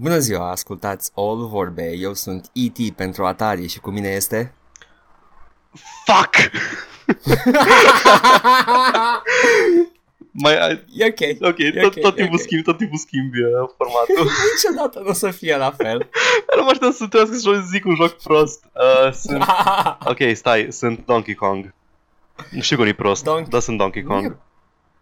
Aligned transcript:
Bună 0.00 0.18
ziua, 0.18 0.50
ascultați 0.50 1.10
All 1.14 1.46
Vorbe, 1.46 1.92
eu 1.96 2.14
sunt 2.14 2.50
E.T. 2.52 2.94
pentru 2.96 3.26
Atari 3.26 3.66
și 3.68 3.80
cu 3.80 3.90
mine 3.90 4.08
este... 4.08 4.54
Fuck! 6.04 6.34
Mai, 10.32 10.54
E 10.94 11.04
ok. 11.06 11.20
ok, 11.50 11.58
E 11.58 11.70
tot, 11.80 11.94
ok, 11.96 12.00
tot 12.00 12.12
e 12.12 12.20
timpul 12.20 12.34
ok. 12.38 12.40
schimbi, 12.40 12.64
tot 12.64 12.76
timpul 12.76 12.98
schimbi 12.98 13.42
uh, 13.42 13.50
formatul. 13.76 14.30
Niciodată 14.54 14.98
nu 15.00 15.08
o 15.08 15.12
să 15.12 15.30
fie 15.30 15.56
la 15.56 15.70
fel. 15.70 16.08
nu 16.56 16.62
mă 16.62 16.70
aștept 16.70 16.94
să 16.94 17.06
trebuiască 17.06 17.36
să 17.50 17.60
zic 17.70 17.84
un 17.84 17.94
joc 17.94 18.12
prost. 18.22 18.64
Uh, 18.74 19.12
sunt... 19.12 19.44
Ok, 20.04 20.18
stai, 20.34 20.66
sunt 20.72 21.06
Donkey 21.06 21.34
Kong. 21.34 21.74
Nu 22.50 22.60
știu 22.60 22.76
cum 22.76 22.86
e 22.86 22.92
prost, 22.92 23.24
Donkey- 23.28 23.48
dar 23.48 23.60
sunt 23.60 23.78
Donkey 23.78 24.02
Nu 24.02 24.14
e 24.16 24.20
Kong. 24.20 24.36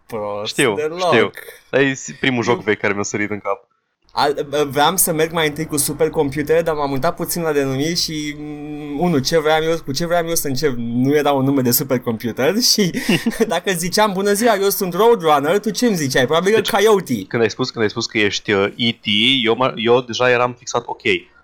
Prost 0.06 0.52
Știu, 0.52 0.74
deloc. 0.74 0.98
știu. 1.12 1.30
Dar 1.70 1.80
e 1.80 1.94
primul 2.20 2.42
joc 2.42 2.62
vechi 2.62 2.78
care 2.80 2.92
mi-a 2.92 3.02
sărit 3.02 3.30
în 3.30 3.38
cap. 3.40 3.66
Al, 4.12 4.46
vreau 4.70 4.96
să 4.96 5.12
merg 5.12 5.32
mai 5.32 5.46
întâi 5.46 5.66
cu 5.66 5.76
supercomputere, 5.76 6.62
dar 6.62 6.74
m-am 6.74 6.90
uitat 6.92 7.14
puțin 7.16 7.42
la 7.42 7.52
denumiri 7.52 7.96
și 7.96 8.34
mm, 8.38 9.00
unul, 9.00 9.22
ce 9.22 9.38
vreau 9.38 9.62
eu, 9.62 9.76
cu 9.84 9.92
ce 9.92 10.06
vreau 10.06 10.26
eu 10.28 10.34
să 10.34 10.46
încep, 10.48 10.74
nu 10.76 11.14
era 11.14 11.32
un 11.32 11.44
nume 11.44 11.60
de 11.62 11.70
supercomputer 11.70 12.60
și 12.72 12.90
dacă 13.48 13.72
ziceam 13.72 14.12
bună 14.12 14.32
ziua, 14.32 14.54
eu 14.60 14.68
sunt 14.68 14.94
Roadrunner, 14.94 15.58
tu 15.58 15.70
ce 15.70 15.86
îmi 15.86 15.96
ziceai? 15.96 16.24
Probabil 16.26 16.52
Deci- 16.54 16.70
deci, 16.70 16.80
Coyote. 16.80 17.24
Când 17.28 17.42
ai 17.42 17.50
spus, 17.50 17.70
când 17.70 17.84
ai 17.84 17.90
spus 17.90 18.06
că 18.06 18.18
ești 18.18 18.52
uh, 18.52 18.72
E.T., 18.76 19.04
eu, 19.44 19.54
mă- 19.56 19.72
eu 19.76 20.00
deja 20.00 20.30
eram 20.30 20.54
fixat, 20.58 20.82
ok, 20.86 21.02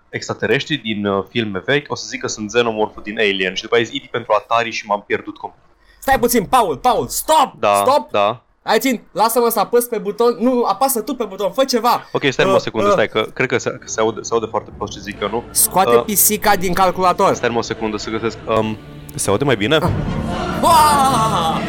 extraterestri 0.09 0.75
din 0.77 1.05
uh, 1.05 1.23
filme 1.29 1.61
vechi 1.65 1.91
o 1.91 1.95
să 1.95 2.05
zic 2.07 2.19
că 2.21 2.27
sunt 2.27 2.47
xenomorful 2.47 3.01
din 3.03 3.17
Alien 3.19 3.53
și 3.53 3.61
după 3.61 3.75
aia 3.75 3.83
zic 3.83 4.03
E.T. 4.03 4.11
pentru 4.11 4.33
Atari 4.37 4.71
și 4.71 4.85
m-am 4.85 5.03
pierdut 5.07 5.37
complet. 5.37 5.63
Stai 5.99 6.19
puțin, 6.19 6.45
Paul, 6.45 6.77
Paul, 6.77 7.07
stop! 7.07 7.53
Da, 7.59 7.83
Stop! 7.87 8.11
da. 8.11 8.44
Hai 8.67 8.79
țin, 8.79 9.01
lasă-mă 9.11 9.49
să 9.49 9.59
apăs 9.59 9.85
pe 9.85 9.97
buton, 9.97 10.37
nu, 10.39 10.63
apasă 10.63 11.01
tu 11.01 11.15
pe 11.15 11.23
buton, 11.23 11.51
fă 11.51 11.63
ceva! 11.63 12.09
Ok, 12.11 12.23
stai 12.29 12.45
uh, 12.45 12.51
Uh, 12.51 12.57
o 12.57 12.59
secundă, 12.59 12.87
uh. 12.87 12.93
stai, 12.93 13.07
că 13.09 13.21
cred 13.33 13.47
că 13.47 13.57
se, 13.57 13.69
că 13.69 13.87
se, 13.87 13.99
aude, 13.99 14.21
se 14.21 14.33
aude 14.33 14.45
foarte 14.49 14.71
prost 14.77 14.91
ce 14.91 14.99
zic 14.99 15.21
eu, 15.21 15.29
nu? 15.29 15.43
Scoate 15.51 15.95
Uh. 15.95 16.03
pisica 16.03 16.55
din 16.55 16.73
calculator. 16.73 17.33
Stai 17.33 17.53
o 17.55 17.61
secundă 17.61 17.97
să 17.97 18.09
găsesc. 18.09 18.37
Um, 18.47 18.77
se 19.15 19.29
aude 19.29 19.43
mai 19.43 19.55
bine? 19.55 19.77
Wow! 20.61 21.61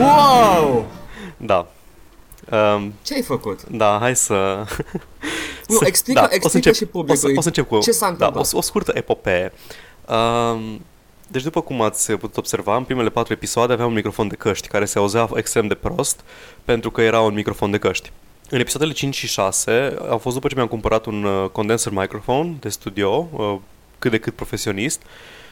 wow! 0.00 0.86
Da. 1.36 1.66
Um, 2.50 2.92
Ce 3.02 3.14
ai 3.14 3.22
făcut? 3.22 3.62
da, 3.70 3.96
hai 4.00 4.16
să... 4.16 4.64
Nu, 5.68 5.76
să- 5.76 5.84
explică- 5.86 6.20
o 6.20 6.26
să 6.28 6.34
explică 6.34 6.56
încep, 6.56 6.74
și 6.74 6.82
o 6.82 6.86
să, 6.86 6.90
publicului 6.92 7.34
o 7.36 7.40
să 7.40 7.46
încep 7.48 7.68
cu... 7.68 7.78
ce 7.78 7.90
s-a 7.90 8.06
da, 8.06 8.12
întâmplat. 8.12 8.52
o, 8.52 8.56
o 8.56 8.60
scurtă 8.60 8.92
epopee. 8.94 9.52
Um, 10.08 10.80
deci 11.30 11.42
după 11.42 11.60
cum 11.60 11.80
ați 11.80 12.12
putut 12.12 12.36
observa, 12.36 12.76
în 12.76 12.84
primele 12.84 13.08
patru 13.08 13.32
episoade 13.32 13.72
aveam 13.72 13.88
un 13.88 13.94
microfon 13.94 14.28
de 14.28 14.34
căști 14.34 14.68
care 14.68 14.84
se 14.84 14.98
auzea 14.98 15.28
extrem 15.34 15.66
de 15.66 15.74
prost 15.74 16.20
pentru 16.64 16.90
că 16.90 17.00
era 17.00 17.20
un 17.20 17.34
microfon 17.34 17.70
de 17.70 17.78
căști. 17.78 18.10
În 18.50 18.60
episoadele 18.60 18.92
5 18.92 19.14
și 19.14 19.26
6 19.26 19.96
au 20.08 20.18
fost 20.18 20.34
după 20.34 20.48
ce 20.48 20.54
mi-am 20.54 20.66
cumpărat 20.66 21.06
un 21.06 21.24
uh, 21.24 21.48
condenser 21.52 21.92
microphone 21.92 22.56
de 22.60 22.68
studio, 22.68 23.28
uh, 23.32 23.56
cât 23.98 24.10
de 24.10 24.18
cât 24.18 24.34
profesionist, 24.34 25.02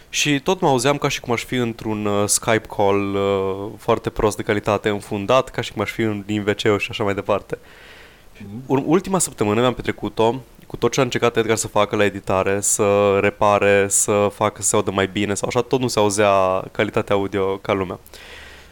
și 0.08 0.40
tot 0.40 0.60
mă 0.60 0.68
auzeam 0.68 0.98
ca 0.98 1.08
și 1.08 1.20
cum 1.20 1.32
aș 1.32 1.44
fi 1.44 1.54
într-un 1.54 2.06
uh, 2.06 2.28
Skype 2.28 2.66
call 2.76 3.14
uh, 3.14 3.70
foarte 3.78 4.10
prost 4.10 4.36
de 4.36 4.42
calitate, 4.42 4.88
înfundat, 4.88 5.48
ca 5.48 5.60
și 5.60 5.72
cum 5.72 5.82
aș 5.82 5.90
fi 5.90 6.00
în 6.00 6.22
din 6.26 6.44
wc 6.46 6.80
și 6.80 6.90
așa 6.90 7.04
mai 7.04 7.14
departe. 7.14 7.58
Ur- 8.66 8.82
Ultima 8.84 9.18
săptămână 9.18 9.60
mi-am 9.60 9.74
petrecut-o 9.74 10.34
cu 10.66 10.76
tot 10.76 10.92
ce 10.92 11.00
a 11.00 11.02
încercat 11.02 11.36
Edgar 11.36 11.56
să 11.56 11.68
facă 11.68 11.96
la 11.96 12.04
editare, 12.04 12.60
să 12.60 13.18
repare, 13.20 13.86
să 13.88 14.28
facă 14.34 14.62
să 14.62 14.68
se 14.68 14.76
audă 14.76 14.90
mai 14.90 15.06
bine 15.06 15.34
sau 15.34 15.48
așa, 15.48 15.60
tot 15.60 15.80
nu 15.80 15.88
se 15.88 15.98
auzea 15.98 16.64
calitatea 16.72 17.14
audio 17.14 17.56
ca 17.56 17.72
lumea. 17.72 17.98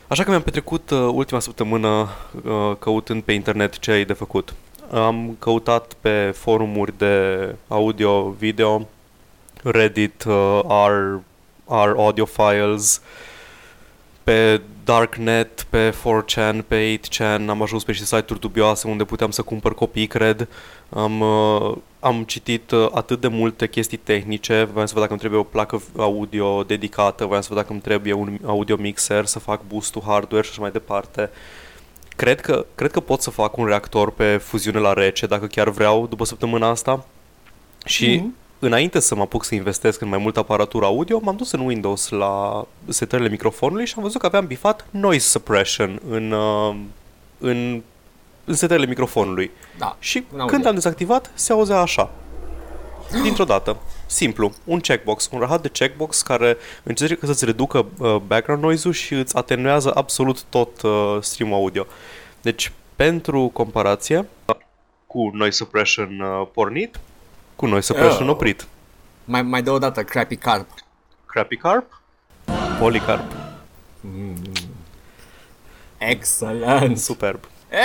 Așa 0.09 0.23
că 0.23 0.31
mi-am 0.31 0.43
petrecut 0.43 0.91
uh, 0.91 0.99
ultima 1.13 1.41
săptămână 1.41 2.09
uh, 2.45 2.77
căutând 2.79 3.23
pe 3.23 3.33
internet 3.33 3.79
ce 3.79 3.91
ai 3.91 4.05
de 4.05 4.13
făcut. 4.13 4.55
Am 4.91 5.37
căutat 5.39 5.93
pe 6.01 6.35
forumuri 6.37 6.99
de 6.99 7.55
audio, 7.69 8.35
video, 8.39 8.89
Reddit, 9.63 10.25
uh, 10.25 10.61
R, 10.89 11.21
R 11.69 11.97
audio 11.97 12.25
files, 12.25 13.03
pe 14.25 14.61
Darknet, 14.85 15.67
pe 15.71 15.91
4chan, 15.91 16.59
pe 16.69 17.01
8chan, 17.01 17.47
am 17.49 17.63
ajuns 17.63 17.85
pe 17.85 17.91
niște 17.91 18.07
site-uri 18.07 18.41
dubioase 18.41 18.89
unde 18.89 19.05
puteam 19.05 19.31
să 19.31 19.43
cumpăr 19.43 19.75
copii, 19.75 20.07
cred. 20.07 20.49
Am, 20.89 21.21
uh, 21.21 21.77
am 22.01 22.23
citit 22.23 22.71
uh, 22.71 22.89
atât 22.93 23.21
de 23.21 23.29
multe 23.29 23.69
chestii 23.69 23.97
tehnice, 23.97 24.69
voiam 24.73 24.87
să 24.87 24.93
văd 24.93 25.03
dacă 25.03 25.11
îmi 25.11 25.21
trebuie 25.21 25.41
o 25.41 25.45
placă 25.45 25.83
audio 25.97 26.63
dedicată, 26.63 27.25
voiam 27.25 27.43
să 27.43 27.49
văd 27.51 27.59
dacă 27.59 27.73
îmi 27.73 27.81
trebuie 27.81 28.13
un 28.13 28.39
audio 28.47 28.77
mixer, 28.77 29.25
să 29.25 29.39
fac 29.39 29.61
boost-ul 29.69 30.03
hardware 30.07 30.45
și 30.45 30.51
așa 30.51 30.61
mai 30.61 30.71
departe. 30.71 31.31
Cred 32.17 32.41
că, 32.41 32.67
cred 32.75 32.91
că 32.91 33.01
pot 33.01 33.21
să 33.23 33.31
fac 33.31 33.57
un 33.57 33.67
reactor 33.67 34.11
pe 34.11 34.37
fuziune 34.37 34.79
la 34.79 34.93
rece, 34.93 35.27
dacă 35.27 35.47
chiar 35.47 35.69
vreau, 35.69 36.07
după 36.07 36.25
săptămâna 36.25 36.69
asta. 36.69 37.07
Și 37.85 38.17
Mhm. 38.17 38.35
Înainte 38.59 39.01
să 39.01 39.15
mă 39.15 39.23
apuc 39.23 39.45
să 39.45 39.55
investesc 39.55 40.01
în 40.01 40.09
mai 40.09 40.19
multă 40.19 40.39
aparatură 40.39 40.85
audio, 40.85 41.21
m-am 41.23 41.37
dus 41.37 41.53
în 41.53 41.61
Windows 41.61 42.09
la 42.09 42.67
setările 42.89 43.29
microfonului 43.29 43.87
și 43.87 43.95
am 43.97 44.03
văzut 44.03 44.21
că 44.21 44.27
aveam 44.27 44.47
bifat 44.47 44.87
noise 44.91 45.29
suppression 45.29 46.01
în, 46.09 46.31
uh, 46.31 46.77
în, 47.39 47.83
în 48.45 48.55
setările 48.55 48.87
microfonului. 48.87 49.51
Da. 49.79 49.97
Și 49.99 50.25
în 50.33 50.41
audio. 50.41 50.55
când 50.55 50.67
am 50.67 50.75
dezactivat, 50.75 51.31
se 51.35 51.53
auzea 51.53 51.81
așa. 51.81 52.11
Dintr-o 53.23 53.45
dată. 53.45 53.77
Simplu. 54.07 54.53
Un 54.65 54.81
checkbox. 54.81 55.29
Un 55.33 55.39
rahat 55.41 55.63
de 55.63 55.69
checkbox 55.69 56.23
care 56.23 56.57
încearcă 56.83 57.27
să-ți 57.27 57.45
reducă 57.45 57.87
uh, 57.99 58.17
background 58.27 58.63
noise-ul 58.63 58.95
și 58.95 59.15
îți 59.15 59.37
atenuează 59.37 59.93
absolut 59.95 60.43
tot 60.43 60.83
uh, 60.83 61.17
stream 61.21 61.53
audio. 61.53 61.87
Deci, 62.43 62.73
pentru 62.97 63.51
comparație, 63.53 64.29
cu 65.07 65.31
noise 65.33 65.57
suppression 65.57 66.21
uh, 66.21 66.47
pornit, 66.53 67.01
cu 67.57 67.67
noise 67.67 67.87
suppression 67.93 68.27
Oh. 68.29 68.35
oprit. 68.35 68.67
Mai, 69.25 69.43
mai 69.43 69.63
dă 69.63 69.71
o 69.71 69.79
dată, 69.79 70.05
Crappy 70.05 70.37
Carp. 70.37 70.69
Crappy 71.27 71.57
carp? 71.57 72.01
Polycarp. 72.79 73.33
Excellent! 75.99 76.99
Superb. 76.99 77.41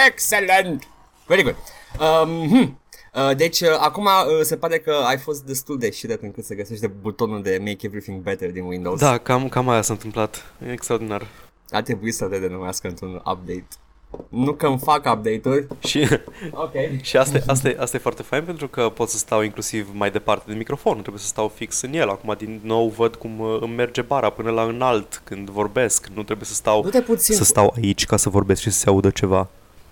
Excellent! 0.07 0.87
Very 1.27 1.43
good. 1.43 1.55
Um, 1.99 2.47
hmm. 2.47 2.79
Uh, 3.13 3.35
deci, 3.35 3.59
uh, 3.61 3.77
acum 3.79 4.05
uh, 4.05 4.41
se 4.41 4.57
pare 4.57 4.79
că 4.79 4.91
ai 5.05 5.17
fost 5.17 5.43
destul 5.43 5.77
de 5.77 5.91
șiret 5.91 6.21
încât 6.21 6.45
să 6.45 6.53
găsești 6.53 6.81
de 6.81 6.87
butonul 6.87 7.41
de 7.41 7.57
Make 7.59 7.85
Everything 7.85 8.21
Better 8.21 8.51
din 8.51 8.63
Windows. 8.63 8.99
Da, 8.99 9.17
cam, 9.17 9.49
cam 9.49 9.69
aia 9.69 9.81
s-a 9.81 9.93
întâmplat. 9.93 10.53
E 10.67 10.71
extraordinar. 10.71 11.27
Ar 11.69 11.81
trebui 11.81 12.11
să 12.11 12.25
le 12.27 12.39
denumească 12.39 12.87
într-un 12.87 13.13
update. 13.15 13.67
Nu 14.29 14.53
că 14.53 14.67
îmi 14.67 14.79
fac 14.79 14.97
update-uri. 14.97 15.67
Și 15.79 16.07
Ok. 16.51 16.71
Și 17.01 17.17
asta, 17.17 17.37
e- 17.37 17.43
asta, 17.47 17.69
e, 17.69 17.77
asta 17.79 17.97
e 17.97 17.99
foarte 17.99 18.23
fain 18.23 18.43
pentru 18.43 18.67
că 18.67 18.89
pot 18.89 19.09
să 19.09 19.17
stau 19.17 19.41
inclusiv 19.41 19.89
mai 19.93 20.11
departe 20.11 20.51
de 20.51 20.57
microfon, 20.57 20.95
nu 20.95 21.01
trebuie 21.01 21.21
să 21.21 21.27
stau 21.27 21.47
fix 21.47 21.81
în 21.81 21.93
el. 21.93 22.09
Acum 22.09 22.35
din 22.37 22.59
nou 22.63 22.87
văd 22.87 23.15
cum 23.15 23.39
uh, 23.39 23.57
îmi 23.61 23.73
merge 23.75 24.01
bara 24.01 24.29
până 24.29 24.49
la 24.51 24.63
înalt 24.63 25.21
când 25.23 25.49
vorbesc, 25.49 26.07
nu 26.07 26.23
trebuie 26.23 26.45
să 26.47 26.53
stau 26.53 26.81
Du-te 26.81 27.01
puțin, 27.01 27.35
să 27.35 27.43
stau 27.43 27.73
aici 27.75 28.05
ca 28.05 28.17
să 28.17 28.29
vorbesc 28.29 28.61
și 28.61 28.69
să 28.69 28.79
se 28.79 28.89
audă 28.89 29.09
ceva. 29.09 29.47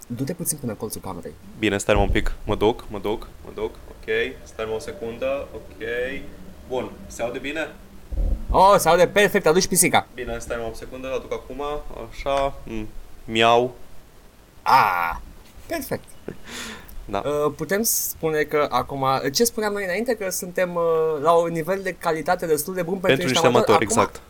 du-te 0.08 0.34
puțin 0.34 0.58
până 0.62 0.74
colțul 0.74 1.02
camerei. 1.02 1.34
Bine, 1.60 1.78
stai 1.78 1.96
un 1.96 2.10
pic, 2.10 2.34
mă 2.44 2.56
duc, 2.56 2.84
mă 2.90 3.00
duc, 3.02 3.28
mă 3.46 3.52
duc, 3.56 3.72
ok, 3.90 4.10
stai 4.44 4.68
o 4.76 4.80
secundă, 4.80 5.48
ok, 5.56 5.88
bun, 6.68 6.92
se 7.08 7.22
aude 7.22 7.38
bine? 7.40 7.68
Oh, 8.50 8.76
se 8.78 8.90
aude 8.90 9.08
perfect, 9.08 9.46
aduci 9.46 9.68
pisica. 9.68 10.08
Bine, 10.14 10.38
stai 10.40 10.58
o 10.72 10.74
secundă, 10.76 11.08
aduc 11.16 11.34
acum, 11.34 11.62
așa, 12.12 12.54
mm, 12.64 12.88
miau, 13.26 13.76
Ah, 14.68 15.16
perfect. 15.68 16.04
da. 17.06 17.24
Uh, 17.26 17.54
putem 17.56 17.82
spune 17.84 18.42
că 18.44 18.68
acum, 18.70 19.06
ce 19.34 19.44
spuneam 19.44 19.74
noi 19.74 19.84
înainte, 19.84 20.16
că 20.16 20.30
suntem 20.30 20.76
uh, 20.76 21.22
la 21.22 21.32
un 21.32 21.52
nivel 21.52 21.80
de 21.84 21.96
calitate 22.00 22.46
destul 22.46 22.74
de 22.74 22.82
bun 22.82 22.98
pentru, 22.98 23.08
pentru 23.08 23.28
niște 23.28 23.48
amatori, 23.48 23.72
Acum, 23.72 23.88
exact. 23.88 24.22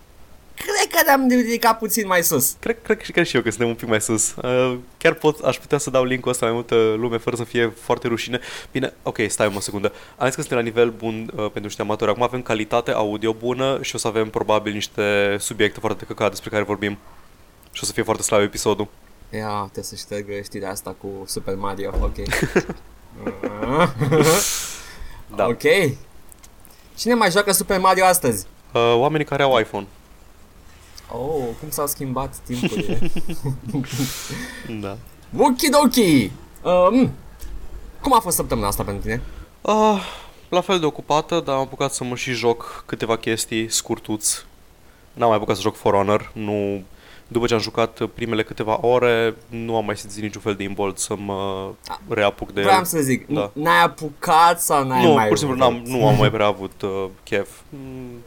Cred 0.58 0.92
că 0.92 1.04
ne-am 1.06 1.28
ridicat 1.30 1.78
puțin 1.78 2.08
mai 2.08 2.24
sus. 2.24 2.56
Cred, 2.60 2.78
cred, 2.82 3.02
cred 3.02 3.26
și 3.26 3.36
eu 3.36 3.42
că 3.42 3.50
suntem 3.50 3.68
un 3.68 3.76
pic 3.76 3.88
mai 3.88 4.02
sus. 4.02 4.36
Uh, 4.36 4.78
chiar 4.98 5.14
pot, 5.14 5.40
aș 5.40 5.58
putea 5.58 5.78
să 5.78 5.90
dau 5.90 6.04
link-ul 6.04 6.32
ăsta 6.32 6.46
mai 6.46 6.54
multă 6.54 6.76
lume 6.98 7.18
fără 7.18 7.36
să 7.36 7.44
fie 7.44 7.74
foarte 7.80 8.08
rușine. 8.08 8.40
Bine, 8.72 8.94
ok, 9.04 9.18
stai 9.28 9.54
o 9.56 9.60
secundă. 9.60 9.94
Am 10.18 10.26
zis 10.26 10.36
că 10.36 10.42
suntem 10.42 10.58
la 10.58 10.64
nivel 10.64 10.90
bun 10.90 11.32
uh, 11.36 11.40
pentru 11.40 11.62
niște 11.62 11.82
amatori. 11.82 12.12
Acum 12.12 12.24
avem 12.24 12.42
calitate 12.42 12.92
audio 12.92 13.34
bună 13.34 13.80
și 13.82 13.96
o 13.96 13.98
să 13.98 14.08
avem 14.08 14.30
probabil 14.30 14.74
niște 14.74 15.36
subiecte 15.40 15.80
foarte 15.80 16.06
căcat 16.06 16.30
despre 16.30 16.50
care 16.50 16.64
vorbim. 16.64 16.98
Și 17.72 17.84
o 17.84 17.86
să 17.86 17.92
fie 17.92 18.04
foarte 18.04 18.24
slab 18.24 18.42
episodul. 18.42 18.88
Ia, 19.34 19.60
trebuie 19.64 19.84
să 19.84 19.96
ștergă 19.96 20.42
știrea 20.44 20.70
asta 20.70 20.96
cu 21.02 21.08
Super 21.26 21.56
Mario, 21.56 21.94
ok. 22.02 22.16
Da. 25.36 25.46
Ok. 25.46 25.62
Cine 26.96 27.14
mai 27.14 27.32
joacă 27.32 27.52
Super 27.52 27.80
Mario 27.80 28.06
astăzi? 28.06 28.46
Uh, 28.74 28.94
oamenii 28.96 29.26
care 29.26 29.44
au 29.44 29.60
iPhone. 29.60 29.88
Oh, 31.12 31.48
cum 31.60 31.70
s-au 31.70 31.88
schimbat 31.88 32.36
timpurile. 32.46 33.00
Da. 34.82 34.98
Okidoki! 35.38 36.32
Um, 36.64 37.12
cum 38.02 38.14
a 38.14 38.20
fost 38.20 38.36
săptămâna 38.36 38.68
asta 38.68 38.84
pentru 38.84 39.02
tine? 39.02 39.22
Uh, 39.62 40.02
la 40.50 40.62
fel 40.62 40.80
de 40.80 40.86
ocupată, 40.86 41.40
dar 41.40 41.56
am 41.56 41.62
apucat 41.62 41.94
să 41.94 42.04
mă 42.04 42.16
și 42.16 42.32
joc 42.32 42.84
câteva 42.86 43.18
chestii 43.18 43.70
scurtuți. 43.72 44.46
N-am 45.14 45.28
mai 45.28 45.38
apucat 45.38 45.56
să 45.56 45.62
joc 45.62 45.76
For 45.76 45.94
Honor, 45.94 46.32
nu, 46.34 46.84
după 47.28 47.46
ce 47.46 47.54
am 47.54 47.60
jucat 47.60 48.02
primele 48.14 48.44
câteva 48.44 48.78
ore, 48.86 49.36
nu 49.50 49.76
am 49.78 49.86
mai 49.86 49.98
simțit 49.98 50.22
niciun 50.22 50.42
fel 50.42 50.54
de 50.56 50.64
imbold 50.64 50.98
să 50.98 51.16
mă 51.16 51.70
reapuc 52.10 52.52
de 52.54 52.62
Vreau 52.62 52.78
el. 52.78 52.84
să 52.86 53.00
zic, 53.00 53.28
Da. 53.28 53.52
n-ai 53.54 53.84
apucat 53.84 54.62
sau 54.62 54.84
n-ai 54.88 55.04
Nu, 55.06 55.14
mai 55.14 55.28
pur 55.28 55.38
și 55.38 55.44
simplu 55.44 55.66
vrut? 55.66 55.72
n-am, 55.86 55.98
nu 56.00 56.08
am 56.08 56.18
mai 56.18 56.32
prea 56.32 56.46
avut 56.46 56.82
uh, 56.82 57.06
chef. 57.24 57.50
Mm, 57.70 58.22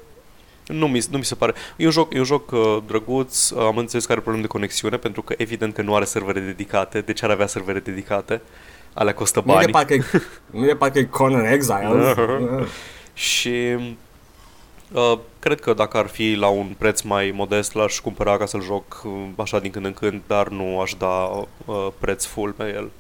Nu 0.67 0.89
mi, 0.89 1.03
nu 1.11 1.19
mi 1.19 1.25
se 1.25 1.35
pare. 1.35 1.55
E 1.77 1.85
un 1.85 1.91
joc, 1.91 2.15
e 2.15 2.19
un 2.19 2.25
joc 2.25 2.51
uh, 2.51 2.77
drăguț, 2.87 3.51
uh, 3.51 3.63
am 3.63 3.77
înțeles 3.77 4.05
că 4.07 4.13
are 4.13 4.21
probleme 4.21 4.47
de 4.47 4.53
conexiune, 4.53 4.97
pentru 4.97 5.23
că 5.23 5.35
evident 5.37 5.75
că 5.75 5.83
nu 5.83 5.95
are 5.95 6.05
servere 6.05 6.41
dedicate. 6.41 7.01
De 7.01 7.13
ce 7.13 7.25
ar 7.25 7.31
avea 7.31 7.47
servere 7.47 7.79
dedicate? 7.79 8.41
Alea 8.95 9.15
costă 9.15 9.43
Nu 9.47 9.53
e 9.53 9.65
de 9.65 9.71
bani. 9.71 9.87
parcă, 9.87 10.05
nu 10.61 10.69
e 10.69 10.75
parcă 10.77 10.99
e 10.99 11.05
Conan 11.05 11.45
Exiles. 11.45 12.17
Și 13.15 13.77
uh, 14.93 15.19
cred 15.39 15.61
că 15.61 15.73
dacă 15.73 15.97
ar 15.97 16.07
fi 16.07 16.35
la 16.35 16.49
un 16.49 16.75
preț 16.79 17.01
mai 17.01 17.31
modest, 17.35 17.75
l-aș 17.75 17.99
cumpăra 18.01 18.37
ca 18.37 18.47
să-l 18.47 18.63
joc 18.63 19.03
uh, 19.05 19.13
așa 19.37 19.59
din 19.59 19.71
când 19.71 19.85
în 19.85 19.93
când, 19.93 20.23
dar 20.27 20.49
nu 20.49 20.81
aș 20.81 20.95
da 20.99 21.31
uh, 21.67 21.89
preț 21.99 22.25
full 22.25 22.53
pe 22.53 22.73
el. 22.75 22.91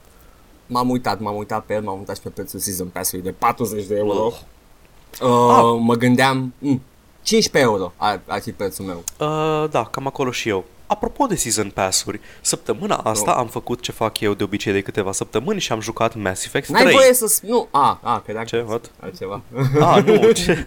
M-am 0.67 0.91
uitat, 0.91 1.21
m-am 1.21 1.37
uitat 1.37 1.65
pe 1.65 1.75
el, 1.75 1.83
m-am 1.83 1.99
uitat 1.99 2.17
și 2.17 2.23
pe 2.23 2.29
prețul 2.29 2.59
Season 2.59 2.87
Pass-ului 2.87 3.25
de 3.25 3.31
40 3.31 3.85
de 3.87 3.97
euro. 3.97 4.25
Oh. 4.25 4.33
Uh, 5.23 5.29
Ah. 5.31 5.79
Mă 5.79 5.95
gândeam, 5.95 6.55
mm, 6.59 6.83
15 7.23 7.71
euro 7.71 7.93
ar, 7.97 8.21
ar 8.27 8.41
fi 8.41 8.53
prețul 8.53 8.85
meu. 8.85 9.05
Uh, 9.19 9.71
da, 9.71 9.85
cam 9.85 10.07
acolo 10.07 10.31
și 10.31 10.49
eu. 10.49 10.65
Apropo 10.93 11.27
de 11.27 11.35
Season 11.35 11.71
Pass-uri, 11.71 12.21
săptămâna 12.41 12.97
asta 12.97 13.31
Nu. 13.33 13.39
am 13.39 13.47
făcut 13.47 13.81
ce 13.81 13.93
fac 13.93 14.21
eu 14.21 14.35
de 14.35 14.43
obicei 14.43 14.73
de 14.73 14.81
câteva 14.81 15.13
săptămâni 15.13 15.61
și 15.61 15.73
am 15.73 15.81
jucat 15.81 16.15
Mass 16.15 16.45
Effect 16.45 16.69
N-ai 16.69 16.83
3. 16.83 16.95
voie 16.95 17.15
să... 17.15 17.27
s- 17.27 17.41
Nu, 17.41 17.69
a, 17.71 18.01
a, 18.03 18.21
credeam 18.25 18.45
Ce? 18.45 18.57
că 18.57 18.65
What? 18.69 18.91
altceva. 19.01 19.41
Ah, 19.81 20.03
nu, 20.05 20.31
ce? 20.45 20.67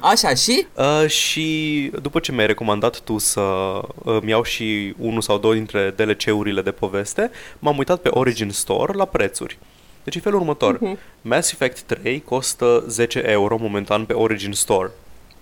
Așa, 0.00 0.34
și? 0.34 0.66
Uh, 0.74 1.06
și 1.08 1.90
după 2.02 2.18
ce 2.18 2.32
mi-ai 2.32 2.46
recomandat 2.46 3.00
tu 3.00 3.18
să 3.18 3.40
uh, 3.40 4.18
iau 4.26 4.42
și 4.42 4.94
unul 4.98 5.20
sau 5.20 5.38
două 5.38 5.54
dintre 5.54 5.94
DLC-urile 5.96 6.62
de 6.62 6.70
poveste, 6.70 7.30
m-am 7.58 7.78
uitat 7.78 8.00
pe 8.00 8.08
Origin 8.12 8.50
Store 8.50 8.92
la 8.92 9.04
prețuri. 9.04 9.58
Deci 10.04 10.14
e 10.14 10.20
felul 10.20 10.40
următor. 10.40 10.78
Mass 11.20 11.52
Effect 11.52 11.80
3 11.82 12.22
costă 12.24 12.84
10 12.88 13.22
euro 13.26 13.56
momentan 13.60 14.04
pe 14.04 14.12
Origin 14.12 14.52
Store. 14.52 14.90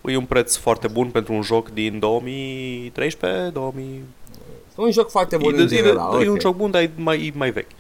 E 0.05 0.17
un 0.17 0.25
preț 0.25 0.57
foarte 0.57 0.89
bun 0.89 1.09
pentru 1.11 1.33
un 1.33 1.43
joc 1.43 1.69
din 1.71 1.99
2013, 1.99 3.51
2000... 3.53 3.85
E 4.79 4.83
un 4.83 4.91
joc 4.91 5.11
foarte 5.11 5.37
bun 5.37 5.55
e, 5.55 5.61
în 5.61 5.67
de- 5.67 5.75
e, 5.75 5.79
general. 5.79 6.19
de- 6.19 6.25
e 6.25 6.29
un 6.29 6.35
ok. 6.35 6.41
joc 6.41 6.57
bun, 6.57 6.71
dar 6.71 6.83
e 6.83 6.91
mai, 6.97 7.27
e 7.27 7.33
mai 7.37 7.51
vechi. 7.51 7.71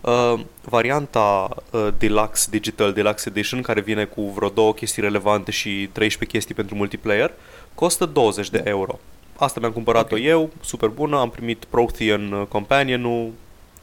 Uh, 0.00 0.40
varianta 0.62 1.48
uh, 1.70 1.88
Deluxe 1.98 2.46
Digital 2.50 2.92
Deluxe 2.92 3.28
Edition, 3.28 3.60
care 3.62 3.80
vine 3.80 4.04
cu 4.04 4.22
vreo 4.22 4.48
două 4.48 4.72
chestii 4.74 5.02
relevante 5.02 5.50
și 5.50 5.88
13 5.92 6.24
chestii 6.36 6.54
pentru 6.54 6.74
multiplayer, 6.74 7.32
costă 7.74 8.06
20 8.06 8.50
de 8.50 8.62
euro. 8.64 8.98
Asta 9.36 9.60
mi-am 9.60 9.72
cumpărat-o 9.72 10.14
Ok. 10.14 10.22
eu, 10.24 10.50
super 10.60 10.88
bună, 10.88 11.18
am 11.18 11.30
primit 11.30 11.64
Prothean 11.64 12.32
uh, 12.32 12.46
Companion-ul, 12.48 13.30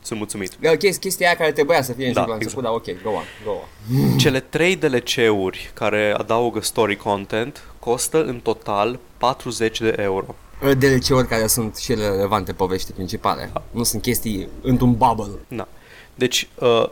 sunt 0.05 0.19
mulțumit. 0.19 0.51
E 0.61 0.69
o 0.69 0.77
chestie, 0.77 0.99
chestia 0.99 1.27
aia 1.27 1.35
care 1.35 1.51
trebuia 1.51 1.81
să 1.81 1.93
fie 1.93 2.07
în 2.07 2.13
Da, 2.13 2.19
joc 2.19 2.29
la 2.29 2.35
început, 2.35 2.63
dar 2.63 2.71
ok, 2.71 2.85
go 3.03 3.09
on, 3.09 3.23
go 3.43 3.51
on. 3.51 4.17
Cele 4.17 4.39
3 4.39 4.75
DLC-uri 4.75 5.71
care 5.73 6.13
adaugă 6.17 6.61
story 6.61 6.95
content 6.95 7.63
costă 7.79 8.23
în 8.23 8.39
total 8.39 8.99
40 9.17 9.79
de 9.79 9.95
euro. 9.99 10.35
DLC-uri 10.77 11.27
care 11.27 11.47
sunt 11.47 11.75
și 11.75 11.91
ele 11.91 12.07
relevante 12.07 12.53
poveștii 12.53 12.93
principale. 12.93 13.51
Nu 13.71 13.83
sunt 13.83 14.01
chestii 14.01 14.47
într-un 14.61 14.95
bubble. 14.95 15.39
Na. 15.47 15.67
Deci, 16.15 16.47
uh, 16.55 16.89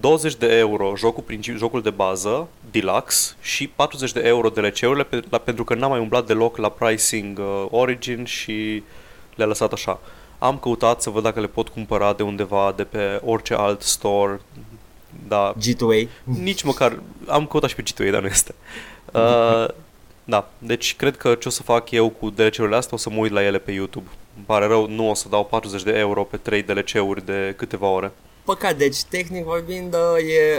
20 0.00 0.34
de 0.34 0.56
euro 0.56 0.92
jocul, 0.96 1.22
principi, 1.22 1.58
jocul 1.58 1.82
de 1.82 1.90
bază, 1.90 2.48
deluxe, 2.70 3.34
și 3.40 3.68
40 3.68 4.12
de 4.12 4.20
euro 4.24 4.48
DLC-urile 4.48 5.04
pe, 5.04 5.22
la, 5.30 5.38
pentru 5.38 5.64
că 5.64 5.74
n-am 5.74 5.90
mai 5.90 6.00
umblat 6.00 6.26
deloc 6.26 6.56
la 6.56 6.68
pricing 6.68 7.38
uh, 7.38 7.66
Origin 7.70 8.24
și 8.24 8.82
le-a 9.34 9.46
lăsat 9.46 9.72
așa. 9.72 10.00
Am 10.38 10.58
căutat 10.58 11.02
să 11.02 11.10
văd 11.10 11.22
dacă 11.22 11.40
le 11.40 11.46
pot 11.46 11.68
cumpăra 11.68 12.12
de 12.12 12.22
undeva, 12.22 12.72
de 12.76 12.84
pe 12.84 13.20
orice 13.24 13.54
alt 13.54 13.82
store, 13.82 14.40
dar 15.28 15.54
G2A. 15.54 16.08
nici 16.24 16.62
măcar, 16.62 17.02
am 17.26 17.46
căutat 17.46 17.68
și 17.68 17.76
pe 17.76 17.82
G2A, 17.82 18.10
dar 18.10 18.20
nu 18.20 18.26
este. 18.26 18.54
Uh, 19.12 19.68
da, 20.24 20.50
deci 20.58 20.96
cred 20.96 21.16
că 21.16 21.34
ce 21.34 21.48
o 21.48 21.50
să 21.50 21.62
fac 21.62 21.90
eu 21.90 22.08
cu 22.08 22.30
DLC-urile 22.30 22.76
astea, 22.76 22.96
o 22.96 23.00
să 23.00 23.10
mă 23.10 23.18
uit 23.18 23.32
la 23.32 23.44
ele 23.44 23.58
pe 23.58 23.72
YouTube. 23.72 24.06
Îmi 24.36 24.44
pare 24.46 24.66
rău, 24.66 24.88
nu 24.88 25.10
o 25.10 25.14
să 25.14 25.28
dau 25.28 25.44
40 25.44 25.82
de 25.82 25.98
euro 25.98 26.24
pe 26.24 26.36
3 26.36 26.62
DLC-uri 26.62 27.26
de 27.26 27.54
câteva 27.56 27.86
ore. 27.86 28.12
Păcat, 28.44 28.76
deci 28.76 29.02
tehnic 29.02 29.44
vorbind, 29.44 29.94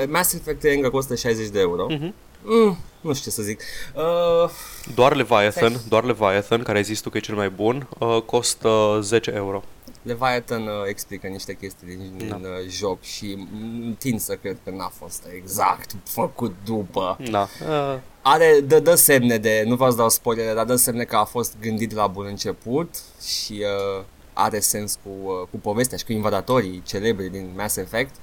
e 0.02 0.06
Mass 0.06 0.34
Effect 0.34 0.60
3 0.60 0.76
încă 0.76 0.90
costă 0.90 1.16
60 1.16 1.48
de 1.48 1.60
euro. 1.60 1.86
Mhm. 1.90 2.14
Mm, 2.44 2.78
nu 3.02 3.14
știu 3.14 3.32
ce 3.32 3.38
să 3.38 3.42
zic. 3.42 3.62
Uh, 3.96 4.50
Doar 4.96 5.16
Leviathan, 5.16 5.70
Stai. 5.72 5.86
doar 5.90 6.04
Leviathan, 6.04 6.64
care 6.64 6.78
ai 6.78 6.84
zis 6.84 7.00
tu 7.00 7.10
că 7.10 7.18
e 7.18 7.22
cel 7.22 7.36
mai 7.36 7.50
bun, 7.50 7.88
uh, 8.00 8.22
costă 8.26 9.00
10 9.02 9.32
euro. 9.36 9.64
Leviathan 10.02 10.62
uh, 10.62 10.70
explică 10.88 11.28
niște 11.28 11.54
chestii 11.54 11.88
din, 11.88 12.12
din 12.18 12.28
Da. 12.30 12.36
uh, 12.36 12.68
joc 12.70 13.02
și 13.02 13.48
mm, 13.52 13.94
tind 14.00 14.20
să 14.20 14.36
cred 14.36 14.58
că 14.64 14.72
n-a 14.72 14.92
fost 15.00 15.28
exact 15.36 15.92
făcut 16.04 16.56
după. 16.66 17.18
Da. 17.30 17.48
Uh, 17.70 17.98
Are, 18.22 18.60
dă, 18.64 18.80
dă 18.80 18.96
semne 18.96 19.38
de, 19.38 19.64
nu 19.66 19.76
vă 19.76 19.94
dau 19.94 20.10
spoilere, 20.10 20.54
dar 20.54 20.66
dă 20.66 20.76
semne 20.76 21.04
că 21.04 21.16
a 21.16 21.24
fost 21.24 21.56
gândit 21.62 21.94
la 21.94 22.08
bun 22.08 22.26
început 22.26 22.96
și 23.28 23.54
uh, 23.98 24.04
are 24.34 24.60
sens 24.60 25.00
cu, 25.04 25.10
uh, 25.30 25.48
cu 25.52 25.58
povestea 25.58 25.98
și 25.98 26.06
cu 26.06 26.12
invadatorii 26.12 26.82
celebri 26.86 27.30
din 27.30 27.50
Mass 27.56 27.76
Effect. 27.76 28.16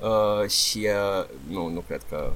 Uh, 0.00 0.48
și 0.48 0.78
uh, 1.18 1.26
nu, 1.48 1.68
nu 1.68 1.82
cred 1.86 2.00
că... 2.08 2.32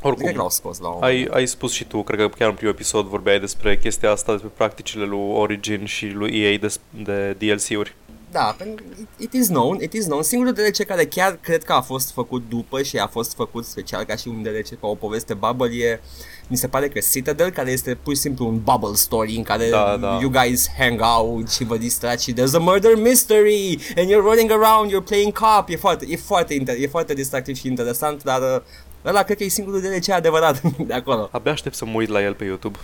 Cred 0.00 0.12
că 0.12 0.22
oricum, 0.22 0.40
l-au 0.40 0.50
scos 0.50 0.78
la 0.78 0.88
un 0.88 1.02
ai, 1.02 1.28
ai 1.30 1.46
spus 1.46 1.72
și 1.72 1.84
tu, 1.84 2.02
cred 2.02 2.18
că 2.18 2.28
chiar 2.28 2.48
în 2.48 2.54
primul 2.54 2.74
episod 2.74 3.06
vorbeai 3.06 3.40
despre 3.40 3.78
chestia 3.78 4.10
asta, 4.10 4.32
despre 4.32 4.50
practicile 4.56 5.04
lui 5.04 5.32
Origin 5.32 5.84
și 5.84 6.06
lui 6.06 6.40
EA 6.40 6.58
de, 6.58 6.74
de 7.04 7.36
DLC-uri. 7.38 7.94
Da, 8.32 8.54
pentru 8.58 8.84
it, 9.00 9.08
it 9.16 9.32
is 9.32 9.48
known, 9.48 9.80
it 9.80 9.92
is 9.92 10.04
known. 10.04 10.22
Singurul 10.22 10.52
DLC 10.52 10.86
care 10.86 11.04
chiar 11.04 11.38
cred 11.40 11.62
că 11.64 11.72
a 11.72 11.80
fost 11.80 12.12
făcut 12.12 12.42
după 12.48 12.82
și 12.82 12.96
a 12.96 13.06
fost 13.06 13.34
făcut 13.34 13.64
special 13.64 14.04
ca 14.04 14.16
și 14.16 14.28
un 14.28 14.42
DLC, 14.42 14.80
ca 14.80 14.86
o 14.86 14.94
poveste 14.94 15.34
bubble, 15.34 15.76
e, 15.76 16.00
mi 16.48 16.56
se 16.56 16.68
pare 16.68 16.88
că 16.88 17.00
Citadel, 17.12 17.50
care 17.50 17.70
este 17.70 17.98
pur 18.02 18.14
și 18.14 18.20
simplu 18.20 18.46
un 18.46 18.60
bubble 18.62 18.94
story 18.94 19.34
în 19.36 19.42
care 19.42 19.68
Da, 19.70 19.96
da. 20.00 20.18
you 20.20 20.30
guys 20.30 20.70
hang 20.78 21.00
out 21.18 21.50
și 21.50 21.64
vă 21.64 21.76
distrați 21.76 22.24
și 22.24 22.32
there's 22.32 22.54
a 22.54 22.58
murder 22.58 22.96
mystery 22.96 23.78
and 23.96 24.10
you're 24.10 24.22
running 24.22 24.50
around, 24.50 24.90
you're 24.90 25.04
playing 25.04 25.38
cop. 25.38 25.68
E 25.68 25.76
foarte, 25.76 26.06
e 26.08 26.16
foarte, 26.16 26.54
inter, 26.54 26.76
e 26.78 26.86
foarte 26.86 27.14
distractiv 27.14 27.56
și 27.56 27.66
interesant, 27.66 28.22
dar 28.22 28.40
uh, 28.40 28.62
ăla 29.04 29.22
cred 29.22 29.36
că 29.36 29.44
e 29.44 29.48
singurul 29.48 29.80
DLC 29.80 30.08
adevărat 30.08 30.60
de 30.88 30.94
acolo. 30.94 31.28
Abia 31.32 31.52
aștept 31.52 31.74
să 31.74 31.84
mă 31.84 31.92
uit 31.94 32.08
la 32.08 32.22
el 32.22 32.34
pe 32.34 32.44
YouTube. 32.44 32.78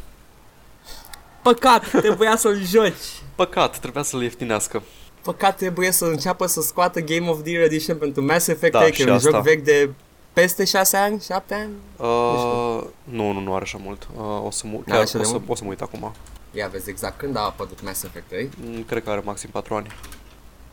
Păcat, 1.42 1.90
trebuia 1.90 2.36
să-l 2.36 2.60
joci. 2.64 3.22
Păcat, 3.34 3.78
trebuia 3.78 4.02
să-l 4.02 4.22
ieftinească. 4.22 4.82
Păcat 5.22 5.56
trebuie 5.56 5.90
să 5.90 6.04
înceapă 6.04 6.46
să 6.46 6.60
scoată 6.60 7.00
Game 7.00 7.28
of 7.28 7.42
the 7.42 7.50
Year 7.50 7.64
Edition 7.64 7.96
pentru 7.96 8.24
Mass 8.24 8.46
Effect 8.46 8.72
Da, 8.72 8.78
3, 8.78 8.92
și 8.92 9.02
că 9.02 9.08
e 9.08 9.10
un 9.10 9.16
asta. 9.16 9.30
joc 9.30 9.42
vechi 9.42 9.62
de 9.64 9.90
peste 10.32 10.64
6 10.64 10.96
ani, 10.96 11.20
7 11.20 11.54
ani. 11.54 11.70
Uh, 11.96 12.84
nu, 13.04 13.32
nu, 13.32 13.40
nu 13.40 13.54
are 13.54 13.62
așa 13.62 13.78
mult. 13.82 14.08
Uh, 14.16 14.44
o, 14.44 14.50
să 14.50 14.66
mă, 14.66 14.72
N-are 14.72 14.82
chiar, 14.90 15.00
așa 15.00 15.18
o, 15.18 15.20
de 15.20 15.24
să, 15.26 15.32
mult? 15.32 15.44
o 15.48 15.54
să 15.54 15.62
mă 15.64 15.70
uit 15.70 15.80
acum. 15.80 16.12
Ia 16.52 16.68
vezi 16.68 16.90
exact 16.90 17.18
când 17.18 17.36
a 17.36 17.40
apărut 17.40 17.82
Mass 17.82 18.02
Effect 18.02 18.28
3. 18.28 18.50
Mm, 18.64 18.82
Cred 18.82 19.02
că 19.04 19.10
are 19.10 19.20
maxim 19.24 19.48
4 19.52 19.74
ani. 19.74 19.86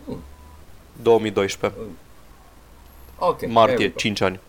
Mm. 0.05 0.19
2012. 1.01 1.79
Ok. 3.17 3.35
there 3.37 3.47
we 3.51 3.53
Martie, 3.59 3.87
go. 3.87 3.93
5 3.95 4.21
ani. 4.21 4.39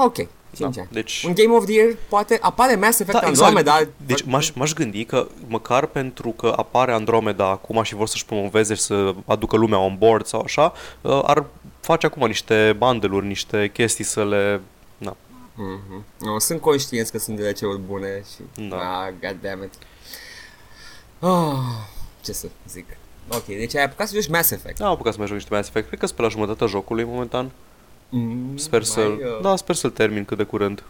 Ok, 0.00 0.14
5 0.14 0.28
Da. 0.58 0.66
ani. 0.80 0.88
Deci, 0.92 1.24
Un 1.26 1.34
Game 1.34 1.54
of 1.54 1.64
the 1.64 1.74
Year 1.74 1.88
poate 2.08 2.38
apare 2.40 2.74
Mass 2.76 2.98
Effect 3.00 3.20
Da, 3.20 3.26
Andromeda. 3.26 3.80
Deci 4.06 4.22
m-aș, 4.22 4.50
m-aș 4.50 4.72
gândi 4.72 5.04
că 5.04 5.26
măcar 5.46 5.86
pentru 5.86 6.30
că 6.30 6.52
apare 6.56 6.92
Andromeda 6.92 7.48
acum 7.50 7.82
și 7.82 7.94
vor 7.94 8.06
să-și 8.06 8.24
promoveze 8.24 8.74
și 8.74 8.80
să 8.80 9.14
aducă 9.26 9.56
lumea 9.56 9.78
on 9.78 9.96
board 9.98 10.26
sau 10.26 10.40
așa, 10.44 10.72
uh, 11.00 11.20
ar 11.24 11.44
face 11.80 12.06
acum 12.06 12.26
niște 12.26 12.74
bandeluri, 12.78 13.26
niște 13.26 13.70
chestii 13.72 14.04
să 14.04 14.24
le... 14.24 14.60
Na. 14.96 15.16
Mhm. 15.54 16.04
Nu, 16.18 16.38
sunt 16.38 16.60
conștienți 16.60 17.10
că 17.12 17.18
sunt 17.18 17.36
DLC-uri 17.40 17.78
bune 17.78 18.22
și... 18.34 18.66
Da. 18.68 18.76
Ah, 18.76 19.12
god 19.20 19.36
damn 19.42 19.62
it. 19.62 19.72
Oh, 21.20 21.58
ce 22.24 22.32
să 22.32 22.48
zic. 22.68 22.86
Ok, 23.28 23.44
deci 23.46 23.76
ai 23.76 23.84
apucat 23.84 24.08
să 24.08 24.14
joci 24.14 24.28
Mass 24.28 24.50
Effect. 24.50 24.78
Da, 24.78 24.86
am 24.86 24.92
apucat 24.92 25.12
să 25.12 25.18
mai 25.18 25.26
joc 25.28 25.36
niște 25.36 25.54
Mass 25.54 25.68
Effect. 25.68 25.86
Cred 25.86 25.98
că 25.98 26.06
sunt 26.06 26.16
pe 26.18 26.24
la 26.24 26.28
jumătatea 26.28 26.66
jocului 26.66 27.04
momentan. 27.04 27.50
Mm, 28.08 28.56
Sper 28.56 28.78
mai, 28.78 28.88
să 28.88 29.00
uh, 29.00 29.40
Da, 29.42 29.56
sper 29.56 29.74
să-l 29.74 29.90
termin 29.90 30.24
cât 30.24 30.36
de 30.36 30.42
curând. 30.42 30.82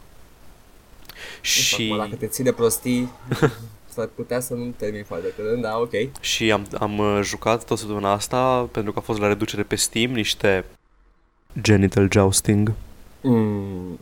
Și... 1.41 1.63
Și, 1.63 1.95
Dacă 1.99 2.15
te 2.15 2.27
ții 2.27 2.45
de 2.45 2.53
prostii, 2.53 3.09
s-ar 3.95 4.09
putea 4.15 4.41
să 4.41 4.55
nu 4.55 4.75
termin 4.77 5.05
foarte 5.05 5.29
curând, 5.29 5.63
da, 5.63 5.79
ok. 5.79 6.21
și 6.21 6.53
am, 6.53 6.67
am 6.79 6.99
uh, 6.99 7.21
jucat 7.23 7.65
tot 7.65 7.79
săptămâna 7.79 8.13
asta, 8.13 8.69
pentru 8.73 8.93
că 8.93 8.99
a 8.99 9.03
fost 9.03 9.19
la 9.19 9.27
reducere 9.27 9.63
pe 9.63 9.77
Steam, 9.77 10.11
niște 10.11 10.65
Genital 11.61 12.09
Jousting. 12.11 12.73
Mm. 13.21 13.99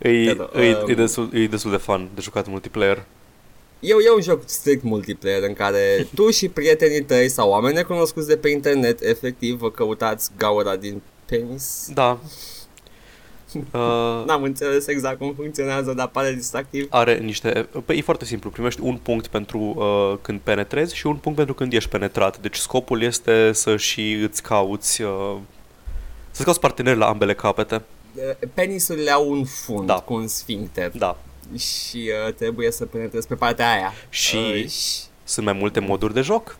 E, 0.00 0.34
Da, 0.34 0.48
da, 0.52 0.62
e, 0.62 0.74
um, 0.74 0.88
e, 0.90 0.94
destul, 0.94 1.28
e 1.32 1.46
destul 1.46 1.70
de 1.70 1.76
fun 1.76 2.08
de 2.14 2.20
jucat 2.20 2.48
multiplayer. 2.48 3.04
Eu, 3.84 3.98
e 3.98 4.10
un 4.14 4.20
joc 4.22 4.42
strict 4.44 4.82
multiplayer 4.82 5.42
în 5.42 5.52
care 5.52 5.80
tu 6.14 6.30
și 6.30 6.48
prietenii 6.48 7.02
tăi 7.02 7.28
sau 7.28 7.50
oameni 7.50 7.74
necunoscuți 7.74 8.26
de 8.28 8.36
pe 8.36 8.48
internet, 8.48 9.00
efectiv, 9.00 9.58
vă 9.58 9.70
căutați 9.70 10.30
gaura 10.36 10.76
din 10.76 11.02
penis. 11.26 11.88
Da. 11.94 12.18
Uh, 13.54 14.22
N-am 14.26 14.42
înțeles 14.42 14.86
exact 14.86 15.18
cum 15.18 15.34
funcționează, 15.36 15.92
dar 15.92 16.08
pare 16.08 16.32
distractiv. 16.32 16.86
are 16.90 17.18
niște... 17.18 17.68
Păi 17.84 17.98
e 17.98 18.02
foarte 18.02 18.24
simplu, 18.24 18.50
primești 18.50 18.80
un 18.82 18.96
punct 18.96 19.26
pentru 19.26 19.58
uh, 19.58 20.18
când 20.22 20.40
penetrezi 20.40 20.94
și 20.96 21.06
un 21.06 21.16
punct 21.16 21.36
pentru 21.36 21.54
când 21.54 21.72
ești 21.72 21.88
penetrat. 21.88 22.40
Deci 22.40 22.56
scopul 22.56 23.02
este 23.02 23.52
să 23.52 23.76
și 23.76 24.12
îți 24.12 24.42
cauți... 24.42 25.02
Uh, 25.02 25.36
să-ți 26.30 26.44
cauți 26.44 26.60
parteneri 26.60 26.98
la 26.98 27.06
ambele 27.08 27.34
capete. 27.34 27.82
Penisurile 28.54 29.10
au 29.10 29.30
un 29.30 29.44
fund 29.44 29.86
Da. 29.86 29.94
cu 29.94 30.14
un 30.14 30.26
sfincter 30.26 30.90
Da. 30.94 31.18
Și 31.58 32.10
uh, 32.26 32.32
trebuie 32.34 32.70
să 32.70 32.84
penetrezi 32.86 33.26
pe 33.26 33.34
partea 33.34 33.72
aia. 33.72 33.92
Și- 34.08 34.36
Uh, 34.36 34.66
și... 34.68 35.00
Sunt 35.24 35.44
mai 35.46 35.54
multe 35.54 35.80
moduri 35.80 36.14
de 36.14 36.20
joc. 36.20 36.56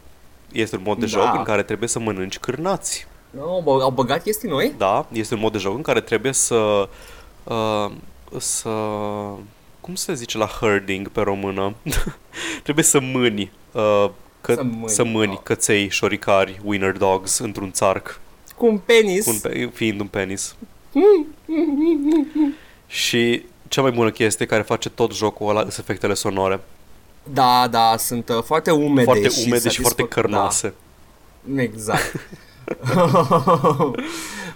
Este 0.53 0.77
un 0.77 0.83
mod 0.85 0.99
de 0.99 1.07
Da. 1.07 1.11
joc 1.21 1.35
în 1.35 1.43
care 1.43 1.63
trebuie 1.63 1.89
să 1.89 1.99
mănânci 1.99 2.39
cârnați. 2.39 3.07
No, 3.31 3.61
bă, 3.63 3.71
au 3.83 3.91
băgat 3.91 4.23
chestii 4.23 4.49
noi? 4.49 4.73
Da, 4.79 5.07
este 5.13 5.35
un 5.35 5.41
mod 5.41 5.53
de 5.53 5.59
joc 5.59 5.77
în 5.77 5.83
care 5.83 6.01
trebuie 6.01 6.33
să... 6.33 6.89
Uh, 7.45 7.91
să... 8.39 8.69
Cum 9.81 9.95
se 9.95 10.15
zice 10.15 10.39
la 10.39 10.47
herding 10.47 11.09
pe 11.09 11.21
română? 11.21 11.75
trebuie 12.63 12.85
să 12.85 13.01
mâni. 13.01 13.51
Uh, 13.73 14.11
că, 14.41 14.55
Să 14.55 14.63
mâni, 14.63 14.89
să 14.89 15.05
mâni 15.05 15.33
oh. 15.33 15.39
căței, 15.43 15.89
șoricari, 15.89 16.61
winner 16.65 16.93
dogs 16.97 17.39
într-un 17.39 17.71
țarc, 17.73 18.21
Cu 18.57 18.67
un 18.67 18.79
penis. 18.79 19.25
cu 19.25 19.31
un 19.31 19.39
pe, 19.39 19.71
fiind 19.75 20.01
un 20.01 20.07
penis. 20.07 20.55
și 22.87 23.43
cea 23.73 23.83
mai 23.83 23.91
bună 23.91 24.11
chestie 24.11 24.47
care 24.47 24.63
face 24.63 24.89
tot 24.89 25.15
jocul 25.15 25.49
ăla 25.49 25.61
sunt 25.61 25.77
efectele 25.79 26.15
sonore. 26.15 26.61
Da, 27.33 27.69
da, 27.71 27.95
sunt 27.99 28.29
uh, 28.29 28.43
foarte 28.43 28.71
umede 28.71 29.03
foarte 29.05 29.29
și 29.29 29.43
umede 29.47 29.69
și 29.69 29.81
foarte 29.81 30.03
satisfăc- 30.03 30.09
cărnoase. 30.09 30.75
Da, 31.45 31.63
exact. 31.63 32.13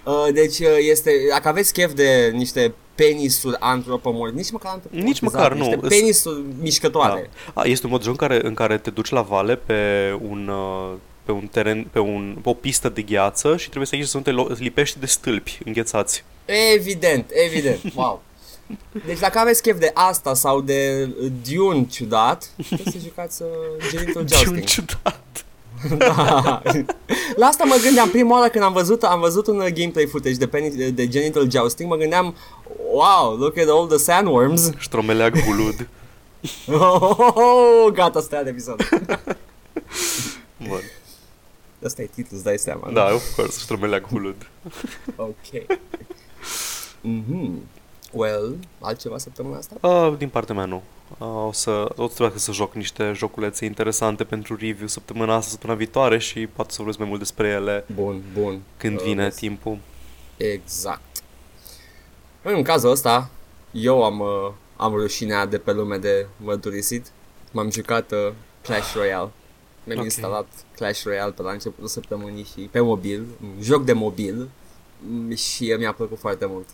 Uh, 0.03 0.27
deci 0.33 0.59
uh, 0.59 0.67
este, 0.89 1.11
dacă 1.29 1.47
aveți 1.47 1.73
chef 1.73 1.93
de 1.93 2.31
niște 2.33 2.73
penisuri 2.95 3.55
antropomorfi, 3.59 4.35
nici 4.35 4.51
măcar 4.51 4.71
antropomorfizați, 4.71 5.23
Nici 5.23 5.33
măcar, 5.33 5.53
nu. 5.53 5.65
Niște 5.65 5.87
penisuri 5.87 6.41
mișcătoare. 6.61 7.29
Da. 7.53 7.61
A, 7.61 7.65
este 7.65 7.85
un 7.85 7.91
mod 7.91 8.01
de 8.01 8.05
joc 8.05 8.21
în 8.21 8.27
care, 8.27 8.45
în 8.47 8.53
care 8.53 8.77
te 8.77 8.89
duci 8.89 9.09
la 9.09 9.21
vale 9.21 9.55
pe 9.55 9.75
un, 10.29 10.47
uh, 10.47 10.93
pe 11.23 11.31
un 11.31 11.47
teren, 11.51 11.87
pe, 11.91 11.99
un, 11.99 12.37
pe 12.43 12.49
o 12.49 12.53
pistă 12.53 12.89
de 12.89 13.01
gheață 13.01 13.57
și 13.57 13.65
trebuie 13.65 13.85
să 13.85 13.95
ieși 13.95 14.07
să 14.07 14.17
nu 14.17 14.23
te 14.23 14.31
lo- 14.31 14.57
lipești 14.57 14.99
de 14.99 15.05
stâlpi 15.05 15.59
înghețați. 15.65 16.23
Evident, 16.75 17.29
evident. 17.47 17.79
Wow. 17.95 18.21
Deci 19.05 19.19
dacă 19.19 19.39
aveți 19.39 19.61
chef 19.61 19.79
de 19.79 19.91
asta 19.93 20.33
sau 20.33 20.61
de 20.61 21.09
uh, 21.21 21.31
Dune 21.49 21.85
ciudat, 21.89 22.49
puteți 22.69 22.91
să 22.91 22.97
jucați 23.03 23.41
uh, 23.41 23.47
Genital 23.91 24.25
Ce 24.25 24.35
un 24.35 24.43
Jousting. 24.43 24.63
ciudat. 24.63 25.21
Da. 25.97 26.61
La 27.35 27.45
asta 27.45 27.63
mă 27.63 27.75
gândeam 27.83 28.09
prima 28.09 28.37
oară 28.37 28.49
când 28.49 28.63
am 28.63 28.73
văzut, 28.73 29.03
am 29.03 29.19
văzut 29.19 29.47
un 29.47 29.59
uh, 29.59 29.67
gameplay 29.73 30.05
footage 30.05 30.35
de, 30.35 30.47
penis, 30.47 30.75
de, 30.75 30.89
de 30.89 31.07
Genital 31.07 31.51
Jousting, 31.51 31.89
mă 31.89 31.95
gândeam, 31.95 32.35
wow, 32.91 33.35
look 33.35 33.57
at 33.57 33.67
all 33.67 33.87
the 33.87 33.97
sandworms. 33.97 34.69
Ștromeleag 34.77 35.43
bulud. 35.45 35.87
Oh, 36.67 37.91
gata, 37.93 38.19
stai 38.21 38.43
de 38.43 38.49
episod. 38.49 38.89
Bun. 40.67 40.81
Asta 41.85 42.01
e 42.01 42.05
titlul, 42.05 42.27
îți 42.31 42.43
dai 42.43 42.57
seama. 42.57 42.81
nu? 42.87 42.93
Da, 42.93 43.13
of 43.13 43.35
course, 43.35 43.59
ștromeleag 43.59 44.07
bulud. 44.11 44.35
Ok. 45.15 45.77
Mhm. 47.01 47.61
Well, 48.11 48.55
altceva 48.79 49.17
săptămâna 49.17 49.57
asta? 49.57 49.87
Uh, 49.87 50.17
din 50.17 50.29
partea 50.29 50.55
mea 50.55 50.65
nu. 50.65 50.83
Uh, 51.17 51.27
o 51.27 51.51
să, 51.51 51.71
o 51.71 52.07
să 52.07 52.13
trebuiască 52.13 52.39
să 52.39 52.51
joc 52.51 52.73
niște 52.73 53.11
joculețe 53.15 53.65
interesante 53.65 54.23
pentru 54.23 54.55
review 54.55 54.87
săptămâna 54.87 55.35
asta, 55.35 55.49
săptămâna 55.51 55.77
viitoare 55.79 56.17
și 56.17 56.47
poate 56.47 56.69
să 56.71 56.75
vorbesc 56.77 56.97
mai 56.99 57.07
mult 57.07 57.19
despre 57.19 57.47
ele 57.47 57.85
Bun, 57.95 58.21
bun. 58.33 58.61
când 58.77 58.97
Uh, 58.97 59.03
vine 59.03 59.23
yes. 59.23 59.35
timpul. 59.35 59.77
Exact. 60.37 61.01
În 62.41 62.63
cazul 62.63 62.89
ăsta, 62.89 63.29
eu 63.71 64.03
am, 64.03 64.19
uh, 64.19 64.51
am 64.75 64.93
rușinea 64.93 65.45
de 65.45 65.57
pe 65.57 65.71
lume 65.73 65.97
de 65.97 66.27
mărturisit. 66.37 67.11
M-am 67.51 67.71
jucat 67.71 68.11
uh, 68.11 68.31
Clash 68.61 68.93
Royale. 68.95 69.29
Mi-am 69.83 69.97
Ok. 69.97 70.03
instalat 70.03 70.47
Clash 70.75 71.03
Royale 71.03 71.31
pe 71.31 71.41
la 71.41 71.51
începutul 71.51 71.87
săptămânii 71.87 72.43
și 72.43 72.59
pe 72.71 72.79
mobil, 72.79 73.25
un 73.43 73.61
joc 73.61 73.83
de 73.83 73.93
mobil 73.93 74.49
mm, 75.09 75.35
și 75.35 75.75
mi-a 75.77 75.93
plăcut 75.93 76.19
foarte 76.19 76.45
mult. 76.45 76.65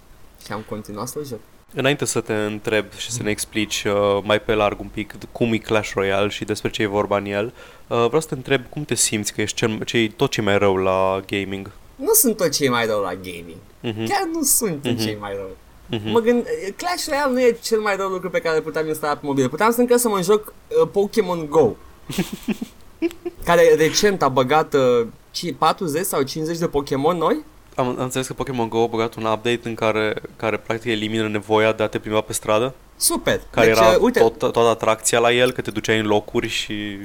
Și 0.46 0.52
am 0.52 0.64
continuat 0.70 1.08
să-l 1.08 1.26
joc. 1.26 1.40
Înainte 1.76 2.06
să 2.06 2.20
te 2.22 2.34
întreb 2.34 2.86
și 2.98 3.12
să 3.12 3.24
ne 3.24 3.30
explici 3.30 3.84
uh, 3.84 4.20
mai 4.24 4.42
pe 4.42 4.54
larg 4.54 4.80
un 4.80 4.88
pic 4.94 5.14
cum 5.32 5.54
e 5.54 5.58
Clash 5.58 5.92
Royale 5.94 6.28
și 6.30 6.46
despre 6.46 6.70
ce 6.70 6.82
e 6.82 6.86
vorba 6.86 7.18
în 7.18 7.26
el, 7.26 7.46
uh, 7.46 7.98
vreau 8.08 8.22
să 8.22 8.28
te 8.28 8.34
întreb 8.34 8.62
cum 8.70 8.84
te 8.84 8.96
simți 8.96 9.34
că 9.34 9.42
ești 9.42 9.56
cel, 9.58 9.84
ce 9.84 9.98
e 9.98 10.10
tot 10.10 10.32
ce 10.32 10.42
mai 10.42 10.58
rău 10.58 10.76
la 10.76 11.22
gaming. 11.28 11.72
Nu 11.96 12.14
sunt 12.14 12.38
tot 12.38 12.50
cei 12.52 12.70
mai 12.70 12.86
rău 12.86 13.02
la 13.02 13.14
gaming. 13.16 13.58
Mhm. 13.80 14.08
Chiar 14.08 14.28
nu 14.34 14.44
sunt 14.44 14.86
Mhm. 14.88 14.98
cei 14.98 15.18
mai 15.20 15.34
rău. 15.36 15.58
Mhm. 15.90 16.10
Mă 16.12 16.20
gând, 16.20 16.46
Clash 16.76 17.06
Royale 17.08 17.32
nu 17.32 17.42
e 17.42 17.58
cel 17.62 17.80
mai 17.80 17.96
rău 17.96 18.10
lucru 18.10 18.30
pe 18.30 18.40
care 18.40 18.56
îl 18.56 18.62
puteam 18.64 18.88
instala 18.88 19.14
pe 19.14 19.20
mobil. 19.26 19.50
Puteam 19.50 19.72
să 19.72 19.80
încă 19.80 19.98
să 19.98 20.08
mă 20.10 20.22
joc 20.22 20.54
uh, 20.82 20.88
Pokémon 20.92 21.48
Go. 21.50 21.72
care 23.44 23.76
recent 23.78 24.22
a 24.22 24.28
băgat 24.30 24.74
uh, 24.74 25.08
ci- 25.32 25.56
40 25.58 26.06
sau 26.06 26.22
50 26.22 26.58
de 26.58 26.68
Pokémon 26.68 27.18
noi. 27.18 27.38
Am, 27.76 27.88
am 27.88 27.96
înțeles 27.98 28.28
că 28.28 28.34
Pokémon 28.34 28.70
Go 28.70 28.84
a 28.84 28.88
băgat 28.88 29.16
un 29.16 29.24
update 29.24 29.60
în 29.64 29.76
care, 29.76 30.14
care 30.36 30.58
practic 30.58 30.92
elimină 30.92 31.28
nevoia 31.28 31.72
de 31.72 31.84
a 31.84 31.88
te 31.88 32.00
plimba 32.00 32.22
pe 32.22 32.34
stradă, 32.34 32.74
Super. 32.96 33.42
care 33.50 33.68
deci, 33.68 33.78
era 33.78 33.88
uh, 33.88 33.98
uite, 34.00 34.20
tot, 34.20 34.38
toată 34.38 34.70
atracția 34.70 35.20
la 35.20 35.32
el, 35.32 35.52
că 35.52 35.62
te 35.62 35.72
duceai 35.72 36.00
în 36.00 36.06
locuri 36.06 36.48
și... 36.48 36.98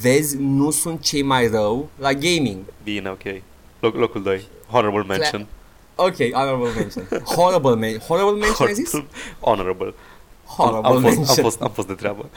vezi, 0.00 0.36
nu 0.36 0.70
sunt 0.70 1.00
cei 1.00 1.22
mai 1.22 1.46
rău 1.48 1.88
la 1.98 2.12
gaming. 2.12 2.58
Bine, 2.82 3.10
ok. 3.10 3.42
Loc, 3.80 3.94
locul 3.94 4.22
2. 4.22 4.46
Honorable 4.70 5.02
mention. 5.02 5.46
Ok, 5.94 6.16
honorable 6.32 6.70
mention. 6.76 7.08
Horrible, 7.24 7.74
man- 7.74 8.00
horrible 8.06 8.38
mention 8.38 8.66
ai 8.66 8.74
zis? 8.74 8.90
Honorable. 9.40 9.94
Horrible 10.46 10.88
am, 10.88 10.92
fost, 10.92 11.02
mention. 11.02 11.26
am, 11.28 11.42
fost, 11.42 11.60
am 11.60 11.70
fost 11.70 11.86
de 11.86 11.94
treabă. 11.94 12.28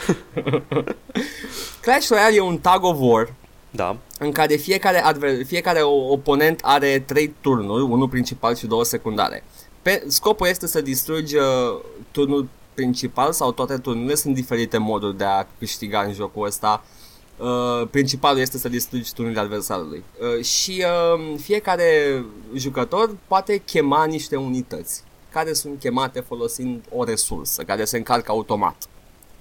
Clash 1.81 2.07
Royale 2.09 2.35
e 2.35 2.39
un 2.39 2.57
tag 2.57 2.83
of 2.83 2.95
war 2.99 3.33
Da. 3.77 3.97
în 4.19 4.31
care 4.31 4.55
fiecare, 4.55 5.03
adver- 5.03 5.45
fiecare 5.45 5.79
o- 5.79 6.11
oponent 6.11 6.59
are 6.63 6.99
trei 6.99 7.33
turnuri, 7.41 7.83
unul 7.83 8.09
principal 8.09 8.55
și 8.55 8.65
două 8.65 8.83
secundare. 8.83 9.43
Pe, 9.81 10.03
scopul 10.07 10.47
este 10.47 10.67
să 10.67 10.81
distrugi 10.81 11.35
uh, 11.35 11.43
turnul 12.11 12.47
principal 12.73 13.31
sau 13.31 13.51
toate 13.51 13.77
turnurile, 13.77 14.15
sunt 14.15 14.35
diferite 14.35 14.77
moduri 14.77 15.17
de 15.17 15.23
a 15.23 15.45
câștiga 15.59 16.01
în 16.01 16.13
jocul 16.13 16.45
ăsta. 16.45 16.83
Uh, 17.37 17.87
principalul 17.91 18.39
este 18.39 18.57
să 18.57 18.69
distrugi 18.69 19.13
turnurile 19.13 19.41
adversarului. 19.41 20.03
Uh, 20.37 20.43
și 20.43 20.83
uh, 20.85 21.35
fiecare 21.39 22.23
jucător 22.55 23.15
poate 23.27 23.57
chema 23.57 24.05
niște 24.05 24.35
unități 24.35 25.03
care 25.31 25.53
sunt 25.53 25.79
chemate 25.79 26.19
folosind 26.19 26.83
o 26.95 27.03
resursă, 27.03 27.63
care 27.63 27.85
se 27.85 27.97
încarcă 27.97 28.31
automat 28.31 28.75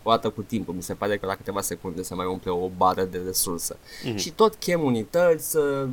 o 0.06 0.10
dată 0.10 0.28
cu 0.28 0.42
timpul, 0.42 0.74
mi 0.74 0.82
se 0.82 0.94
pare 0.94 1.16
că 1.16 1.26
la 1.26 1.34
câteva 1.34 1.60
secunde 1.60 2.02
se 2.02 2.14
mai 2.14 2.26
umple 2.26 2.50
o 2.50 2.70
bară 2.76 3.04
de 3.04 3.20
resursă. 3.26 3.76
Mhm. 4.04 4.16
Și 4.16 4.30
tot 4.30 4.54
chem 4.54 4.82
unități, 4.82 5.56
uh, 5.56 5.88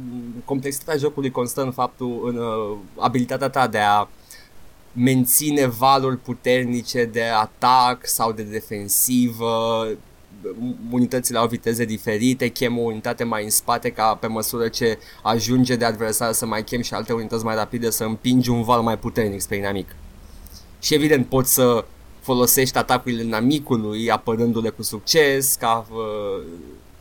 complexitatea 0.46 1.00
jocului 1.00 1.32
constă 1.32 1.62
în 1.62 1.72
faptul, 1.72 2.22
în 2.26 2.38
uh, 2.38 2.78
abilitatea 2.98 3.50
ta 3.50 3.68
de 3.68 3.80
a 3.80 4.08
menține 4.94 5.66
valuri 5.66 6.18
puternice 6.18 7.06
de 7.06 7.24
atac 7.24 8.08
sau 8.08 8.32
de 8.32 8.44
defensivă, 8.44 9.88
unitățile 10.92 11.38
au 11.38 11.48
viteze 11.48 11.86
diferite, 11.86 12.48
chem 12.48 12.78
o 12.78 12.82
unitate 12.82 13.24
mai 13.24 13.44
în 13.44 13.50
spate 13.50 13.92
ca 13.92 14.16
pe 14.16 14.28
măsură 14.28 14.68
ce 14.68 14.98
ajunge 15.24 15.76
de 15.76 15.86
adversar 15.86 16.32
să 16.32 16.46
mai 16.46 16.64
chem 16.64 16.82
și 16.82 16.94
alte 16.94 17.14
unități 17.14 17.44
mai 17.44 17.56
rapide 17.56 17.90
să 17.90 18.04
împingi 18.04 18.50
un 18.50 18.64
val 18.64 18.82
mai 18.82 18.98
puternic 18.98 19.42
spre 19.42 19.56
inamic. 19.56 19.96
Și 20.80 20.94
evident 20.94 21.26
poți 21.26 21.54
să 21.54 21.86
folosești 22.24 22.78
atacurile 22.78 23.24
inamicului 23.24 24.10
apărându-le 24.12 24.70
cu 24.70 24.84
succes 24.84 25.56
ca 25.60 25.86
uh, 25.92 26.44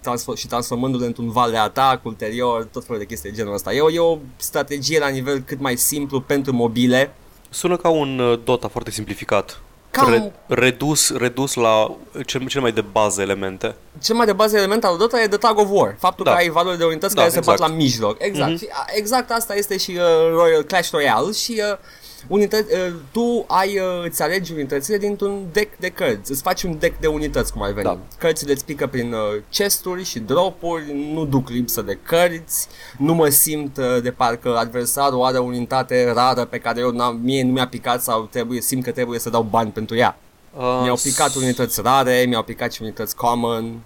transfor- 0.00 0.36
și 0.36 0.46
transformându-le 0.46 1.06
într-un 1.06 1.30
val 1.30 1.50
de 1.50 1.56
atac 1.56 2.04
ulterior, 2.04 2.64
tot 2.72 2.84
felul 2.84 2.98
de 3.00 3.06
chestii 3.06 3.30
de 3.30 3.36
genul 3.36 3.54
ăsta. 3.54 3.72
E 3.72 3.80
o, 3.80 3.90
e 3.90 3.98
o 3.98 4.18
strategie 4.36 4.98
la 4.98 5.08
nivel 5.08 5.38
cât 5.46 5.60
mai 5.60 5.76
simplu 5.76 6.20
pentru 6.20 6.52
mobile. 6.52 7.14
Sună 7.50 7.76
ca 7.76 7.88
un 7.88 8.18
uh, 8.18 8.40
Dota 8.44 8.68
foarte 8.68 8.90
simplificat. 8.90 9.60
Cam- 9.98 10.32
redus, 10.46 11.16
redus 11.16 11.54
la 11.54 11.96
cel, 12.26 12.46
cel 12.48 12.60
mai 12.60 12.72
de 12.72 12.80
bază 12.80 13.20
elemente. 13.20 13.74
Cel 14.02 14.14
mai 14.16 14.26
de 14.26 14.32
bază 14.32 14.56
element 14.56 14.84
al 14.84 14.96
Dota 14.96 15.22
e 15.22 15.28
The 15.28 15.36
Tag 15.38 15.58
of 15.58 15.66
War. 15.70 15.96
Faptul 15.98 16.24
Da. 16.24 16.30
că 16.30 16.36
ai 16.36 16.48
valori 16.48 16.78
de 16.78 16.84
unități 16.84 17.14
Da, 17.14 17.20
care 17.20 17.32
se 17.32 17.38
exact. 17.38 17.58
bat 17.58 17.68
la 17.68 17.74
mijloc. 17.74 18.16
Exact. 18.18 18.50
Mhm. 18.50 18.58
Și, 18.58 18.66
a, 18.72 18.84
exact 18.94 19.30
asta 19.30 19.54
este 19.56 19.76
și 19.76 19.90
uh, 19.90 20.30
Royal 20.34 20.62
Clash 20.62 20.90
Royale 20.90 21.32
și 21.32 21.52
uh, 21.72 21.78
unită- 22.28 22.66
uh, 22.88 22.94
tu 23.12 23.44
ai, 23.48 23.78
uh, 23.78 24.04
îți 24.04 24.22
alegi 24.22 24.52
unitățile 24.52 24.98
dintr-un 24.98 25.46
deck 25.52 25.78
de 25.78 25.88
cărți. 25.88 26.30
Îți 26.30 26.42
faci 26.42 26.62
un 26.62 26.78
deck 26.78 27.00
de 27.00 27.06
unități, 27.06 27.52
cum 27.52 27.62
ar 27.62 27.72
veni. 27.72 27.84
Da. 27.86 27.98
Cărțile 28.18 28.52
îți 28.52 28.64
pică 28.64 28.86
prin 28.86 29.12
uh, 29.12 29.20
chesturi 29.50 30.04
și 30.04 30.18
dropuri, 30.18 31.10
nu 31.12 31.24
duc 31.24 31.48
lipsă 31.48 31.82
de 31.82 31.98
cărți, 32.02 32.68
nu 32.98 33.14
mă 33.14 33.28
simt 33.28 33.76
uh, 33.76 34.02
de 34.02 34.10
parcă 34.10 34.56
adversarul 34.56 35.22
are 35.24 35.38
o 35.38 35.42
unitate 35.44 36.10
rară 36.14 36.44
pe 36.44 36.58
care 36.58 36.80
eu 36.80 36.90
n-am, 36.90 37.20
mie 37.22 37.42
nu 37.42 37.52
mi-a 37.52 37.68
picat 37.68 38.02
sau 38.02 38.28
trebuie, 38.30 38.60
simt 38.60 38.84
că 38.84 38.90
trebuie 38.90 39.18
să 39.18 39.30
dau 39.30 39.42
bani 39.42 39.70
pentru 39.70 39.96
ea. 39.96 40.18
Uh, 40.56 40.80
Mi-au 40.82 40.96
picat 41.02 41.34
unități 41.34 41.80
rare, 41.82 42.24
mi-au 42.28 42.42
picat 42.42 42.72
și 42.72 42.82
unități 42.82 43.16
common. 43.16 43.80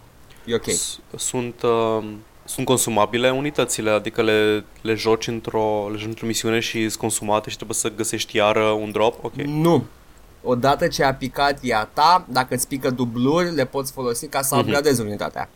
E 0.44 0.54
ok. 0.54 0.68
S- 0.70 0.98
Sunt, 1.16 1.62
uh, 1.62 2.04
sunt 2.46 2.66
consumabile 2.66 3.30
unitățile, 3.30 3.90
adică 3.90 4.22
le, 4.22 4.64
le 4.82 4.94
joci 4.94 5.26
într-o, 5.26 5.88
le 5.92 5.96
joci 5.98 6.06
într-o 6.08 6.26
misiune 6.26 6.60
și 6.60 6.78
sunt 6.80 6.94
consumate 7.00 7.50
și 7.50 7.56
trebuie 7.56 7.76
să 7.76 7.90
găsești 7.96 8.36
iară 8.36 8.64
un 8.64 8.90
drop? 8.90 9.24
Ok. 9.24 9.34
Nu. 9.34 9.84
Odată 10.42 10.86
ce 10.88 11.02
a 11.04 11.14
picat 11.14 11.58
ea 11.62 11.84
ta, 11.92 12.26
dacă 12.28 12.54
îți 12.54 12.68
pică 12.68 12.90
dubluri, 12.90 13.54
le 13.54 13.64
poți 13.66 13.92
folosi 13.92 14.26
ca 14.26 14.42
să 14.42 14.54
Mhm. 14.54 14.64
upgradezi 14.64 15.00
unitatea. 15.00 15.48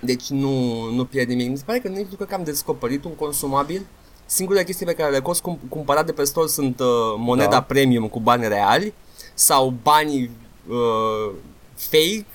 Deci 0.00 0.26
nu, 0.28 0.84
nu 0.90 1.04
pierd 1.04 1.28
nimic. 1.28 1.48
Mi 1.50 1.56
se 1.56 1.62
pare 1.66 1.78
că 1.78 1.88
nici 1.88 2.06
nu 2.10 2.16
cred 2.16 2.28
că 2.28 2.34
am 2.34 2.44
descoperit 2.44 3.04
un 3.04 3.14
consumabil. 3.14 3.86
Singurele 4.26 4.64
chestii 4.64 4.86
pe 4.86 4.94
care 4.94 5.10
le 5.10 5.20
cost 5.20 5.40
cum, 5.42 5.58
cumpărat 5.68 6.06
de 6.06 6.12
pe 6.12 6.24
store 6.24 6.46
sunt 6.46 6.80
uh, 6.80 6.86
moneda 7.16 7.48
Da. 7.50 7.62
premium 7.62 8.08
cu 8.08 8.20
bani 8.20 8.48
reali 8.48 8.92
sau 9.34 9.74
banii 9.82 10.30
uh, 10.68 11.32
fake 11.76 12.26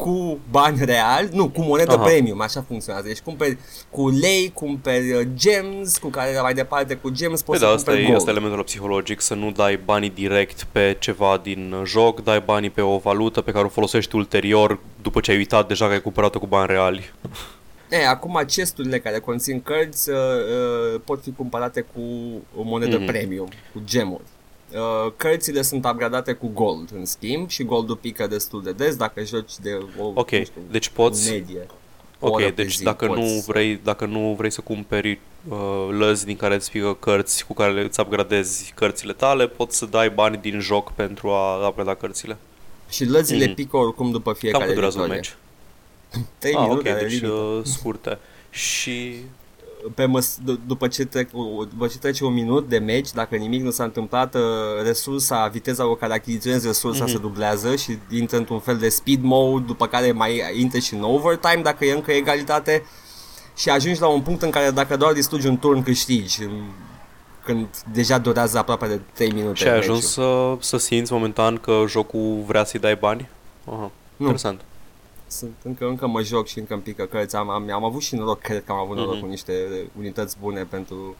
cu 0.00 0.38
bani 0.50 0.84
reali, 0.84 1.28
nu, 1.32 1.48
cu 1.48 1.60
monedă 1.62 1.92
Aha. 1.94 2.02
premium, 2.04 2.40
așa 2.40 2.64
funcționează. 2.68 3.06
Deci 3.06 3.20
cumperi 3.20 3.58
cu 3.90 4.08
lei, 4.08 4.50
cumperi 4.54 5.12
uh, 5.12 5.26
gems, 5.34 5.98
cu 5.98 6.08
care 6.08 6.38
mai 6.42 6.54
departe 6.54 6.94
cu 6.94 7.10
gems 7.10 7.42
Păi 7.42 7.44
poți 7.46 7.60
da, 7.60 7.66
să 7.66 7.72
asta 7.72 7.84
cumperi 7.90 8.02
e, 8.02 8.04
gold. 8.06 8.16
asta 8.16 8.30
e 8.30 8.32
elementul 8.32 8.64
psihologic, 8.64 9.20
să 9.20 9.34
nu 9.34 9.50
dai 9.50 9.80
banii 9.84 10.10
direct 10.10 10.66
pe 10.72 10.96
ceva 10.98 11.40
din 11.42 11.74
joc, 11.86 12.22
dai 12.22 12.40
banii 12.40 12.70
pe 12.70 12.80
o 12.80 12.98
valută 12.98 13.40
pe 13.40 13.50
care 13.52 13.64
o 13.64 13.68
folosești 13.68 14.16
ulterior 14.16 14.78
după 15.02 15.20
ce 15.20 15.30
ai 15.30 15.36
uitat 15.36 15.68
deja 15.68 15.86
că 15.86 15.92
ai 15.92 16.00
cumpărat-o 16.00 16.38
cu 16.38 16.46
bani 16.46 16.66
reali. 16.66 17.12
E, 17.90 18.06
acum 18.08 18.42
chesturile 18.46 18.98
care 18.98 19.18
conțin 19.18 19.62
cărți 19.62 20.10
uh, 20.10 20.16
uh, 20.16 21.00
pot 21.04 21.22
fi 21.22 21.30
cumpărate 21.32 21.80
cu 21.80 22.00
o 22.56 22.62
monedă 22.62 22.96
Mhm. 22.96 23.06
premium, 23.06 23.48
cu 23.72 23.80
gemuri. 23.84 24.22
Uh, 24.74 25.12
cărțile 25.16 25.62
sunt 25.62 25.84
upgradate 25.84 26.32
cu 26.32 26.50
gold 26.54 26.90
în 26.94 27.04
schimb 27.04 27.48
și 27.48 27.64
goldul 27.64 27.96
pică 27.96 28.26
destul 28.26 28.62
de 28.62 28.72
des 28.72 28.96
dacă 28.96 29.24
joci 29.24 29.52
de 29.62 29.78
o 29.98 30.04
Ok, 30.14 30.30
nu 30.30 30.44
știu, 30.44 30.60
deci 30.70 30.88
poți... 30.88 31.30
medie. 31.30 31.66
o 32.20 32.30
oră 32.30 32.44
Ok, 32.44 32.54
pe 32.54 32.62
deci 32.62 32.74
zi 32.76 32.82
dacă 32.82 33.06
poți. 33.06 33.20
nu 33.20 33.42
vrei, 33.46 33.80
dacă 33.84 34.04
nu 34.06 34.34
vrei 34.38 34.50
să 34.50 34.60
cumperi 34.60 35.18
uh, 35.48 35.88
lăzi 35.90 36.24
din 36.24 36.36
care 36.36 36.54
îți 36.54 36.70
pică 36.70 36.94
cărți 37.00 37.46
cu 37.46 37.54
care 37.54 37.82
îți 37.84 38.00
upgradezi 38.00 38.72
cărțile 38.76 39.12
tale, 39.12 39.46
poți 39.48 39.76
să 39.76 39.86
dai 39.86 40.10
bani 40.10 40.36
din 40.36 40.60
joc 40.60 40.92
pentru 40.92 41.28
a 41.30 41.66
upgrada 41.68 41.94
cărțile. 41.94 42.36
Și 42.90 43.04
lăzile 43.04 43.44
Mhm. 43.46 43.54
pică 43.54 43.76
oricum 43.76 44.10
după 44.10 44.30
Cam 44.30 44.38
fiecare 44.40 44.64
cât 44.64 44.74
durează 44.74 44.98
un 45.00 45.04
victorie. 45.08 45.30
meci? 46.12 46.26
3 46.38 46.54
Ah, 46.54 46.60
ok, 46.62 46.68
minute 46.68 46.90
are 46.90 47.00
deci 47.02 47.10
limită. 47.20 47.32
uh, 47.32 47.60
scurte. 47.64 48.18
Și 48.50 49.14
pe 49.94 50.04
măs- 50.04 50.38
d- 50.42 50.66
după, 50.66 50.88
ce 50.88 51.04
trec, 51.04 51.30
după 51.70 51.86
ce 51.86 51.98
trece 51.98 52.24
un 52.24 52.32
minut 52.32 52.68
de 52.68 52.78
meci, 52.78 53.12
dacă 53.12 53.36
nimic 53.36 53.62
nu 53.62 53.70
s-a 53.70 53.84
întâmplat, 53.84 54.34
uh, 54.34 54.40
resursa, 54.84 55.46
viteza 55.52 55.84
cu 55.84 55.94
care 55.94 56.12
achiziționezi 56.12 56.66
resursa 56.66 57.02
Mhm. 57.04 57.12
se 57.12 57.18
dublează 57.18 57.76
și 57.76 57.98
intră 58.10 58.36
într-un 58.36 58.58
fel 58.60 58.76
de 58.76 58.88
speed 58.88 59.22
mode, 59.22 59.64
după 59.66 59.86
care 59.86 60.12
mai 60.12 60.42
intră 60.60 60.78
și 60.78 60.94
în 60.94 61.02
overtime 61.02 61.62
dacă 61.62 61.84
e 61.84 61.92
încă 61.92 62.12
egalitate 62.12 62.84
și 63.56 63.70
ajungi 63.70 64.00
la 64.00 64.06
un 64.08 64.20
punct 64.20 64.42
în 64.42 64.50
care 64.50 64.70
dacă 64.70 64.96
doar 64.96 65.12
distrugi 65.12 65.46
un 65.46 65.58
turn 65.58 65.82
câștigi 65.82 66.42
în- 66.42 66.62
când 67.44 67.66
deja 67.92 68.18
durează 68.18 68.58
aproape 68.58 68.86
de 68.86 69.00
3 69.12 69.30
minute 69.32 69.54
Și 69.54 69.68
ai 69.68 69.74
meciul. 69.74 69.90
ajuns 69.90 70.12
să, 70.12 70.56
să 70.60 70.76
simți 70.76 71.12
momentan 71.12 71.56
că 71.56 71.82
jocul 71.88 72.42
vrea 72.46 72.64
să-i 72.64 72.80
dai 72.80 72.94
bani? 72.96 73.28
Aha, 73.64 73.90
interesant. 74.16 74.60
Sunt, 75.30 75.52
încă, 75.62 75.84
încă 75.86 76.06
mă 76.06 76.22
joc 76.22 76.46
și 76.48 76.58
încă 76.58 76.72
îmi 76.72 76.82
pică 76.82 77.04
cărți. 77.04 77.36
Am, 77.36 77.50
am, 77.50 77.72
am 77.72 77.84
avut 77.84 78.02
și 78.02 78.14
noroc, 78.14 78.40
cred 78.40 78.64
că 78.64 78.72
am 78.72 78.78
avut 78.78 78.96
noroc 78.96 79.12
Mhm. 79.12 79.22
cu 79.22 79.28
niște 79.28 79.52
unități 79.98 80.36
bune 80.40 80.62
pentru, 80.62 81.16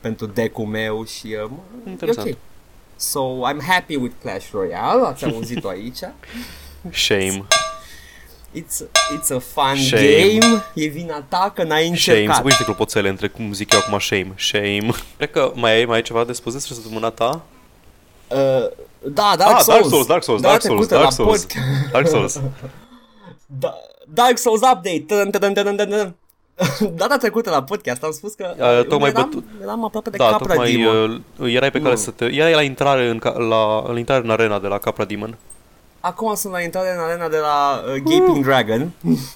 pentru 0.00 0.26
deck-ul 0.26 0.64
meu 0.66 1.04
și 1.04 1.26
uh, 1.42 1.48
mă, 1.50 1.56
e 1.86 1.90
Interesant. 1.90 2.28
ok. 2.30 2.36
So, 2.96 3.20
I'm 3.20 3.60
happy 3.68 3.96
with 3.96 4.14
Clash 4.22 4.46
Royale, 4.52 5.06
ați 5.06 5.24
auzit-o 5.24 5.68
aici. 5.68 5.98
Shame. 6.90 7.44
It's, 8.54 8.80
it's 9.16 9.30
a 9.30 9.38
fun 9.38 9.76
Shame. 9.76 10.38
game, 10.38 10.62
e 10.74 10.86
vina 10.86 11.22
ta 11.28 11.52
că 11.54 11.62
n-ai 11.62 11.82
Shame. 11.84 11.96
Să 11.96 12.10
încercat. 12.10 12.36
pui 12.40 12.48
niște 12.48 12.64
clopoțele 12.64 13.08
între 13.08 13.28
cum 13.28 13.52
zic 13.52 13.72
eu 13.72 13.78
acum 13.78 13.98
shame. 13.98 14.32
Shame. 14.36 14.88
Cred 15.16 15.30
că 15.30 15.52
mai 15.54 15.72
ai, 15.76 15.84
mai 15.84 15.96
ai 15.96 16.02
ceva 16.02 16.24
de 16.24 16.32
spus 16.32 16.52
despre 16.52 16.74
săptămâna 16.74 17.10
ta? 17.10 17.42
Uh, 18.28 18.68
da, 19.12 19.34
Dark 19.36 19.56
ah, 19.56 19.60
Souls. 19.60 19.66
Dark 19.66 19.88
Souls, 19.88 20.06
Dark 20.06 20.22
Souls, 20.22 20.40
Data 20.40 20.52
Dark 20.52 20.62
Souls, 20.62 20.86
trecută 20.88 20.94
Dark 20.94 21.04
la 21.04 21.10
Souls. 21.10 21.46
pod- 21.46 21.90
Dark 21.92 22.08
Souls. 22.08 22.40
Da, 23.58 23.74
Dark 24.08 24.38
Souls 24.38 24.60
Update. 24.60 25.04
Tadam, 25.06 25.30
tadam, 25.30 25.52
tadam, 25.52 25.76
tadam. 25.76 26.16
Data 26.96 27.16
trecută 27.16 27.50
la 27.50 27.62
podcast 27.62 28.02
am 28.02 28.10
spus 28.12 28.34
că 28.34 28.54
Uh, 28.58 28.86
tocmai 28.88 29.08
eram, 29.10 29.28
bătut- 29.30 29.62
eram 29.62 29.84
aproape 29.84 30.10
de 30.10 30.16
Da, 30.16 30.24
Capra 30.30 30.46
tocmai 30.54 30.72
Demon. 30.72 31.24
uh, 31.38 31.54
erai 31.54 31.70
pe 31.70 31.78
care 31.78 31.90
Nu. 31.90 31.96
să 32.00 32.10
te... 32.10 32.24
Erai 32.24 32.54
la 32.54 32.62
intrare 32.62 33.08
în, 33.08 33.18
ca- 33.18 33.38
la, 33.38 33.92
la 33.92 33.98
intrare 33.98 34.24
în 34.24 34.30
arena 34.30 34.58
de 34.58 34.66
la 34.66 34.78
Capra 34.78 35.04
Demon. 35.04 35.36
Acum 36.00 36.34
sunt 36.34 36.52
la 36.52 36.60
intrare 36.60 36.92
în 36.94 37.00
arena 37.02 37.28
de 37.28 37.36
la 37.38 37.82
uh, 37.86 37.94
Gaping 38.02 38.44
Dragon 38.44 38.90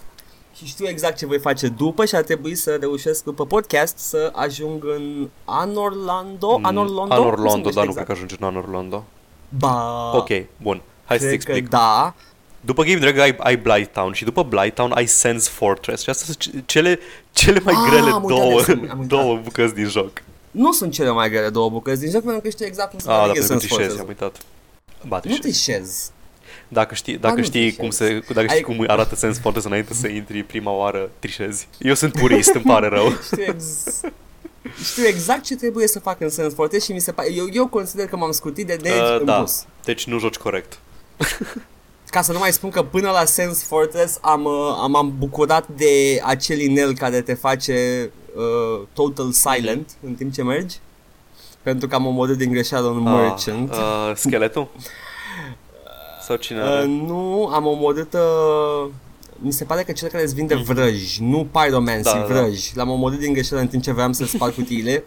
și 0.57 0.67
știu 0.67 0.87
exact 0.87 1.17
ce 1.17 1.27
voi 1.27 1.39
face 1.39 1.69
după 1.69 2.05
și 2.05 2.15
ar 2.15 2.23
trebui 2.23 2.55
să 2.55 2.77
reușesc 2.81 3.25
după 3.25 3.47
podcast 3.47 3.99
să 3.99 4.33
ajung 4.35 4.85
în 4.85 5.29
Anorlando. 5.45 6.59
Anorlando? 6.63 7.15
Anor 7.15 7.35
Cum 7.35 7.37
se 7.37 7.43
Londo, 7.43 7.57
numește 7.57 7.71
dar 7.75 7.85
nu 7.85 7.91
exact? 7.91 7.95
cred 7.95 8.07
că 8.07 8.13
ajunge 8.13 8.37
în 8.41 8.47
Anor 8.47 8.69
Londo. 8.71 9.05
Ba, 9.59 10.11
Ok, 10.17 10.29
bun. 10.63 10.83
Hai 11.05 11.19
să-ți 11.19 11.31
cred 11.31 11.45
că 11.45 11.51
explic. 11.53 11.69
da. 11.69 12.15
După 12.67 12.83
Game 12.83 12.99
Dragon 12.99 13.21
ai, 13.21 13.37
ai 13.39 13.57
Blighttown 13.57 14.13
și 14.13 14.25
după 14.25 14.43
Blighttown 14.43 14.93
ai 14.93 15.07
Sense 15.07 15.51
Fortress 15.51 16.03
și 16.03 16.11
astea 16.11 16.25
sunt 16.27 16.37
ce- 16.39 16.63
cele, 16.67 16.99
cele 17.33 17.61
mai 17.61 17.75
Ah, 17.77 17.91
grele 17.91 18.11
am 18.11 18.25
uitat 18.25 18.39
două, 18.39 18.51
de 18.53 18.59
asta, 18.61 18.73
am 18.73 18.99
uitat. 18.99 19.07
două 19.07 19.37
bucăți 19.37 19.75
din 19.75 19.89
joc. 19.89 20.23
Nu 20.51 20.73
sunt 20.73 20.93
cele 20.93 21.11
mai 21.11 21.31
grele 21.31 21.49
două 21.49 21.71
bucăți 21.71 22.01
din 22.01 22.11
joc 22.11 22.23
pentru 22.23 22.41
că 22.41 22.49
știu 22.49 22.67
exact 22.67 22.91
cum 22.91 22.99
să 22.99 23.11
Ah, 23.11 23.17
da, 23.17 23.27
navighez 23.27 23.47
pentru 23.49 23.69
că 23.69 23.75
în 23.75 23.79
trișezi, 23.79 24.01
am 24.01 24.07
Fortress. 24.07 24.23
uitat. 24.23 24.43
Ba, 25.09 25.17
Nu 25.17 25.21
trișezi. 25.21 25.65
trișez. 25.65 26.11
Dacă 26.69 26.95
știi, 26.95 27.17
dacă 27.19 27.35
nu 27.37 27.43
știi 27.43 27.61
trișezi. 27.61 27.81
cum 27.81 27.91
se, 27.91 28.23
dacă 28.35 28.47
știi 28.47 28.65
Ai- 28.65 28.77
cum 28.77 28.85
arată 28.89 29.15
Sense 29.15 29.41
Fortress 29.41 29.67
înainte 29.67 29.95
să 29.95 30.07
intri 30.09 30.43
prima 30.43 30.71
oară, 30.71 31.11
trișezi. 31.19 31.69
Eu 31.79 31.95
sunt 31.95 32.13
purist, 32.13 32.55
îmi 32.55 32.65
pare 32.65 32.89
rău. 32.89 33.13
Știu, 33.33 33.43
ex... 33.43 33.65
știu 34.91 35.07
exact 35.07 35.45
ce 35.45 35.57
trebuie 35.57 35.87
să 35.87 35.99
fac 36.01 36.21
în 36.21 36.29
Sense 36.31 36.55
Fortress 36.55 36.85
și 36.85 36.93
mi 36.93 37.01
se 37.01 37.13
pare... 37.13 37.33
Eu, 37.33 37.47
eu 37.53 37.67
consider 37.67 38.07
că 38.07 38.17
m-am 38.17 38.31
scutit 38.33 38.67
de 38.67 38.79
nervi 38.83 38.99
Uh, 39.01 39.17
în 39.21 39.25
da, 39.25 39.39
bus. 39.41 39.65
deci 39.85 40.07
nu 40.07 40.19
joci 40.19 40.37
corect. 40.37 40.79
Ca 42.11 42.23
să 42.23 42.33
nu 42.33 42.39
mai 42.39 42.53
spun 42.53 42.71
că 42.71 42.83
până 42.83 43.11
la 43.11 43.25
Sense 43.25 43.65
Fortress 43.67 44.19
am, 44.21 44.45
uh, 44.45 44.77
am, 44.83 44.95
am 44.97 45.15
bucurat 45.19 45.69
de 45.69 46.21
acel 46.25 46.61
inel 46.61 46.95
care 46.95 47.21
te 47.21 47.35
face 47.35 48.11
uh, 48.37 48.81
total 48.93 49.33
silent 49.33 49.91
în 50.07 50.15
timp 50.15 50.33
ce 50.33 50.43
mergi. 50.43 50.79
Pentru 51.63 51.89
că 51.89 51.95
am 51.95 52.07
omorât 52.07 52.37
din 52.37 52.51
greșeală 52.51 52.87
un 52.87 53.03
merchant. 53.03 53.71
Ah, 53.73 53.79
uh, 53.79 54.13
scheletul? 54.17 54.69
Sau 56.27 56.37
cine 56.37 56.61
Uh, 56.61 56.67
are? 56.69 56.85
nu, 56.87 57.51
am 57.53 57.67
omorât... 57.67 58.13
Uh, 58.13 58.91
mi 59.39 59.53
se 59.53 59.65
pare 59.65 59.83
că 59.83 59.93
cel 59.93 60.09
care 60.09 60.23
îți 60.23 60.35
vinde 60.35 60.55
vrăji, 60.55 61.23
nu 61.23 61.49
pyromancy, 61.53 62.03
Da, 62.03 62.13
da, 62.13 62.19
da. 62.19 62.25
vrăji. 62.25 62.77
L-am 62.77 62.91
omorât 62.91 63.19
din 63.19 63.33
greșeală 63.33 63.63
în 63.63 63.69
timp 63.69 63.83
ce 63.83 63.93
vreau 63.93 64.13
să 64.13 64.25
sparg 64.25 64.55
cutiile. 64.55 65.05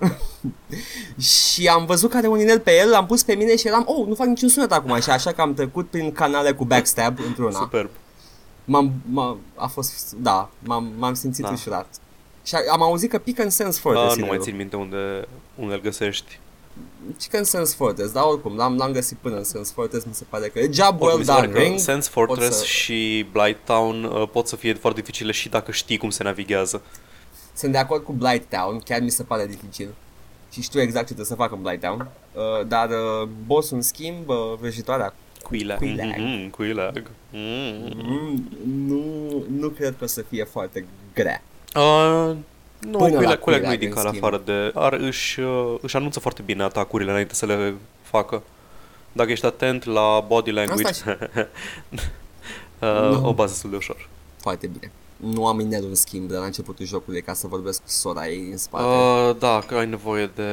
și 1.18 1.68
am 1.68 1.86
văzut 1.86 2.10
că 2.10 2.18
are 2.18 2.28
un 2.28 2.40
inel 2.40 2.60
pe 2.60 2.78
el, 2.78 2.90
l-am 2.90 3.06
pus 3.06 3.24
pe 3.24 3.34
mine 3.34 3.56
și 3.56 3.68
eram, 3.68 3.84
oh, 3.88 4.08
nu 4.08 4.16
fac 4.16 4.28
niciun 4.28 4.50
sunet 4.50 4.72
acum. 4.72 5.00
Și 5.00 5.10
așa 5.10 5.32
că 5.32 5.42
am 5.42 5.54
trecut 5.54 5.90
prin 5.90 6.12
canale 6.12 6.52
cu 6.52 6.66
backstab 6.66 7.20
într-una. 7.28 7.60
Superb. 7.60 7.90
M-am, 8.66 8.92
m-a, 9.10 9.38
a 9.56 9.68
fost, 9.68 10.14
da, 10.18 10.50
m-am, 10.64 10.92
m-am 10.98 11.14
simțit 11.14 11.44
Da. 11.44 11.52
ușurat. 11.52 11.88
Și 12.44 12.56
a- 12.56 12.72
am 12.72 12.82
auzit 12.82 13.10
că 13.10 13.18
pică 13.18 13.44
în 13.44 13.50
Sense 13.50 13.80
Fortress 13.80 14.12
Ah, 14.12 14.16
nu 14.18 14.26
mai 14.26 14.28
inelul. 14.28 14.46
țin 14.46 14.56
minte 14.56 14.76
unde, 14.76 15.28
unde 15.56 15.74
îl 15.74 15.82
găsești. 15.82 16.40
Pică 17.18 17.38
în 17.38 17.44
Sense 17.44 17.76
Fortress, 17.76 18.12
dar 18.12 18.24
oricum, 18.24 18.56
l-am, 18.56 18.76
l-am 18.78 18.92
găsit 18.92 19.18
până 19.18 19.36
în 19.36 19.44
Sense 19.44 19.72
Fortress, 19.76 20.06
mi 20.06 20.14
se 20.14 20.26
pare 20.30 20.48
că 20.48 20.60
e 20.60 20.70
job 20.74 20.86
Oricum, 20.86 21.06
well 21.08 21.18
mi 21.18 21.26
se 21.26 21.32
pare 21.32 21.46
done, 21.48 21.58
că 21.60 21.64
Ring. 21.66 21.80
Sense 21.80 22.10
Fortress 22.10 22.58
să- 22.58 22.66
și 22.66 23.26
Blighttown 23.32 24.04
uh, 24.04 24.28
pot 24.32 24.48
să 24.48 24.56
fie 24.56 24.74
foarte 24.74 25.00
dificile 25.00 25.32
și 25.32 25.50
dacă 25.50 25.72
știi 25.72 25.98
cum 25.98 26.10
se 26.10 26.24
navighează. 26.24 26.82
Sunt 27.54 27.72
de 27.72 27.78
acord 27.78 28.04
cu 28.04 28.12
Blighttown, 28.12 28.80
chiar 28.80 29.00
mi 29.02 29.10
se 29.10 29.24
pare 29.24 29.46
dificil. 29.48 29.90
Și 30.52 30.62
știu 30.62 30.82
exact 30.82 31.08
ce 31.08 31.14
trebuie 31.14 31.26
să 31.26 31.36
fac 31.36 31.52
în 31.52 31.62
Blighttown. 31.62 32.08
Uh, 32.34 32.68
dar 32.68 32.90
uh, 32.90 33.28
boss 33.46 33.70
în 33.72 33.82
schimb, 33.82 34.30
uh, 34.30 34.36
vrăjitoarea, 34.60 35.14
Quilag. 35.44 35.78
Quilag. 35.78 36.16
Mm-hmm, 36.16 36.50
Quilag. 36.52 37.10
Mm. 37.32 37.94
mm, 38.04 38.50
nu, 38.88 39.04
nu 39.58 39.68
cred 39.68 39.96
că 39.98 40.04
o 40.04 40.08
să 40.08 40.22
fie 40.30 40.44
foarte 40.44 40.86
grea. 41.14 41.42
Uh, 41.76 42.36
nu, 42.80 42.98
Până 42.98 43.10
la 43.10 43.18
Quilag, 43.18 43.40
Quilag 43.40 43.62
nu 43.64 43.72
e 43.72 43.78
Quilag, 43.78 43.80
din 43.80 43.88
în 43.88 43.94
calea 43.94 44.10
schimb. 44.12 44.24
afară 44.24 44.42
de... 44.46 44.72
Ar, 44.76 44.94
își, 44.94 45.40
uh, 45.40 45.76
își 45.82 45.96
anunță 45.96 46.20
foarte 46.20 46.42
bine 46.42 46.64
atacurile 46.64 47.12
înainte 47.12 47.34
să 47.34 47.46
le 47.46 47.76
facă. 48.02 48.44
Dacă 49.12 49.32
ești 49.32 49.46
atent 49.46 49.84
la 49.86 50.26
body 50.28 50.52
language, 50.52 50.88
Asta 50.88 51.18
uh, 52.80 53.18
Nu. 53.18 53.28
o 53.28 53.34
bază 53.34 53.52
destul 53.52 53.70
de 53.70 53.76
ușor. 53.76 54.08
Foarte 54.42 54.68
bine. 54.68 54.92
Nu 55.18 55.48
am 55.48 55.60
inelul 55.60 55.90
în 55.90 55.96
schimb 55.96 56.30
de 56.30 56.36
la 56.36 56.46
începutul 56.46 56.86
jocului 56.86 57.22
ca 57.22 57.34
să 57.34 57.48
vorbesc 57.48 57.82
cu 57.82 57.90
sora 57.90 58.28
ei 58.28 58.48
în 58.52 58.58
spate. 58.58 58.84
Uh, 58.86 59.36
da, 59.40 59.62
că 59.68 59.76
ai 59.76 59.88
nevoie 59.88 60.32
de... 60.36 60.44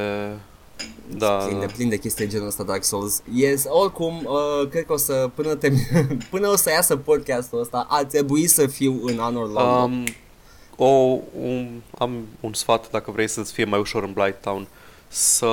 Da, 1.17 1.29
plin, 1.29 1.59
de, 1.61 1.67
plin 1.67 1.89
de 1.89 1.97
chestii 1.99 2.25
de 2.25 2.31
genul 2.31 2.47
ăsta 2.47 2.63
Dark 2.63 2.85
Souls. 2.85 3.23
Yes, 3.35 3.65
oricum, 3.69 4.15
uh, 4.25 4.69
cred 4.69 4.85
că 4.85 4.93
o 4.93 4.97
să, 4.97 5.31
până, 5.35 5.55
termin, 5.55 5.81
până 6.31 6.49
o 6.49 6.57
să 6.57 6.71
iasă 6.71 6.97
podcastul 6.97 7.61
ăsta, 7.61 7.87
ar 7.89 8.05
trebui 8.05 8.47
să 8.47 8.67
fiu 8.67 9.01
în 9.05 9.17
Honor 9.17 9.51
London. 9.53 9.93
Um, 9.93 10.05
o, 10.77 11.19
un, 11.41 11.69
am 11.99 12.27
un 12.41 12.53
sfat 12.53 12.91
dacă 12.91 13.11
vrei 13.11 13.29
să-ți 13.29 13.53
fie 13.53 13.65
mai 13.65 13.79
ușor 13.79 14.03
în 14.03 14.13
Blighttown 14.13 14.67
să 15.09 15.53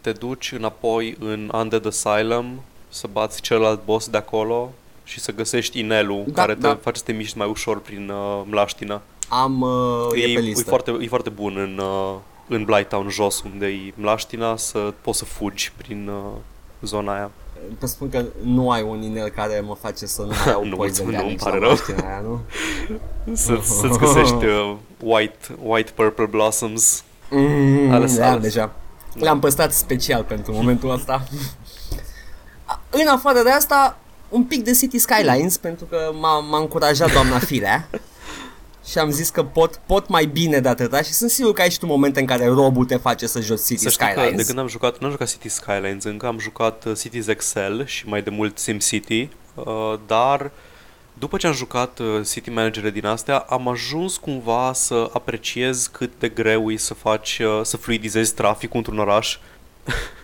te 0.00 0.12
duci 0.12 0.52
înapoi 0.52 1.16
în 1.18 1.50
Undead 1.54 1.86
Asylum 1.86 2.62
să 2.88 3.06
bați 3.12 3.40
celălalt 3.40 3.84
boss 3.84 4.08
de 4.08 4.16
acolo 4.16 4.72
și 5.04 5.20
să 5.20 5.32
găsești 5.32 5.78
inelul 5.78 6.24
Da, 6.26 6.32
care 6.32 6.54
te 6.54 6.60
da. 6.60 6.78
face 6.82 6.98
să 6.98 7.04
te 7.04 7.12
miști 7.12 7.38
mai 7.38 7.48
ușor 7.48 7.80
prin 7.80 8.08
uh, 8.08 8.42
mlaștină. 8.44 9.00
Am, 9.28 9.60
uh, 9.60 10.22
e, 10.22 10.30
e 10.30 10.34
pe 10.34 10.40
listă. 10.40 10.60
E 10.60 10.68
foarte, 10.68 10.96
e 11.00 11.06
foarte 11.06 11.30
bun 11.30 11.56
în, 11.56 11.78
uh, 11.78 12.14
în 12.48 12.64
Blighttown 12.64 13.08
jos, 13.08 13.42
unde 13.42 13.66
e 13.66 13.92
mlaștina, 13.94 14.56
să 14.56 14.92
poți 15.00 15.18
să 15.18 15.24
fugi 15.24 15.72
prin 15.76 16.08
uh, 16.08 16.32
zona 16.82 17.12
aia. 17.14 17.30
Te 17.78 17.86
spun 17.86 18.10
că 18.10 18.24
nu 18.42 18.70
ai 18.70 18.82
un 18.82 19.02
inel 19.02 19.28
care 19.28 19.60
mă 19.66 19.74
face 19.80 20.06
să 20.06 20.22
nu 20.22 20.26
mai 20.28 20.38
iau 20.52 20.64
Nu, 20.64 20.76
poison 20.76 21.04
nu, 21.06 21.10
de 21.10 21.16
îmi 21.16 21.26
aici 21.28 21.38
pare 21.42 21.58
la 21.58 21.60
rău. 21.60 21.68
maștina 21.70 22.06
aia, 22.08 22.20
nu? 22.20 22.40
Să, 23.36 23.58
să-ți 23.62 23.98
găsești 23.98 24.44
uh, 24.44 24.76
white, 25.02 25.36
white 25.62 25.90
purple 25.94 26.24
blossoms. 26.26 27.04
Mm, 27.30 27.90
Ale 27.90 27.98
le 27.98 28.06
sale. 28.06 28.24
am 28.24 28.40
deja. 28.40 28.72
Le-am 29.14 29.38
păstrat 29.38 29.72
special 29.72 30.22
pentru 30.24 30.52
momentul 30.52 30.90
ăsta. 30.90 31.24
În 32.90 33.06
afară 33.06 33.42
de 33.42 33.50
asta, 33.50 33.98
un 34.28 34.44
pic 34.44 34.64
de 34.64 34.72
City 34.72 34.98
Skylines, 34.98 35.56
pentru 35.56 35.84
că 35.84 36.10
m-a, 36.20 36.38
m-a 36.38 36.58
încurajat 36.58 37.12
doamna 37.12 37.38
Firea. 37.38 37.88
Și 38.90 38.98
am 38.98 39.10
zis 39.10 39.30
că 39.30 39.44
pot, 39.44 39.80
pot 39.86 40.08
mai 40.08 40.26
bine 40.26 40.60
de 40.60 40.68
atâta 40.68 41.02
și 41.02 41.12
sunt 41.12 41.30
sigur 41.30 41.52
că 41.52 41.62
ai 41.62 41.70
și 41.70 41.78
tu 41.78 41.86
momente 41.86 42.20
în 42.20 42.26
care 42.26 42.46
robul 42.46 42.84
te 42.84 42.96
face 42.96 43.26
să 43.26 43.40
joci 43.40 43.60
City 43.60 43.82
Să 43.82 43.88
știi 43.88 44.06
că 44.06 44.12
Skylines. 44.12 44.36
de 44.36 44.46
când 44.46 44.58
am 44.58 44.68
jucat, 44.68 44.98
nu 44.98 45.06
am 45.06 45.12
jucat 45.12 45.28
City 45.28 45.48
Skylines, 45.48 46.04
încă 46.04 46.26
am 46.26 46.38
jucat 46.38 46.84
uh, 46.84 46.98
Cities 46.98 47.26
Excel 47.26 47.86
și 47.86 48.08
mai 48.08 48.22
de 48.22 48.30
mult 48.30 48.58
SimCity, 48.58 49.28
uh, 49.54 49.98
dar 50.06 50.50
după 51.18 51.36
ce 51.36 51.46
am 51.46 51.52
jucat 51.52 51.98
uh, 51.98 52.26
City 52.30 52.50
Manager 52.50 52.90
din 52.90 53.06
astea, 53.06 53.38
am 53.38 53.68
ajuns 53.68 54.16
cumva 54.16 54.72
să 54.72 55.10
apreciez 55.12 55.86
cât 55.86 56.12
de 56.18 56.28
greu 56.28 56.70
e 56.70 56.76
să 56.76 56.94
faci, 56.94 57.38
uh, 57.38 57.60
să 57.62 57.76
fluidizezi 57.76 58.34
traficul 58.34 58.76
într-un 58.76 58.98
oraș. 58.98 59.38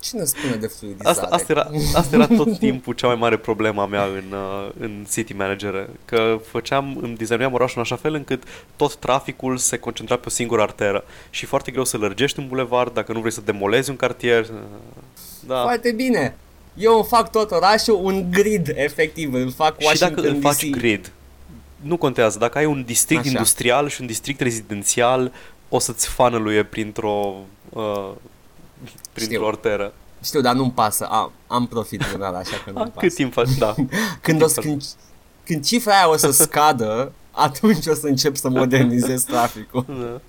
Cine 0.00 0.24
spune 0.24 0.54
de 0.54 0.66
fluidizare? 0.66 1.08
Asta, 1.08 1.26
asta, 1.30 1.52
era, 1.52 1.70
asta 1.94 2.16
era 2.16 2.26
tot 2.26 2.58
timpul 2.68 2.94
cea 2.94 3.06
mai 3.06 3.16
mare 3.16 3.36
problema 3.36 3.86
mea 3.86 4.04
în, 4.04 4.32
uh, 4.32 4.70
în 4.80 5.06
City 5.10 5.32
Manager, 5.32 5.88
că 6.04 6.40
făceam, 6.50 6.98
îmi 7.02 7.16
designuam 7.16 7.52
orașul 7.52 7.76
în 7.76 7.82
așa 7.82 7.96
fel 7.96 8.14
încât 8.14 8.42
tot 8.76 8.94
traficul 8.96 9.56
se 9.56 9.78
concentra 9.78 10.16
pe 10.16 10.24
o 10.26 10.30
singură 10.30 10.62
arteră 10.62 11.04
și 11.30 11.44
e 11.44 11.46
foarte 11.48 11.70
greu 11.70 11.84
să 11.84 11.96
lărgești 11.96 12.38
un 12.38 12.48
bulevard 12.48 12.94
dacă 12.94 13.12
nu 13.12 13.18
vrei 13.18 13.32
să 13.32 13.40
demolezi 13.44 13.90
un 13.90 13.96
cartier. 13.96 14.42
uh, 14.42 14.48
Da. 15.46 15.62
Foarte 15.62 15.92
bine. 15.92 16.36
Eu 16.74 16.94
îmi 16.94 17.04
fac 17.04 17.30
tot 17.30 17.50
orașul 17.50 17.98
un 18.02 18.30
grid, 18.30 18.72
efectiv. 18.74 19.32
Îl 19.34 19.52
fac 19.52 19.80
și 19.80 19.86
Washington 19.86 20.22
dacă 20.22 20.28
îl 20.28 20.40
faci 20.40 20.64
DC. 20.64 20.76
grid, 20.76 21.12
nu 21.80 21.96
contează, 21.96 22.38
dacă 22.38 22.58
ai 22.58 22.64
un 22.64 22.84
district 22.86 23.20
Așa. 23.20 23.30
industrial 23.30 23.88
și 23.88 24.00
un 24.00 24.06
district 24.06 24.40
rezidențial, 24.40 25.32
o 25.68 25.78
să-ți 25.78 26.08
fanăluie 26.08 26.62
printr-o 26.62 27.34
uh, 27.68 28.10
printr-o 29.12 29.34
Știu. 29.36 29.46
arteră. 29.46 29.92
Știu, 30.24 30.40
dar 30.40 30.54
nu-mi 30.54 30.70
pasă. 30.70 31.04
Am, 31.06 31.32
am 31.46 31.66
profit 31.66 31.98
din 32.12 32.20
ăla, 32.22 32.38
așa 32.38 32.56
că 32.64 32.70
nu-mi 32.70 32.84
Ah, 32.84 32.90
pasă. 32.94 33.06
cât 33.06 33.14
timp 33.14 33.32
faci? 33.32 33.54
Da. 33.58 33.74
Când, 34.22 34.42
o, 34.42 34.46
să- 34.46 34.60
când, 34.60 34.82
când 35.44 35.64
cifra 35.64 35.92
aia 35.96 36.10
o 36.10 36.16
să 36.16 36.30
scadă, 36.30 37.12
atunci 37.30 37.86
o 37.86 37.94
să 37.94 38.06
încep 38.06 38.36
să 38.36 38.48
modernizez 38.48 39.22
traficul. 39.32 39.84
Da. 39.88 40.20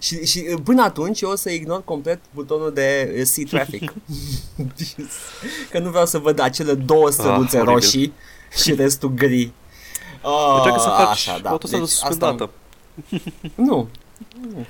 Și, 0.00 0.26
și 0.26 0.40
până 0.40 0.82
atunci 0.82 1.20
eu 1.20 1.30
o 1.30 1.34
să 1.36 1.50
ignor 1.50 1.84
complet 1.84 2.20
butonul 2.34 2.72
de 2.72 3.14
uh, 3.18 3.22
see 3.24 3.44
traffic. 3.44 3.92
că 5.70 5.78
nu 5.78 5.90
vreau 5.90 6.06
să 6.06 6.18
văd 6.18 6.38
acele 6.38 6.74
două 6.74 7.10
străduțe 7.10 7.56
Ah, 7.56 7.62
oribil. 7.62 7.72
roșii 7.74 8.12
și 8.62 8.74
restul 8.74 9.08
gri. 9.14 9.52
Oh, 10.22 10.54
Încearcă 10.56 10.80
să 10.80 10.88
faci 10.88 11.06
așa, 11.08 11.38
da. 11.38 11.50
autostradă 11.50 11.84
Deci 11.84 11.92
suspendată. 11.92 12.50
Nu. 13.54 13.88
Nu. 14.40 14.66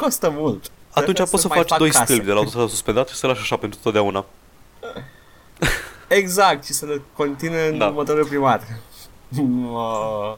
Costă 0.00 0.30
mult. 0.36 0.70
Atunci 0.98 1.16
Trebuie 1.16 1.26
poți 1.30 1.42
să 1.42 1.48
mai 1.48 1.58
faci 1.58 1.68
fac 1.68 1.78
doi 1.78 1.90
casă. 1.90 2.04
stâlpi 2.04 2.24
de 2.24 2.30
la 2.30 2.36
autostradă 2.36 2.68
suspendată 2.68 3.10
și 3.12 3.18
să 3.18 3.26
lași 3.26 3.40
așa 3.40 3.56
pentru 3.56 3.78
totdeauna. 3.82 4.24
Exact, 6.08 6.64
și 6.64 6.72
să 6.72 6.86
le 6.86 7.02
continue 7.16 7.68
în 7.68 7.78
Da. 7.78 7.86
următorul 7.86 8.24
primar. 8.26 8.60
Uh, 9.38 10.34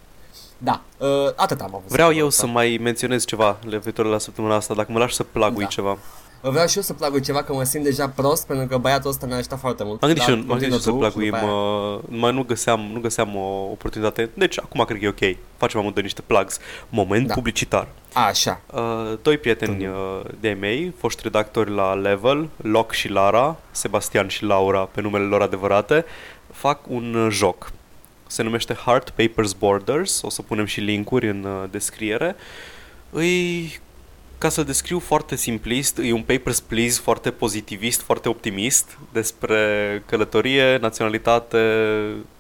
da, 0.59 0.81
uh, 0.99 1.09
atât 1.37 1.61
am 1.61 1.75
avut. 1.75 1.89
Vreau 1.89 2.09
spun 2.09 2.21
eu 2.21 2.27
asta. 2.27 2.47
să 2.47 2.53
mai 2.53 2.79
menționez 2.83 3.25
ceva 3.25 3.57
referitor 3.69 4.07
la 4.07 4.19
săptămâna 4.19 4.55
asta, 4.55 4.75
dacă 4.75 4.93
mă 4.93 4.99
lași 4.99 5.15
să 5.15 5.23
plagui 5.23 5.63
Da. 5.63 5.69
ceva. 5.69 5.99
Vreau 6.41 6.67
și 6.67 6.77
eu 6.77 6.83
să 6.83 6.93
plagui 6.93 7.21
ceva, 7.21 7.43
că 7.43 7.53
mă 7.53 7.63
simt 7.65 7.85
deja 7.85 8.09
prost, 8.09 8.47
pentru 8.47 8.67
că 8.67 8.77
băiatul 8.79 9.11
ăsta 9.11 9.27
mi-a 9.27 9.37
ajutat 9.37 9.59
foarte 9.59 9.85
mult. 9.85 10.03
Am 10.03 10.09
gândit 10.09 10.23
și 10.23 10.29
Dar 10.29 10.39
eu, 10.39 10.45
m-am 10.47 10.59
gândit 10.59 10.79
și 10.81 10.85
continuă 10.85 11.03
eu 11.03 11.11
să 11.11 11.13
tu 11.13 11.21
și 11.21 11.31
plaguim, 11.31 11.33
după 11.41 12.03
aia- 12.11 12.13
uh, 12.13 12.19
mai 12.21 12.33
nu 12.33 12.43
găseam, 12.43 12.81
nu 12.93 13.01
găseam 13.01 13.37
o 13.37 13.69
oportunitate. 13.71 14.31
Deci 14.35 14.59
acum 14.59 14.85
cred 14.85 14.99
că 14.99 15.05
e 15.05 15.09
ok. 15.09 15.37
Facem 15.57 15.81
amândoi 15.81 16.03
niște 16.03 16.23
plugs. 16.27 16.59
Moment 16.89 17.27
Da. 17.27 17.35
publicitar. 17.35 17.89
Așa. 18.27 18.61
Uh, 18.73 19.13
doi 19.23 19.39
prieteni 19.39 19.87
uh, 19.87 20.21
de-ai 20.41 20.55
mei, 20.55 20.93
foști 20.99 21.21
redactori 21.23 21.71
la 21.71 21.95
Level, 21.95 22.49
Locke 22.57 22.95
și 22.95 23.09
Lara, 23.09 23.57
Sebastian 23.71 24.29
și 24.29 24.45
Laura 24.45 24.81
pe 24.81 25.01
numele 25.01 25.25
lor 25.25 25.43
adevărate, 25.43 26.05
fac 26.53 26.81
un 26.89 27.15
uh, 27.15 27.31
joc. 27.31 27.73
Se 28.27 28.43
numește 28.43 28.75
Heart 28.75 29.11
Papers 29.11 29.53
Borders, 29.53 30.23
o 30.23 30.31
să 30.31 30.43
punem 30.43 30.65
și 30.65 30.81
linkuri 30.81 31.29
în 31.29 31.45
uh, 31.45 31.71
descriere. 31.71 32.37
Îi, 33.11 33.81
ca 34.39 34.49
să 34.49 34.63
descriu 34.63 34.99
foarte 34.99 35.37
simplist, 35.37 35.99
e 35.99 36.13
un 36.13 36.23
Papers, 36.23 36.61
Please 36.61 37.01
foarte 37.01 37.31
pozitivist, 37.31 38.01
foarte 38.01 38.29
optimist 38.29 38.99
despre 39.13 40.03
călătorie, 40.07 40.77
naționalitate, 40.77 41.89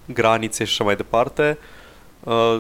granițe 0.05 0.65
și 0.65 0.73
așa 0.73 0.85
mai 0.85 0.97
departe. 0.97 1.59
Uh, 2.21 2.59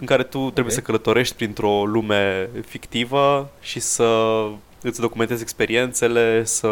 în 0.00 0.06
care 0.06 0.22
tu 0.22 0.38
trebuie 0.38 0.64
Ok. 0.64 0.72
să 0.72 0.80
călătorești 0.80 1.34
printr-o 1.34 1.84
lume 1.86 2.48
fictivă 2.66 3.50
și 3.60 3.80
să 3.80 4.38
îți 4.82 5.00
documentezi 5.00 5.42
experiențele, 5.42 6.44
să 6.44 6.68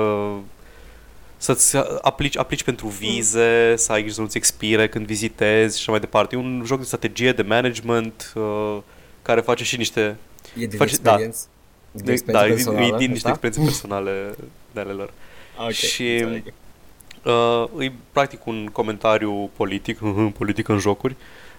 să-ți 1.37 1.77
aplici, 2.03 2.37
aplici 2.39 2.63
pentru 2.63 2.87
vize, 2.87 3.75
să 3.77 3.93
ai 3.93 3.99
grijă 4.01 4.15
să 4.15 4.21
nu-ți 4.21 4.37
expire 4.37 4.89
când 4.89 5.07
vizitezi 5.07 5.75
și 5.77 5.81
așa 5.83 5.91
mai 5.91 6.01
departe. 6.01 6.35
E 6.37 6.39
un 6.39 6.63
joc 6.67 6.79
de 6.79 6.85
strategie, 6.85 7.33
de 7.33 7.43
management, 7.43 8.33
uh, 8.35 8.77
care 9.23 9.41
face 9.41 9.65
și 9.65 9.77
niște... 9.77 10.17
E 10.59 10.67
din 10.67 10.79
Face- 10.79 10.91
experiență. 10.91 11.47
De, 11.93 12.03
Din 12.03 12.05
da, 12.05 12.11
e 12.11 12.15
experiență 12.15 12.71
din, 12.71 12.73
e 12.73 12.75
personală, 12.81 12.97
din 12.99 13.11
niște 13.11 13.29
ăsta? 13.29 13.47
experiențe 13.47 13.73
personale 13.73 14.35
de 14.73 14.81
ale 14.81 14.93
lor. 14.93 15.13
Ok, 15.65 15.71
și- 15.71 16.13
înțeleg. 16.13 16.53
Uh, 17.25 17.85
e 17.87 17.93
practic 18.13 18.47
un 18.47 18.67
comentariu 18.73 19.51
politic, 19.57 19.99
politic 20.39 20.69
în 20.69 20.79
jocuri, 20.79 21.17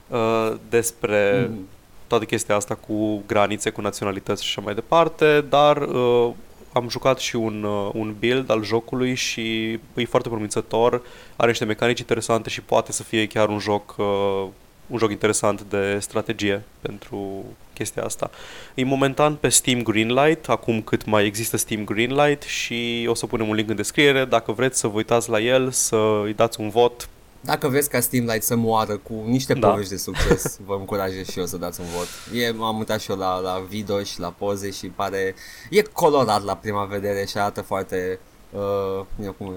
uh, 0.07 0.53
despre 0.69 1.47
Mm. 1.49 1.67
toată 2.07 2.25
chestia 2.25 2.55
asta 2.55 2.75
cu 2.75 3.23
granițe, 3.27 3.69
cu 3.69 3.81
naționalități 3.81 4.43
și 4.43 4.49
așa 4.49 4.61
mai 4.65 4.73
departe, 4.73 5.45
dar 5.49 5.77
uh, 5.77 6.29
am 6.73 6.89
jucat 6.89 7.19
și 7.19 7.35
un, 7.35 7.63
uh, 7.63 7.89
un 7.93 8.15
build 8.19 8.49
al 8.49 8.63
jocului 8.63 9.15
și 9.15 9.71
e 9.93 10.05
foarte 10.09 10.29
promițător, 10.29 11.01
are 11.35 11.49
niște 11.49 11.65
mecanici 11.65 11.99
interesante 11.99 12.49
și 12.49 12.61
poate 12.61 12.91
să 12.91 13.03
fie 13.03 13.27
chiar 13.27 13.49
un 13.49 13.59
joc 13.59 13.95
uh, 13.97 14.45
un 14.87 14.97
joc 14.97 15.11
interesant 15.11 15.61
de 15.61 15.97
strategie 15.99 16.63
pentru 16.81 17.45
chestia 17.73 18.03
asta. 18.03 18.29
E 18.73 18.83
momentan 18.83 19.35
pe 19.35 19.49
Steam 19.49 19.81
Greenlight, 19.83 20.49
acum 20.49 20.81
cât 20.81 21.05
mai 21.05 21.25
există 21.25 21.57
Steam 21.57 21.83
Greenlight 21.83 22.41
și 22.41 23.05
o 23.09 23.13
să 23.13 23.25
punem 23.25 23.49
un 23.49 23.55
link 23.55 23.69
în 23.69 23.75
descriere. 23.75 24.25
Dacă 24.25 24.51
vreți 24.51 24.79
să 24.79 24.87
vă 24.87 24.95
uitați 24.95 25.29
la 25.29 25.39
el, 25.39 25.71
să 25.71 26.21
îi 26.23 26.33
dați 26.33 26.59
un 26.59 26.69
vot, 26.69 27.09
Dacă 27.47 27.67
vreți 27.67 27.89
ca 27.89 27.99
Steam 27.99 28.25
Light 28.25 28.43
să 28.43 28.55
moară 28.55 28.97
cu 28.97 29.13
niște 29.25 29.53
Da. 29.53 29.69
povești 29.69 29.91
de 29.91 29.97
succes, 29.97 30.59
vă 30.65 30.73
încurajez 30.73 31.27
și 31.29 31.39
eu 31.39 31.45
să 31.45 31.57
dați 31.57 31.79
un 31.79 31.85
vot. 31.95 32.07
E, 32.41 32.51
m-am 32.51 32.77
uitat 32.77 32.99
și 32.99 33.11
eu 33.11 33.17
la, 33.17 33.39
la 33.39 33.63
video 33.69 34.03
și 34.03 34.19
la 34.19 34.29
poze 34.31 34.71
și 34.71 34.87
pare... 34.87 35.35
E 35.69 35.81
colorat 35.81 36.43
la 36.43 36.55
prima 36.55 36.85
vedere 36.85 37.25
și 37.25 37.37
arată 37.37 37.61
foarte... 37.61 38.19
Uh, 38.51 39.05
eu 39.23 39.31
cum 39.37 39.53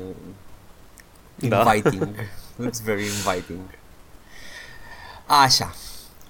e, 1.40 1.48
Da. 1.48 1.74
inviting. 1.74 2.08
Looks 2.56 2.80
very 2.80 3.02
inviting. 3.02 3.60
Așa. 5.26 5.74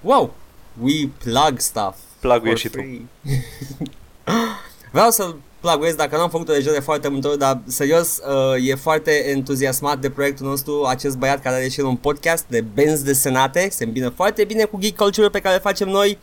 Wow! 0.00 0.34
We 0.82 1.08
plug 1.18 1.58
stuff. 1.58 1.96
Plaguie 2.20 2.50
for 2.50 2.58
și 2.58 2.68
tu. 2.68 2.78
free. 2.78 3.00
Vreau 4.92 5.10
să-l 5.10 5.36
plaguez, 5.60 5.94
dacă 5.94 6.16
nu 6.16 6.22
am 6.22 6.30
făcut-o 6.30 6.52
deja 6.52 6.72
de 6.72 6.80
foarte 6.80 7.08
multe 7.08 7.28
ori, 7.28 7.38
dar 7.38 7.60
serios, 7.66 8.18
uh, 8.18 8.68
e 8.68 8.74
foarte 8.74 9.28
entuziasmat 9.28 9.98
de 9.98 10.10
proiectul 10.10 10.46
nostru, 10.46 10.84
acest 10.84 11.16
băiat 11.16 11.42
care 11.42 11.56
are 11.56 11.68
și 11.68 11.80
el 11.80 11.86
un 11.86 11.96
podcast 11.96 12.44
de 12.48 12.60
benzi 12.60 13.04
desenate, 13.04 13.68
se 13.70 13.84
îmbină 13.84 14.08
foarte 14.08 14.44
bine 14.44 14.64
cu 14.64 14.78
geek 14.78 14.96
culture 14.96 15.28
pe 15.28 15.40
care 15.40 15.54
le 15.54 15.60
facem 15.60 15.88
noi 15.88 16.18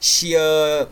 și 0.00 0.36
uh, 0.80 0.86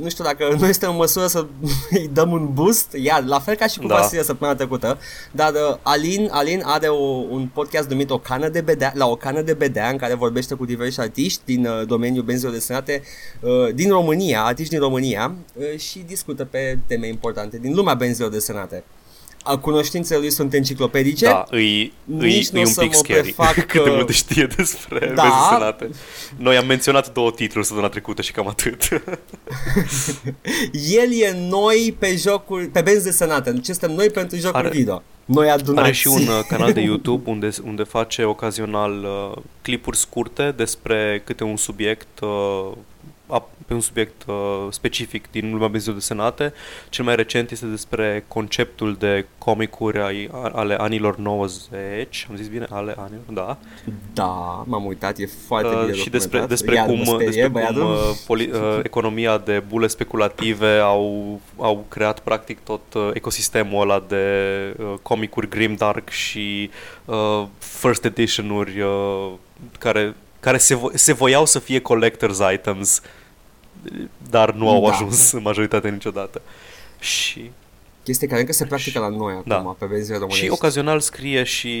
nu 0.00 0.08
știu 0.08 0.24
dacă 0.24 0.56
noi 0.58 0.70
suntem 0.70 0.90
în 0.90 0.96
măsură 0.96 1.26
să 1.26 1.46
îi 1.90 2.10
dăm 2.12 2.32
un 2.32 2.52
boost, 2.52 2.92
iar 2.92 3.24
la 3.24 3.40
fel 3.40 3.54
ca 3.54 3.66
și 3.66 3.78
cu 3.78 3.86
Da. 3.86 3.94
Vasile 3.94 4.22
săptămâna 4.22 4.56
trecută, 4.56 4.98
dar 5.32 5.52
uh, 5.52 5.76
Alin, 5.82 6.28
Alin 6.32 6.62
are 6.64 6.86
o, 6.86 7.04
un 7.04 7.48
podcast 7.52 7.88
numit 7.88 8.10
O 8.10 8.18
cană 8.18 8.48
de 8.48 8.60
bedea, 8.60 8.92
la 8.94 9.06
o 9.06 9.16
cană 9.16 9.40
de 9.40 9.54
bedea 9.54 9.88
în 9.88 9.96
care 9.96 10.14
vorbește 10.14 10.54
cu 10.54 10.64
diversi 10.64 11.00
artiști 11.00 11.40
din 11.44 11.66
uh, 11.66 11.86
domeniul 11.86 12.24
benzilor 12.24 12.52
desenate 12.52 13.02
uh, 13.40 13.74
din 13.74 13.90
România, 13.90 14.42
artiști 14.42 14.72
din 14.72 14.80
România 14.82 15.34
uh, 15.54 15.78
și 15.78 15.98
discută 15.98 16.44
pe 16.44 16.78
teme 16.86 17.06
importante 17.06 17.58
din 17.58 17.74
lumea 17.74 17.94
benzilor 17.94 18.30
desenate. 18.30 18.84
A, 19.46 19.56
cunoștințele 19.56 20.18
lui 20.18 20.30
sunt 20.30 20.54
enciclopedice. 20.54 21.24
Da, 21.24 21.44
îi, 21.50 21.92
Nici 22.04 22.22
îi, 22.22 22.48
nu 22.52 22.58
îi 22.58 22.58
o 22.58 22.60
un 22.60 22.66
să 22.66 22.80
pic 22.80 22.90
mă 22.90 22.96
scary 22.96 23.20
prefac 23.32 23.54
cât 23.54 23.82
de 23.82 23.88
că- 23.88 23.94
multe 23.94 24.12
știe 24.12 24.46
despre 24.56 24.98
Da. 25.06 25.14
da. 25.14 25.48
desenate. 25.50 25.90
Noi 26.36 26.56
am 26.56 26.66
menționat 26.66 27.12
două 27.12 27.30
titluri 27.30 27.66
săptămâna 27.66 27.92
trecută 27.92 28.22
și 28.22 28.32
cam 28.32 28.48
atât. 28.48 28.88
El 30.90 31.12
e 31.20 31.36
noi 31.48 31.96
pe 31.98 32.16
jocuri, 32.16 32.66
pe 32.66 32.80
benzi 32.80 33.04
desenate. 33.04 33.52
Ce 33.62 33.72
suntem 33.72 33.96
noi 33.96 34.10
pentru 34.10 34.36
jocuri 34.36 34.66
Are- 34.66 34.76
video. 34.78 35.02
Noi 35.24 35.50
adunați. 35.50 35.84
Are 35.86 35.92
și 35.92 36.06
un 36.06 36.26
uh, 36.26 36.40
canal 36.48 36.72
de 36.72 36.80
YouTube 36.80 37.30
unde, 37.30 37.48
unde 37.64 37.82
face 37.82 38.24
ocazional 38.24 39.04
uh, 39.32 39.42
clipuri 39.62 39.96
scurte 39.96 40.52
despre 40.56 41.22
câte 41.24 41.44
un 41.44 41.56
subiect 41.56 42.20
uh, 42.20 42.70
pe 43.66 43.74
un 43.74 43.80
subiect 43.80 44.22
uh, 44.26 44.66
specific 44.70 45.30
din 45.30 45.50
lumea 45.50 45.68
benzinilor 45.68 46.00
desenate. 46.00 46.52
Cel 46.88 47.04
mai 47.04 47.16
recent 47.16 47.50
este 47.50 47.66
despre 47.66 48.24
conceptul 48.28 48.96
de 48.98 49.26
comicuri 49.38 50.00
ai, 50.00 50.30
ale 50.52 50.74
anilor 50.74 51.16
90. 51.16 52.26
Am 52.30 52.36
zis 52.36 52.48
bine? 52.48 52.66
Ale 52.70 52.94
anilor, 52.98 53.22
da. 53.32 53.58
Da, 54.12 54.64
m-am 54.66 54.84
uitat, 54.84 55.18
e 55.18 55.26
foarte 55.46 55.74
uh, 55.74 55.80
bine 55.80 55.96
Și 55.96 56.10
despre, 56.10 56.40
despre 56.46 56.74
Iar 56.74 56.86
cum, 56.86 57.04
sperie, 57.04 57.26
despre 57.26 57.48
cum 57.48 57.80
uh, 57.80 57.96
poli, 58.26 58.50
uh, 58.52 58.80
economia 58.82 59.38
de 59.38 59.62
bule 59.68 59.86
speculative 59.86 60.78
au, 60.78 61.40
au 61.56 61.84
creat 61.88 62.20
practic 62.20 62.58
tot 62.64 62.94
uh, 62.94 63.10
ecosistemul 63.12 63.82
ăla 63.82 64.04
de 64.08 64.24
uh, 64.78 64.94
comicuri 65.02 65.48
grimdark 65.48 66.08
și 66.08 66.70
uh, 67.04 67.44
first 67.58 68.04
edition-uri 68.04 68.80
uh, 68.80 69.32
care 69.78 70.14
care 70.44 70.58
se, 70.58 70.74
vo- 70.74 70.94
se 70.94 71.12
voiau 71.12 71.44
să 71.46 71.58
fie 71.58 71.80
collector's 71.80 72.52
items, 72.52 73.00
dar 74.30 74.52
nu 74.52 74.68
au 74.68 74.86
da. 74.86 74.92
ajuns 74.92 75.32
în 75.32 75.42
majoritate 75.42 75.88
niciodată. 75.88 76.42
Și 76.98 77.50
chestie 78.02 78.26
care 78.28 78.40
încă 78.40 78.52
se 78.52 78.66
practică 78.66 78.98
la 78.98 79.08
noi 79.08 79.32
acum, 79.32 79.44
da. 79.46 79.76
pe 79.78 79.84
benzină 79.84 80.16
românești. 80.16 80.44
Și 80.44 80.50
ocazional 80.50 81.00
scrie 81.00 81.42
și 81.42 81.72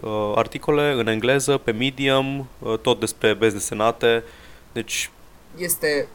uh, 0.00 0.32
articole 0.34 0.92
în 0.92 1.06
engleză, 1.06 1.56
pe 1.56 1.70
Medium, 1.70 2.48
uh, 2.58 2.78
tot 2.78 3.00
despre 3.00 3.34
benzi 3.34 3.54
desenate, 3.54 4.24
deci... 4.72 5.10
Este... 5.56 6.06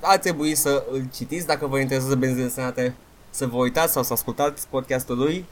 A 0.00 0.18
trebui 0.18 0.54
să 0.54 0.84
îl 0.90 1.08
citiți 1.14 1.46
dacă 1.46 1.66
vă 1.66 1.78
interesează 1.78 2.14
benzi 2.14 2.40
desenate, 2.40 2.94
să 3.30 3.46
vă 3.46 3.56
uitați 3.56 3.92
sau 3.92 4.02
să 4.02 4.12
ascultați 4.12 4.68
podcastul 4.68 5.16
lui 5.16 5.44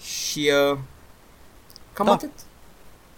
și 0.00 0.50
uh, 0.70 0.78
cam 1.92 2.06
da. 2.06 2.12
atât. 2.12 2.30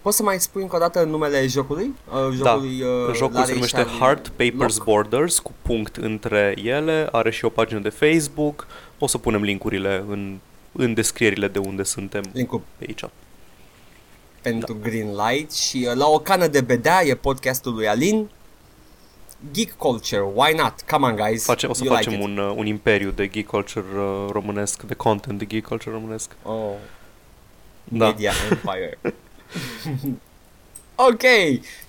Poți 0.03 0.17
să 0.17 0.23
mai 0.23 0.41
spui 0.41 0.63
încă 0.63 0.77
o 0.77 0.79
dată 0.79 1.03
numele 1.03 1.47
jocului? 1.47 1.95
Uh, 2.09 2.35
jocului 2.35 2.79
da. 2.79 2.87
uh, 2.87 3.15
Jocul 3.15 3.45
se 3.45 3.53
numește 3.53 3.83
Heart 3.83 4.29
Papers 4.29 4.77
Lock. 4.77 4.85
Borders 4.85 5.39
cu 5.39 5.53
punct 5.63 5.97
între 5.97 6.55
ele, 6.63 7.09
are 7.13 7.31
și 7.31 7.45
o 7.45 7.49
pagină 7.49 7.81
de 7.81 7.89
Facebook. 7.89 8.67
O 8.99 9.07
să 9.07 9.19
punem 9.19 9.43
linkurile 9.43 10.05
în, 10.09 10.39
în 10.73 10.95
descrierile 10.95 11.49
de 11.49 11.59
unde 11.59 11.83
suntem 11.83 12.23
Link-ul. 12.33 12.61
pe 12.77 12.85
aici. 12.89 13.05
Pentru 14.41 14.73
da. 14.73 14.89
Green 14.89 15.11
Light 15.15 15.53
și 15.53 15.87
uh, 15.89 15.95
la 15.95 16.07
o 16.07 16.19
cană 16.19 16.47
de 16.47 16.61
bedea 16.61 17.05
e 17.05 17.15
podcastul 17.15 17.75
lui 17.75 17.89
Alin. 17.89 18.31
Geek 19.53 19.73
Culture, 19.73 20.25
why 20.35 20.55
not? 20.57 20.75
Come 20.91 21.07
on, 21.07 21.17
guys. 21.17 21.45
Face, 21.45 21.67
o 21.67 21.73
să 21.73 21.85
you 21.85 21.95
facem 21.95 22.13
like 22.13 22.25
un, 22.25 22.39
uh, 22.39 22.55
un 22.57 22.67
imperiu 22.67 23.11
de 23.11 23.29
geek 23.29 23.47
culture 23.47 23.85
uh, 23.97 24.27
românesc, 24.31 24.83
de 24.83 24.95
content 24.95 25.39
de 25.39 25.47
geek 25.47 25.67
culture 25.67 25.95
românesc. 25.95 26.31
Oh. 26.43 26.73
Da. 27.85 28.07
Media 28.07 28.33
Empire. 28.51 28.99
ok, 31.09 31.23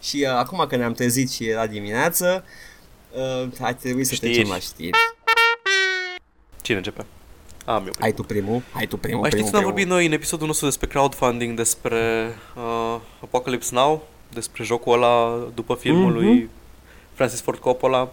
și 0.02 0.26
uh, 0.28 0.36
acum 0.36 0.66
că 0.70 0.76
ne-am 0.76 0.94
trezit 0.94 1.32
și 1.32 1.48
era 1.48 1.68
dimineață, 1.68 2.46
uh, 3.12 3.48
ar 3.60 3.74
trebui 3.74 4.04
să 4.04 4.14
Știi. 4.14 4.32
trecem 4.32 4.50
la 4.50 4.60
știri. 4.60 4.98
Cine 6.62 6.78
începe? 6.78 7.06
Am 7.66 7.86
eu 7.86 7.92
primul. 7.92 8.02
Hai 8.02 8.12
tu 8.12 8.24
primul, 8.24 8.62
hai 8.74 8.86
tu 8.86 8.98
primul. 8.98 9.20
Mai 9.20 9.30
știți 9.30 9.44
când 9.44 9.56
am 9.56 9.64
vorbit 9.64 9.88
noi 9.88 10.06
în 10.06 10.12
episodul 10.12 10.48
nostru 10.48 10.66
despre 10.66 10.88
crowdfunding, 10.88 11.58
despre 11.58 12.36
uh, 12.56 13.00
Apocalypse 13.22 13.76
Now, 13.76 14.08
despre 14.34 14.64
jocul 14.64 14.94
ăla 14.94 15.48
după 15.54 15.76
filmul 15.76 16.12
mm-hmm. 16.12 16.16
lui 16.16 16.50
Francis 17.14 17.42
Ford 17.42 17.60
Coppola. 17.60 18.12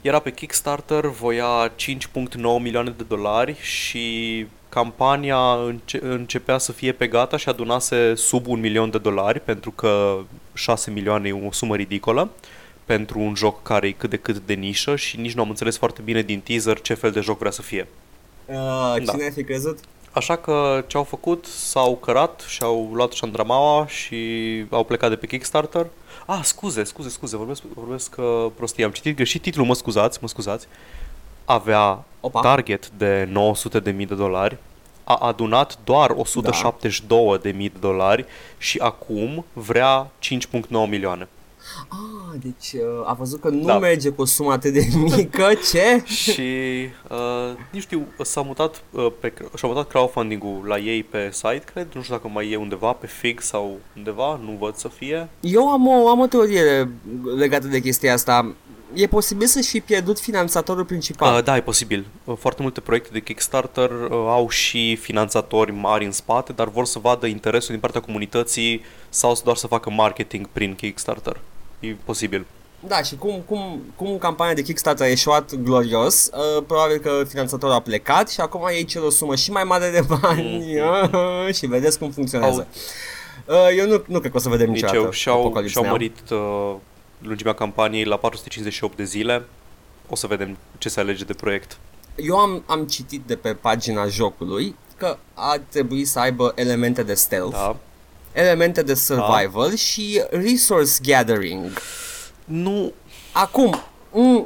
Era 0.00 0.18
pe 0.18 0.32
Kickstarter, 0.32 1.06
voia 1.06 1.72
5.9 1.72 1.76
milioane 2.60 2.94
de 2.96 3.04
dolari 3.08 3.56
și 3.60 4.46
campania 4.74 5.52
înce- 5.66 6.00
începea 6.02 6.58
să 6.58 6.72
fie 6.72 6.92
pe 6.92 7.06
gata 7.06 7.36
și 7.36 7.48
adunase 7.48 8.14
sub 8.14 8.46
un 8.46 8.60
milion 8.60 8.90
de 8.90 8.98
dolari, 8.98 9.40
pentru 9.40 9.70
că 9.70 10.18
6 10.54 10.90
milioane 10.90 11.28
e 11.28 11.46
o 11.46 11.52
sumă 11.52 11.76
ridicolă 11.76 12.30
pentru 12.84 13.18
un 13.18 13.34
joc 13.34 13.62
care 13.62 13.86
e 13.86 13.90
cât 13.90 14.10
de 14.10 14.16
cât 14.16 14.38
de 14.38 14.54
nișă 14.54 14.96
și 14.96 15.20
nici 15.20 15.34
nu 15.34 15.42
am 15.42 15.48
înțeles 15.48 15.76
foarte 15.76 16.02
bine 16.04 16.22
din 16.22 16.40
teaser 16.40 16.80
ce 16.80 16.94
fel 16.94 17.10
de 17.10 17.20
joc 17.20 17.38
vrea 17.38 17.50
să 17.50 17.62
fie. 17.62 17.86
Uh, 18.44 18.92
cine 18.94 19.04
da. 19.04 19.24
ai 19.24 19.30
fi 19.30 19.44
crezut? 19.44 19.78
Așa 20.12 20.36
că 20.36 20.84
ce 20.86 20.96
au 20.96 21.02
făcut, 21.02 21.44
s-au 21.44 21.96
cărat 21.96 22.44
și 22.48 22.62
au 22.62 22.90
luat 22.92 23.12
șandramaua 23.12 23.86
și 23.86 24.16
au 24.70 24.84
plecat 24.84 25.10
de 25.10 25.16
pe 25.16 25.26
Kickstarter. 25.26 25.86
Ah, 26.26 26.40
scuze, 26.42 26.84
scuze, 26.84 27.08
scuze, 27.08 27.36
vorbesc, 27.36 27.62
vorbesc 27.74 28.14
uh, 28.18 28.46
prostie, 28.54 28.84
am 28.84 28.90
citit 28.90 29.16
greșit 29.16 29.42
titlul, 29.42 29.66
mă 29.66 29.74
scuzați, 29.74 30.18
mă 30.20 30.28
scuzați 30.28 30.66
avea 31.44 32.04
Opa. 32.20 32.40
target 32.40 32.90
de 32.90 33.28
900 33.30 33.80
de 33.80 33.90
mii 33.90 34.06
de 34.06 34.14
dolari, 34.14 34.58
a 35.04 35.14
adunat 35.14 35.78
doar 35.84 36.10
172 36.10 37.26
da. 37.30 37.36
de 37.36 37.50
mii 37.50 37.68
de 37.68 37.78
dolari 37.80 38.24
și 38.58 38.78
acum 38.78 39.44
vrea 39.52 40.10
5.9 40.20 40.88
milioane. 40.88 41.28
Ah, 41.88 42.38
deci 42.42 42.72
uh, 42.72 43.08
a 43.08 43.12
văzut 43.12 43.40
că 43.40 43.48
nu 43.48 43.64
da. 43.64 43.78
merge 43.78 44.10
cu 44.10 44.22
o 44.22 44.24
sumă 44.24 44.52
atât 44.52 44.72
de 44.72 44.86
mică, 45.16 45.50
ce? 45.70 46.02
și, 46.04 46.42
uh, 47.08 47.56
nu 47.70 47.80
știu, 47.80 48.06
s-a 48.22 48.40
mutat, 48.40 48.82
uh, 48.90 49.06
pe, 49.20 49.32
și-a 49.56 49.68
mutat 49.68 49.88
crowdfunding-ul 49.88 50.66
la 50.66 50.78
ei 50.78 51.02
pe 51.02 51.28
site, 51.32 51.62
cred, 51.72 51.86
nu 51.94 52.02
știu 52.02 52.14
dacă 52.14 52.28
mai 52.28 52.50
e 52.50 52.56
undeva 52.56 52.92
pe 52.92 53.06
Fig 53.06 53.40
sau 53.40 53.78
undeva, 53.96 54.40
nu 54.44 54.56
văd 54.60 54.74
să 54.74 54.88
fie. 54.88 55.28
Eu 55.40 55.68
am 55.68 55.86
o, 55.86 56.08
am 56.08 56.20
o 56.20 56.26
teorie 56.26 56.90
legată 57.36 57.66
de 57.66 57.80
chestia 57.80 58.12
asta 58.12 58.54
e 58.94 59.06
posibil 59.06 59.46
să 59.46 59.60
și 59.60 59.80
pierdut 59.80 60.20
finanțatorul 60.20 60.84
principal. 60.84 61.36
Uh, 61.36 61.42
da, 61.44 61.56
e 61.56 61.60
posibil. 61.60 62.06
Uh, 62.24 62.36
foarte 62.38 62.62
multe 62.62 62.80
proiecte 62.80 63.08
de 63.12 63.20
Kickstarter 63.20 63.90
uh, 63.90 64.10
au 64.10 64.48
și 64.48 64.96
finanțatori 64.96 65.72
mari 65.72 66.04
în 66.04 66.12
spate, 66.12 66.52
dar 66.52 66.68
vor 66.68 66.84
să 66.84 66.98
vadă 66.98 67.26
interesul 67.26 67.70
din 67.70 67.80
partea 67.80 68.00
comunității 68.00 68.82
sau 69.08 69.40
doar 69.44 69.56
să 69.56 69.66
facă 69.66 69.90
marketing 69.90 70.46
prin 70.52 70.74
Kickstarter. 70.74 71.40
E 71.80 71.96
posibil. 72.04 72.46
Da, 72.86 73.02
și 73.02 73.16
cum, 73.16 73.42
cum, 73.46 73.82
cum 73.96 74.18
campania 74.18 74.54
de 74.54 74.62
Kickstarter 74.62 75.06
a 75.06 75.08
ieșuat 75.08 75.54
glorios, 75.54 76.30
uh, 76.32 76.62
probabil 76.66 76.96
că 76.96 77.24
finanțatorul 77.28 77.74
a 77.74 77.80
plecat 77.80 78.30
și 78.30 78.40
acum 78.40 78.68
ei 78.72 78.84
cer 78.84 79.02
o 79.02 79.10
sumă 79.10 79.34
și 79.34 79.50
mai 79.50 79.64
mare 79.64 79.90
de 79.90 80.00
bani 80.20 80.78
mm. 80.80 81.52
și 81.58 81.66
vedeți 81.66 81.98
cum 81.98 82.10
funcționează. 82.10 82.66
Au... 83.46 83.56
Uh, 83.56 83.76
eu 83.76 83.86
nu, 83.86 84.02
nu 84.06 84.18
cred 84.18 84.30
că 84.30 84.36
o 84.36 84.40
să 84.40 84.48
vedem 84.48 84.70
niciodată 84.70 84.96
Nici 84.96 85.04
eu. 85.04 85.10
Și-au, 85.10 85.64
și-au 85.66 85.86
mărit 85.86 86.30
uh, 86.30 86.74
lungimea 87.24 87.54
campaniei 87.54 88.04
la 88.04 88.16
458 88.16 88.96
de 88.96 89.04
zile. 89.04 89.44
O 90.08 90.14
să 90.14 90.26
vedem 90.26 90.56
ce 90.78 90.88
se 90.88 91.00
alege 91.00 91.24
de 91.24 91.32
proiect. 91.32 91.78
Eu 92.16 92.36
am, 92.38 92.62
am 92.66 92.86
citit 92.86 93.22
de 93.26 93.36
pe 93.36 93.54
pagina 93.54 94.06
jocului 94.06 94.74
că 94.96 95.18
ar 95.34 95.60
trebui 95.68 96.04
să 96.04 96.18
aibă 96.18 96.52
elemente 96.56 97.02
de 97.02 97.14
stealth, 97.14 97.56
da. 97.56 97.76
elemente 98.32 98.82
de 98.82 98.94
survival 98.94 99.68
da. 99.68 99.76
și 99.76 100.22
resource 100.30 100.92
gathering. 101.02 101.72
Nu. 102.44 102.92
Acum, 103.32 103.74
m- 104.10 104.44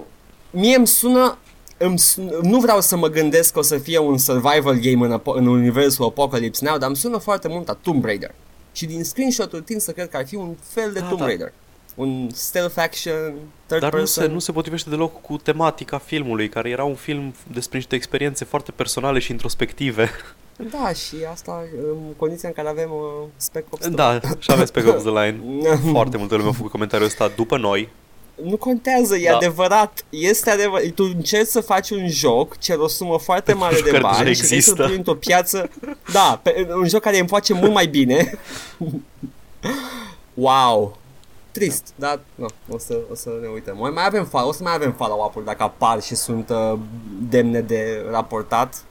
mie 0.50 0.76
îmi 0.76 0.86
sună 0.86 1.38
îmi, 1.78 2.02
nu 2.42 2.60
vreau 2.60 2.80
să 2.80 2.96
mă 2.96 3.08
gândesc 3.08 3.52
că 3.52 3.58
o 3.58 3.62
să 3.62 3.78
fie 3.78 3.98
un 3.98 4.18
survival 4.18 4.74
game 4.74 5.06
în, 5.06 5.20
în 5.24 5.46
universul 5.46 6.04
Apocalypse 6.04 6.64
Now, 6.64 6.78
dar 6.78 6.88
îmi 6.88 6.96
sună 6.96 7.18
foarte 7.18 7.48
mult 7.48 7.68
a 7.68 7.78
Tomb 7.82 8.04
Raider. 8.04 8.34
Și 8.72 8.86
din 8.86 9.04
screenshot-ul 9.04 9.60
tind 9.60 9.80
să 9.80 9.92
cred 9.92 10.08
că 10.08 10.16
ar 10.16 10.26
fi 10.26 10.34
un 10.34 10.56
fel 10.62 10.92
de 10.92 11.00
da, 11.00 11.06
Tomb 11.06 11.20
da. 11.20 11.26
Raider 11.98 12.06
un 12.06 12.28
stealth 12.32 12.78
action, 12.78 13.34
third 13.66 13.80
Dar 13.80 13.90
person. 13.90 14.22
nu 14.22 14.28
se, 14.28 14.32
nu 14.32 14.38
se 14.38 14.52
potrivește 14.52 14.90
deloc 14.90 15.20
cu 15.20 15.36
tematica 15.36 15.98
filmului, 15.98 16.48
care 16.48 16.68
era 16.68 16.84
un 16.84 16.94
film 16.94 17.34
despre 17.52 17.76
niște 17.76 17.94
experiențe 17.94 18.44
foarte 18.44 18.70
personale 18.70 19.18
și 19.18 19.30
introspective. 19.30 20.10
Da, 20.70 20.92
și 20.92 21.16
asta 21.32 21.62
în 21.92 21.96
condiția 22.16 22.48
în 22.48 22.54
care 22.54 22.68
avem 22.68 22.90
uh, 22.90 23.28
Spec 23.36 23.64
Ops 23.70 23.84
The 23.84 23.90
Da, 23.90 24.20
și 24.38 24.50
avem 24.50 24.64
Spec 24.64 24.86
Ops 24.86 25.02
The 25.02 25.10
Line. 25.10 25.40
foarte 25.92 26.16
multă 26.16 26.36
lume 26.36 26.48
a 26.48 26.52
făcut 26.52 26.70
comentariul 26.70 27.08
ăsta 27.08 27.32
după 27.36 27.56
noi. 27.56 27.88
Nu 28.44 28.56
contează, 28.56 29.16
e 29.16 29.28
da. 29.28 29.36
adevărat. 29.36 30.04
Este 30.10 30.50
adevărat. 30.50 30.86
Tu 30.86 31.02
încerci 31.02 31.46
să 31.46 31.60
faci 31.60 31.90
un 31.90 32.08
joc, 32.08 32.58
cer 32.58 32.78
o 32.78 32.88
sumă 32.88 33.18
foarte 33.18 33.52
mare 33.52 33.80
de 33.80 33.98
bani 33.98 34.34
și 34.34 34.46
vrei 34.46 34.60
să 34.60 34.92
într-o 34.96 35.14
piață... 35.14 35.70
Da, 36.12 36.40
pe, 36.42 36.68
un 36.76 36.88
joc 36.88 37.00
care 37.00 37.18
îmi 37.18 37.28
face 37.28 37.52
mult 37.52 37.72
mai 37.72 37.86
bine. 37.86 38.38
wow 40.34 40.98
trist, 41.58 41.92
dar 41.94 42.20
no, 42.34 42.46
o, 42.68 42.78
să, 42.78 42.98
o 43.10 43.14
să 43.14 43.30
ne 43.40 43.48
uităm. 43.48 43.76
Mai, 43.76 43.90
mai 43.90 44.06
avem, 44.06 44.28
o 44.32 44.52
să 44.52 44.62
mai 44.62 44.74
avem 44.74 44.92
follow-up-uri 44.92 45.44
dacă 45.44 45.62
apar 45.62 46.02
și 46.02 46.14
sunt 46.14 46.50
uh, 46.50 46.78
demne 47.28 47.60
de 47.60 48.06
raportat. 48.10 48.84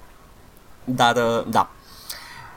Dar, 0.84 1.15
uh, 1.15 1.45
da. 1.49 1.69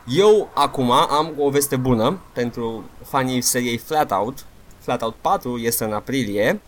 Eu 0.06 0.50
acum 0.54 0.90
am 0.90 1.32
o 1.38 1.50
veste 1.50 1.76
bună 1.76 2.20
pentru 2.32 2.84
fanii 3.04 3.40
seriei 3.40 3.76
Flatout. 3.76 4.44
Flatout 4.78 5.14
4 5.20 5.58
este 5.58 5.84
în 5.84 5.92
aprilie 5.92 6.60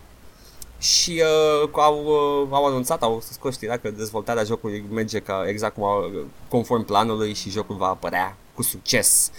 și 0.79 1.21
uh, 1.63 1.69
au, 1.71 2.03
uh, 2.05 2.47
au 2.51 2.65
anunțat, 2.65 3.01
au 3.01 3.21
scos 3.31 3.53
știrea 3.53 3.79
că 3.79 3.91
dezvoltarea 3.91 4.43
jocului 4.43 4.85
merge 4.91 5.19
ca 5.19 5.43
exact 5.47 5.73
cum 5.73 5.83
au, 5.83 6.11
conform 6.47 6.85
planului 6.85 7.33
și 7.33 7.49
jocul 7.49 7.75
va 7.75 7.87
apărea 7.87 8.37
cu 8.55 8.63
succes. 8.63 9.31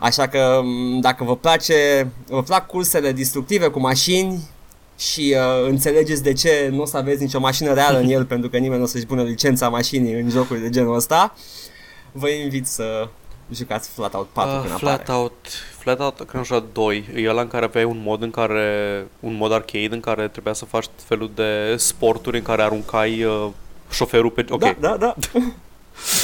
Așa 0.00 0.28
că 0.28 0.60
dacă 1.00 1.24
vă 1.24 1.36
place, 1.36 2.10
vă 2.26 2.42
plac 2.42 2.66
cursele 2.66 3.12
destructive 3.12 3.68
cu 3.68 3.80
mașini 3.80 4.48
și 4.98 5.36
uh, 5.36 5.68
înțelegeți 5.68 6.22
de 6.22 6.32
ce 6.32 6.68
nu 6.72 6.80
o 6.80 6.86
să 6.86 6.96
aveți 6.96 7.22
nicio 7.22 7.40
mașină 7.40 7.72
reală 7.72 7.98
în 7.98 8.08
el 8.08 8.24
pentru 8.32 8.48
că 8.48 8.56
nimeni 8.56 8.78
nu 8.78 8.84
o 8.84 8.88
să-și 8.88 9.06
pună 9.06 9.22
licența 9.22 9.68
mașinii 9.68 10.12
în 10.12 10.30
jocuri 10.30 10.60
de 10.60 10.70
genul 10.70 10.94
ăsta, 10.94 11.34
vă 12.12 12.28
invit 12.28 12.66
să 12.66 13.08
jucați 13.52 13.88
Flatout 13.88 14.28
4 14.32 14.50
uh, 14.50 14.60
când 14.60 14.78
Flatout 14.78 15.34
Flat 15.78 16.00
Out 16.00 16.20
Crunch 16.20 16.62
2 16.72 17.08
e 17.14 17.28
ăla 17.28 17.40
în 17.40 17.48
care 17.48 17.64
aveai 17.64 17.84
un 17.84 18.00
mod 18.04 18.22
în 18.22 18.30
care 18.30 19.06
un 19.20 19.34
mod 19.34 19.52
arcade 19.52 19.88
în 19.90 20.00
care 20.00 20.28
trebuia 20.28 20.52
să 20.52 20.64
faci 20.64 20.84
tot 20.84 21.04
felul 21.06 21.30
de 21.34 21.76
sporturi 21.76 22.36
în 22.36 22.42
care 22.42 22.62
aruncai 22.62 23.24
uh, 23.24 23.48
șoferul 23.90 24.30
pe... 24.30 24.44
Ok. 24.48 24.60
Da, 24.60 24.76
da, 24.80 24.96
da. 24.96 25.14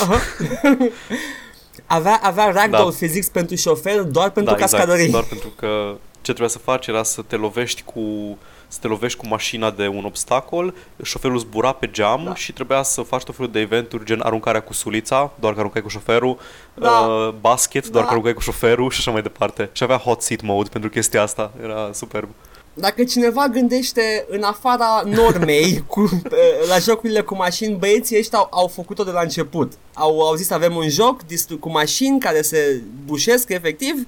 Aha. 1.86 1.98
avea, 1.98 2.20
avea 2.22 2.50
ragdoll 2.50 2.90
Da. 2.90 2.96
physics 2.96 3.28
pentru 3.28 3.56
șofer 3.56 4.00
doar 4.02 4.30
pentru 4.30 4.54
da, 4.54 4.60
cascadării. 4.60 5.04
Exact, 5.04 5.12
doar 5.12 5.24
pentru 5.24 5.48
că 5.56 5.96
ce 6.12 6.32
trebuia 6.32 6.48
să 6.48 6.58
faci 6.58 6.86
era 6.86 7.02
să 7.02 7.22
te 7.22 7.36
lovești 7.36 7.82
cu 7.82 8.02
să 8.68 8.78
te 8.80 8.86
lovești 8.86 9.18
cu 9.18 9.26
mașina 9.26 9.70
de 9.70 9.86
un 9.88 10.04
obstacol, 10.04 10.74
șoferul 11.02 11.38
zbura 11.38 11.72
pe 11.72 11.90
geam 11.90 12.22
Da. 12.24 12.34
și 12.34 12.52
trebuia 12.52 12.82
să 12.82 13.00
faci 13.02 13.22
tot 13.22 13.34
felul 13.36 13.50
de 13.50 13.60
eventuri 13.60 14.04
gen 14.04 14.20
aruncarea 14.20 14.60
cu 14.60 14.72
sulița, 14.72 15.30
doar 15.40 15.52
că 15.52 15.58
aruncai 15.58 15.82
cu 15.82 15.88
șoferul, 15.88 16.38
Da. 16.74 16.90
uh, 16.90 17.34
basket, 17.40 17.82
doar 17.88 18.02
Da. 18.02 18.08
că 18.08 18.10
aruncai 18.10 18.32
cu 18.34 18.40
șoferul 18.40 18.90
și 18.90 18.98
așa 18.98 19.10
mai 19.10 19.22
departe. 19.22 19.68
Și 19.72 19.82
avea 19.82 19.96
hot 19.96 20.22
seat 20.22 20.40
mode 20.40 20.68
pentru 20.72 20.90
chestia 20.90 21.22
asta, 21.22 21.52
era 21.62 21.90
superb. 21.92 22.28
Dacă 22.78 23.04
cineva 23.04 23.48
gândește 23.48 24.26
în 24.28 24.42
afara 24.42 25.02
normei 25.04 25.82
cu, 25.86 26.02
eh, 26.24 26.68
la 26.68 26.78
jocurile 26.78 27.20
cu 27.20 27.34
mașini, 27.36 27.74
băieții 27.76 28.18
ăștia 28.18 28.38
au, 28.38 28.48
au 28.50 28.66
făcut-o 28.68 29.04
de 29.04 29.10
la 29.10 29.20
început. 29.20 29.72
Au, 29.94 30.20
au 30.20 30.34
zis 30.34 30.50
avem 30.50 30.76
un 30.76 30.88
joc 30.88 31.22
distru- 31.26 31.58
cu 31.58 31.70
mașini 31.70 32.20
care 32.20 32.42
se 32.42 32.82
bușesc 33.04 33.48
efectiv, 33.48 34.06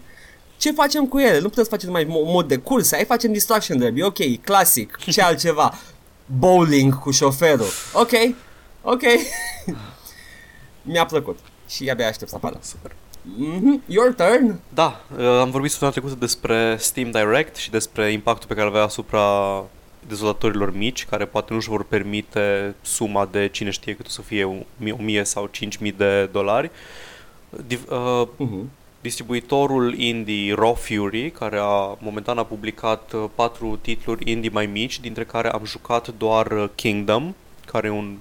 ce 0.57 0.73
facem 0.73 1.07
cu 1.07 1.19
ele? 1.19 1.39
Nu 1.39 1.49
putem 1.49 1.65
să 1.65 1.71
facem 1.71 1.89
numai 1.89 2.05
mo- 2.05 2.33
mod 2.33 2.47
de 2.49 2.57
cursă, 2.57 2.95
ai 2.97 3.05
facem 3.05 3.33
distraction 3.33 3.79
derby, 3.79 4.03
ok, 4.03 4.41
clasic, 4.43 4.97
ce 5.13 5.23
altceva? 5.23 5.79
Bowling 6.39 6.99
cu 6.99 7.11
șoferul, 7.11 7.67
ok, 7.93 8.11
ok. 8.83 9.03
Mi-a 10.83 11.07
plăcut 11.07 11.39
și 11.69 11.91
abia 11.91 12.07
aștept 12.09 12.31
să 12.31 12.37
apară. 12.37 12.59
Super. 12.63 12.93
Mm-hmm. 13.37 13.81
Your 13.87 14.15
turn. 14.15 14.61
Da, 14.75 15.01
uh, 15.19 15.25
am 15.27 15.51
vorbit 15.51 15.71
săptămâna 15.71 15.97
trecută 15.97 16.19
despre 16.21 16.77
Steam 16.79 17.11
Direct 17.11 17.57
și 17.57 17.71
despre 17.71 18.11
impactul 18.13 18.49
pe 18.49 18.55
care 18.55 18.67
îl 18.67 18.73
avea 18.73 18.85
asupra 18.87 19.25
dezvoltatorilor 20.09 20.77
mici, 20.77 21.07
care 21.07 21.25
poate 21.25 21.47
nu 21.51 21.57
își 21.59 21.69
vor 21.69 21.85
permite 21.85 22.75
suma 22.83 23.29
de 23.31 23.49
cine 23.49 23.71
știe 23.71 23.95
cât 23.95 24.07
o 24.07 24.11
să 24.11 24.23
fie 24.23 24.65
1000 24.99 25.25
sau 25.25 25.47
5000 25.51 25.93
de 25.93 26.25
dolari. 26.33 26.71
Div- 27.67 27.91
uh, 27.91 28.23
Mm-hmm. 28.39 28.65
distribuitorul 29.01 29.95
indie 29.99 30.55
Raw 30.55 30.75
Fury, 30.75 31.31
care 31.31 31.59
a 31.61 31.97
momentan 31.99 32.39
a 32.39 32.45
publicat 32.45 33.13
uh, 33.13 33.25
patru 33.35 33.79
titluri 33.83 34.31
indie 34.31 34.51
mai 34.53 34.67
mici, 34.67 35.01
dintre 35.01 35.25
care 35.25 35.51
am 35.51 35.65
jucat 35.65 36.09
doar 36.19 36.47
uh, 36.51 36.69
Kingdom, 36.75 37.35
care 37.67 37.87
e 37.87 37.91
un, 37.91 38.17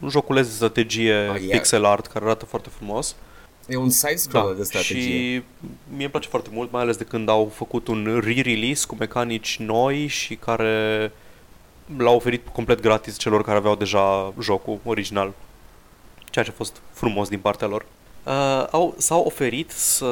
un 0.00 0.08
joculeț 0.08 0.46
de 0.46 0.52
strategie 0.52 1.28
Oh, 1.28 1.36
yeah. 1.38 1.48
pixel 1.50 1.84
art 1.84 2.06
care 2.06 2.24
arată 2.24 2.44
foarte 2.44 2.68
frumos. 2.76 3.16
E 3.68 3.76
un 3.76 3.90
side-scroller 3.90 4.56
de 4.56 4.62
strategie. 4.62 4.94
Da, 4.94 5.00
Și 5.00 5.42
mie 5.94 6.02
îmi 6.02 6.08
place 6.08 6.28
foarte 6.28 6.48
mult, 6.52 6.72
mai 6.72 6.82
ales 6.82 6.96
de 6.96 7.04
când 7.04 7.28
au 7.28 7.52
făcut 7.54 7.88
un 7.88 8.20
re-release 8.24 8.86
cu 8.86 8.96
mecanici 8.98 9.56
noi 9.58 10.06
și 10.06 10.34
care 10.34 11.12
l-au 11.96 12.16
oferit 12.16 12.48
complet 12.48 12.80
gratis 12.80 13.16
celor 13.16 13.42
care 13.42 13.56
aveau 13.56 13.74
deja 13.74 14.32
jocul 14.40 14.78
original. 14.84 15.32
Ceea 16.30 16.44
ce 16.44 16.50
a 16.50 16.54
fost 16.56 16.80
frumos 16.92 17.28
din 17.28 17.38
partea 17.38 17.66
lor. 17.66 17.86
Uh, 18.24 18.66
au, 18.70 18.94
s-au 18.98 19.22
oferit 19.24 19.70
să 19.70 20.06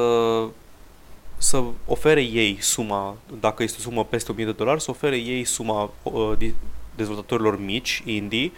să 1.36 1.62
ofere 1.86 2.20
ei 2.20 2.58
suma, 2.60 3.16
dacă 3.40 3.62
este 3.62 3.76
o 3.78 3.82
sumă 3.82 4.04
peste 4.04 4.32
1000 4.32 4.44
de 4.44 4.52
dolari, 4.52 4.82
să 4.82 4.90
ofere 4.90 5.16
ei 5.16 5.44
suma 5.44 5.90
uh, 6.02 6.32
di- 6.38 6.54
dezvoltatorilor 6.94 7.60
mici, 7.60 8.02
indie, 8.04 8.52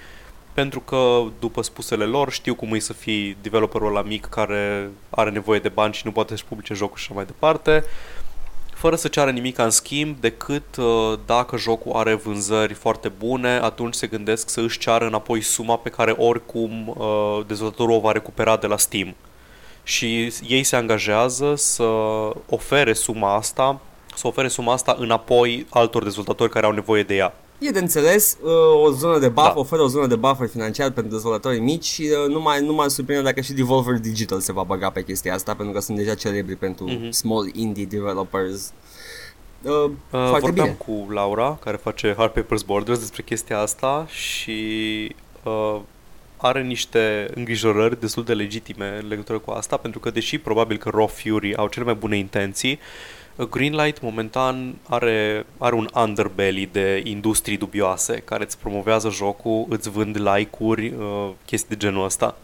pentru 0.54 0.80
că, 0.80 1.22
după 1.38 1.62
spusele 1.62 2.04
lor, 2.04 2.32
știu 2.32 2.54
cum 2.54 2.74
e 2.74 2.78
să 2.78 2.92
fii 2.92 3.36
developerul 3.42 3.92
la 3.92 4.02
mic 4.02 4.26
care 4.26 4.90
are 5.10 5.30
nevoie 5.30 5.58
de 5.58 5.68
bani 5.68 5.94
și 5.94 6.02
nu 6.04 6.12
poate 6.12 6.30
să-și 6.30 6.44
publice 6.44 6.74
jocul 6.74 6.96
și 6.96 7.04
așa 7.04 7.14
mai 7.14 7.24
departe, 7.24 7.84
fără 8.84 8.96
să 8.96 9.08
ceară 9.08 9.30
nimic 9.30 9.58
în 9.58 9.70
schimb, 9.70 10.16
decât 10.20 10.76
uh, 10.76 11.18
dacă 11.26 11.56
jocul 11.56 11.92
are 11.92 12.14
vânzări 12.14 12.74
foarte 12.74 13.08
bune, 13.08 13.48
atunci 13.48 13.94
se 13.94 14.06
gândesc 14.06 14.48
să 14.48 14.60
își 14.60 14.78
ceară 14.78 15.06
înapoi 15.06 15.40
suma 15.40 15.76
pe 15.76 15.90
care 15.90 16.10
oricum 16.10 16.88
uh, 16.88 17.40
dezvoltatorul 17.46 17.94
o 17.94 18.00
va 18.00 18.12
recupera 18.12 18.56
de 18.56 18.66
la 18.66 18.76
Steam. 18.76 19.14
Și 19.82 20.32
ei 20.48 20.62
se 20.62 20.76
angajează 20.76 21.54
să 21.56 21.84
ofere 22.48 22.92
suma 22.92 23.34
asta, 23.34 23.80
să 24.14 24.26
ofere 24.26 24.48
suma 24.48 24.72
asta 24.72 24.96
înapoi 24.98 25.66
altor 25.70 26.02
dezvoltatori 26.02 26.50
care 26.50 26.66
au 26.66 26.72
nevoie 26.72 27.02
de 27.02 27.14
ea. 27.14 27.34
E 27.66 27.70
de 27.70 27.78
înțeles, 27.78 28.36
uh, 28.42 28.50
o 28.84 28.90
zonă 28.90 29.18
de 29.18 29.28
buff, 29.28 29.46
Da. 29.46 29.58
oferă 29.58 29.82
o 29.82 29.86
zonă 29.86 30.06
de 30.06 30.16
buffer 30.16 30.48
financiar 30.48 30.90
pentru 30.90 31.12
dezvoltatorii 31.12 31.60
mici 31.60 31.84
și 31.84 32.02
uh, 32.02 32.32
nu 32.32 32.40
mai, 32.40 32.60
nu 32.66 32.72
mai 32.74 32.90
surprinde 32.90 33.22
dacă 33.22 33.40
și 33.40 33.52
Devolver 33.52 33.94
Digital 33.98 34.40
se 34.40 34.52
va 34.52 34.62
băga 34.62 34.90
pe 34.90 35.02
chestia 35.04 35.34
asta 35.34 35.54
pentru 35.54 35.74
că 35.74 35.80
sunt 35.80 35.96
deja 35.96 36.14
celebri 36.14 36.56
pentru 36.56 36.84
Mhm. 36.90 37.10
small 37.10 37.50
indie 37.54 37.84
developers. 37.84 38.72
Uh, 39.62 39.72
Uh, 39.72 39.90
foarte 40.10 40.38
vorbeam 40.40 40.66
bine. 40.66 40.78
cu 40.86 41.10
Laura, 41.12 41.58
care 41.64 41.76
face 41.76 42.14
Hard 42.16 42.32
Papers 42.32 42.62
Borders, 42.62 42.98
despre 42.98 43.22
chestia 43.22 43.58
asta 43.60 44.06
și 44.08 44.58
uh, 45.42 45.80
are 46.36 46.62
niște 46.62 47.30
îngrijorări 47.34 48.00
destul 48.00 48.24
de 48.24 48.32
legitime 48.34 48.98
în 49.02 49.08
legătură 49.08 49.38
cu 49.38 49.50
asta, 49.50 49.76
pentru 49.76 50.00
că 50.00 50.10
deși 50.10 50.38
probabil 50.38 50.76
că 50.76 50.90
Raw 50.94 51.06
Fury 51.06 51.56
au 51.56 51.68
cele 51.68 51.84
mai 51.84 51.94
bune 51.94 52.16
intenții, 52.16 52.72
uh, 52.72 52.78
Greenlight 53.36 54.00
momentan 54.00 54.74
are, 54.88 55.46
are 55.58 55.74
un 55.74 55.88
underbelly 55.94 56.68
de 56.72 57.00
industrii 57.04 57.56
dubioase 57.56 58.14
care 58.14 58.44
îți 58.44 58.58
promovează 58.58 59.10
jocul, 59.10 59.66
îți 59.68 59.90
vând 59.90 60.16
like-uri, 60.16 60.88
uh, 60.88 61.30
chestii 61.44 61.76
de 61.76 61.86
genul 61.86 62.04
ăsta. 62.04 62.36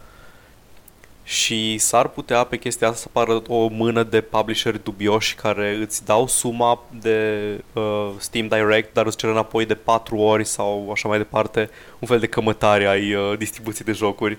Și 1.23 1.79
s-ar 1.79 2.09
putea 2.09 2.45
pe 2.45 2.57
chestia 2.57 2.89
asta 2.89 3.01
să 3.01 3.07
apară 3.09 3.43
o 3.49 3.67
mână 3.67 4.03
de 4.03 4.21
publisheri 4.21 4.83
dubioși 4.85 5.35
care 5.35 5.79
îți 5.81 6.05
dau 6.05 6.27
suma 6.27 6.83
de 7.01 7.41
uh, 7.73 8.11
Steam 8.19 8.49
Direct, 8.49 8.95
dar 8.95 9.07
îți 9.07 9.17
cer 9.17 9.31
înapoi 9.31 9.67
de 9.67 9.75
4 9.75 10.17
ori 10.17 10.45
sau 10.45 10.91
așa 10.93 11.09
mai 11.09 11.19
departe, 11.19 11.71
un 11.99 12.09
fel 12.09 12.19
de 12.19 12.27
cămătare 12.27 12.87
ai 12.87 13.15
uh, 13.15 13.39
distribuției 13.39 13.85
de 13.87 13.93
jocuri. 13.93 14.39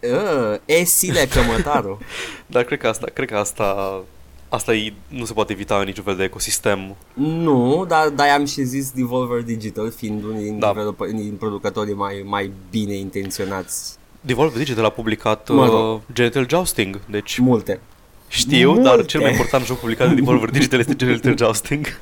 Uh, 0.00 0.58
e 0.64 0.84
sile 0.84 1.26
cămătarul. 1.26 1.98
Dar 2.46 2.62
cred 2.62 2.78
că 2.78 2.88
asta, 2.88 3.06
cred 3.12 3.28
că 3.28 3.36
asta, 3.36 4.02
asta 4.48 4.74
e, 4.74 4.92
nu 5.08 5.24
se 5.24 5.32
poate 5.32 5.52
evita 5.52 5.76
în 5.78 5.84
niciun 5.84 6.04
fel 6.04 6.16
de 6.16 6.24
ecosistem. 6.24 6.96
nu, 7.14 7.84
dar 7.88 8.08
de 8.08 8.22
am 8.22 8.44
și 8.44 8.62
zis 8.62 8.90
Devolver 8.90 9.42
Digital 9.42 9.90
fiind 9.90 10.22
unul 10.24 10.42
din, 10.42 10.58
Da. 10.58 10.66
developer, 10.66 11.08
din 11.10 11.34
producătorii 11.38 11.94
mai, 11.94 12.22
mai 12.26 12.50
bine 12.70 12.94
intenționați. 12.94 13.96
Devolver 14.20 14.58
Digital 14.58 14.84
a 14.84 14.88
publicat 14.90 15.48
Mă 15.48 15.62
uh, 15.64 15.68
rog. 15.70 16.00
Genital 16.12 16.46
Jousting, 16.48 17.00
deci 17.10 17.38
Multe. 17.38 17.80
știu, 18.28 18.68
Multe. 18.72 18.82
dar 18.88 19.04
cel 19.04 19.20
mai 19.20 19.30
important 19.30 19.64
joc 19.64 19.78
publicat 19.78 20.08
de 20.08 20.14
Devolver 20.14 20.50
Digital 20.50 20.78
este 20.78 20.94
Genital 20.96 21.36
Jousting. 21.36 21.86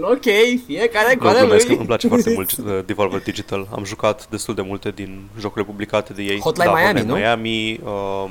Ok, 0.00 0.22
fiecare 0.66 1.16
cu 1.16 1.22
Nu, 1.22 1.28
ale 1.28 1.38
glumesc, 1.40 1.66
lui. 1.66 1.76
îmi 1.76 1.86
place 1.86 2.08
foarte 2.08 2.32
mult 2.34 2.50
uh, 2.56 2.78
Devolver 2.86 3.22
Digital. 3.22 3.68
Am 3.74 3.84
jucat 3.84 4.28
destul 4.30 4.54
de 4.54 4.62
multe 4.62 4.90
din 4.90 5.22
jocurile 5.40 5.64
publicate 5.70 6.12
de 6.12 6.22
ei. 6.22 6.38
Hotline 6.40 6.64
da, 6.66 6.72
Miami, 6.72 6.86
Hotline 6.98 7.12
nu? 7.12 7.14
Miami, 7.18 7.80
uh, 7.84 8.30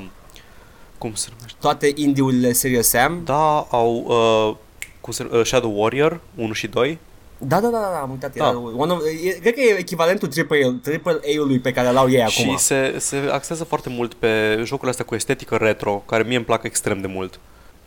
cum 0.98 1.14
se 1.14 1.28
numește? 1.36 1.58
Toate 1.62 1.92
indie-urile 1.96 2.52
Serious 2.52 2.88
Sam. 2.88 3.22
Da, 3.24 3.68
au 3.70 4.06
uh, 4.08 4.56
cum 5.02 5.14
se, 5.14 5.28
uh, 5.32 5.46
Shadow 5.46 5.82
Warrior 5.82 6.20
1 6.36 6.54
și 6.54 6.68
2. 6.68 7.00
Da, 7.38 7.60
da, 7.60 7.68
da, 7.68 7.80
da, 7.80 8.00
am 8.02 8.12
uitat. 8.12 8.36
Da. 8.36 8.48
Era 8.48 8.58
one 8.58 8.92
of, 8.92 9.02
e, 9.24 9.30
cred 9.30 9.54
că 9.54 9.60
e 9.60 9.78
echivalentul 9.78 10.28
triple, 10.28 10.80
triple 10.82 11.20
A-ului 11.36 11.60
pe 11.60 11.72
care 11.72 11.92
l-au 11.92 12.10
ei 12.10 12.22
acum. 12.22 12.32
Și 12.32 12.58
se, 12.58 12.96
se 13.00 13.18
axează 13.32 13.64
foarte 13.64 13.90
mult 13.90 14.14
pe 14.14 14.62
jocurile 14.64 14.90
astea 14.90 15.06
cu 15.06 15.16
estetică 15.16 15.56
retro, 15.56 16.04
care 16.06 16.24
mie 16.24 16.36
îmi 16.36 16.46
plac 16.46 16.64
extrem 16.64 17.02
de 17.02 17.08
mult. 17.08 17.40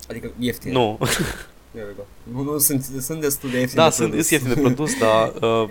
Adică 0.08 0.30
ieftin. 0.38 0.72
Nu, 0.72 0.98
There 1.70 1.86
we 1.86 1.94
go. 1.96 2.02
Nu, 2.22 2.52
nu 2.52 2.58
sunt, 2.58 2.84
sunt 3.00 3.20
destul 3.20 3.50
de 3.50 3.58
ieftine 3.58 3.82
da, 3.82 3.88
de 3.88 3.94
sunt 3.94 4.08
produs. 4.08 4.26
sunt 4.26 4.40
ieftin 4.40 4.62
de 4.62 4.68
produs, 4.68 4.98
dar 4.98 5.32
uh, 5.40 5.68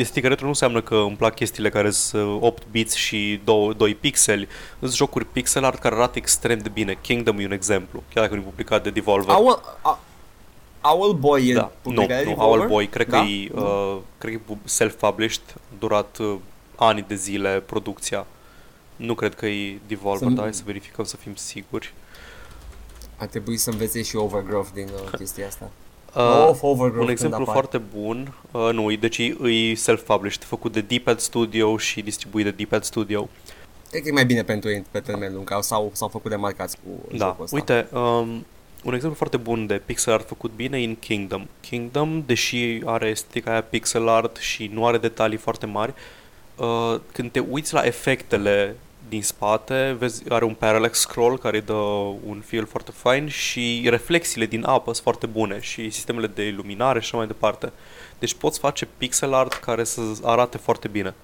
estetică 0.00 0.28
retro 0.28 0.42
nu 0.44 0.50
înseamnă 0.50 0.80
că 0.82 0.94
îmi 0.94 1.16
plac 1.16 1.34
chestiile 1.34 1.68
care 1.68 1.90
sunt 1.90 2.42
8 2.42 2.62
bits 2.70 2.94
și 2.94 3.40
2, 3.44 3.74
2 3.76 3.94
pixeli. 3.94 4.48
Sunt 4.78 4.92
jocuri 4.92 5.24
pixel 5.24 5.64
art 5.64 5.78
care 5.78 5.94
arată 5.94 6.18
extrem 6.18 6.58
de 6.58 6.68
bine. 6.68 6.98
Kingdom 7.00 7.38
e 7.38 7.44
un 7.44 7.52
exemplu, 7.52 8.02
chiar 8.14 8.22
dacă 8.24 8.34
nu 8.36 8.40
e 8.40 8.44
publicat 8.44 8.82
de 8.82 8.90
Devolver. 8.90 9.34
Owl, 9.34 9.60
a, 9.82 9.98
Owl 10.82 11.12
Boy 11.12 11.48
e 11.48 11.54
Da, 11.54 11.60
nu, 11.60 11.70
publicat 11.82 12.08
de 12.18 12.24
nu, 12.24 12.30
Devolver? 12.30 12.58
Owl 12.58 12.68
Boy, 12.68 12.86
cred 12.88 13.08
Da? 13.08 13.18
că 13.20 13.26
e, 13.26 13.48
uh, 13.54 13.98
cred 14.18 14.40
că 14.46 14.52
e 14.52 14.56
self-published, 14.64 15.42
a 15.54 15.60
durat 15.78 16.18
uh, 16.18 16.36
ani 16.76 17.04
de 17.08 17.14
zile 17.14 17.62
producția. 17.66 18.26
Nu 18.96 19.14
cred 19.14 19.34
că 19.34 19.46
e 19.46 19.78
Devolver, 19.86 20.22
Sunt- 20.22 20.34
dar 20.34 20.44
hai 20.44 20.54
să 20.54 20.62
verificăm 20.64 21.04
să 21.04 21.16
fim 21.16 21.34
siguri. 21.34 21.92
Ar 23.16 23.26
trebui 23.26 23.56
să 23.56 23.70
învețe 23.70 24.02
și 24.02 24.16
Overgrowth 24.16 24.68
din 24.74 24.88
uh, 24.94 25.10
chestia 25.18 25.46
asta. 25.46 25.70
Uh, 26.16 26.46
of 26.48 26.62
Overgrowth 26.62 26.92
un 26.92 26.96
când 26.98 27.08
exemplu 27.08 27.42
apare. 27.42 27.52
foarte 27.52 27.78
bun, 27.96 28.34
uh, 28.50 28.68
nu, 28.72 28.90
e- 28.90 28.96
deci 28.96 29.18
e, 29.18 29.36
e 29.48 29.74
self-published, 29.74 30.42
făcut 30.44 30.72
de 30.72 30.80
D-Pad 30.80 31.18
Studio 31.18 31.76
și 31.78 32.02
distribuit 32.02 32.44
de 32.44 32.64
D-Pad 32.64 32.82
Studio. 32.82 33.28
Cred 33.90 34.02
că 34.02 34.08
e 34.08 34.12
mai 34.12 34.26
bine 34.26 34.42
pentru 34.42 34.70
ei 34.70 34.84
pe 34.90 35.00
termen 35.00 35.34
lung, 35.34 35.52
au, 35.52 35.62
s-au, 35.62 35.90
s-au 35.94 36.08
făcut 36.08 36.30
de 36.30 36.36
marcați 36.36 36.76
cu 36.76 37.16
Da, 37.16 37.26
jocul 37.26 37.44
ăsta. 37.44 37.56
uite, 37.56 37.88
um, 37.92 38.46
un 38.84 38.94
exemplu 38.94 39.16
foarte 39.16 39.36
bun 39.36 39.66
de 39.66 39.82
pixel 39.86 40.12
art 40.12 40.26
făcut 40.26 40.50
bine 40.56 40.80
e 40.80 40.84
în 40.84 40.96
Kingdom. 40.96 41.46
Kingdom, 41.60 42.22
deși 42.26 42.80
are 42.84 43.08
estetica 43.08 43.50
aia 43.50 43.62
pixel 43.62 44.08
art 44.08 44.36
și 44.36 44.70
nu 44.72 44.86
are 44.86 44.98
detalii 44.98 45.38
foarte 45.38 45.66
mari, 45.66 45.94
uh, 46.56 47.00
când 47.12 47.30
te 47.30 47.38
uiți 47.50 47.74
la 47.74 47.82
efectele 47.82 48.76
din 49.10 49.22
spate, 49.22 49.96
vezi, 49.98 50.22
are 50.28 50.44
un 50.44 50.54
parallax 50.54 50.98
scroll 50.98 51.38
care 51.38 51.56
îi 51.56 51.62
dă 51.62 51.72
un 52.26 52.42
feel 52.46 52.66
foarte 52.66 52.90
fain 52.90 53.28
și 53.28 53.86
reflexiile 53.90 54.46
din 54.46 54.64
apă 54.64 54.92
sunt 54.92 55.02
foarte 55.02 55.26
bune 55.26 55.60
și 55.60 55.90
sistemele 55.90 56.26
de 56.26 56.46
iluminare 56.46 57.00
și 57.00 57.06
așa 57.06 57.16
mai 57.16 57.26
departe. 57.26 57.72
Deci 58.18 58.34
poți 58.34 58.58
face 58.58 58.88
pixel 58.96 59.34
art 59.34 59.52
care 59.52 59.84
să 59.84 60.00
arate 60.22 60.56
foarte 60.56 60.88
bine. 60.88 61.14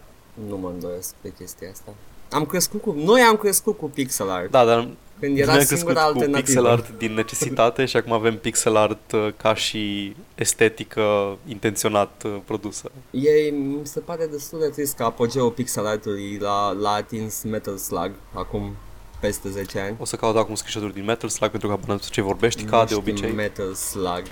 Nu 0.49 0.57
mă 0.57 0.69
îndoiesc 0.69 1.15
pe 1.21 1.33
chestia 1.39 1.71
asta. 1.71 1.95
Am 2.31 2.47
crescut 2.47 2.83
cu... 2.83 2.93
Noi 2.93 3.21
am 3.21 3.37
crescut 3.37 3.77
cu 3.77 3.91
pixel 3.91 4.31
art. 4.31 4.51
Da, 4.51 4.65
dar 4.65 4.89
Când 5.21 5.39
era 5.39 5.53
noi 5.53 5.61
am 5.61 5.67
singura 5.67 5.93
crescut 5.93 6.13
cu 6.13 6.19
alternativă. 6.19 6.41
pixel 6.41 6.67
art 6.67 6.99
din 6.99 7.15
necesitate 7.15 7.85
și 7.85 7.97
acum 7.97 8.13
avem 8.13 8.39
pixel 8.39 8.77
art 8.77 9.13
uh, 9.13 9.29
ca 9.37 9.55
și 9.55 10.15
estetică 10.35 11.39
intenționat 11.49 12.23
uh, 12.25 12.37
produsă. 12.45 12.91
E, 13.11 13.51
mi 13.51 13.81
se 13.83 14.01
pare 14.01 14.27
destul 14.27 14.59
de 14.59 14.69
trist 14.69 14.97
că 14.97 15.03
apogeul 15.03 15.51
pixel 15.51 15.87
art-ului 15.87 16.39
l-a, 16.41 16.71
l-a 16.81 16.93
atins 16.93 17.43
Metal 17.43 17.77
Slug 17.77 18.13
acum 18.33 18.77
peste 19.21 19.49
10 19.49 19.81
ani. 19.81 19.97
O 19.99 20.05
să 20.05 20.17
caut 20.17 20.37
acum 20.37 20.55
screenshot 20.55 20.95
din 20.95 21.05
Metal 21.05 21.29
Slug 21.29 21.51
pentru 21.51 21.69
că 21.69 21.75
abonăm 21.75 22.01
ce 22.11 22.23
vorbești, 22.23 22.65
ca 22.65 22.77
Nu 22.77 22.83
de 22.83 22.87
știu 22.89 22.99
obicei. 22.99 23.33
Metal 23.33 23.75
Slug. 23.75 24.23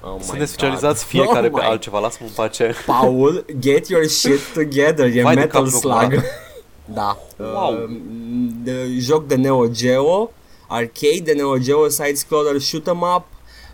Oh 0.00 0.14
my 0.18 0.22
Suntem 0.24 0.46
specializați 0.46 1.02
God. 1.02 1.10
fiecare 1.20 1.46
oh 1.46 1.52
pe 1.52 1.60
my 1.60 1.66
altceva, 1.66 1.98
lasă-mă 1.98 2.28
în 2.28 2.34
pace. 2.34 2.74
Paul, 2.86 3.44
get 3.58 3.88
your 3.88 4.04
shit 4.04 4.52
together, 4.52 5.16
e 5.16 5.22
Vai 5.22 5.34
de 5.34 5.40
Metal 5.40 5.64
capul 5.64 5.78
Slug. 5.78 6.22
Meu, 6.88 6.94
da. 6.94 7.18
Wow. 7.44 7.72
Uh, 7.72 7.90
de, 8.62 8.96
joc 8.98 9.26
de 9.26 9.34
Neo 9.34 9.66
Geo, 9.66 10.30
arcade 10.66 11.22
de 11.24 11.32
Neo 11.32 11.58
Geo, 11.58 11.88
side-scroller, 11.88 12.60
shoot 12.60 12.86
'em 12.86 13.02
up. 13.16 13.24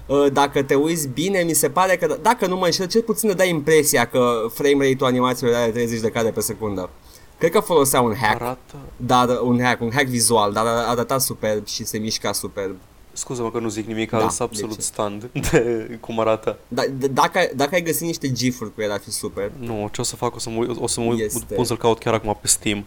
Uh, 0.07 0.33
dacă 0.33 0.63
te 0.63 0.75
uiți 0.75 1.09
bine, 1.09 1.43
mi 1.43 1.53
se 1.53 1.71
pare 1.71 1.97
că, 1.97 2.19
dacă 2.23 2.47
nu 2.47 2.57
mă 2.57 2.65
înșel, 2.65 2.87
cel 2.87 3.03
puțin 3.03 3.29
îți 3.29 3.39
dai 3.39 3.49
impresia 3.49 4.05
că 4.05 4.47
frame 4.53 4.89
rate-ul 4.89 5.11
animațiilor 5.11 5.55
are 5.55 5.71
30 5.71 6.01
de 6.01 6.11
cadre 6.11 6.31
pe 6.31 6.41
secundă. 6.41 6.91
Cred 7.39 7.51
că 7.51 7.61
folosea 7.61 8.01
un 8.01 8.15
hack, 8.15 8.41
Arată... 8.41 8.77
dar 8.97 9.29
un 9.43 9.61
hack, 9.63 9.81
un 9.81 9.91
hack 9.95 10.07
vizual, 10.07 10.53
dar 10.53 10.67
arăta 10.67 11.19
superb 11.19 11.67
și 11.67 11.85
se 11.85 11.99
mișca 11.99 12.33
superb. 12.33 12.77
Scuză-mă 13.17 13.51
că 13.51 13.59
nu 13.59 13.69
zic 13.69 13.87
nimic, 13.87 14.11
Da, 14.11 14.19
da, 14.19 14.27
de 14.27 14.35
absolut 14.39 14.75
ce? 14.75 14.81
stand 14.81 15.31
de 15.51 15.99
cum 16.01 16.21
arată. 16.21 16.59
Da, 16.69 16.83
d- 16.85 17.11
dacă, 17.11 17.49
dacă 17.57 17.75
ai 17.75 17.83
găsit 17.83 18.03
niște 18.07 18.33
gif-uri 18.33 18.75
cu 18.75 18.81
el, 18.83 18.91
ar 18.93 19.01
fi 19.01 19.11
super. 19.11 19.53
Nu, 19.59 19.89
ce 19.93 20.01
o 20.01 20.05
să 20.05 20.17
fac? 20.17 20.35
O 20.35 20.39
să 20.39 20.51
mă, 20.51 20.57
uit- 20.59 20.77
o 20.81 20.87
să 20.87 21.01
mă 21.01 21.07
uit- 21.13 21.21
Este- 21.25 21.55
pun 21.55 21.65
să-l 21.65 21.77
caut 21.77 21.99
chiar 21.99 22.15
acum 22.15 22.39
pe 22.41 22.47
Steam. 22.47 22.85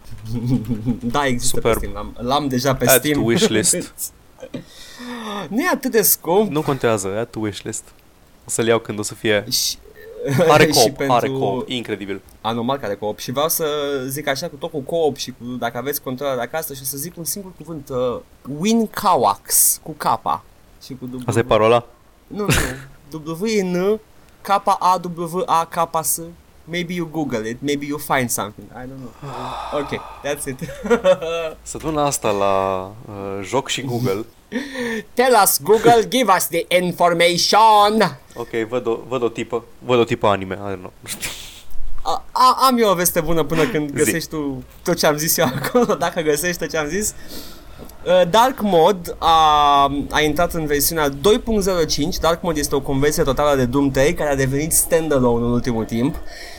Da, 1.11 1.25
există 1.25 1.55
Superb. 1.55 1.79
pe 1.79 1.85
Steam, 1.87 1.93
l-am, 2.15 2.25
l-am 2.27 2.47
deja 2.47 2.75
pe 2.75 2.85
Add 2.87 2.99
Steam. 2.99 3.19
to 3.19 3.25
wishlist. 3.25 3.75
nu 5.49 5.61
e 5.61 5.69
atât 5.73 5.91
de 5.91 6.01
scump. 6.01 6.51
Nu 6.51 6.61
contează, 6.61 7.17
add 7.17 7.29
to 7.31 7.39
wishlist. 7.39 7.83
O 8.45 8.49
să-l 8.49 8.67
iau 8.67 8.79
când 8.79 8.99
o 8.99 9.01
să 9.01 9.13
fie... 9.13 9.45
Și, 9.51 9.75
Are 10.49 10.65
și 10.71 10.71
co-op, 10.71 10.95
pentru 10.95 11.15
are 11.15 11.27
co-op, 11.27 11.69
incredibil. 11.69 12.21
Anormal 12.41 12.77
care 12.77 12.95
co-op 12.95 13.19
și 13.19 13.31
vreau 13.31 13.49
să 13.49 13.65
zic 14.07 14.27
așa 14.27 14.47
cu 14.47 14.55
tot 14.55 14.71
cu 14.71 14.79
co-op 14.79 15.15
și 15.15 15.31
cu, 15.31 15.45
dacă 15.45 15.77
aveți 15.77 16.01
controla 16.01 16.35
de 16.35 16.41
acasă 16.41 16.73
și 16.73 16.81
o 16.81 16.85
să 16.85 16.97
zic 16.97 17.17
un 17.17 17.23
singur 17.23 17.51
cuvânt 17.57 17.89
uh, 17.89 18.19
Winkawax 18.59 19.79
cu 19.83 19.91
K 19.91 20.03
și 20.83 20.95
cu 20.99 21.09
W. 21.13 21.19
Asta 21.25 21.39
e 21.39 21.43
parola? 21.43 21.85
Nu, 22.27 22.45
nu. 23.11 23.35
W 23.39 23.45
E 23.45 23.63
N 23.63 23.99
K 24.41 24.49
A 24.65 24.99
W 25.15 25.41
A 25.45 25.65
K 25.65 26.03
S 26.03 26.21
Maybe 26.69 26.93
you 26.93 27.05
Google 27.05 27.49
it, 27.49 27.61
maybe 27.61 27.85
you 27.85 27.97
find 27.97 28.29
something. 28.29 28.67
I 28.75 28.85
don't 28.85 28.99
know. 28.99 29.13
Ok, 29.79 30.01
that's 30.23 30.45
it. 30.47 30.59
Săptămâna 31.61 32.05
asta 32.05 32.31
la 32.31 32.85
uh, 33.09 33.43
joc 33.43 33.67
și 33.67 33.81
Google. 33.81 34.25
Tell 35.13 35.35
us, 35.43 35.59
Google, 35.61 36.03
give 36.15 36.31
us 36.37 36.47
the 36.47 36.65
information. 36.67 38.19
Ok, 38.35 38.49
văd 38.69 38.87
o, 38.87 38.99
văd 39.07 39.23
o 39.23 39.29
tipă, 39.29 39.63
văd 39.79 39.99
o 39.99 40.03
tipă 40.03 40.27
anime, 40.27 40.55
I 40.55 40.73
don't 40.73 40.77
know. 40.77 40.91
A, 42.01 42.25
a, 42.31 42.57
am 42.67 42.77
eu 42.77 42.89
o 42.89 42.93
veste 42.93 43.21
bună 43.21 43.43
până 43.43 43.67
când 43.67 43.89
Zi. 43.89 43.95
găsești 43.95 44.29
tu 44.29 44.63
tot 44.83 44.97
ce 44.97 45.05
am 45.05 45.17
zis 45.17 45.37
eu 45.37 45.45
acolo, 45.55 45.95
dacă 45.95 46.21
găsești 46.21 46.59
tot 46.59 46.69
ce 46.69 46.77
am 46.77 46.87
zis. 46.87 47.13
Uh, 48.05 48.29
Dark 48.29 48.61
Mode 48.61 49.15
a, 49.17 49.83
a 50.09 50.21
intrat 50.21 50.53
în 50.53 50.65
versiunea 50.65 51.09
2.05. 51.09 51.15
Dark 52.21 52.41
Mode 52.41 52.59
este 52.59 52.75
o 52.75 52.81
conversie 52.81 53.23
totală 53.23 53.55
de 53.55 53.65
Doom 53.65 53.91
3 53.91 54.13
care 54.13 54.29
a 54.29 54.35
devenit 54.35 54.71
standalone 54.71 55.45
în 55.45 55.51
ultimul 55.51 55.85
timp 55.85 56.15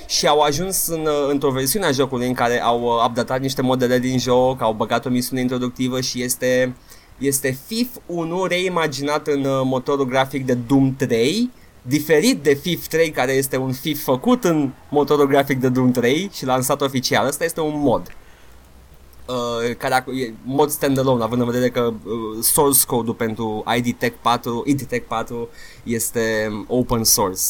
și 0.06 0.26
au 0.26 0.40
ajuns 0.40 0.86
în, 0.86 1.00
uh, 1.00 1.28
într-o 1.28 1.50
versiune 1.50 1.86
a 1.86 1.90
jocului 1.90 2.26
în 2.26 2.34
care 2.34 2.62
au 2.62 2.82
uh, 2.82 3.04
updatat 3.06 3.40
niște 3.40 3.62
modele 3.62 3.98
din 3.98 4.18
joc, 4.18 4.62
au 4.62 4.72
băgat 4.72 5.06
o 5.06 5.08
misiune 5.08 5.40
introductivă 5.40 6.00
și 6.00 6.22
este 6.22 6.74
este 7.18 7.58
FIF 7.66 7.88
1 8.06 8.44
reimaginat 8.44 9.26
în 9.26 9.44
uh, 9.44 9.60
motorul 9.64 10.04
grafic 10.04 10.46
de 10.46 10.54
Doom 10.54 10.96
3 10.96 11.50
diferit 11.82 12.42
de 12.42 12.54
FIF 12.54 12.86
3 12.86 13.10
care 13.10 13.32
este 13.32 13.56
un 13.56 13.72
FIF 13.72 14.02
făcut 14.02 14.44
în 14.44 14.70
motorul 14.90 15.26
grafic 15.26 15.60
de 15.60 15.68
Doom 15.68 15.90
3 15.90 16.30
și 16.32 16.44
lansat 16.44 16.80
oficial. 16.80 17.26
Ăsta 17.26 17.44
este 17.44 17.60
un 17.60 17.80
mod 17.80 18.06
uh, 19.28 19.76
care 19.76 20.02
ac- 20.02 20.06
e 20.06 20.32
mod 20.44 20.70
standalone, 20.70 21.22
având 21.22 21.40
în 21.40 21.46
vedere 21.46 21.70
că 21.70 21.80
uh, 21.80 22.42
source 22.42 22.80
code-ul 22.86 23.14
pentru 23.14 23.64
ID 23.76 23.96
Tech 23.98 24.16
4, 24.22 24.62
ID 24.66 24.82
Tech 24.82 25.06
4 25.06 25.48
este 25.82 26.52
open 26.66 27.04
source, 27.04 27.42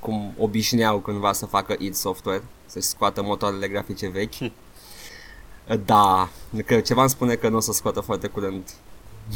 cum 0.00 0.34
obișnuiau 0.38 0.98
cândva 0.98 1.32
să 1.32 1.46
facă 1.46 1.74
id 1.78 1.94
Software, 1.94 2.42
să-și 2.66 2.86
scoată 2.86 3.22
motoarele 3.22 3.68
grafice 3.68 4.08
vechi. 4.08 4.40
Uh, 4.40 5.80
Da, 5.84 6.28
că 6.66 6.80
ceva 6.80 7.00
îmi 7.00 7.10
spune 7.10 7.34
că 7.34 7.48
nu 7.48 7.56
o 7.56 7.60
să 7.60 7.72
scoată 7.72 8.00
foarte 8.00 8.26
curând 8.26 8.70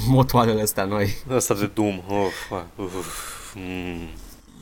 motoarele 0.08 0.62
astea 0.62 0.84
noi. 0.84 1.14
Asta 1.34 1.54
de 1.54 1.70
Doom. 1.74 1.98
Uf, 2.08 2.52
uf, 2.76 3.54
mm. 3.54 4.08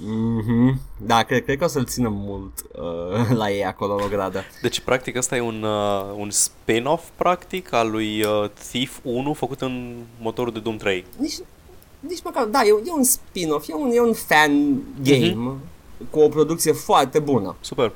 Mhm. 0.04 0.80
Da, 0.96 1.22
cred, 1.22 1.44
cred 1.44 1.58
că 1.58 1.64
o 1.64 1.68
să-l 1.68 1.84
țină 1.84 2.08
mult 2.08 2.52
uh, 2.72 3.28
la 3.36 3.50
ei 3.50 3.64
acolo 3.64 3.94
în 3.94 4.02
ogradă. 4.02 4.44
Deci, 4.62 4.80
practic, 4.80 5.16
asta 5.16 5.36
e 5.36 5.40
un, 5.40 5.62
uh, 5.62 6.14
un 6.16 6.30
spin-off, 6.30 7.08
practic, 7.16 7.72
al 7.72 7.90
lui 7.90 8.22
uh, 8.22 8.50
Thief 8.70 8.98
1 9.02 9.32
făcut 9.32 9.60
în 9.60 9.96
motorul 10.20 10.52
de 10.52 10.58
Doom 10.58 10.76
3. 10.76 11.04
Nici, 11.18 11.38
nici 12.00 12.22
măcar, 12.22 12.44
da, 12.44 12.60
e, 12.62 12.68
e 12.86 12.92
un 12.92 13.02
spin-off, 13.02 13.68
e 13.68 13.74
un, 13.74 13.90
e 13.92 14.00
un 14.00 14.12
fan 14.12 14.82
game 15.02 15.52
cu 16.10 16.18
o 16.18 16.28
producție 16.28 16.72
foarte 16.72 17.18
bună. 17.18 17.56
Super. 17.60 17.92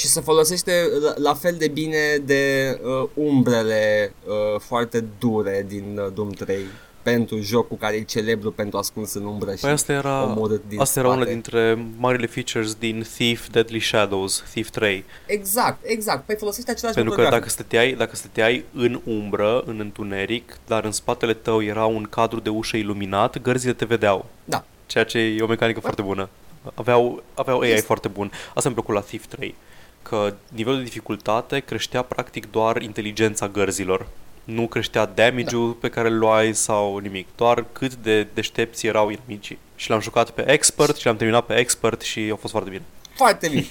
Și 0.00 0.06
se 0.06 0.20
folosește 0.20 0.72
la, 1.02 1.14
la 1.16 1.34
fel 1.34 1.54
de 1.58 1.68
bine 1.68 2.16
de 2.24 2.78
uh, 3.02 3.08
umbrele 3.14 4.12
uh, 4.26 4.60
foarte 4.60 5.04
dure 5.18 5.64
din 5.68 5.98
uh, 5.98 6.12
Doom 6.14 6.30
3 6.30 6.58
pentru 7.02 7.40
jocul 7.40 7.76
care 7.76 7.96
e 7.96 8.02
celebru 8.02 8.52
pentru 8.52 8.78
ascuns 8.78 9.14
în 9.14 9.24
umbră 9.24 9.54
și 9.54 9.60
Păi 9.60 9.70
asta 9.70 9.92
era, 9.92 10.24
omorât 10.24 10.62
din 10.68 10.80
asta 10.80 11.00
era 11.00 11.08
spate. 11.08 11.22
una 11.22 11.32
dintre 11.32 11.86
marile 11.96 12.26
features 12.26 12.74
din 12.74 13.06
Thief 13.16 13.48
Deadly 13.48 13.80
Shadows, 13.80 14.44
Thief 14.50 14.70
3. 14.70 15.04
Exact, 15.26 15.78
exact. 15.82 16.26
Păi 16.26 16.36
folosește 16.36 16.70
același 16.70 16.94
Pentru 16.94 17.14
că 17.14 17.20
motor 17.20 17.38
dacă 17.38 17.50
stăteai, 17.50 17.92
dacă 17.92 18.16
stăteai 18.16 18.64
în 18.74 19.00
umbră, 19.04 19.62
în 19.66 19.80
întuneric, 19.80 20.56
dar 20.66 20.84
în 20.84 20.92
spatele 20.92 21.34
tău 21.34 21.62
era 21.62 21.84
un 21.84 22.06
cadru 22.10 22.40
de 22.40 22.48
ușă 22.48 22.76
iluminat, 22.76 23.42
gărzile 23.42 23.72
te 23.72 23.84
vedeau. 23.84 24.26
Da. 24.44 24.64
Ceea 24.86 25.04
ce 25.04 25.18
e 25.18 25.42
o 25.42 25.46
mecanică 25.46 25.80
foarte 25.80 26.02
bună. 26.02 26.28
Aveau, 26.74 27.22
aveau 27.34 27.58
AI 27.60 27.70
Este- 27.70 27.80
foarte 27.80 28.08
bun. 28.08 28.30
Asta 28.54 28.68
mi-a 28.68 28.82
plăcut 28.82 28.94
la 28.94 29.00
Thief 29.00 29.26
3. 29.26 29.54
Că 30.02 30.34
nivelul 30.48 30.78
de 30.78 30.84
dificultate 30.84 31.58
creștea 31.60 32.02
practic 32.02 32.50
doar 32.50 32.82
inteligența 32.82 33.48
gărzilor. 33.48 34.06
Nu 34.44 34.66
creștea 34.66 35.06
damage-ul 35.06 35.70
Da. 35.70 35.76
pe 35.80 35.88
care 35.88 36.08
îl 36.08 36.18
luai 36.18 36.54
sau 36.54 36.96
nimic. 36.98 37.26
Doar 37.36 37.64
cât 37.72 37.94
de 37.94 38.26
deștepți 38.34 38.86
erau 38.86 39.10
inamicii. 39.10 39.58
Și 39.76 39.90
l-am 39.90 40.00
jucat 40.00 40.30
pe 40.30 40.50
expert 40.52 40.96
și 40.96 41.06
l-am 41.06 41.16
terminat 41.16 41.46
pe 41.46 41.54
expert 41.54 42.00
și 42.00 42.28
a 42.32 42.36
fost 42.36 42.52
foarte 42.52 42.70
bine. 42.70 42.82
Foarte 43.16 43.48
bine. 43.48 43.66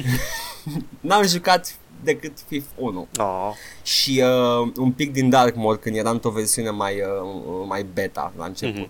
N-am 1.00 1.24
jucat 1.28 1.76
decât 2.04 2.32
FIF 2.48 2.64
1 2.76 3.08
Oh. 3.18 3.52
și 3.84 4.24
uh, 4.24 4.72
un 4.78 4.92
pic 4.92 5.12
din 5.12 5.30
Dark 5.30 5.56
Mode 5.56 5.80
când 5.80 5.96
eram 5.96 6.14
într-o 6.14 6.30
versiune 6.30 6.70
mai, 6.70 6.94
uh, 7.02 7.66
mai 7.68 7.86
beta 7.94 8.34
la 8.38 8.46
început. 8.46 8.76
Mhm. 8.76 8.90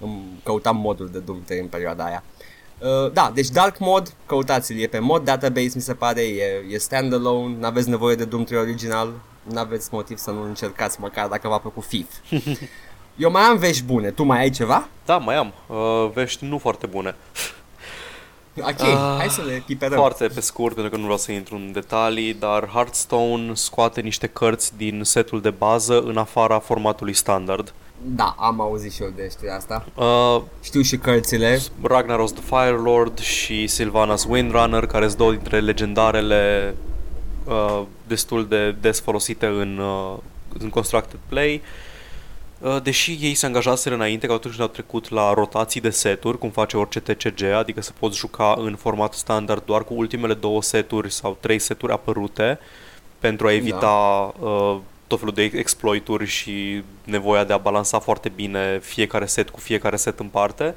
Îmi 0.00 0.22
căutam 0.42 0.76
modul 0.76 1.08
de 1.12 1.18
Doom 1.18 1.42
3 1.44 1.58
în 1.60 1.66
perioada 1.66 2.04
aia. 2.04 2.24
Uh, 2.82 3.12
da, 3.12 3.30
deci 3.34 3.48
Dark 3.48 3.78
Mode, 3.78 4.10
căutați-l, 4.26 4.80
e 4.80 4.86
pe 4.86 4.98
mod 4.98 5.24
database, 5.24 5.72
mi 5.74 5.80
se 5.80 5.94
pare, 5.94 6.20
e, 6.20 6.64
e 6.70 6.78
standalone, 6.78 7.56
n-aveți 7.58 7.88
nevoie 7.88 8.14
de 8.14 8.24
Doom 8.24 8.44
3 8.44 8.58
original, 8.58 9.12
n-aveți 9.42 9.88
motiv 9.92 10.18
să 10.18 10.30
nu 10.30 10.42
încercați 10.42 11.00
măcar 11.00 11.28
dacă 11.28 11.48
v-a 11.48 11.58
plăcut 11.58 11.84
FIF. 11.84 12.08
Eu 13.16 13.30
mai 13.30 13.42
am 13.42 13.58
vești 13.58 13.84
bune, 13.84 14.10
tu 14.10 14.22
mai 14.22 14.38
ai 14.38 14.50
ceva? 14.50 14.88
Da, 15.04 15.16
mai 15.16 15.36
am. 15.36 15.52
Uh, 15.66 16.10
vești 16.14 16.44
nu 16.44 16.58
foarte 16.58 16.86
bune. 16.86 17.14
Ok, 18.56 18.80
Ah, 18.80 19.14
hai 19.18 19.28
să 19.28 19.42
le 19.42 19.62
piperăm. 19.66 19.98
Foarte 19.98 20.26
pe 20.26 20.40
scurt, 20.40 20.74
pentru 20.74 20.90
că 20.90 20.96
nu 20.96 21.02
vreau 21.02 21.18
să 21.18 21.32
intru 21.32 21.54
în 21.54 21.72
detalii, 21.72 22.34
dar 22.34 22.68
Hearthstone 22.68 23.54
scoate 23.54 24.00
niște 24.00 24.26
cărți 24.26 24.76
din 24.76 25.04
setul 25.04 25.40
de 25.40 25.50
bază 25.50 26.00
în 26.00 26.16
afara 26.16 26.58
formatului 26.58 27.12
standard. 27.12 27.74
Da, 28.04 28.34
am 28.38 28.60
auzit 28.60 28.92
și 28.92 29.02
eu 29.02 29.12
de 29.16 29.28
știrea 29.30 29.56
asta. 29.56 29.84
Uh, 29.94 30.42
Știu 30.62 30.80
și 30.80 30.96
cărțile. 30.96 31.60
Ragnaros 31.82 32.32
the 32.32 32.42
Fire 32.42 32.76
Lord 32.82 33.18
și 33.18 33.66
Sylvanas 33.66 34.24
Windrunner, 34.24 34.86
care 34.86 35.06
sunt 35.06 35.18
două 35.18 35.30
dintre 35.30 35.60
legendarele 35.60 36.74
uh, 37.44 37.82
destul 38.06 38.46
de 38.46 38.70
des 38.80 39.00
folosite 39.00 39.46
în, 39.46 39.78
uh, 39.78 40.18
în 40.58 40.68
Constructed 40.68 41.18
Play. 41.28 41.62
Uh, 42.62 42.82
deși 42.82 43.18
ei 43.20 43.34
se 43.34 43.46
angajaseră 43.46 43.94
înainte 43.94 44.26
că 44.26 44.32
atunci 44.32 44.54
când 44.54 44.66
au 44.68 44.72
trecut 44.74 45.10
la 45.10 45.34
rotații 45.34 45.80
de 45.80 45.90
seturi, 45.90 46.38
cum 46.38 46.50
face 46.50 46.76
orice 46.76 47.00
TCG, 47.00 47.42
adică 47.42 47.80
să 47.80 47.92
poți 47.98 48.18
juca 48.18 48.54
în 48.58 48.76
format 48.76 49.12
standard 49.12 49.64
doar 49.64 49.84
cu 49.84 49.94
ultimele 49.94 50.34
două 50.34 50.62
seturi 50.62 51.12
sau 51.12 51.36
trei 51.40 51.58
seturi 51.58 51.92
apărute, 51.92 52.58
pentru 53.18 53.46
a 53.46 53.52
evita 53.52 54.34
uh, 54.40 54.76
tot 55.12 55.20
felul 55.20 55.34
de 55.34 55.58
exploituri 55.58 56.26
și 56.26 56.82
nevoia 57.04 57.44
de 57.44 57.52
a 57.52 57.56
balansa 57.56 57.98
foarte 57.98 58.28
bine 58.28 58.78
fiecare 58.82 59.26
set 59.26 59.50
cu 59.50 59.60
fiecare 59.60 59.96
set 59.96 60.18
în 60.18 60.26
parte. 60.26 60.74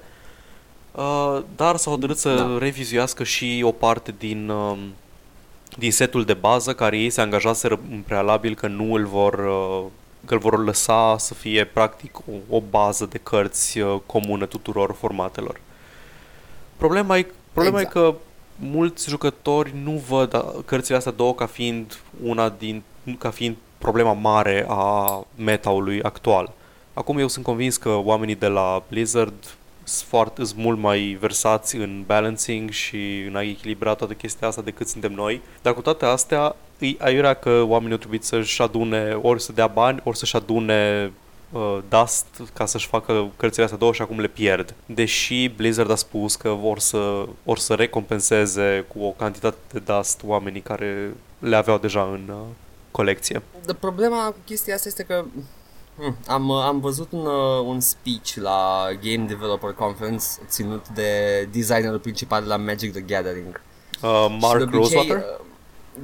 Uh, 0.91 1.41
dar 1.55 1.75
s-au 1.75 1.93
hotărât 1.93 2.17
să 2.17 2.35
da. 2.35 2.57
revizuiască 2.57 3.23
și 3.23 3.61
o 3.63 3.71
parte 3.71 4.13
din, 4.17 4.49
uh, 4.49 4.77
din 5.77 5.91
setul 5.91 6.25
de 6.25 6.33
bază 6.33 6.73
care 6.73 6.97
ei 6.97 7.09
se 7.09 7.21
angajaseră 7.21 7.79
în 7.91 8.01
prealabil 8.01 8.55
că 8.55 8.67
nu 8.67 8.93
îl 8.93 9.05
vor, 9.05 9.33
uh, 9.33 9.91
că 10.25 10.33
îl 10.33 10.39
vor 10.39 10.63
lăsa 10.63 11.15
să 11.17 11.33
fie 11.33 11.65
practic 11.65 12.17
o, 12.17 12.55
o 12.55 12.61
bază 12.69 13.05
de 13.05 13.17
cărți 13.17 13.79
uh, 13.79 13.99
comună 14.05 14.45
tuturor 14.45 14.95
formatelor. 14.99 15.59
Problema 16.77 17.17
e, 17.17 17.27
problema 17.53 17.79
exact. 17.79 17.95
e 17.95 17.99
că 17.99 18.15
mulți 18.55 19.09
jucători 19.09 19.73
nu 19.83 20.03
văd 20.07 20.45
cărțile 20.65 20.97
astea 20.97 21.11
două 21.11 21.33
ca 21.33 21.45
fiind 21.45 21.99
una 22.23 22.49
din 22.49 22.83
ca 23.17 23.29
fiind 23.29 23.55
problema 23.85 24.13
mare 24.13 24.65
a 24.67 25.25
metaului 25.35 26.01
actual. 26.01 26.51
Acum 26.93 27.17
eu 27.17 27.27
sunt 27.27 27.45
convins 27.45 27.77
că 27.77 27.89
oamenii 27.89 28.35
de 28.35 28.47
la 28.47 28.83
Blizzard 28.89 29.33
sunt, 29.83 30.07
foarte, 30.09 30.43
sunt 30.43 30.59
mult 30.59 30.79
mai 30.79 31.17
versați 31.19 31.75
în 31.75 32.03
balancing 32.05 32.69
și 32.69 33.23
în 33.27 33.35
a 33.35 33.41
echilibra 33.41 33.93
toată 33.93 34.13
chestia 34.13 34.47
asta 34.47 34.61
decât 34.61 34.87
suntem 34.87 35.11
noi. 35.11 35.41
Dar 35.61 35.73
cu 35.73 35.81
toate 35.81 36.05
astea, 36.05 36.55
e 36.79 36.95
aiurea 36.97 37.33
că 37.33 37.61
oamenii 37.61 37.91
au 37.91 37.97
trebuit 37.97 38.23
să-și 38.23 38.61
adune, 38.61 39.19
ori 39.21 39.41
să 39.41 39.51
dea 39.51 39.67
bani, 39.67 40.01
ori 40.03 40.17
să-și 40.17 40.35
adune 40.35 41.11
uh, 41.51 41.77
Dust 41.89 42.25
ca 42.53 42.65
să-și 42.65 42.87
facă 42.87 43.27
cărțile 43.37 43.63
astea 43.63 43.79
două 43.79 43.93
și 43.93 44.01
acum 44.01 44.19
le 44.19 44.27
pierd. 44.27 44.73
Deși 44.85 45.47
Blizzard 45.47 45.91
a 45.91 45.95
spus 45.95 46.35
că 46.35 46.49
vor 46.49 46.79
să, 46.79 47.25
vor 47.43 47.57
să 47.57 47.73
recompenseze 47.73 48.85
cu 48.87 49.03
o 49.03 49.09
cantitate 49.09 49.57
de 49.71 49.79
Dust 49.79 50.21
oamenii 50.25 50.61
care 50.61 51.13
le 51.39 51.55
aveau 51.55 51.77
deja 51.77 52.01
în 52.01 52.29
uh, 52.29 52.35
colecție. 52.95 53.41
De 53.65 53.73
problema 53.73 54.25
cu 54.25 54.37
chestia 54.45 54.75
asta 54.75 54.87
este 54.87 55.03
că 55.03 55.25
Hmm. 55.97 56.15
Am, 56.27 56.51
am 56.51 56.79
văzut 56.79 57.11
un, 57.11 57.25
uh, 57.25 57.65
un 57.65 57.79
speech 57.79 58.33
la 58.35 58.87
Game 59.01 59.25
Developer 59.27 59.71
Conference 59.71 60.25
ținut 60.47 60.87
de 60.89 61.41
designerul 61.51 61.99
principal 61.99 62.43
la 62.47 62.57
Magic 62.57 62.91
the 62.91 63.01
Gathering. 63.01 63.61
Uh, 64.01 64.37
Mark 64.39 64.61
obicei, 64.61 64.79
Rosewater? 64.79 65.17
Uh, 65.17 65.45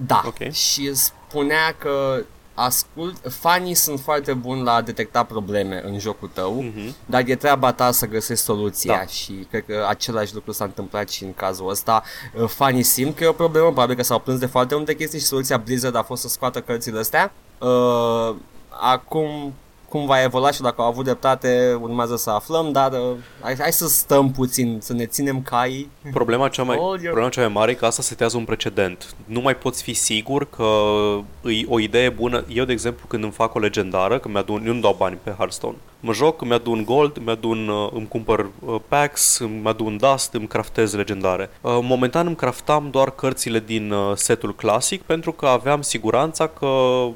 da. 0.05 0.23
Okay. 0.25 0.51
Și 0.51 0.93
spunea 0.93 1.75
că 1.77 2.23
ascult, 2.63 3.15
fanii 3.29 3.73
sunt 3.73 3.99
foarte 3.99 4.33
buni 4.33 4.61
la 4.63 4.73
a 4.73 4.81
detecta 4.81 5.23
probleme 5.23 5.81
în 5.85 5.99
jocul 5.99 6.29
tău, 6.33 6.63
mm-hmm. 6.63 6.95
dar 7.05 7.23
e 7.27 7.35
treaba 7.35 7.71
ta 7.73 7.91
să 7.91 8.07
găsești 8.07 8.43
soluția 8.43 8.97
da. 8.97 9.05
și 9.05 9.33
cred 9.49 9.65
că 9.65 9.85
același 9.89 10.33
lucru 10.33 10.51
s-a 10.51 10.63
întâmplat 10.63 11.09
și 11.09 11.23
în 11.23 11.33
cazul 11.33 11.69
ăsta. 11.69 12.03
Uh, 12.33 12.47
fanii 12.47 12.83
simt 12.83 13.15
că 13.15 13.23
e 13.23 13.27
o 13.27 13.31
problemă, 13.31 13.65
probabil 13.65 13.95
că 13.95 14.03
s-au 14.03 14.19
plâns 14.19 14.39
de 14.39 14.45
foarte 14.45 14.75
multe 14.75 14.95
chestii 14.95 15.19
și 15.19 15.25
soluția 15.25 15.57
Blizzard 15.57 15.95
a 15.95 16.03
fost 16.03 16.21
să 16.21 16.27
scoată 16.27 16.61
cărțile 16.61 16.99
astea. 16.99 17.33
Uh, 17.59 18.35
acum 18.69 19.53
cum 19.91 20.05
va 20.05 20.23
evolua 20.23 20.51
și 20.51 20.61
dacă 20.61 20.81
au 20.81 20.87
avut 20.87 21.03
dreptate 21.03 21.77
urmează 21.81 22.15
să 22.15 22.29
aflăm, 22.29 22.71
dar 22.71 22.91
uh, 22.91 23.17
hai, 23.41 23.55
hai 23.59 23.71
să 23.71 23.87
stăm 23.87 24.31
puțin, 24.31 24.77
să 24.81 24.93
ne 24.93 25.05
ținem 25.05 25.41
cai. 25.41 25.89
Problema 26.13 26.47
cea 26.47 26.63
mai, 26.63 26.77
oh, 26.77 26.99
problema 27.01 27.29
cea 27.29 27.41
mai 27.41 27.51
mare 27.53 27.71
e 27.71 27.73
că 27.73 27.85
asta 27.85 28.01
setează 28.01 28.37
un 28.37 28.45
precedent. 28.45 29.15
Nu 29.25 29.41
mai 29.41 29.55
poți 29.55 29.83
fi 29.83 29.93
sigur 29.93 30.49
că 30.49 30.67
e 31.49 31.65
o 31.67 31.79
idee 31.79 32.09
bună. 32.09 32.43
Eu, 32.47 32.65
de 32.65 32.71
exemplu, 32.71 33.05
când 33.07 33.23
îmi 33.23 33.31
fac 33.31 33.55
o 33.55 33.59
legendară, 33.59 34.19
că 34.19 34.29
mi-adun, 34.29 34.63
eu 34.65 34.73
nu 34.73 34.79
dau 34.79 34.95
bani 34.99 35.17
pe 35.23 35.33
Hearthstone, 35.37 35.75
mă 36.01 36.13
joc, 36.13 36.41
îmi 36.41 36.53
adun 36.53 36.83
gold, 36.83 37.17
îmi 37.17 37.29
adun, 37.29 37.67
uh, 37.67 37.89
îmi 37.93 38.07
cumpăr 38.07 38.49
uh, 38.59 38.75
packs, 38.87 39.39
îmi 39.39 39.61
adun 39.63 39.97
dust, 39.97 40.33
îmi 40.33 40.47
craftez 40.47 40.93
legendare. 40.93 41.49
Uh, 41.61 41.79
momentan 41.81 42.27
îmi 42.27 42.35
craftam 42.35 42.87
doar 42.91 43.11
cărțile 43.11 43.63
din 43.65 43.93
setul 44.15 44.55
clasic 44.55 45.01
pentru 45.01 45.31
că 45.31 45.45
aveam 45.45 45.81
siguranța 45.81 46.47
că 46.47 46.67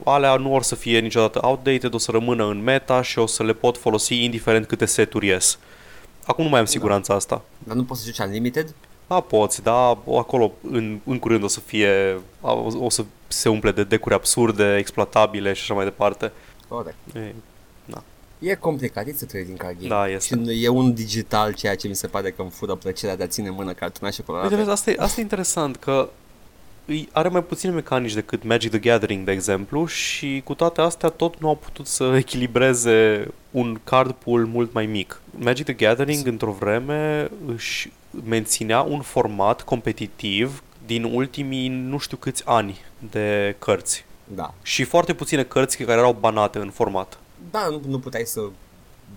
alea 0.03 0.35
nu 0.35 0.53
or 0.53 0.63
să 0.63 0.75
fie 0.75 0.99
niciodată 0.99 1.39
outdated, 1.41 1.93
o 1.93 1.97
să 1.97 2.11
rămână 2.11 2.45
în 2.45 2.61
meta 2.65 3.01
și 3.01 3.19
o 3.19 3.25
să 3.25 3.43
le 3.43 3.53
pot 3.53 3.77
folosi 3.77 4.23
indiferent 4.23 4.67
câte 4.67 4.85
seturi 4.85 5.27
ies. 5.27 5.59
Acum 6.25 6.43
nu 6.43 6.49
mai 6.49 6.59
am 6.59 6.65
siguranța 6.65 7.11
da. 7.11 7.17
asta. 7.17 7.41
Dar 7.57 7.75
nu 7.75 7.83
poți 7.83 7.99
să 8.01 8.05
joci 8.05 8.25
unlimited? 8.25 8.73
Da, 9.07 9.19
poți, 9.19 9.63
dar 9.63 9.97
acolo 10.17 10.51
în, 10.71 10.99
în 11.03 11.19
curând 11.19 11.43
o 11.43 11.47
să 11.47 11.59
fie, 11.59 12.19
o, 12.41 12.71
o 12.77 12.89
să 12.89 13.05
se 13.27 13.49
umple 13.49 13.71
de 13.71 13.83
decuri 13.83 14.15
absurde, 14.15 14.75
exploatabile 14.77 15.53
și 15.53 15.61
așa 15.61 15.73
mai 15.73 15.83
departe. 15.83 16.31
Corect. 16.67 16.97
E, 17.15 17.33
E 18.39 18.55
complicat, 18.55 19.07
să 19.15 19.25
trăi 19.25 19.45
din 19.45 19.55
card 19.55 19.75
game. 19.75 19.87
Da, 19.87 20.07
este. 20.07 20.43
Și 20.45 20.63
e 20.63 20.67
un 20.67 20.93
digital, 20.93 21.53
ceea 21.53 21.75
ce 21.75 21.87
mi 21.87 21.95
se 21.95 22.07
pare 22.07 22.31
că 22.31 22.41
îmi 22.41 22.51
fură 22.51 22.75
plăcerea 22.75 23.15
de 23.15 23.23
a 23.23 23.27
ține 23.27 23.49
mână 23.49 23.73
cartonașe 23.73 24.23
colorate. 24.23 24.55
Uite, 24.55 24.69
asta 24.69 24.91
e, 24.91 24.95
asta 24.99 25.19
e 25.19 25.23
interesant, 25.23 25.75
că 25.75 26.09
are 27.11 27.29
mai 27.29 27.43
puține 27.43 27.71
mecanici 27.71 28.13
decât 28.13 28.43
Magic 28.43 28.69
the 28.69 28.79
Gathering, 28.79 29.25
de 29.25 29.31
exemplu, 29.31 29.85
și 29.85 30.41
cu 30.43 30.53
toate 30.53 30.81
astea 30.81 31.09
tot 31.09 31.39
nu 31.39 31.47
au 31.47 31.55
putut 31.55 31.87
să 31.87 32.13
echilibreze 32.15 33.27
un 33.51 33.79
card 33.83 34.11
pool 34.11 34.45
mult 34.45 34.73
mai 34.73 34.85
mic. 34.85 35.21
Magic 35.37 35.65
the 35.65 35.73
Gathering, 35.73 36.27
într-o 36.27 36.51
vreme, 36.51 37.29
își 37.45 37.91
menținea 38.27 38.81
un 38.81 39.01
format 39.01 39.61
competitiv 39.61 40.63
din 40.85 41.03
ultimii 41.03 41.67
nu 41.67 41.97
știu 41.97 42.17
câți 42.17 42.43
ani 42.45 42.81
de 43.11 43.55
cărți. 43.59 44.05
Da. 44.23 44.53
Și 44.61 44.83
foarte 44.83 45.13
puține 45.13 45.43
cărți 45.43 45.77
care 45.77 45.99
erau 45.99 46.17
banate 46.19 46.59
în 46.59 46.69
format 46.69 47.19
da, 47.51 47.67
nu, 47.69 47.81
nu 47.87 47.99
puteai 47.99 48.23
să 48.25 48.41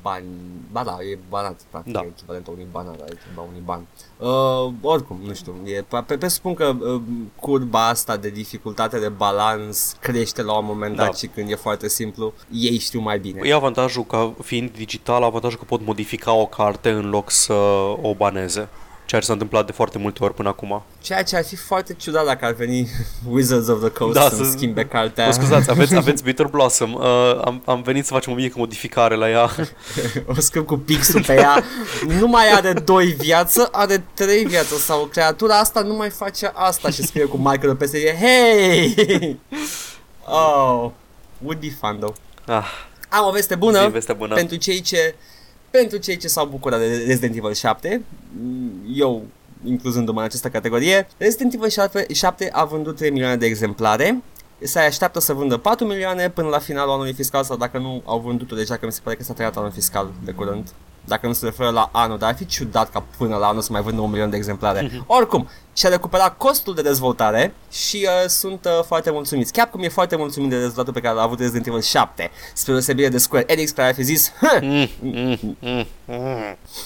bani, 0.03 0.26
ba 0.72 0.82
da, 0.84 0.99
e 1.01 1.18
banat, 1.28 1.61
practic, 1.70 1.92
da. 1.92 2.01
e 2.01 2.11
echivalentul 2.16 2.53
unui 2.53 2.66
ban, 2.70 2.84
dar 2.84 3.09
e 3.09 3.18
unui 3.36 3.62
ban. 3.64 3.86
Uh, 4.16 4.72
oricum, 4.80 5.20
nu 5.24 5.34
știu, 5.34 5.55
e, 5.64 5.84
pe, 6.05 6.16
pe 6.16 6.28
spun 6.28 6.55
că 6.55 6.76
uh, 6.80 7.01
curba 7.40 7.88
asta 7.88 8.16
de 8.16 8.28
dificultate 8.28 8.99
de 8.99 9.09
balans 9.09 9.96
crește 10.01 10.42
la 10.42 10.59
un 10.59 10.64
moment 10.64 10.96
dat 10.96 11.07
da. 11.07 11.12
și 11.12 11.26
când 11.26 11.51
e 11.51 11.55
foarte 11.55 11.88
simplu, 11.88 12.32
ei 12.53 12.78
știu 12.78 13.01
mai 13.01 13.18
bine. 13.18 13.40
E 13.44 13.55
avantajul 13.55 14.05
că, 14.05 14.30
fiind 14.42 14.70
digital, 14.70 15.22
avantajul 15.22 15.59
că 15.59 15.64
pot 15.64 15.84
modifica 15.84 16.32
o 16.32 16.46
carte 16.46 16.90
în 16.90 17.09
loc 17.09 17.30
să 17.30 17.53
o 18.03 18.14
baneze 18.16 18.68
ceea 19.09 19.21
ce 19.21 19.27
s-a 19.27 19.33
întâmplat 19.33 19.67
de 19.67 19.73
foarte 19.73 19.99
multe 19.99 20.25
ori 20.25 20.35
până 20.35 20.49
acum. 20.49 20.83
Ceea 21.01 21.23
ce 21.23 21.37
ar 21.37 21.45
fi 21.45 21.57
foarte 21.57 21.95
ciudat 21.95 22.25
dacă 22.25 22.45
ar 22.45 22.53
veni 22.53 22.89
Wizards 23.33 23.69
of 23.69 23.81
the 23.81 23.91
Coast 23.91 24.15
da, 24.15 24.29
să 24.29 24.45
schimbe 24.45 24.85
cartea. 24.85 25.29
O 25.29 25.31
scuzați, 25.31 25.71
aveți, 25.71 25.95
aveți 26.05 26.23
Bitter 26.23 26.47
Blossom. 26.47 26.95
Uh, 26.95 27.41
am, 27.45 27.63
am 27.65 27.83
venit 27.83 28.07
să 28.07 28.13
facem 28.13 28.33
o 28.33 28.35
mică 28.35 28.55
modificare 28.59 29.15
la 29.15 29.31
ea. 29.31 29.51
o 30.37 30.41
scâm 30.41 30.63
cu 30.63 30.77
pixul 30.77 31.25
pe 31.25 31.35
ea. 31.35 31.65
Nu 32.07 32.27
mai 32.27 32.53
are 32.53 32.73
doi 32.73 33.07
viață, 33.07 33.69
are 33.73 34.05
trei 34.15 34.45
viață 34.45 34.77
sau 34.77 35.05
creatura 35.05 35.59
asta 35.59 35.81
nu 35.81 35.95
mai 35.95 36.11
face 36.11 36.51
asta 36.55 36.91
și 36.91 37.03
scrie 37.03 37.25
cu 37.25 37.37
markerul 37.37 37.77
pe 37.77 37.87
serie. 37.87 38.17
Hey! 38.17 39.39
Oh, 40.25 40.91
would 41.39 41.61
be 41.61 41.77
fun 41.81 41.99
though. 41.99 42.15
Ah. 42.47 42.65
Am 43.09 43.27
o 43.27 43.31
veste 43.31 43.55
bună, 43.55 43.89
veste 43.89 44.13
bună 44.13 44.35
pentru 44.35 44.57
cei 44.57 44.81
ce 44.81 45.15
pentru 45.71 45.99
cei 45.99 46.16
ce 46.16 46.29
s-au 46.29 46.47
bucurat 46.47 46.79
de 46.79 47.05
Resident 47.07 47.37
Evil 47.37 47.55
7, 47.55 48.03
eu 48.95 49.23
incluzându-mă 49.64 50.19
în 50.19 50.25
această 50.25 50.49
categorie, 50.49 51.07
Resident 51.16 51.55
Evil 51.55 51.69
7, 51.69 52.07
7 52.12 52.49
a 52.53 52.64
vândut 52.64 52.97
3 52.97 53.11
milioane 53.11 53.37
de 53.37 53.47
exemplare, 53.47 54.23
se 54.62 54.79
așteaptă 54.79 55.21
să 55.21 55.33
vândă 55.33 55.57
4 55.57 55.87
milioane 55.87 56.31
până 56.31 56.49
la 56.49 56.59
finalul 56.59 56.93
anului 56.93 57.12
fiscal 57.12 57.45
sau 57.45 57.57
dacă 57.57 57.79
nu 57.79 58.03
au 58.05 58.19
vândut-o 58.19 58.57
deja, 58.57 58.77
că 58.77 58.87
mi 58.87 58.93
se 58.93 59.01
pare 59.03 59.16
că 59.16 59.23
s-a 59.23 59.33
tăiat 59.33 59.57
anul 59.57 59.71
fiscal 59.71 60.11
de 60.25 60.31
curând 60.33 60.69
dacă 61.09 61.27
nu 61.27 61.33
se 61.33 61.45
referă 61.45 61.71
la 61.71 61.89
anul, 61.93 62.19
dar 62.19 62.29
ar 62.29 62.37
fi 62.37 62.47
ciudat 62.47 62.91
ca 62.91 63.05
până 63.17 63.37
la 63.37 63.47
anul 63.47 63.63
să 63.63 63.73
mai 63.73 63.83
vândă 63.83 64.01
un 64.01 64.11
milion 64.11 64.31
de 64.31 64.37
exemplare. 64.37 64.89
Mm-hmm. 64.89 65.07
Oricum, 65.07 65.49
și-a 65.77 65.89
recuperat 65.89 66.37
costul 66.37 66.75
de 66.75 66.83
dezvoltare 66.83 67.55
și 67.73 67.97
uh, 67.97 68.29
sunt 68.29 68.65
uh, 68.65 68.85
foarte 68.87 69.11
mulțumiți. 69.11 69.53
Chiar 69.53 69.71
cum 69.71 69.83
e 69.83 69.89
foarte 69.89 70.17
mulțumit 70.17 70.51
de 70.51 70.57
rezultatul 70.57 70.93
pe 70.93 71.01
care 71.01 71.15
l-a 71.15 71.23
avut 71.23 71.39
Resident 71.39 71.67
Evil 71.67 71.81
7, 71.81 72.31
spre 72.53 72.73
deosebire 72.73 73.09
de 73.09 73.19
Square 73.19 73.45
Enix, 73.49 73.71
care 73.71 73.89
ar 73.89 73.95
fi 73.95 74.03
zis 74.03 74.33
mm, 74.61 74.89
mm, 75.01 75.57
mm, 75.61 75.87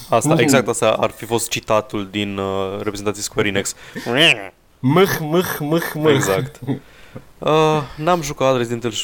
Asta, 0.09 0.35
exact 0.37 0.67
asta 0.67 0.89
ar 0.91 1.09
fi 1.09 1.25
fost 1.25 1.49
citatul 1.49 2.07
din 2.11 2.37
uh, 2.37 2.77
reprezentații 2.81 3.23
Square 3.23 3.47
Enix. 3.47 3.75
Mâh, 4.79 5.17
mâh, 5.19 5.57
mâh, 5.59 5.83
mâh. 5.93 6.13
Exact. 6.13 6.59
Uh, 7.37 7.81
n-am 7.95 8.21
jucat 8.21 8.57
Resident 8.57 8.83
Evil... 8.83 8.97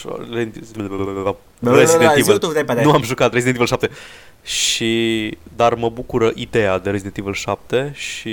Resident 1.61 2.15
Evil. 2.15 2.83
Nu 2.83 2.91
am 2.91 3.03
jucat 3.03 3.33
Resident 3.33 3.55
Evil 3.55 3.67
7. 3.67 3.89
Și, 4.43 5.37
dar 5.55 5.73
mă 5.73 5.89
bucură 5.89 6.31
ideea 6.35 6.77
de 6.77 6.89
Resident 6.89 7.17
Evil 7.17 7.33
7 7.33 7.93
și 7.95 8.29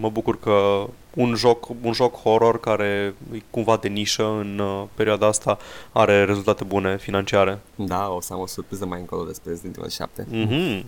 mă 0.00 0.08
bucur 0.10 0.40
că 0.40 0.86
un 1.14 1.34
joc, 1.34 1.68
un 1.82 1.92
joc 1.92 2.14
horror 2.22 2.60
care 2.60 3.14
e 3.32 3.42
cumva 3.50 3.76
de 3.76 3.88
nișă 3.88 4.22
în 4.22 4.58
uh, 4.58 4.82
perioada 4.94 5.26
asta 5.26 5.58
are 5.92 6.24
rezultate 6.24 6.64
bune 6.64 6.96
financiare. 6.96 7.58
Da, 7.74 8.10
o 8.10 8.20
să 8.20 8.32
am 8.32 8.40
o 8.40 8.46
surpriză 8.46 8.86
mai 8.86 8.98
încolo 8.98 9.24
despre 9.24 9.50
Resident 9.50 9.76
Evil 9.76 9.90
7. 9.90 10.26
Mm-hmm. 10.32 10.84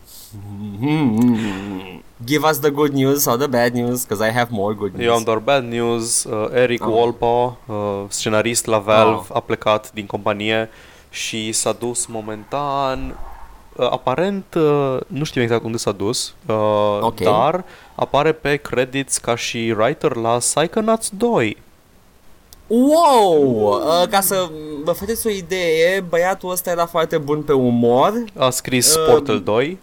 Mm-hmm. 0.81 2.03
Give 2.25 2.47
us 2.51 2.59
the 2.59 2.71
good 2.71 2.93
news 2.93 3.25
or 3.25 3.37
the 3.37 3.47
bad 3.47 3.73
news, 3.73 4.05
because 4.05 4.29
I 4.29 4.33
have 4.33 4.49
more 4.51 4.75
good 4.75 4.93
news. 4.93 5.07
Eu 5.07 5.15
am 5.15 5.23
doar 5.23 5.39
bad 5.39 5.65
news. 5.65 6.25
Uh, 6.25 6.49
Eric 6.53 6.87
oh. 6.87 6.95
Walpa, 6.95 7.57
uh, 7.67 8.05
scenarist 8.09 8.67
la 8.67 8.79
Valve, 8.79 9.27
oh. 9.29 9.37
a 9.37 9.41
plecat 9.41 9.93
din 9.93 10.07
companie 10.07 10.69
și 11.11 11.53
s-a 11.53 11.73
dus 11.73 12.07
momentan 12.07 12.99
Uh, 13.09 13.32
aparent, 13.77 14.55
uh, 14.55 14.97
nu 15.07 15.25
știu 15.25 15.43
exact 15.43 15.65
unde 15.65 15.77
s-a 15.77 15.93
dus, 15.93 16.35
uh, 16.47 16.99
okay. 17.01 17.27
dar 17.27 17.65
apare 17.95 18.33
pe 18.33 18.57
credits 18.57 19.19
ca 19.19 19.37
și 19.37 19.75
writer 19.79 20.17
la 20.17 20.37
Psychonauts 20.37 21.11
2. 21.17 21.57
Wow! 22.67 23.53
Uh, 23.63 24.09
ca 24.11 24.21
să 24.21 24.51
vă 24.85 24.93
faceți 24.93 25.27
o 25.27 25.31
idee, 25.31 26.05
băiatul 26.09 26.51
ăsta 26.51 26.71
era 26.71 26.87
foarte 26.87 27.19
bun 27.19 27.43
pe 27.43 27.53
umor. 27.53 28.13
A 28.39 28.51
scris 28.51 28.95
Uh, 28.95 29.05
Portal 29.07 29.41
2. 29.41 29.79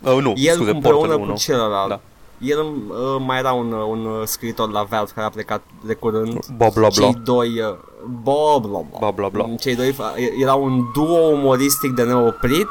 Uh, 0.00 0.16
nu, 0.20 0.32
El 0.36 0.54
scuze, 0.54 0.70
împreună 0.70 0.98
Portal 1.06 1.18
cu 1.18 1.24
1. 1.24 1.36
celălalt. 1.36 1.88
Da. 1.88 2.00
El 2.38 2.58
uh, 2.58 3.16
mai 3.26 3.38
era 3.38 3.52
un, 3.52 3.72
uh, 3.72 3.86
un 3.88 4.04
uh, 4.04 4.26
scriitor 4.26 4.70
la 4.70 4.82
Valve 4.82 5.10
care 5.14 5.26
a 5.26 5.30
plecat 5.30 5.62
de 5.86 5.94
curând. 5.94 6.46
Bla 6.56 6.68
bla 6.68 6.88
bla. 6.94 7.06
Cei 7.06 7.20
doi... 7.24 7.48
Uh, 7.60 7.76
bla 8.06 8.58
bla 8.60 8.78
bla. 8.90 8.98
Bla, 8.98 9.10
bla, 9.10 9.28
bla. 9.28 9.54
Cei 9.60 9.74
doi 9.74 9.92
fa- 9.92 10.14
era 10.42 10.54
un 10.54 10.82
duo 10.94 11.18
umoristic 11.18 11.90
de 11.90 12.02
neoprit. 12.02 12.68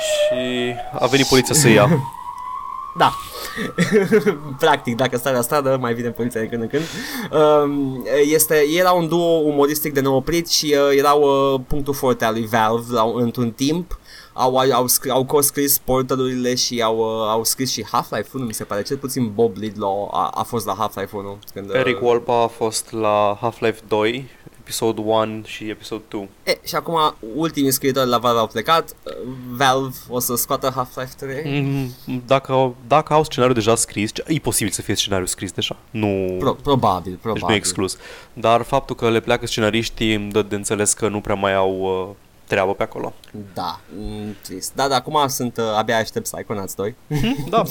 Și 0.00 0.74
a 0.98 1.06
venit 1.06 1.26
poliția 1.26 1.54
să 1.54 1.68
ia. 1.68 1.88
Da. 2.98 3.12
Practic, 4.58 4.96
dacă 4.96 5.16
stai 5.16 5.32
la 5.32 5.40
stradă, 5.40 5.76
mai 5.80 5.94
vine 5.94 6.08
poliția 6.10 6.40
de 6.40 6.46
când 6.46 6.62
în 6.62 6.68
când. 6.68 6.82
Um, 7.42 8.06
Este, 8.32 8.62
era 8.78 8.90
un 8.90 9.08
duo 9.08 9.26
umoristic 9.38 9.92
de 9.92 10.00
neoprit 10.00 10.48
și 10.48 10.76
uh, 10.90 10.98
erau 10.98 11.20
uh, 11.54 11.60
punctul 11.68 11.94
forte 11.94 12.24
al 12.24 12.32
lui 12.32 12.46
Valve 12.50 12.84
la, 12.92 13.02
într-un 13.14 13.50
timp. 13.50 13.98
Au, 14.32 14.56
au, 14.58 14.72
au, 14.72 14.86
scr- 14.88 15.10
au 15.10 15.24
co-scris 15.24 15.78
portalurile 15.78 16.54
și 16.54 16.82
au, 16.82 16.96
uh, 16.98 17.28
au 17.28 17.44
scris 17.44 17.70
și 17.72 17.84
Half-Life 17.90 18.28
1, 18.34 18.44
mi 18.44 18.54
se 18.54 18.64
pare. 18.64 18.82
Cel 18.82 18.96
puțin 18.96 19.30
Bob 19.34 19.56
Lidlow 19.56 20.10
a, 20.14 20.30
a 20.34 20.42
fost 20.42 20.66
la 20.66 20.74
Half-Life 20.78 21.16
1. 21.16 21.38
Când, 21.54 21.68
uh, 21.70 21.74
Eric 21.76 22.02
Wolpa 22.02 22.42
a 22.42 22.46
fost 22.46 22.90
la 22.92 23.38
Half-Life 23.40 23.80
2, 23.88 24.28
episod 24.60 24.98
1 24.98 25.42
și 25.44 25.68
episod 25.68 26.00
2. 26.08 26.28
E, 26.44 26.58
și 26.64 26.74
acum 26.74 27.14
ultimii 27.34 27.70
scriitori 27.70 28.08
la 28.08 28.18
Valve 28.18 28.38
au 28.38 28.46
plecat. 28.46 28.94
Uh, 29.04 29.12
Valve 29.56 29.96
o 30.08 30.18
să 30.18 30.36
scoată 30.36 30.72
Half-Life 30.74 31.12
3. 31.16 31.60
Mm, 32.06 32.22
Dacă, 32.26 32.52
au- 32.52 32.76
dacă 32.86 33.12
au 33.12 33.24
scenariul 33.24 33.54
deja 33.56 33.74
scris, 33.74 34.10
e 34.26 34.38
posibil 34.38 34.72
să 34.72 34.82
fie 34.82 34.94
scenariul 34.94 35.26
scris 35.26 35.52
deja. 35.52 35.76
Nu, 35.90 36.36
Pro, 36.38 36.52
probabil, 36.52 37.10
deci 37.12 37.20
probabil. 37.20 37.44
nu 37.46 37.52
e 37.52 37.56
exclus. 37.56 37.96
Dar 38.32 38.62
faptul 38.62 38.96
că 38.96 39.10
le 39.10 39.20
pleacă 39.20 39.46
scenariștii 39.46 40.14
îmi 40.14 40.30
dă 40.30 40.42
de 40.42 40.54
înțeles 40.54 40.92
că 40.92 41.08
nu 41.08 41.20
prea 41.20 41.34
mai 41.34 41.54
au 41.54 41.78
uh, 41.80 42.14
treabă 42.46 42.74
pe 42.74 42.82
acolo. 42.82 43.12
Da, 43.54 43.80
mm, 43.98 44.36
trist. 44.42 44.72
Da, 44.74 44.88
dar 44.88 44.98
acum 44.98 45.28
sunt, 45.28 45.56
uh, 45.56 45.64
abia 45.76 45.96
aștept 45.96 46.30
Psychonauts 46.30 46.74
2. 46.74 46.94
Da. 47.50 47.62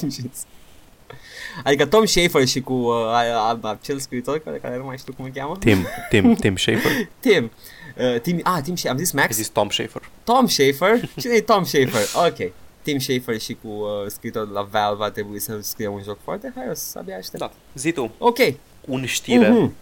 adică 1.63 1.85
Tom 1.85 2.05
Schafer 2.05 2.47
și 2.47 2.61
cu 2.61 2.73
uh, 2.73 2.93
a- 2.95 3.57
a- 3.61 3.69
acel 3.69 3.99
scriitor 3.99 4.39
care, 4.39 4.57
care 4.57 4.77
nu 4.77 4.83
mai 4.83 4.97
știu 4.97 5.13
cum 5.13 5.25
îl 5.25 5.31
cheamă. 5.31 5.57
Tim, 5.59 5.85
Tim, 6.09 6.33
Tim 6.41 6.55
Schafer. 6.57 6.91
Tim. 7.19 7.51
Uh, 7.97 8.19
Tim, 8.21 8.39
ah, 8.43 8.59
Tim 8.63 8.75
Schafer, 8.75 8.91
am 8.91 8.97
zis 8.97 9.13
Ai 9.13 9.21
Max? 9.21 9.35
zis 9.35 9.47
Tom 9.47 9.69
Schafer. 9.69 10.09
Tom 10.23 10.47
Schafer? 10.47 11.09
Cine 11.19 11.33
e 11.33 11.41
Tom 11.41 11.63
Schafer? 11.63 12.01
Ok. 12.27 12.51
Tim 12.81 12.99
Schafer 12.99 13.39
și 13.39 13.57
cu 13.61 13.67
uh, 13.67 14.07
scriitorul 14.07 14.53
la 14.53 14.61
Valve 14.71 14.97
va 14.97 15.09
trebui 15.09 15.39
să 15.39 15.57
scrie 15.61 15.87
un 15.87 16.01
joc 16.03 16.17
foarte 16.23 16.51
haios, 16.55 16.95
abia 16.95 17.17
aștept. 17.17 17.37
Da. 17.37 17.51
Zi 17.75 17.91
tu, 17.91 18.11
Ok. 18.17 18.37
un 18.87 19.05
știre. 19.05 19.49
Mhm. 19.49 19.73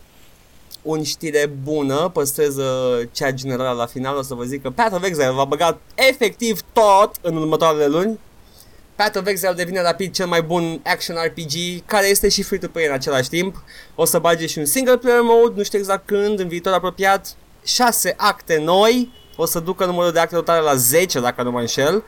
Un 0.82 1.04
știre 1.04 1.52
bună, 1.64 2.10
păstrez 2.14 2.58
uh, 2.58 3.08
cea 3.12 3.32
generală 3.32 3.78
la 3.78 3.86
final, 3.86 4.18
o 4.18 4.22
să 4.22 4.34
vă 4.34 4.44
zic 4.44 4.62
că 4.62 4.70
Path 4.70 4.96
of 4.96 5.04
Exile 5.04 5.30
va 5.30 5.44
băga 5.44 5.80
efectiv 5.96 6.62
tot 6.74 7.16
în 7.22 7.36
următoarele 7.36 7.88
luni. 7.88 8.20
Path 8.96 9.18
of 9.18 9.28
Exile 9.28 9.54
devine 9.54 9.82
rapid 9.82 10.14
cel 10.14 10.28
mai 10.28 10.42
bun 10.42 10.82
action 10.84 11.16
RPG, 11.26 11.86
care 11.86 12.08
este 12.08 12.30
și 12.30 12.44
free-to-play 12.44 12.86
în 12.86 12.94
același 12.94 13.30
timp. 13.30 13.64
O 13.96 14.06
să 14.06 14.20
bage 14.20 14.46
și 14.46 14.58
un 14.58 14.66
single 14.66 14.98
player 14.98 15.22
mode, 15.22 15.54
nu 15.56 15.64
știu 15.64 15.80
exact 15.80 16.06
când, 16.06 16.40
în 16.40 16.48
viitor 16.48 16.74
apropiat. 16.74 17.36
6 17.66 18.14
acte 18.18 18.60
noi, 18.60 19.12
o 19.36 19.46
să 19.46 19.60
ducă 19.60 19.86
numărul 19.86 20.12
de 20.12 20.20
acte 20.20 20.36
totale 20.36 20.62
la 20.62 20.76
10, 20.76 21.20
dacă 21.20 21.44
nu 21.44 21.52
mă 21.52 21.60
înșel. 21.60 22.04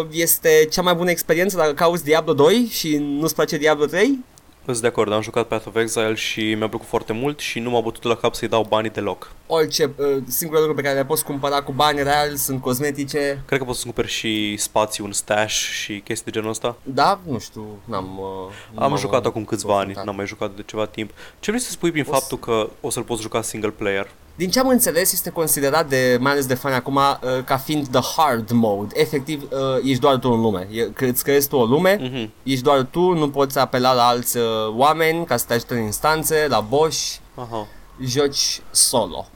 Uh, 0.00 0.06
este 0.10 0.66
cea 0.70 0.82
mai 0.82 0.94
bună 0.94 1.10
experiență 1.10 1.56
dacă 1.56 1.72
cauți 1.72 2.04
Diablo 2.04 2.32
2 2.32 2.68
și 2.70 2.96
nu-ți 2.96 3.34
place 3.34 3.56
Diablo 3.56 3.84
3, 3.84 4.24
Sunt 4.64 4.80
de 4.80 4.86
acord, 4.86 5.12
am 5.12 5.20
jucat 5.20 5.46
Path 5.46 5.66
of 5.66 5.76
Exile 5.76 6.14
și 6.14 6.54
mi-a 6.54 6.68
plăcut 6.68 6.86
foarte 6.86 7.12
mult 7.12 7.38
și 7.38 7.58
nu 7.58 7.70
m-a 7.70 7.80
bătut 7.80 8.02
la 8.02 8.14
cap 8.16 8.34
să-i 8.34 8.48
dau 8.48 8.64
banii 8.68 8.90
deloc. 8.90 9.32
orice, 9.46 9.84
uh, 9.96 10.16
singurele 10.26 10.66
lucruri 10.66 10.74
pe 10.74 10.82
care 10.82 10.94
le 11.00 11.04
poți 11.04 11.24
cumpăra 11.24 11.62
cu 11.62 11.72
bani 11.72 12.02
reali 12.02 12.36
sunt 12.36 12.60
cosmetice. 12.60 13.42
Cred 13.46 13.58
că 13.58 13.64
poți 13.64 13.78
să 13.78 13.84
cumperi 13.84 14.08
și 14.08 14.56
spații, 14.56 15.04
un 15.04 15.12
stash 15.12 15.54
și 15.54 16.00
chestii 16.00 16.24
de 16.24 16.30
genul 16.38 16.50
ăsta. 16.50 16.76
Da, 16.82 17.20
nu 17.26 17.38
știu, 17.38 17.66
n-am... 17.84 18.18
Uh, 18.18 18.52
nu 18.74 18.82
Am 18.82 18.88
m-am, 18.90 18.98
jucat 18.98 19.20
uh, 19.20 19.26
acum 19.26 19.44
câțiva 19.44 19.72
ani, 19.72 19.76
confruntat. 19.78 20.04
n-am 20.04 20.16
mai 20.16 20.26
jucat 20.26 20.50
de 20.56 20.62
ceva 20.66 20.86
timp. 20.86 21.10
Ce 21.40 21.50
vrei 21.50 21.62
să 21.62 21.70
spui 21.70 21.90
prin 21.90 22.04
O 22.08 22.12
să- 22.12 22.18
faptul 22.18 22.38
că 22.38 22.68
o 22.80 22.90
să-l 22.90 23.02
poți 23.02 23.22
juca 23.22 23.42
single 23.42 23.70
player? 23.70 24.08
Din 24.36 24.50
ce 24.50 24.58
am 24.60 24.68
înțeles, 24.68 25.12
este 25.12 25.30
considerat 25.30 25.88
de, 25.88 26.16
mai 26.20 26.32
ales 26.32 26.46
de 26.46 26.54
fani 26.54 26.74
acum, 26.74 26.96
uh, 26.96 27.44
ca 27.44 27.56
fiind 27.56 27.88
the 27.88 28.00
hard 28.16 28.50
mode. 28.50 28.94
Efectiv, 29.00 29.42
uh, 29.42 29.58
ești 29.84 30.00
doar 30.00 30.16
tu 30.16 30.30
în 30.30 30.40
lume. 30.40 30.68
E, 30.70 30.82
că 30.82 31.04
îți 31.04 31.22
creezi 31.24 31.48
tu 31.48 31.56
o 31.56 31.64
lume, 31.64 31.98
Mhm. 32.00 32.30
ești 32.42 32.62
doar 32.62 32.82
tu, 32.90 33.00
nu 33.12 33.30
poți 33.30 33.58
apela 33.58 33.92
la 33.92 34.06
alți 34.06 34.36
uh, 34.36 34.44
oameni 34.76 35.24
ca 35.24 35.36
să 35.36 35.44
te 35.46 35.52
ajute 35.54 35.74
în 35.74 35.80
instanțe, 35.82 36.46
la 36.48 36.60
boss, 36.60 37.20
Aha. 37.34 37.66
joci 38.04 38.60
solo. 38.70 39.26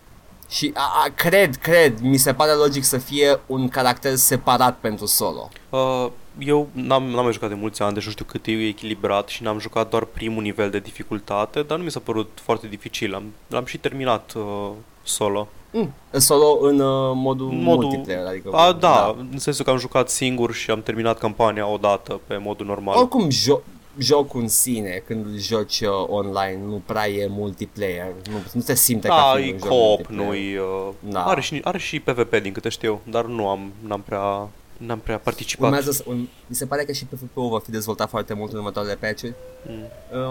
Și 0.48 0.70
a, 0.74 0.80
a, 1.04 1.08
cred, 1.14 1.56
cred, 1.56 1.98
mi 2.00 2.16
se 2.16 2.32
pare 2.34 2.52
logic 2.52 2.84
să 2.84 2.98
fie 2.98 3.40
un 3.46 3.68
caracter 3.68 4.14
separat 4.14 4.76
pentru 4.80 5.06
solo. 5.06 5.48
Uh, 5.70 6.06
eu 6.38 6.68
n-am, 6.72 7.02
n-am 7.04 7.22
mai 7.24 7.32
jucat 7.32 7.48
de 7.48 7.54
mulți 7.54 7.82
ani, 7.82 7.94
deci 7.94 8.04
nu 8.04 8.10
știu 8.10 8.24
cât 8.24 8.46
e 8.46 8.50
echilibrat 8.66 9.28
și 9.28 9.42
n-am 9.42 9.58
jucat 9.58 9.90
doar 9.90 10.04
primul 10.04 10.42
nivel 10.42 10.70
de 10.70 10.78
dificultate, 10.78 11.62
dar 11.62 11.78
nu 11.78 11.84
mi 11.84 11.90
s-a 11.90 12.00
părut 12.00 12.28
foarte 12.42 12.66
dificil. 12.66 13.14
Am, 13.14 13.22
l-am 13.46 13.64
și 13.64 13.78
terminat 13.78 14.32
uh, 14.36 14.70
solo. 15.02 15.48
Mm. 15.72 15.92
Solo 16.10 16.58
în 16.60 16.80
uh, 16.80 17.12
modul, 17.14 17.48
În 17.50 17.62
modul- 17.62 17.84
multiplayer, 17.84 18.26
adică... 18.26 18.50
A, 18.50 18.72
da, 18.72 19.16
în 19.32 19.38
sensul 19.38 19.64
că 19.64 19.70
am 19.70 19.78
jucat 19.78 20.08
singur 20.10 20.52
și 20.54 20.70
am 20.70 20.82
terminat 20.82 21.18
campania 21.18 21.66
odată 21.66 22.20
pe 22.26 22.36
modul 22.36 22.66
normal. 22.66 22.96
Oricum, 22.98 23.28
jo- 23.30 23.62
jocul 23.98 24.40
în 24.40 24.48
sine, 24.48 25.02
când 25.06 25.24
îl 25.26 25.38
joci 25.38 25.80
uh, 25.80 25.88
online, 26.06 26.60
nu 26.66 26.82
prea 26.86 27.08
e 27.08 27.26
multiplayer. 27.30 28.06
Nu, 28.30 28.36
nu 28.52 28.60
se 28.60 28.74
simte 28.74 29.08
ca 29.08 29.14
Da, 29.14 29.40
fiind 29.40 29.50
e 29.50 29.52
un 29.52 29.58
joc 29.58 29.68
co-op, 29.68 29.88
multiplayer. 30.08 30.26
nu-i... 30.28 30.56
Uh, 30.56 31.12
Da. 31.12 31.24
are, 31.24 31.40
și, 31.40 31.60
are 31.64 31.78
și 31.78 32.00
PvP 32.00 32.36
din 32.42 32.52
câte 32.52 32.68
știu, 32.68 33.00
dar 33.10 33.24
nu 33.24 33.48
am, 33.48 33.72
n-am 33.86 34.00
prea, 34.00 34.48
n-am 34.78 34.98
prea 34.98 35.18
participat. 35.18 35.66
Urmează 35.66 35.90
să, 35.90 36.02
un, 36.06 36.26
mi 36.46 36.54
se 36.54 36.66
pare 36.66 36.84
că 36.84 36.92
și 36.92 37.04
PvP-ul 37.04 37.48
va 37.48 37.58
fi 37.58 37.70
dezvoltat 37.70 38.08
foarte 38.08 38.34
mult 38.34 38.52
în 38.52 38.58
următoarele 38.58 38.94
patch-uri. 38.94 39.34
Mm. 39.66 39.82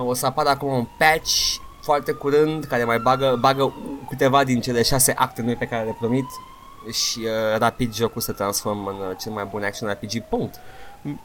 Uh, 0.02 0.08
o 0.08 0.14
să 0.14 0.26
apară 0.26 0.50
acum 0.50 0.74
un 0.74 0.88
patch 0.98 1.32
foarte 1.82 2.12
curând 2.12 2.64
care 2.64 2.84
mai 2.84 3.00
bagă, 3.00 3.38
bagă 3.40 3.74
câteva 4.10 4.44
din 4.44 4.62
cele 4.62 4.82
șase 4.82 5.14
acte 5.18 5.42
noi 5.42 5.56
pe 5.56 5.66
care 5.66 5.86
le 5.86 5.96
promit 6.00 6.26
și 6.92 7.20
uh, 7.20 7.58
rapid 7.58 7.96
jocul 7.96 8.22
se 8.22 8.32
transformă 8.32 8.90
în 8.90 9.10
uh, 9.10 9.16
cel 9.20 9.32
mai 9.32 9.48
bun 9.52 9.64
action 9.64 9.90
RPG, 9.90 10.24
punct. 10.30 10.56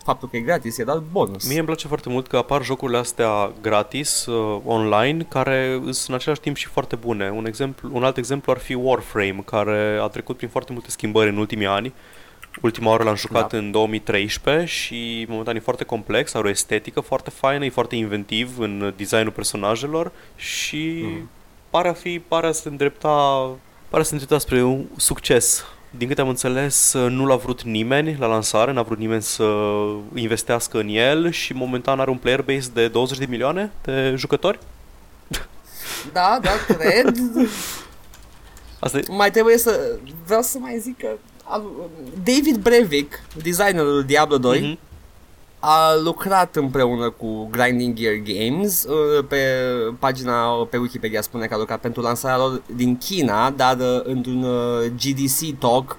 Faptul 0.04 0.28
că 0.28 0.36
e 0.36 0.40
gratis 0.40 0.78
e 0.78 0.84
doar 0.84 1.02
bonus. 1.10 1.48
Mie 1.48 1.58
îmi 1.58 1.66
place 1.66 1.86
foarte 1.86 2.08
mult 2.08 2.26
că 2.26 2.36
apar 2.36 2.64
jocurile 2.64 2.98
astea 2.98 3.52
gratis, 3.60 4.26
uh, 4.26 4.60
online, 4.64 5.26
care 5.28 5.80
sunt 5.82 6.08
în 6.08 6.14
același 6.14 6.40
timp 6.40 6.56
și 6.56 6.66
foarte 6.66 6.96
bune. 6.96 7.30
Un, 7.30 7.46
exemplu, 7.46 7.90
un 7.92 8.04
alt 8.04 8.16
exemplu 8.16 8.52
ar 8.52 8.58
fi 8.58 8.74
Warframe, 8.74 9.42
care 9.44 9.98
a 10.02 10.06
trecut 10.06 10.36
prin 10.36 10.48
foarte 10.48 10.72
multe 10.72 10.90
schimbări 10.90 11.28
în 11.28 11.36
ultimii 11.36 11.66
ani. 11.66 11.94
Ultima 12.60 12.90
oară 12.90 13.02
l-am 13.02 13.14
jucat 13.14 13.50
Da. 13.50 13.58
în 13.58 13.70
2013 13.70 14.64
și 14.72 15.26
momentan 15.28 15.56
e 15.56 15.60
foarte 15.60 15.84
complex, 15.84 16.34
are 16.34 16.46
o 16.46 16.50
estetică 16.50 17.00
foarte 17.00 17.30
faină, 17.30 17.64
e 17.64 17.70
foarte 17.70 17.96
inventiv 17.96 18.58
în 18.58 18.92
designul 18.96 19.30
personajelor 19.30 20.12
și 20.36 21.00
Mm. 21.04 21.30
pare 21.70 21.88
a 21.88 21.92
fi, 21.92 22.18
pare 22.28 22.46
a 22.46 22.52
se 22.52 22.68
îndrepta, 22.68 23.08
pare 23.88 24.02
a 24.02 24.04
se 24.04 24.10
îndrepta 24.12 24.38
spre 24.38 24.62
un 24.62 24.84
succes. 24.96 25.64
Din 25.90 26.08
câte 26.08 26.20
am 26.20 26.28
înțeles, 26.28 26.92
nu 26.94 27.26
l-a 27.26 27.36
vrut 27.36 27.62
nimeni 27.62 28.16
la 28.18 28.26
lansare, 28.26 28.72
n-a 28.72 28.82
vrut 28.82 28.98
nimeni 28.98 29.22
să 29.22 29.44
investească 30.14 30.78
în 30.78 30.88
el 30.88 31.30
și 31.30 31.52
momentan 31.52 32.00
are 32.00 32.10
un 32.10 32.16
player 32.16 32.42
base 32.42 32.70
de 32.74 32.88
20 32.88 33.18
de 33.18 33.26
milioane 33.28 33.70
de 33.82 34.14
jucători. 34.16 34.58
Da, 36.12 36.38
da, 36.42 36.50
cred. 36.74 37.14
Asta 38.78 38.98
e... 38.98 39.02
mai 39.08 39.30
trebuie 39.30 39.58
să... 39.58 39.98
Vreau 40.26 40.42
să 40.42 40.58
mai 40.58 40.78
zic 40.78 40.98
că... 40.98 41.08
a- 41.42 41.62
David 42.24 42.56
Brevik, 42.62 43.22
designerul 43.42 44.02
Diablo 44.04 44.38
2, 44.38 44.60
Mhm. 44.60 44.78
a 45.58 45.94
lucrat 46.04 46.56
împreună 46.56 47.10
cu 47.10 47.48
Grinding 47.50 47.94
Gear 47.94 48.14
Games 48.14 48.84
uh, 48.84 49.24
pe 49.28 49.36
pagina 49.98 50.66
pe 50.70 50.76
Wikipedia 50.76 51.20
spune 51.22 51.46
că 51.46 51.54
a 51.54 51.58
lucrat 51.58 51.80
pentru 51.80 52.00
lansarea 52.02 52.36
lor 52.36 52.62
din 52.76 52.98
China, 52.98 53.50
dar 53.50 53.76
uh, 53.78 54.00
într-un 54.02 54.42
uh, 54.42 54.84
GDC 54.96 55.58
talk 55.58 55.96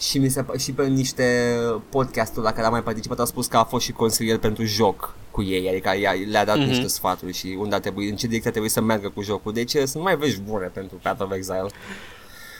și, 0.00 0.18
mi 0.18 0.28
se, 0.28 0.44
și 0.58 0.72
pe 0.72 0.86
niște 0.86 1.56
podcasturi 1.88 2.44
la 2.44 2.52
care 2.52 2.66
a 2.66 2.70
mai 2.70 2.82
participat 2.82 3.18
a 3.20 3.24
spus 3.24 3.46
că 3.46 3.56
a 3.56 3.64
fost 3.64 3.84
și 3.84 3.92
consilier 3.92 4.38
pentru 4.38 4.64
joc 4.64 5.14
cu 5.30 5.42
ei, 5.42 5.68
adică 5.68 5.90
i-a, 6.00 6.12
le-a 6.30 6.44
dat 6.44 6.56
Mhm. 6.56 6.64
mm-hmm. 6.64 6.68
niște 6.68 6.86
sfaturi 6.86 7.32
și 7.32 7.56
unde 7.60 7.74
a 7.74 7.80
trebuit, 7.80 8.10
în 8.10 8.16
ce 8.16 8.26
direcție 8.26 8.50
trebuie 8.50 8.70
să 8.70 8.80
meargă 8.80 9.08
cu 9.14 9.22
jocul. 9.22 9.52
Deci 9.52 9.74
uh, 9.74 9.82
sunt 9.84 10.02
mai 10.02 10.16
vești 10.16 10.40
bune 10.40 10.66
pentru 10.66 10.98
Path 11.02 11.22
of 11.22 11.32
Exile. 11.32 11.66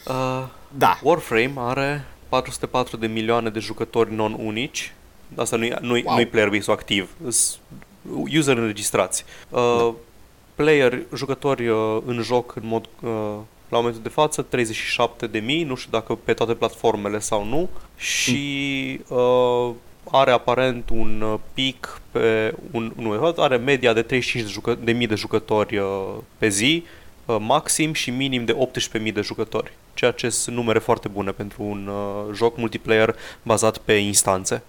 Uh, 0.07 0.47
Da. 0.79 0.99
Warframe 1.03 1.53
are 1.57 2.05
404 2.29 2.97
de 2.97 3.07
milioane 3.07 3.49
de 3.51 3.59
jucători 3.59 4.15
non-unici. 4.15 4.93
Asta 5.37 5.57
nu-i, 5.57 5.75
nu-i, 5.81 6.03
Wow. 6.07 6.15
nu-i 6.15 6.27
player 6.27 6.49
base 6.49 6.71
activ, 6.71 7.11
sunt 7.29 7.61
user 8.35 8.57
înregistrați. 8.57 9.25
Uh, 9.49 9.93
player, 10.55 10.99
jucători 11.15 11.69
uh, 11.69 11.99
în 12.07 12.23
joc 12.23 12.57
în 12.57 12.63
mod 12.67 12.89
uh, 13.01 13.11
la 13.69 13.77
momentul 13.77 14.03
de 14.03 14.09
față 14.09 14.43
37 14.43 15.27
de 15.27 15.39
mii, 15.39 15.63
nu 15.65 15.75
știu 15.75 15.91
dacă 15.91 16.15
pe 16.25 16.33
toate 16.33 16.55
platformele 16.55 17.19
sau 17.19 17.45
nu 17.45 17.69
și 17.97 19.01
uh, 19.09 19.71
are 20.11 20.31
aparent 20.31 20.91
un 20.91 21.21
uh, 21.21 21.39
pic 21.55 22.01
pe 22.11 22.55
un 22.71 22.93
nu, 22.97 23.35
are 23.37 23.57
media 23.57 23.93
de 23.93 24.03
35 24.03 24.45
de, 24.45 24.51
jucă, 24.53 24.79
de 24.83 24.93
mii 24.93 25.07
de 25.07 25.15
jucători 25.15 25.77
uh, 25.77 26.15
pe 26.39 26.49
zi 26.49 26.83
uh, 26.85 27.08
maxim 27.39 27.93
și 27.93 28.11
minim 28.11 28.45
de 28.45 28.57
18.000 29.07 29.13
de 29.13 29.21
jucători, 29.21 29.73
ceea 29.95 30.11
ce 30.11 30.29
sunt 30.29 30.57
numere 30.57 30.79
foarte 30.79 31.09
bune 31.09 31.31
pentru 31.31 31.63
un 31.63 31.87
uh, 31.87 32.35
joc 32.35 32.57
multiplayer 32.57 33.17
bazat 33.43 33.79
pe 33.79 33.93
instanțe. 33.93 34.63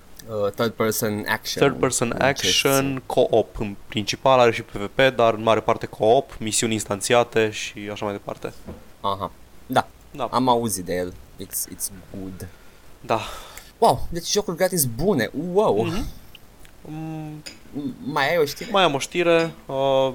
Uh, 0.43 0.51
third 0.51 0.72
person 0.72 1.26
action. 1.28 1.68
Third 1.68 1.80
person 1.80 2.16
action, 2.20 3.01
co-op 3.05 3.60
în 3.60 3.76
principal, 3.88 4.39
are 4.39 4.51
și 4.51 4.62
PvP, 4.62 5.16
dar 5.16 5.34
în 5.34 5.43
mare 5.43 5.60
parte 5.60 5.86
co-op, 5.86 6.36
misiuni 6.39 6.74
instanțiate 6.74 7.49
și 7.49 7.89
așa 7.91 8.05
mai 8.05 8.14
departe. 8.14 8.53
Aha. 9.01 9.32
Da. 9.66 9.88
Da. 10.12 10.28
Am 10.32 10.47
auzit 10.47 10.86
de 10.86 10.93
el. 10.95 11.14
It's, 11.43 11.74
it's 11.76 11.88
good. 12.20 12.47
Da. 13.01 13.20
Wow, 13.78 14.07
deci 14.10 14.32
jocuri 14.32 14.57
gratis 14.57 14.86
bune. 14.86 15.30
Wow. 15.51 15.84
Mhm. 15.84 16.05
Mm, 16.82 17.43
Mai 18.03 18.30
ai 18.30 18.38
o 18.38 18.45
știre? 18.45 18.70
mai 18.72 18.84
am 18.84 18.93
o 18.93 18.99
știre. 18.99 19.51
Uh, 19.66 20.14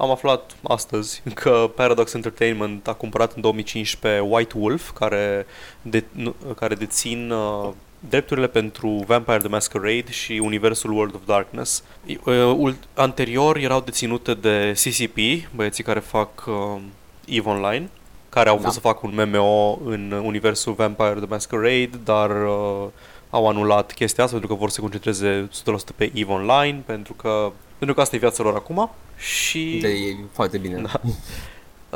am 0.00 0.10
aflat 0.10 0.56
astăzi 0.62 1.22
că 1.34 1.70
Paradox 1.74 2.12
Entertainment 2.12 2.88
a 2.88 2.92
cumpărat 2.92 3.32
în 3.34 3.40
2015 3.40 4.20
White 4.20 4.54
Wolf, 4.58 4.90
care, 4.90 5.46
de, 5.82 6.04
nu, 6.12 6.34
care 6.56 6.74
dețin 6.74 7.30
uh, 7.30 7.68
drepturile 8.08 8.46
pentru 8.46 9.04
Vampire 9.06 9.38
the 9.38 9.48
Masquerade 9.48 10.10
și 10.10 10.32
universul 10.32 10.92
World 10.92 11.14
of 11.14 11.20
Darkness. 11.26 11.82
I- 12.06 12.18
uh, 12.24 12.54
ult- 12.56 12.88
Anterior 12.94 13.56
erau 13.56 13.80
deținute 13.80 14.34
de 14.34 14.72
CCP, 14.72 15.16
băieții 15.54 15.84
care 15.84 16.00
fac 16.00 16.44
uh, 16.46 16.80
EVE 17.26 17.48
Online, 17.48 17.88
care 18.28 18.48
au 18.48 18.54
vrut 18.54 18.66
Da. 18.66 18.72
să 18.72 18.80
facă 18.80 19.00
un 19.02 19.28
MMO 19.28 19.78
în 19.84 20.12
universul 20.24 20.72
Vampire 20.72 21.14
the 21.14 21.26
Masquerade, 21.28 21.90
dar 22.04 22.30
uh, 22.30 22.86
au 23.30 23.48
anulat 23.48 23.92
chestia 23.92 24.24
asta 24.24 24.36
pentru 24.36 24.54
că 24.54 24.60
vor 24.60 24.68
să 24.68 24.74
se 24.74 24.80
concentreze 24.80 25.48
100% 25.92 25.96
pe 25.96 26.10
EVE 26.14 26.32
Online, 26.32 26.82
pentru 26.86 27.12
că, 27.12 27.52
pentru 27.78 27.96
că 27.96 28.02
asta 28.02 28.16
e 28.16 28.18
viața 28.18 28.42
lor 28.42 28.54
acum. 28.54 28.90
Și 29.18 29.78
De, 29.80 29.88
e 29.88 30.16
foarte 30.32 30.58
bine. 30.58 30.80
Da. 30.80 31.00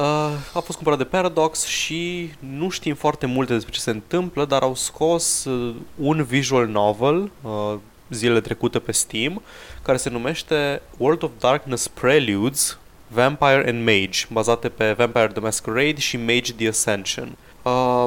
uh, 0.03 0.33
a 0.55 0.61
fost 0.61 0.77
cumpărat 0.77 0.99
de 0.99 1.05
Paradox 1.05 1.65
și 1.65 2.33
nu 2.39 2.69
știm 2.69 2.95
foarte 2.95 3.27
multe 3.27 3.53
despre 3.53 3.73
ce 3.73 3.81
se 3.81 3.91
întâmplă, 3.91 4.45
dar 4.45 4.63
au 4.63 4.75
scos 4.75 5.45
uh, 5.45 5.75
un 5.97 6.25
visual 6.25 6.67
novel 6.67 7.31
uh, 7.43 7.75
zilele 8.11 8.41
trecute 8.41 8.79
pe 8.79 8.93
Steam, 8.93 9.43
care 9.83 9.97
se 9.97 10.11
numește 10.11 10.83
World 10.97 11.23
of 11.23 11.31
Darkness 11.39 11.89
Preludes, 11.89 12.79
Vampire 13.09 13.65
and 13.69 13.85
Mage, 13.85 14.27
bazate 14.33 14.69
pe 14.69 14.93
Vampire 14.93 15.27
the 15.27 15.41
Masquerade 15.41 15.99
și 15.99 16.17
Mage 16.17 16.53
the 16.57 16.69
Ascension. 16.69 17.37
Uh, 17.63 18.07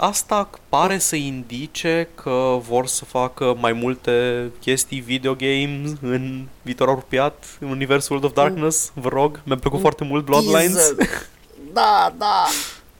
asta 0.00 0.50
pare 0.68 0.98
să 0.98 1.16
indice 1.16 2.08
că 2.14 2.58
vor 2.68 2.86
să 2.86 3.04
facă 3.04 3.56
mai 3.60 3.72
multe 3.72 4.46
chestii 4.60 5.00
video 5.00 5.34
games 5.34 5.90
în 6.00 6.46
viitor 6.62 6.88
apropiat, 6.88 7.44
în 7.60 7.68
universul 7.68 8.16
World 8.16 8.30
of 8.30 8.44
Darkness, 8.44 8.92
vă 8.94 9.08
rog. 9.08 9.40
Mi-a 9.44 9.56
plăcut 9.56 9.80
foarte 9.80 10.04
mult 10.04 10.24
Bloodlines. 10.24 10.72
Teaser. 10.72 10.96
Da, 11.72 12.14
da. 12.18 12.44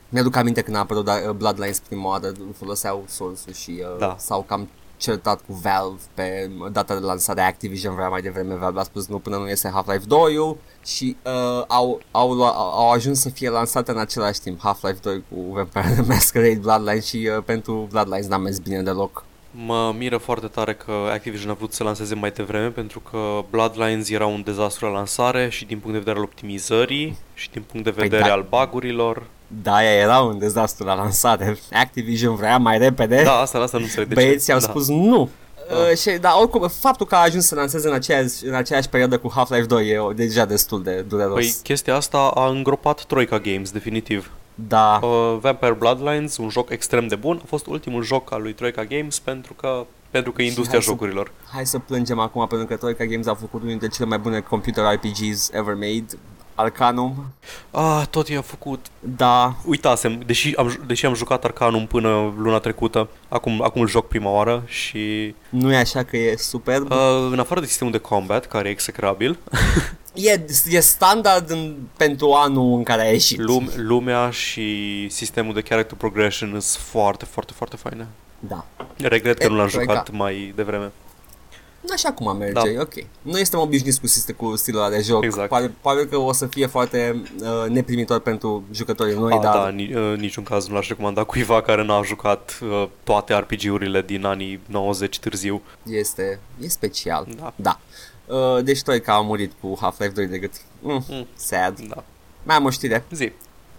Mi-aduc 0.09 0.36
aminte 0.36 0.62
când 0.62 0.76
a 0.76 0.78
apărut 0.78 1.05
da, 1.05 1.32
Bloodlines 1.36 1.78
prima 1.78 2.09
oară, 2.09 2.32
foloseau 2.59 3.05
Source-ul 3.09 3.55
și 3.55 3.70
uh, 3.80 3.99
Da. 3.99 4.16
s-au 4.18 4.42
cam 4.42 4.68
certat 4.99 5.40
cu 5.46 5.53
Valve 5.53 6.01
pe 6.14 6.51
data 6.72 6.94
de 6.94 7.01
lansare 7.01 7.40
Activision 7.40 7.94
vrea 7.94 8.09
mai 8.09 8.20
devreme 8.20 8.55
Valve 8.55 8.80
a 8.80 8.82
spus 8.82 9.07
nu 9.07 9.18
până 9.18 9.36
nu 9.36 9.49
iese 9.49 9.70
Half-Life 9.72 10.05
2 10.07 10.57
și 10.84 11.16
uh, 11.24 11.64
au, 11.66 12.01
au, 12.11 12.34
lua- 12.34 12.55
au, 12.55 12.78
au 12.78 12.90
ajuns 12.90 13.20
să 13.20 13.28
fie 13.28 13.51
lansate 13.51 13.90
în 13.90 13.99
același 13.99 14.40
timp 14.40 14.61
Half-Life 14.62 14.99
2 15.03 15.22
cu 15.28 15.53
Vampire 15.53 15.92
the 15.92 16.03
Masquerade 16.03 16.59
Bloodlines 16.59 17.07
și 17.07 17.30
uh, 17.36 17.42
pentru 17.44 17.86
Bloodlines 17.90 18.26
n-a 18.26 18.38
mers 18.38 18.59
bine 18.59 18.82
deloc 18.82 19.24
Mă 19.51 19.94
miră 19.99 20.16
foarte 20.16 20.46
tare 20.46 20.74
că 20.74 20.92
Activision 21.12 21.51
a 21.51 21.55
vrut 21.55 21.72
să 21.72 21.84
lanseze 21.84 22.14
mai 22.14 22.30
devreme 22.30 22.68
pentru 22.68 23.01
că 23.01 23.44
Bloodlines 23.51 24.11
era 24.11 24.26
un 24.26 24.42
dezastru 24.42 24.86
la 24.86 24.92
lansare 24.92 25.49
și 25.49 25.64
din 25.64 25.78
punct 25.78 25.92
de 25.92 25.99
vedere 25.99 26.18
al 26.18 26.24
optimizării 26.24 27.16
și 27.34 27.51
din 27.51 27.62
punct 27.62 27.84
de 27.84 27.92
Păi 27.92 28.03
vedere 28.03 28.28
da. 28.28 28.32
al 28.32 28.46
bagurilor. 28.49 29.22
Da, 29.62 29.74
aia 29.74 29.90
era 29.92 30.18
un 30.20 30.38
dezastru 30.38 30.84
la 30.86 30.94
lansare 30.94 31.59
Activision 31.72 32.34
vrea 32.34 32.59
mai 32.59 32.78
repede 32.78 33.22
Da, 33.22 33.32
asta, 33.32 33.59
asta 33.59 33.78
nu 33.78 33.84
înțeleg 33.84 34.09
de 34.09 34.14
ce. 34.14 34.20
Băieții 34.20 34.53
au 34.53 34.59
da. 34.59 34.64
spus 34.68 34.88
nu. 34.88 35.20
Uh, 35.90 35.96
și, 35.96 36.11
dar 36.11 36.32
oricum, 36.40 36.68
faptul 36.68 37.07
că 37.07 37.14
a 37.14 37.18
ajuns 37.22 37.46
să 37.46 37.55
lanseze 37.55 37.88
în 37.88 37.94
aceeași, 37.94 38.46
în 38.46 38.55
aceeași 38.55 38.88
perioadă 38.88 39.18
cu 39.18 39.30
Half-Life 39.34 39.66
2 39.66 39.88
e 39.88 39.99
o- 39.99 40.12
deja 40.12 40.44
destul 40.44 40.82
de 40.82 41.05
dureros. 41.09 41.34
Păi 41.34 41.55
chestia 41.62 41.94
asta 41.96 42.18
a 42.34 42.49
îngropat 42.49 43.05
Troika 43.05 43.38
Games, 43.38 43.70
definitiv. 43.70 44.30
da, 44.55 45.01
Uh, 45.03 45.36
Vampire 45.40 45.72
Bloodlines, 45.72 46.36
un 46.36 46.49
joc 46.49 46.70
extrem 46.70 47.07
de 47.07 47.14
bun, 47.14 47.40
a 47.42 47.46
fost 47.46 47.66
ultimul 47.66 48.03
joc 48.03 48.32
al 48.32 48.42
lui 48.42 48.53
Troika 48.53 48.84
Games 48.84 49.18
pentru 49.18 49.53
că 49.55 49.86
pentru 50.11 50.32
că 50.32 50.42
e 50.42 50.46
industria 50.46 50.72
hai 50.78 50.82
să- 50.82 50.90
jocurilor. 50.90 51.32
hai 51.53 51.66
să 51.66 51.78
plângem 51.78 52.18
acum 52.18 52.46
pentru 52.46 52.66
că 52.66 52.76
Troika 52.76 53.05
Games 53.05 53.26
a 53.26 53.34
făcut 53.34 53.55
unul 53.61 53.68
dintre 53.68 53.88
cele 53.88 54.07
mai 54.09 54.18
bune 54.18 54.40
computer 54.40 54.84
RPGs 54.92 55.51
ever 55.53 55.74
made, 55.74 56.05
Arcanum. 56.59 57.14
Ah, 57.70 58.02
tot 58.11 58.28
i-a 58.28 58.40
făcut. 58.40 58.86
Da, 59.00 59.54
Uitasem, 59.64 60.22
deși 60.26 60.54
am, 60.56 60.68
ju- 60.68 60.80
deși 60.86 61.06
am 61.06 61.14
jucat 61.14 61.44
Arcanum 61.44 61.86
până 61.86 62.34
luna 62.38 62.59
trecută, 62.59 63.09
acum, 63.28 63.62
acum 63.62 63.80
îl 63.80 63.88
joc 63.88 64.09
prima 64.09 64.30
oară 64.30 64.62
și 64.66 65.34
nu 65.48 65.72
e 65.72 65.76
așa 65.76 66.02
că 66.02 66.16
e 66.16 66.36
superb. 66.36 66.90
uh, 66.90 67.28
în 67.30 67.38
afară 67.38 67.61
de 67.61 67.66
sistemul 67.66 67.92
de 67.92 67.98
combat, 67.98 68.46
care 68.46 68.68
e 68.68 68.70
execrabil, 68.70 69.38
E, 70.14 70.44
e 70.70 70.80
standard 70.80 71.50
în, 71.50 71.74
pentru 71.96 72.32
anul 72.32 72.76
în 72.76 72.82
care 72.82 73.02
a 73.02 73.11
ieșit. 73.11 73.38
lume, 73.38 73.68
lumea 73.76 74.30
și 74.30 75.06
sistemul 75.11 75.54
de 75.54 75.61
character 75.61 75.96
progression 75.98 76.48
sunt 76.61 76.82
foarte, 76.84 77.24
foarte, 77.24 77.52
foarte 77.56 77.76
faine. 77.76 78.06
Da. 78.38 78.64
Regret 78.96 79.38
că 79.38 79.44
E, 79.44 79.48
nu 79.48 79.56
l-am 79.56 79.66
Troika. 79.68 79.92
jucat 79.92 80.11
mai 80.11 80.52
devreme. 80.56 80.90
Așa 81.93 82.12
cum 82.12 82.36
merge, 82.36 82.72
Da. 82.74 82.80
ok. 82.80 82.93
Noi 83.22 83.41
suntem 83.41 83.61
obișnuiți 83.61 84.01
cu, 84.01 84.07
sistem, 84.07 84.34
cu 84.34 84.57
stilul 84.57 84.80
ăla 84.80 84.91
de 84.91 85.01
joc. 85.03 85.24
Exact. 85.24 85.49
Pare, 85.49 85.74
pare 85.80 86.07
că 86.07 86.16
o 86.16 86.32
să 86.32 86.47
fie 86.47 86.66
foarte 86.66 87.22
uh, 87.41 87.68
neprimitor 87.70 88.18
pentru 88.20 88.64
jucătorii 88.72 89.14
noi, 89.14 89.32
Ah, 89.32 89.41
dar 89.43 89.53
da, 89.55 89.68
ni, 89.68 89.95
uh, 89.95 90.18
niciun 90.18 90.43
caz 90.45 90.68
nu 90.68 90.74
l-aș 90.74 90.89
recomanda 90.89 91.24
cuiva 91.24 91.62
care 91.62 91.84
n-a 91.84 92.03
jucat 92.03 92.59
uh, 92.62 92.89
toate 93.05 93.34
RPG-urile 93.34 94.03
din 94.03 94.24
anii 94.24 94.61
90 94.66 95.18
târziu. 95.18 95.62
este 95.84 96.41
e 96.61 96.68
special. 96.68 97.26
Da. 97.41 97.53
Da. 97.57 97.80
Uh, 98.26 98.64
deci 98.64 98.82
Troica 98.82 99.14
a 99.14 99.20
murit 99.20 99.53
cu 99.61 99.76
Half-Life 99.80 100.12
2 100.12 100.26
de 100.26 100.39
gât. 100.39 100.53
Mm, 100.80 101.05
Mm. 101.09 101.26
sad. 101.34 101.80
Da. 101.80 102.05
Mai 102.43 102.57
am 102.57 102.64
o 102.64 102.70
știre, 102.70 103.05
Zi. 103.11 103.32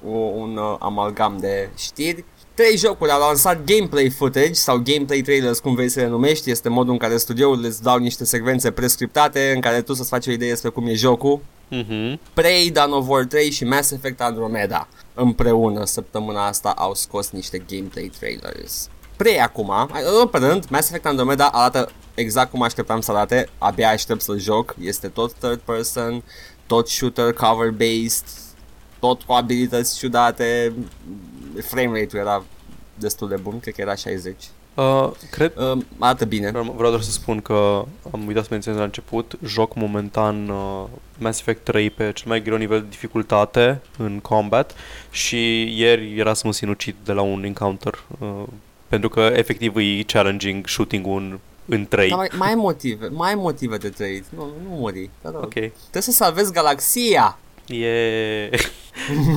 o, 0.07 0.11
un 0.17 0.57
uh, 0.57 0.75
amalgam 0.79 1.37
de 1.39 1.69
știri. 1.77 2.25
Trei 2.59 2.77
jocuri 2.77 3.11
au 3.11 3.19
lansat 3.19 3.63
gameplay 3.65 4.09
footage 4.09 4.53
sau 4.53 4.77
gameplay 4.77 5.21
trailers, 5.21 5.59
cum 5.59 5.75
vrei 5.75 5.89
să 5.89 5.99
le 5.99 6.07
numești. 6.07 6.51
Este 6.51 6.69
modul 6.69 6.91
în 6.91 6.97
care 6.97 7.17
studiourile 7.17 7.67
îți 7.67 7.81
dau 7.81 7.97
niște 7.97 8.25
secvențe 8.25 8.71
prescriptate 8.71 9.51
în 9.55 9.61
care 9.61 9.81
tu 9.81 9.93
să-ți 9.93 10.09
faci 10.09 10.27
o 10.27 10.31
idee 10.31 10.49
despre 10.49 10.69
cum 10.69 10.87
e 10.87 10.93
jocul. 10.93 11.39
Mhm. 11.69 12.19
Prey, 12.33 12.69
Dawn 12.69 12.91
of 12.91 13.07
War 13.07 13.25
3 13.25 13.51
și 13.51 13.63
Mass 13.63 13.91
Effect 13.91 14.21
Andromeda 14.21 14.87
împreună 15.13 15.85
săptămâna 15.85 16.47
asta 16.47 16.69
au 16.69 16.93
scos 16.93 17.29
niște 17.29 17.63
gameplay 17.69 18.11
trailers. 18.19 18.89
Prey 19.15 19.39
acum, 19.39 19.87
hai, 19.91 20.01
în 20.21 20.27
pe 20.27 20.37
rând, 20.37 20.65
Mass 20.69 20.87
Effect 20.87 21.05
Andromeda 21.05 21.45
arată 21.45 21.91
exact 22.15 22.51
cum 22.51 22.61
așteptam 22.61 23.01
să 23.01 23.11
arate, 23.11 23.49
abia 23.57 23.89
aștept 23.89 24.21
să-l 24.21 24.39
joc, 24.39 24.75
este 24.81 25.07
tot 25.07 25.33
third 25.33 25.59
person, 25.59 26.23
tot 26.67 26.87
shooter 26.87 27.33
cover 27.33 27.69
based, 27.69 28.25
tot 28.99 29.21
cu 29.21 29.33
abilități 29.33 29.97
ciudate, 29.97 30.73
frame 31.61 31.99
rate-ul 31.99 32.21
era 32.21 32.43
destul 32.95 33.27
de 33.27 33.35
bun, 33.35 33.59
cred 33.59 33.73
că 33.73 33.81
era 33.81 33.95
60. 33.95 34.35
Uh, 34.73 35.09
cred, 35.31 35.53
Uh, 35.57 35.77
arată 35.99 36.25
bine. 36.25 36.49
Vreau 36.49 36.73
vreau 36.75 36.89
doar 36.89 37.01
să 37.01 37.11
spun 37.11 37.41
că 37.41 37.85
am 38.11 38.27
uitat 38.27 38.43
să 38.43 38.49
menționez 38.51 38.79
la 38.79 38.85
început, 38.85 39.37
joc 39.45 39.75
momentan 39.75 40.49
uh, 40.49 40.83
Mass 41.17 41.39
Effect 41.39 41.63
3 41.63 41.89
pe 41.89 42.11
cel 42.13 42.25
mai 42.27 42.41
greu 42.43 42.57
nivel 42.57 42.79
de 42.81 42.87
dificultate 42.89 43.81
în 43.97 44.19
combat 44.19 44.75
și 45.11 45.61
ieri 45.79 46.17
era 46.19 46.33
să 46.33 46.41
mă 46.45 46.53
sinucid 46.53 46.95
de 47.03 47.11
la 47.11 47.21
un 47.21 47.43
encounter 47.43 48.03
uh, 48.19 48.27
pentru 48.87 49.09
că 49.09 49.19
efectiv 49.35 49.75
e 49.75 50.03
challenging 50.03 50.67
shooting-ul 50.67 51.21
în, 51.21 51.39
în 51.65 51.85
3. 51.87 52.09
Dar 52.09 52.17
mai, 52.17 52.29
mai 52.37 52.47
ai 52.49 52.55
motive, 52.55 53.07
mai 53.07 53.29
ai 53.29 53.35
motive 53.35 53.77
de 53.77 53.89
trăit. 53.89 54.25
Nu, 54.35 54.43
nu 54.43 54.75
muri. 54.75 55.09
Te 55.21 55.29
rog. 55.29 55.43
Ok. 55.43 55.51
Trebuie 55.51 56.01
să 56.01 56.11
salvezi 56.11 56.51
galaxia. 56.51 57.37
E... 57.67 58.49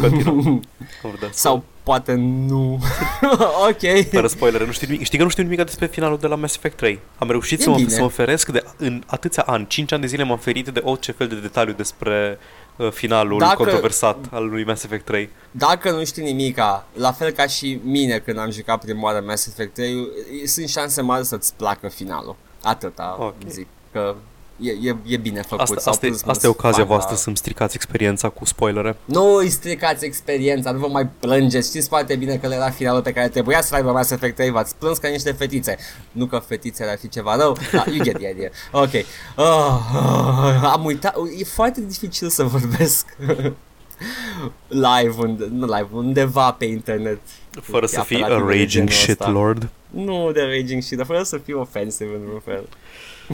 Continuăm. 0.00 0.62
Am 1.04 1.10
vrut 1.10 1.18
să- 1.20 1.28
Sau 1.40 1.64
poate 1.82 2.14
nu. 2.14 2.78
ok. 3.68 4.06
Fără 4.10 4.26
spoilere, 4.26 4.64
nu 4.66 4.72
știu 4.72 4.86
nimic. 4.90 5.04
Știi 5.04 5.18
că 5.18 5.24
nu 5.24 5.30
știu 5.30 5.42
nimic 5.42 5.64
despre 5.64 5.86
finalul 5.86 6.18
de 6.18 6.26
la 6.26 6.34
Mass 6.34 6.56
Effect 6.56 6.76
3. 6.76 6.98
Am 7.18 7.30
reușit 7.30 7.60
E 7.60 7.62
să 7.62 7.70
mă, 7.70 7.76
bine. 7.76 7.88
să 7.88 8.00
mă 8.00 8.08
feresc 8.08 8.48
de, 8.48 8.64
în 8.76 9.02
atâția 9.06 9.42
ani, 9.46 9.66
5 9.66 9.92
ani 9.92 10.00
de 10.00 10.06
zile 10.06 10.22
m-am 10.22 10.38
ferit 10.38 10.68
de 10.68 10.80
orice 10.84 11.12
fel 11.12 11.28
de 11.28 11.34
detaliu 11.34 11.72
despre 11.72 12.38
uh, 12.76 12.90
finalul 12.90 13.38
Dacă- 13.38 13.54
controversat 13.56 14.16
al 14.30 14.48
lui 14.48 14.64
Mass 14.64 14.84
Effect 14.84 15.04
3. 15.04 15.30
Dacă 15.50 15.90
nu 15.90 16.04
știi 16.04 16.22
nimica, 16.22 16.86
la 16.92 17.12
fel 17.12 17.30
ca 17.30 17.46
și 17.46 17.80
mine 17.84 18.18
când 18.18 18.38
am 18.38 18.50
jucat 18.50 18.84
prima 18.84 19.02
oară 19.02 19.22
Mass 19.26 19.46
Effect 19.46 19.74
3, 19.74 20.08
sunt 20.46 20.68
șanse 20.68 21.00
mari 21.02 21.24
să-ți 21.24 21.54
placă 21.56 21.88
finalul. 21.88 22.36
Atâta 22.62 23.16
Ok. 23.18 23.34
zic. 23.48 23.66
Că 23.92 24.14
e, 24.62 24.88
e, 24.88 24.96
e 25.06 25.16
bine 25.16 25.42
făcut. 25.42 25.60
Asta, 25.60 25.80
S-au 25.80 25.92
asta, 25.92 26.06
e, 26.06 26.08
pus 26.08 26.18
asta 26.18 26.30
e 26.30 26.32
mulți 26.32 26.46
ocazia 26.46 26.70
bani 26.84 26.88
la- 26.88 26.94
voastră 26.94 27.16
să-mi 27.16 27.36
stricați 27.36 27.74
experiența 27.76 28.28
cu 28.28 28.44
spoilere. 28.44 28.96
Nu 29.04 29.34
îi 29.34 29.48
stricați 29.48 30.04
experiența, 30.04 30.70
nu 30.70 30.78
vă 30.78 30.86
mai 30.86 31.06
plângeți. 31.06 31.68
Știți 31.68 31.88
foarte 31.88 32.16
bine 32.16 32.36
că 32.36 32.46
era 32.52 32.70
finalul 32.70 33.02
pe 33.02 33.12
care 33.12 33.28
trebuia 33.28 33.62
să 33.62 33.74
aibă 33.74 33.90
Mass 33.92 34.10
Effect 34.10 34.34
3, 34.36 34.50
v-ați 34.50 34.74
plâns 34.76 34.98
ca 34.98 35.08
niște 35.08 35.32
fetițe. 35.32 35.76
Nu 36.12 36.26
că 36.26 36.38
fetițele 36.46 36.90
ar 36.90 36.98
fi 36.98 37.08
ceva 37.08 37.36
rău, 37.36 37.56
da, 37.72 37.84
you 37.88 38.02
get 38.04 38.18
the 38.18 38.30
idea. 38.30 38.50
Ok. 38.72 38.90
Oh, 39.36 39.78
oh, 39.94 40.70
am 40.72 40.84
uitat, 40.84 41.14
e 41.38 41.44
foarte 41.44 41.80
dificil 41.80 42.28
să 42.28 42.42
vorbesc. 42.42 43.06
live, 44.68 45.14
unde, 45.18 45.48
nu 45.50 45.66
live, 45.66 45.88
undeva 45.92 46.52
pe 46.52 46.64
internet. 46.64 47.18
Fără 47.62 47.86
să 47.86 48.00
fii 48.00 48.16
a 48.16 48.24
apelative 48.24 48.46
de 48.52 48.58
raging 48.58 48.70
genul 48.70 48.88
shit 48.88 49.10
ăsta. 49.20 49.30
lord. 49.30 49.68
Nu 49.90 50.32
de 50.32 50.40
raging 50.42 50.82
shit, 50.82 50.96
dar 50.96 51.06
fără 51.06 51.22
să 51.22 51.38
fiu 51.38 51.60
offensive 51.60 52.14
în 52.14 52.20
vreun 52.24 52.40
fel. 52.44 52.68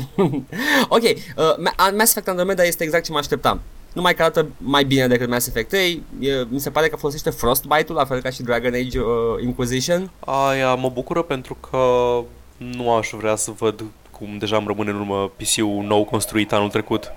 ok, 0.97 1.03
uh, 1.03 1.55
Ma- 1.59 1.97
Mass 1.97 2.11
Effect 2.11 2.29
Andromeda 2.29 2.63
este 2.63 2.85
exact 2.85 3.05
ce 3.05 3.13
mă 3.13 3.19
așteptam. 3.19 3.61
Numai 3.93 4.15
că 4.15 4.23
arată 4.23 4.47
mai 4.57 4.85
bine 4.85 5.07
decât 5.07 5.29
Mass 5.29 5.47
Effect 5.47 5.69
3. 5.69 6.03
E, 6.21 6.45
mi 6.49 6.61
se 6.61 6.71
pare 6.71 6.89
că 6.89 6.97
folosește 6.97 7.31
Frostbite-ul, 7.31 7.99
la 7.99 8.05
fel 8.05 8.21
ca 8.21 8.31
și 8.31 8.43
Dragon 8.43 8.75
Age 8.75 8.99
uh, 8.99 9.07
Inquisition. 9.43 10.11
Aia 10.21 10.75
mă 10.75 10.89
bucură 10.89 11.23
pentru 11.23 11.57
că 11.71 11.79
nu 12.57 12.95
aș 12.95 13.11
vrea 13.17 13.37
să 13.37 13.51
văd 13.51 13.85
cum 14.11 14.39
deja 14.39 14.57
îmi 14.57 14.67
rămâne 14.67 14.91
în 14.91 14.97
urmă 14.97 15.31
PC-ul 15.37 15.85
nou 15.85 16.05
construit 16.05 16.53
anul 16.53 16.69
trecut. 16.71 17.13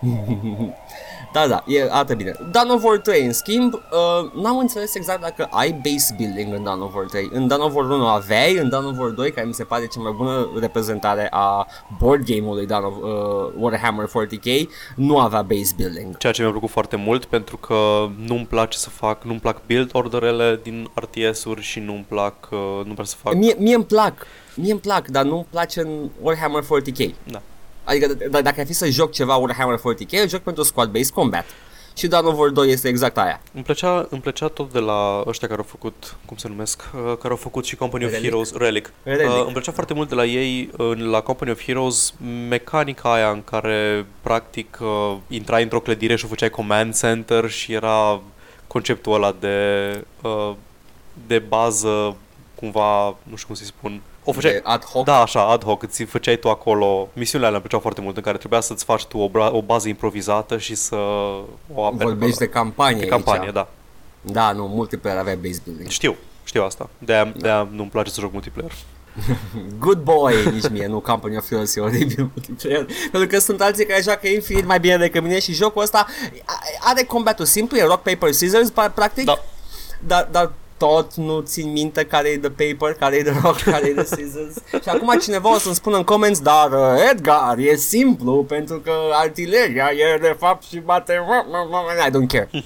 Da, 1.32 1.46
da, 1.46 1.64
e, 1.66 1.82
arată 1.90 2.14
bine. 2.14 2.32
Dawn 2.50 2.70
of 2.70 2.84
War 2.84 2.98
3, 2.98 3.24
în 3.24 3.32
schimb, 3.32 3.72
uh, 3.74 4.42
n-am 4.42 4.58
înțeles 4.58 4.94
exact 4.94 5.20
dacă 5.20 5.48
ai 5.50 5.72
base 5.72 6.14
building 6.16 6.54
în 6.54 6.62
Dawn 6.62 6.80
of 6.80 6.94
War 6.94 7.04
3. 7.04 7.28
În 7.32 7.46
Dawn 7.46 7.62
of 7.62 7.74
War 7.74 7.84
1 7.90 8.06
aveai, 8.06 8.56
în 8.56 8.68
Dawn 8.68 8.84
of 8.84 8.98
War 8.98 9.10
2, 9.10 9.32
care 9.32 9.46
mi 9.46 9.54
se 9.54 9.64
pare 9.64 9.86
cea 9.86 10.00
mai 10.00 10.12
bună 10.16 10.50
reprezentare 10.60 11.26
a 11.30 11.66
board 11.98 12.24
game-ului 12.24 12.66
Dawn 12.66 12.84
of, 12.84 12.94
uh, 12.96 13.52
Warhammer 13.58 14.06
40k, 14.06 14.68
nu 14.96 15.18
avea 15.18 15.42
base 15.42 15.72
building. 15.76 16.16
Ceea 16.16 16.32
ce 16.32 16.42
mi-a 16.42 16.50
plăcut 16.50 16.70
foarte 16.70 16.96
mult 16.96 17.24
pentru 17.24 17.56
că 17.56 18.08
nu-mi 18.26 18.46
place 18.46 18.78
să 18.78 18.90
fac, 18.90 19.24
nu-mi 19.24 19.40
plac 19.40 19.66
build 19.66 19.90
orderele 19.92 20.60
din 20.62 20.90
RTS-uri 20.94 21.62
și 21.62 21.80
nu-mi 21.80 22.04
plac, 22.08 22.34
uh, 22.50 22.58
nu 22.84 22.90
vreau 22.90 23.06
să 23.06 23.16
fac... 23.22 23.34
Mie, 23.34 23.54
mie 23.58 23.74
îmi 23.74 23.84
plac, 23.84 24.26
mie 24.54 24.70
îmi 24.70 24.80
plac, 24.80 25.08
dar 25.08 25.24
nu-mi 25.24 25.46
place 25.50 25.80
în 25.80 26.08
Warhammer 26.20 26.62
40k. 26.62 27.10
Da. 27.30 27.42
Adică 27.86 28.14
d- 28.14 28.18
d- 28.18 28.42
dacă 28.42 28.54
ar 28.60 28.66
fi 28.66 28.72
să 28.72 28.88
joc 28.90 29.12
ceva 29.12 29.36
Warhammer 29.36 29.78
40k, 29.78 30.10
eu 30.10 30.28
joc 30.28 30.40
pentru 30.40 30.64
squad-based 30.64 31.12
combat. 31.14 31.44
Și 31.96 32.06
Dawn 32.06 32.26
of 32.26 32.38
War 32.38 32.48
2 32.50 32.70
este 32.70 32.88
exact 32.88 33.18
aia. 33.18 33.40
Îmi 33.54 33.64
plăcea, 33.64 34.06
îmi 34.10 34.20
plăcea 34.20 34.46
tot 34.48 34.72
de 34.72 34.78
la 34.78 35.22
ăștia 35.26 35.48
care 35.48 35.60
au 35.60 35.66
făcut, 35.68 36.16
cum 36.26 36.36
se 36.36 36.48
numesc, 36.48 36.82
uh, 36.94 37.00
care 37.00 37.28
au 37.28 37.36
făcut 37.36 37.64
și 37.64 37.76
Company 37.76 38.04
of 38.04 38.10
Relic. 38.10 38.24
Heroes, 38.26 38.52
Relic. 38.54 38.92
Relic. 39.02 39.26
Uh, 39.26 39.42
îmi 39.44 39.52
plăcea 39.52 39.72
foarte 39.72 39.94
mult 39.94 40.08
de 40.08 40.14
la 40.14 40.24
ei, 40.24 40.70
în, 40.76 41.10
la 41.10 41.20
Company 41.20 41.50
of 41.50 41.62
Heroes, 41.64 42.14
mecanica 42.48 43.12
aia 43.12 43.30
în 43.30 43.42
care, 43.44 44.06
practic, 44.20 44.78
uh, 44.80 45.16
intrai 45.28 45.62
într-o 45.62 45.80
clădire 45.80 46.16
și 46.16 46.24
o 46.24 46.28
făceai 46.28 46.50
command 46.50 46.98
center 46.98 47.50
și 47.50 47.72
era 47.72 48.20
conceptul 48.66 49.12
ăla 49.14 49.34
de, 49.40 49.56
uh, 50.22 50.52
de 51.26 51.38
bază, 51.38 52.16
cumva, 52.54 53.04
nu 53.22 53.34
știu 53.36 53.46
cum 53.46 53.54
să-i 53.54 53.66
spun, 53.66 54.00
o 54.28 54.32
făceai, 54.32 54.52
De 54.52 54.60
ad 54.64 54.84
hoc. 54.84 55.04
Da, 55.04 55.20
așa, 55.20 55.48
ad 55.50 55.64
hoc, 55.64 55.82
îți 55.82 56.02
făceai 56.02 56.36
tu 56.36 56.50
acolo, 56.50 57.08
misiunile 57.12 57.46
alea 57.48 57.58
îmi 57.58 57.60
plăceau 57.60 57.80
foarte 57.80 58.00
mult, 58.00 58.16
în 58.16 58.22
care 58.22 58.36
trebuia 58.38 58.60
să-ți 58.60 58.84
faci 58.84 59.04
tu 59.04 59.18
o, 59.18 59.28
bra- 59.28 59.52
o 59.52 59.62
bază 59.62 59.88
improvizată 59.88 60.58
și 60.58 60.74
să 60.74 60.96
o 61.74 61.84
aperi. 61.84 62.04
Vorbești 62.04 62.38
de 62.38 62.48
campanie 62.48 63.00
de 63.00 63.06
campanie, 63.06 63.40
aici. 63.40 63.52
da. 63.52 63.68
Da, 64.20 64.52
nu, 64.52 64.66
multiplayer 64.66 65.18
avea 65.18 65.34
base 65.34 65.60
building. 65.64 65.88
Știu, 65.88 66.16
știu 66.44 66.62
asta. 66.64 66.88
De-aia, 66.98 67.32
de-aia 67.36 67.68
nu-mi 67.70 67.88
place 67.88 68.10
să 68.10 68.20
joc 68.20 68.32
multiplayer. 68.32 68.72
Good 69.78 69.98
boy, 70.02 70.34
nici 70.52 70.68
mie, 70.68 70.86
nu 70.86 70.98
Company 71.00 71.36
of 71.36 71.48
Heroes 71.48 71.76
e 71.76 71.80
oribil 71.80 72.30
multiplayer. 72.34 72.86
Pentru 73.10 73.28
că 73.28 73.38
sunt 73.38 73.60
alții 73.60 73.86
care 73.86 74.02
joacă 74.02 74.28
infinit 74.28 74.64
mai 74.66 74.80
bine 74.80 74.96
decât 74.96 75.22
mine 75.22 75.38
și 75.40 75.52
jocul 75.52 75.82
ăsta 75.82 76.06
are 76.80 77.02
combatul 77.02 77.44
simplu, 77.44 77.76
e 77.76 77.82
rock, 77.84 78.02
paper, 78.02 78.32
scissors, 78.32 78.70
pa- 78.70 78.94
practic. 78.94 79.24
Da. 79.24 79.38
Dar, 80.06 80.28
dar 80.30 80.52
tot 80.76 81.14
nu 81.14 81.40
țin 81.40 81.72
minte 81.72 82.04
care 82.04 82.28
e 82.28 82.36
de 82.36 82.50
paper, 82.50 82.94
care 82.94 83.16
e 83.16 83.22
de 83.22 83.34
rock, 83.42 83.60
care 83.72 83.86
e 83.86 83.92
de 83.92 84.02
scissors. 84.02 84.54
și 84.82 84.88
acum 84.88 85.18
cineva 85.18 85.54
o 85.54 85.58
să-mi 85.58 85.74
spună 85.74 85.96
în 85.96 86.04
comments, 86.04 86.40
dar 86.40 86.72
uh, 86.72 87.10
Edgar, 87.10 87.58
e 87.58 87.76
simplu 87.76 88.44
pentru 88.44 88.80
că 88.80 88.92
artileria 89.12 89.90
e 89.92 90.18
de 90.18 90.36
fapt 90.38 90.62
și 90.62 90.78
bate... 90.78 91.20
I 92.06 92.10
don't 92.10 92.26
care. 92.28 92.50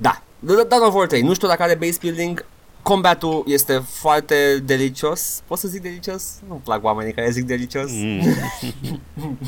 Da, 0.00 0.22
Dawn 0.68 0.82
of 0.82 0.94
War 0.94 1.06
3, 1.06 1.22
nu 1.22 1.34
știu 1.34 1.48
dacă 1.48 1.62
are 1.62 1.74
base 1.74 1.98
building, 2.00 2.44
combatul 2.82 3.44
este 3.46 3.82
foarte 3.88 4.62
delicios. 4.64 5.42
Pot 5.46 5.58
să 5.58 5.68
zic 5.68 5.82
delicios? 5.82 6.24
Nu-mi 6.48 6.60
plac 6.64 6.84
oamenii 6.84 7.12
care 7.12 7.30
zic 7.30 7.44
delicios. 7.44 7.90
Mm. 7.90 8.22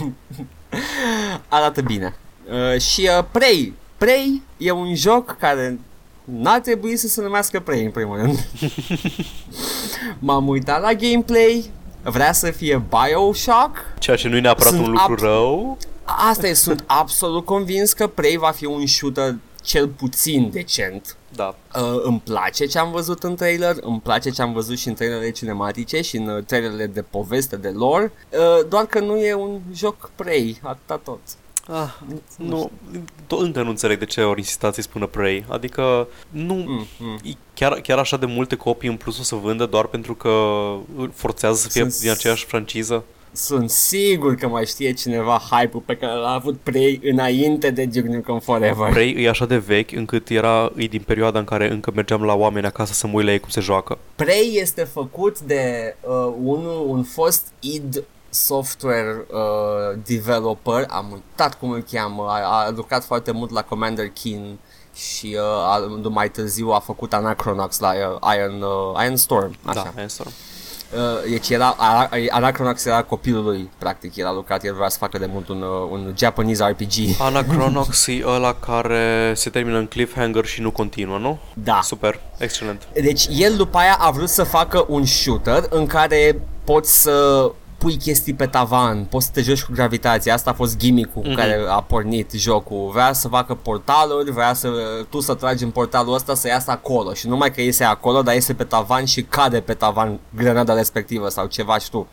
Arată 1.48 1.82
bine. 1.82 2.16
Uh, 2.50 2.80
și 2.80 3.08
uh, 3.18 3.24
Prey. 3.30 3.72
Prey 3.96 4.42
e 4.56 4.70
un 4.70 4.94
joc 4.94 5.36
care 5.38 5.78
n-ar 6.32 6.60
trebui 6.60 6.96
să 6.96 7.08
se 7.08 7.22
numească 7.22 7.60
Prey 7.60 7.84
în 7.84 7.90
primul 7.90 8.16
rând. 8.16 8.46
M-am 10.18 10.48
uitat 10.48 10.80
la 10.80 10.92
gameplay, 10.92 11.70
vrea 12.02 12.32
să 12.32 12.50
fie 12.50 12.82
Bioshock. 12.88 13.76
Ceea 13.98 14.16
ce 14.16 14.28
nu 14.28 14.36
e 14.36 14.40
neapărat 14.40 14.72
Sunt 14.72 14.86
un 14.86 14.90
lucru 14.90 15.14
ab- 15.14 15.18
rău. 15.18 15.78
Asta 16.04 16.46
e, 16.46 16.52
sunt 16.52 16.84
absolut 16.86 17.44
convins 17.44 17.92
că 17.92 18.06
Prey 18.06 18.36
va 18.36 18.50
fi 18.50 18.64
un 18.64 18.86
shooter 18.86 19.34
cel 19.62 19.88
puțin 19.88 20.50
decent. 20.52 21.16
Da. 21.34 21.54
Uh, 21.74 22.00
îmi 22.02 22.20
place 22.24 22.66
ce 22.66 22.78
am 22.78 22.90
văzut 22.90 23.22
în 23.22 23.34
trailer, 23.34 23.76
îmi 23.80 24.00
place 24.00 24.30
ce 24.30 24.42
am 24.42 24.52
văzut 24.52 24.78
și 24.78 24.88
în 24.88 24.94
trailerele 24.94 25.30
cinematice 25.30 26.00
și 26.00 26.16
în 26.16 26.28
uh, 26.28 26.44
trailerele 26.44 26.86
de 26.86 27.02
poveste, 27.02 27.56
de 27.56 27.68
lore, 27.68 28.12
uh, 28.30 28.66
doar 28.68 28.84
că 28.86 29.00
nu 29.00 29.16
e 29.16 29.34
un 29.34 29.60
joc 29.74 30.10
Prey, 30.14 30.58
atâta 30.62 31.00
tot. 31.04 31.18
Ah, 31.72 31.90
nu, 32.36 32.70
to- 33.26 33.38
încă 33.38 33.62
nu 33.62 33.68
înțeleg 33.68 33.98
de 33.98 34.04
ce 34.04 34.20
ori 34.22 34.38
insistat 34.38 34.74
să-i 34.74 34.82
spună 34.82 35.06
Prey. 35.06 35.44
Adică 35.48 36.08
nu, 36.30 36.54
Mm, 36.54 36.86
mm. 36.98 37.18
e 37.24 37.30
chiar, 37.54 37.72
chiar 37.72 37.98
așa 37.98 38.16
de 38.16 38.26
multe 38.26 38.56
copii 38.56 38.88
în 38.88 38.96
plus 38.96 39.18
o 39.18 39.22
să 39.22 39.34
vândă 39.34 39.66
doar 39.66 39.86
pentru 39.86 40.14
că 40.14 40.30
forțează 41.14 41.56
să 41.56 41.68
fie 41.68 41.80
Sunt- 41.80 41.98
din 42.00 42.10
aceeași 42.10 42.44
franciză. 42.44 43.04
Sunt 43.32 43.70
sigur 43.70 44.34
că 44.34 44.48
mai 44.48 44.66
știe 44.66 44.92
cineva 44.92 45.42
hype-ul 45.50 45.82
pe 45.86 45.96
care 45.96 46.12
l-a 46.12 46.32
avut 46.32 46.56
Prey 46.62 47.00
înainte 47.04 47.70
de 47.70 47.84
Duke 47.84 48.08
Nukem 48.08 48.38
Forever. 48.38 48.90
Prey 48.90 49.14
e 49.18 49.28
așa 49.28 49.46
de 49.46 49.56
vechi 49.56 49.92
încât 49.92 50.28
era 50.28 50.72
e 50.76 50.86
din 50.86 51.02
perioada 51.06 51.38
în 51.38 51.44
care 51.44 51.70
încă 51.70 51.92
mergeam 51.94 52.22
la 52.22 52.34
oameni 52.34 52.66
acasă 52.66 52.92
să 52.92 53.06
mă 53.06 53.12
uit 53.16 53.24
la 53.24 53.32
ei 53.32 53.38
cum 53.40 53.48
se 53.48 53.60
joacă. 53.60 53.98
Prey 54.14 54.50
este 54.60 54.82
făcut 54.84 55.40
de 55.40 55.96
uh, 56.00 56.34
un, 56.42 56.64
un 56.86 57.02
fost 57.02 57.46
id 57.60 58.04
software 58.30 59.26
uh, 59.30 59.98
developer, 60.06 60.86
am 60.88 61.06
uitat 61.12 61.58
cum 61.58 61.70
îl 61.70 61.84
cheamă, 61.92 62.26
a, 62.28 62.64
a 62.64 62.70
lucrat 62.70 63.04
foarte 63.04 63.30
mult 63.30 63.50
la 63.50 63.62
Commander 63.62 64.08
Keen 64.08 64.58
și 64.94 65.36
uh, 65.38 65.42
a, 65.42 66.00
mai 66.08 66.30
târziu 66.30 66.68
a 66.68 66.78
făcut 66.78 67.12
Anachronox 67.12 67.78
la 67.78 67.92
uh, 67.92 68.34
Iron, 68.36 68.62
uh, 68.62 69.04
Iron 69.04 69.16
Storm. 69.16 69.56
Așa. 69.64 69.92
Da, 69.94 70.00
Ainstorm. 70.00 70.30
Uh, 70.94 71.30
deci 71.30 71.48
era, 71.48 71.76
Ana- 71.78 72.28
Anachronox 72.28 72.84
era 72.84 73.02
copilul 73.02 73.44
lui, 73.44 73.70
practic, 73.78 74.16
el 74.16 74.26
a 74.26 74.32
lucrat, 74.32 74.64
el 74.64 74.74
vrea 74.74 74.88
să 74.88 74.98
facă 74.98 75.18
de 75.18 75.26
mult 75.26 75.48
un, 75.48 75.62
uh, 75.62 75.88
un 75.90 76.14
Japanese 76.16 76.64
RPG. 76.64 77.20
Anachronox 77.20 78.06
e 78.06 78.22
ăla 78.26 78.54
care 78.54 79.32
se 79.36 79.50
termină 79.50 79.78
în 79.78 79.86
cliffhanger 79.86 80.44
și 80.44 80.60
nu 80.60 80.70
continuă, 80.70 81.18
nu? 81.18 81.38
Da. 81.54 81.80
Super, 81.82 82.20
excelent. 82.38 82.88
Deci 82.92 83.26
el 83.30 83.56
după 83.56 83.78
aia 83.78 83.96
a 84.00 84.10
vrut 84.10 84.28
să 84.28 84.42
facă 84.42 84.84
un 84.88 85.04
shooter 85.04 85.66
în 85.70 85.86
care 85.86 86.42
poți 86.64 87.02
să 87.02 87.50
pui 87.80 87.96
chestii 87.96 88.34
pe 88.34 88.46
tavan, 88.46 89.04
poți 89.04 89.24
să 89.26 89.30
te 89.34 89.42
joci 89.42 89.62
cu 89.62 89.72
gravitația, 89.74 90.34
asta 90.34 90.50
a 90.50 90.52
fost 90.52 90.76
gimmick-ul 90.76 91.22
cu 91.22 91.28
Mhm. 91.28 91.36
care 91.36 91.64
a 91.68 91.80
pornit 91.82 92.30
jocul. 92.32 92.90
Vrea 92.92 93.12
să 93.12 93.28
facă 93.28 93.54
portaluri, 93.54 94.30
vrea 94.32 94.54
să 94.54 94.68
tu 95.08 95.20
să 95.20 95.34
tragi 95.34 95.64
în 95.64 95.70
portalul 95.70 96.14
ăsta 96.14 96.34
să 96.34 96.48
iasă 96.48 96.70
acolo 96.70 97.12
și 97.12 97.28
numai 97.28 97.50
că 97.52 97.60
iese 97.60 97.84
acolo, 97.84 98.22
dar 98.22 98.34
iese 98.34 98.54
pe 98.54 98.64
tavan 98.64 99.04
și 99.04 99.22
cade 99.22 99.60
pe 99.60 99.74
tavan 99.74 100.18
grenada 100.36 100.74
respectivă 100.74 101.28
sau 101.28 101.46
ceva 101.46 101.78
știu. 101.78 102.06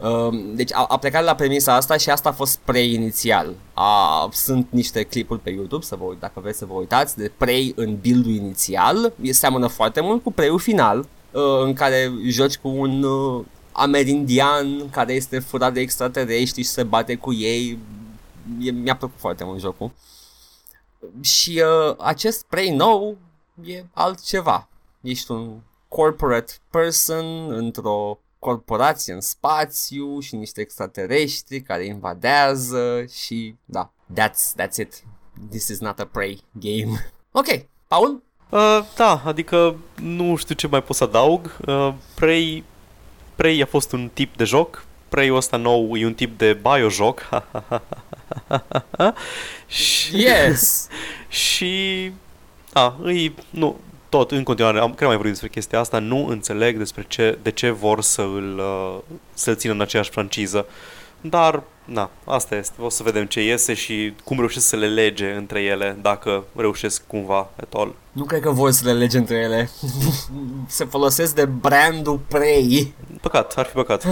Um, 0.00 0.54
Deci 0.54 0.72
a, 0.72 0.84
a 0.88 0.96
plecat 0.98 1.24
la 1.24 1.34
premisa 1.34 1.74
asta 1.74 1.96
și 1.96 2.10
asta 2.10 2.28
a 2.28 2.32
fost 2.32 2.58
Prey 2.64 2.92
inițial. 2.94 3.52
A, 3.74 4.28
sunt 4.32 4.66
niște 4.70 5.02
clipuri 5.02 5.40
pe 5.40 5.50
YouTube, 5.50 5.84
să 5.84 5.96
vă, 5.98 6.04
uit- 6.04 6.20
dacă 6.20 6.40
vreți 6.42 6.58
să 6.58 6.64
vă 6.64 6.74
uitați, 6.74 7.16
de 7.16 7.32
Prey 7.36 7.72
în 7.76 7.96
build-ul 8.02 8.32
inițial. 8.34 9.12
E 9.20 9.32
seamănă 9.32 9.66
foarte 9.66 10.00
mult 10.00 10.22
cu 10.22 10.32
Prey-ul 10.32 10.58
final, 10.58 10.98
uh, 11.30 11.42
în 11.64 11.72
care 11.72 12.12
joci 12.26 12.56
cu 12.56 12.68
un 12.68 13.02
uh, 13.02 13.44
amerindian 13.72 14.90
care 14.90 15.12
este 15.12 15.38
furat 15.38 15.72
de 15.72 15.80
extraterestri 15.80 16.62
și 16.62 16.68
se 16.68 16.82
bate 16.82 17.16
cu 17.16 17.32
ei. 17.32 17.78
E, 18.60 18.70
mi-a 18.70 18.96
plăcut 18.96 19.18
foarte 19.18 19.44
mult 19.44 19.60
jocul. 19.60 19.90
Și 21.20 21.62
uh, 21.88 21.96
acest 21.98 22.44
Prey 22.44 22.70
nou 22.70 23.16
e 23.64 23.84
altceva. 23.92 24.68
Ești 25.00 25.30
un 25.30 25.58
corporate 25.88 26.52
person 26.70 27.52
într-o 27.52 28.18
corporație 28.38 29.12
în 29.12 29.20
spațiu 29.20 30.20
și 30.20 30.36
niște 30.36 30.60
extraterestri 30.60 31.60
care 31.60 31.84
invadează 31.84 33.04
și 33.12 33.54
da, 33.64 33.92
that's, 34.20 34.62
that's 34.62 34.76
it. 34.76 35.02
This 35.50 35.68
is 35.68 35.80
not 35.80 35.98
a 35.98 36.06
Prey 36.06 36.42
game. 36.52 36.90
Ok, 37.34 37.46
Paul? 37.88 38.22
Uh, 38.50 38.84
da, 38.96 39.22
adică 39.24 39.76
nu 40.00 40.36
știu 40.36 40.54
ce 40.54 40.66
mai 40.66 40.82
pot 40.82 40.96
să 40.96 41.04
adaug. 41.04 41.56
Uh, 41.66 41.94
Prey, 42.14 42.64
Prey 43.42 43.62
a 43.62 43.66
fost 43.66 43.92
un 43.92 44.10
tip 44.12 44.36
de 44.36 44.44
joc. 44.44 44.84
Prey-ul 45.08 45.36
ăsta 45.36 45.56
nou 45.56 45.96
e 45.96 46.06
un 46.06 46.14
tip 46.14 46.38
de 46.38 46.58
biojoc. 46.62 47.28
și, 49.66 50.16
Yes! 50.24 50.88
și 51.28 52.12
a, 52.72 52.96
îi, 53.02 53.34
nu, 53.50 53.80
tot, 54.08 54.30
în 54.30 54.42
continuare, 54.42 54.78
am, 54.78 54.84
cred 54.84 54.96
că 54.96 55.02
am 55.02 55.08
mai 55.08 55.16
vorbit 55.16 55.32
despre 55.32 55.60
chestia 55.60 55.78
asta, 55.78 55.98
nu 55.98 56.26
înțeleg 56.26 56.76
despre 56.76 57.04
ce, 57.08 57.38
de 57.42 57.50
ce 57.50 57.70
vor 57.70 58.02
să 58.02 58.22
îl, 58.22 58.58
uh, 58.58 58.98
să-l 59.34 59.56
țină 59.56 59.72
în 59.72 59.80
aceeași 59.80 60.10
franciză. 60.10 60.66
Dar, 61.22 61.62
na, 61.84 62.10
asta 62.24 62.56
este. 62.56 62.82
O 62.82 62.88
să 62.88 63.02
vedem 63.02 63.26
ce 63.26 63.42
iese 63.42 63.74
și 63.74 64.14
cum 64.24 64.36
reușesc 64.36 64.66
să 64.66 64.76
le 64.76 64.88
lege 64.88 65.30
între 65.30 65.60
ele, 65.62 65.98
dacă 66.02 66.44
reușesc 66.56 67.02
cumva 67.06 67.50
et 67.60 67.74
all. 67.74 67.94
Nu 68.12 68.24
cred 68.24 68.40
că 68.40 68.50
vor 68.50 68.70
să 68.70 68.84
le 68.84 68.92
lege 68.92 69.18
între 69.18 69.36
ele. 69.36 69.70
Se 70.66 70.84
folosesc 70.84 71.34
de 71.34 71.44
brandul 71.44 72.20
Prey. 72.28 72.94
Păcat, 73.20 73.52
ar 73.56 73.64
fi 73.66 73.72
păcat. 73.72 74.04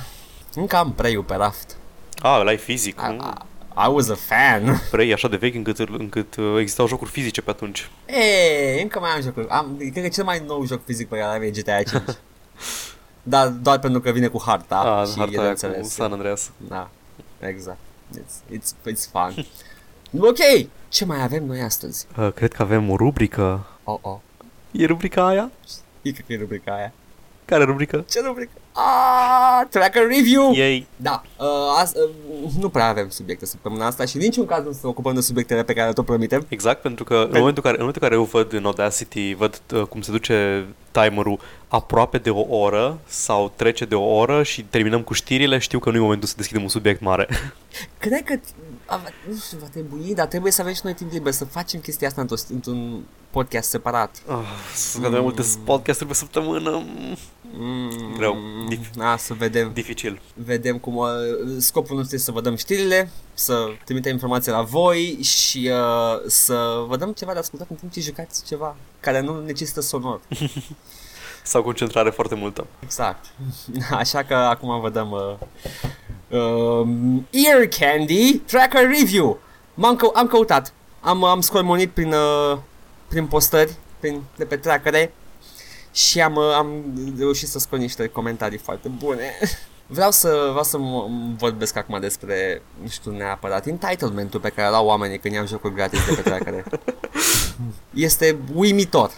Încă 0.54 0.76
am 0.76 0.92
Prey-ul 0.92 1.22
pe 1.22 1.34
raft. 1.34 1.76
A, 2.18 2.38
ăla 2.40 2.52
e 2.52 2.56
fizic, 2.56 3.00
I, 3.00 3.14
nu? 3.16 3.32
I, 3.76 3.86
I 3.86 3.90
was 3.92 4.08
a 4.08 4.14
fan. 4.14 4.80
Prey 4.90 5.08
e 5.08 5.12
așa 5.12 5.28
de 5.28 5.36
vechi 5.36 5.54
încât, 5.54 5.78
încât 5.78 6.36
uh, 6.36 6.56
existau 6.58 6.86
jocuri 6.86 7.10
fizice 7.10 7.40
pe 7.40 7.50
atunci. 7.50 7.90
Ei, 8.06 8.82
încă 8.82 8.98
mai 9.00 9.10
am 9.10 9.20
jocuri. 9.22 9.48
Am, 9.48 9.76
cred 9.78 10.02
că 10.02 10.08
cel 10.08 10.24
mai 10.24 10.42
nou 10.46 10.66
joc 10.66 10.84
fizic 10.84 11.08
pe 11.08 11.16
care 11.16 11.32
l-am 11.32 11.42
e 11.42 11.50
GTA 11.50 11.82
5. 11.82 12.02
Dar 13.26 13.48
doar 13.48 13.78
pentru 13.78 14.00
că 14.00 14.10
vine 14.10 14.26
cu 14.28 14.42
harta 14.46 14.76
Ah, 14.76 15.06
și 15.08 15.16
harta 15.18 15.32
e 15.32 15.36
de 15.36 15.40
aia 15.40 15.44
cu 15.44 15.50
înțeles. 15.64 15.88
San 15.90 16.12
Andreas. 16.12 16.50
Da, 16.68 16.90
exact. 17.38 17.78
It's, 18.18 18.56
it's, 18.58 18.92
it's 18.92 19.10
fun. 19.10 19.44
ok, 20.20 20.38
ce 20.88 21.04
mai 21.04 21.22
avem 21.22 21.44
noi 21.44 21.60
astăzi? 21.60 22.06
Uh, 22.18 22.32
cred 22.34 22.52
că 22.52 22.62
avem 22.62 22.90
o 22.90 22.96
rubrică. 22.96 23.66
Oh, 23.84 23.98
oh. 24.00 24.16
E 24.70 24.86
rubrica 24.86 25.26
aia? 25.26 25.50
E 26.02 26.10
cred 26.10 26.26
că 26.26 26.32
e 26.32 26.38
rubrica 26.38 26.74
aia. 26.74 26.92
Care 27.44 27.64
rubrică? 27.64 28.04
Ce 28.10 28.20
rubrică? 28.20 28.50
Ah, 28.76 29.66
tracker 29.70 30.02
review! 30.08 30.52
Ei. 30.54 30.86
Da, 30.96 31.22
uh, 31.38 31.46
as, 31.80 31.92
uh, 31.92 32.50
nu 32.60 32.68
prea 32.68 32.86
avem 32.88 33.08
subiecte 33.08 33.46
săptămâna 33.46 33.86
asta 33.86 34.04
și 34.04 34.16
în 34.16 34.22
niciun 34.22 34.46
caz 34.46 34.64
nu 34.64 34.72
să 34.72 34.78
ne 34.82 34.88
ocupăm 34.88 35.14
de 35.14 35.20
subiectele 35.20 35.64
pe 35.64 35.72
care 35.72 35.92
tot 35.92 36.04
promitem. 36.04 36.46
Exact, 36.48 36.80
pentru 36.82 37.04
că 37.04 37.14
în 37.14 37.38
momentul, 37.38 37.62
care, 37.62 37.74
în 37.74 37.80
momentul 37.80 38.02
în 38.02 38.08
care 38.08 38.14
eu 38.20 38.24
văd 38.24 38.52
în 38.52 38.64
Audacity, 38.64 39.34
văd 39.34 39.60
uh, 39.74 39.82
cum 39.82 40.00
se 40.00 40.10
duce 40.10 40.66
timerul 40.90 41.38
aproape 41.68 42.18
de 42.18 42.30
o 42.30 42.56
oră 42.56 42.98
sau 43.06 43.52
trece 43.56 43.84
de 43.84 43.94
o 43.94 44.14
oră 44.14 44.42
și 44.42 44.62
terminăm 44.62 45.02
cu 45.02 45.12
știrile, 45.12 45.58
știu 45.58 45.78
că 45.78 45.90
nu 45.90 45.96
e 45.96 46.00
momentul 46.00 46.28
să 46.28 46.34
deschidem 46.36 46.62
un 46.62 46.68
subiect 46.68 47.00
mare. 47.00 47.28
Cred 47.98 48.22
că, 48.24 48.38
ave- 48.86 49.14
nu 49.28 49.36
știu, 49.46 49.58
va 49.60 49.66
trebui, 49.72 50.14
dar 50.14 50.26
trebuie 50.26 50.52
să 50.52 50.60
avem 50.60 50.72
și 50.74 50.80
noi 50.84 50.94
timp 50.94 51.12
liber 51.12 51.32
să 51.32 51.44
facem 51.44 51.80
chestia 51.80 52.08
asta 52.08 52.20
într-o- 52.20 52.36
într-un 52.48 53.02
podcast 53.30 53.68
separat. 53.68 54.22
Ah, 54.28 54.36
să 54.74 54.98
avem 55.04 55.22
multe 55.22 55.42
podcasturi 55.64 56.08
pe 56.08 56.14
săptămână. 56.14 56.82
Mm, 57.58 58.14
Greu. 58.16 58.36
Dif- 58.74 58.90
Da, 58.94 59.16
să 59.16 59.34
vedem. 59.34 59.70
Dificil. 59.72 60.20
Vedem 60.34 60.78
cum 60.78 60.96
uh, 60.96 61.06
scopul 61.58 61.96
nostru 61.96 62.14
este 62.14 62.26
să 62.26 62.32
vă 62.32 62.40
dăm 62.40 62.56
știrile, 62.56 63.10
să 63.34 63.66
trimitem 63.84 64.12
informații 64.12 64.50
la 64.52 64.62
voi 64.62 65.18
și 65.22 65.70
uh, 65.72 66.20
să 66.26 66.84
vă 66.88 66.96
dăm 66.96 67.12
ceva 67.12 67.32
de 67.32 67.38
ascultat 67.38 67.66
în 67.70 67.76
timp 67.76 67.92
ce 67.92 68.00
jucați 68.00 68.44
ceva 68.44 68.76
care 69.00 69.20
nu 69.20 69.40
necesită 69.44 69.80
sonor. 69.80 70.20
Sau 71.42 71.62
concentrare 71.62 72.10
foarte 72.10 72.34
multă. 72.34 72.66
Exact. 72.82 73.24
Așa 73.90 74.22
că 74.22 74.34
acum 74.34 74.80
vă 74.80 74.90
dăm 74.90 75.10
uh, 75.10 76.40
uh, 76.40 76.86
Ear 77.30 77.64
Candy 77.78 78.38
Tracker 78.38 78.82
Review. 78.98 79.38
M-am 79.74 79.96
cău- 79.96 80.12
am 80.14 80.26
căutat. 80.26 80.72
Am, 81.00 81.24
am 81.24 81.40
scormonit 81.40 81.90
prin, 81.90 82.12
uh, 82.12 82.58
prin 83.08 83.26
postări, 83.26 83.72
prin, 84.00 84.22
de 84.36 84.44
pe 84.44 84.56
trackere 84.56 85.14
și 85.94 86.20
am, 86.22 86.34
uh, 86.36 86.52
am 86.54 86.84
reușit 87.18 87.48
să 87.48 87.58
scot 87.58 87.78
niște 87.78 88.06
comentarii 88.06 88.58
foarte 88.58 88.88
bune. 88.88 89.30
Vreau 89.86 90.10
să, 90.10 90.28
vreau 90.48 90.64
să 90.64 90.78
mă- 90.78 91.08
vorbesc 91.38 91.76
acum 91.76 92.00
despre, 92.00 92.62
nu 92.82 92.88
știu 92.88 93.10
neapărat, 93.10 93.66
entitlement-ul 93.66 94.40
pe 94.40 94.48
care 94.48 94.68
l-au 94.70 94.86
oamenii 94.86 95.18
când 95.18 95.34
iau 95.34 95.46
jocuri 95.46 95.74
gratis 95.74 96.06
de 96.06 96.14
pe 96.14 96.20
trackere. 96.20 96.64
Este 97.94 98.36
uimitor. 98.54 99.10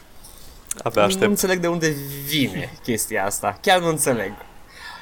Abia 0.83 1.01
Nu 1.01 1.07
aștept. 1.07 1.25
înțeleg 1.25 1.59
de 1.59 1.67
unde 1.67 1.95
vine 2.27 2.73
chestia 2.83 3.25
asta. 3.25 3.59
Chiar 3.63 3.81
nu 3.81 3.89
înțeleg. 3.89 4.33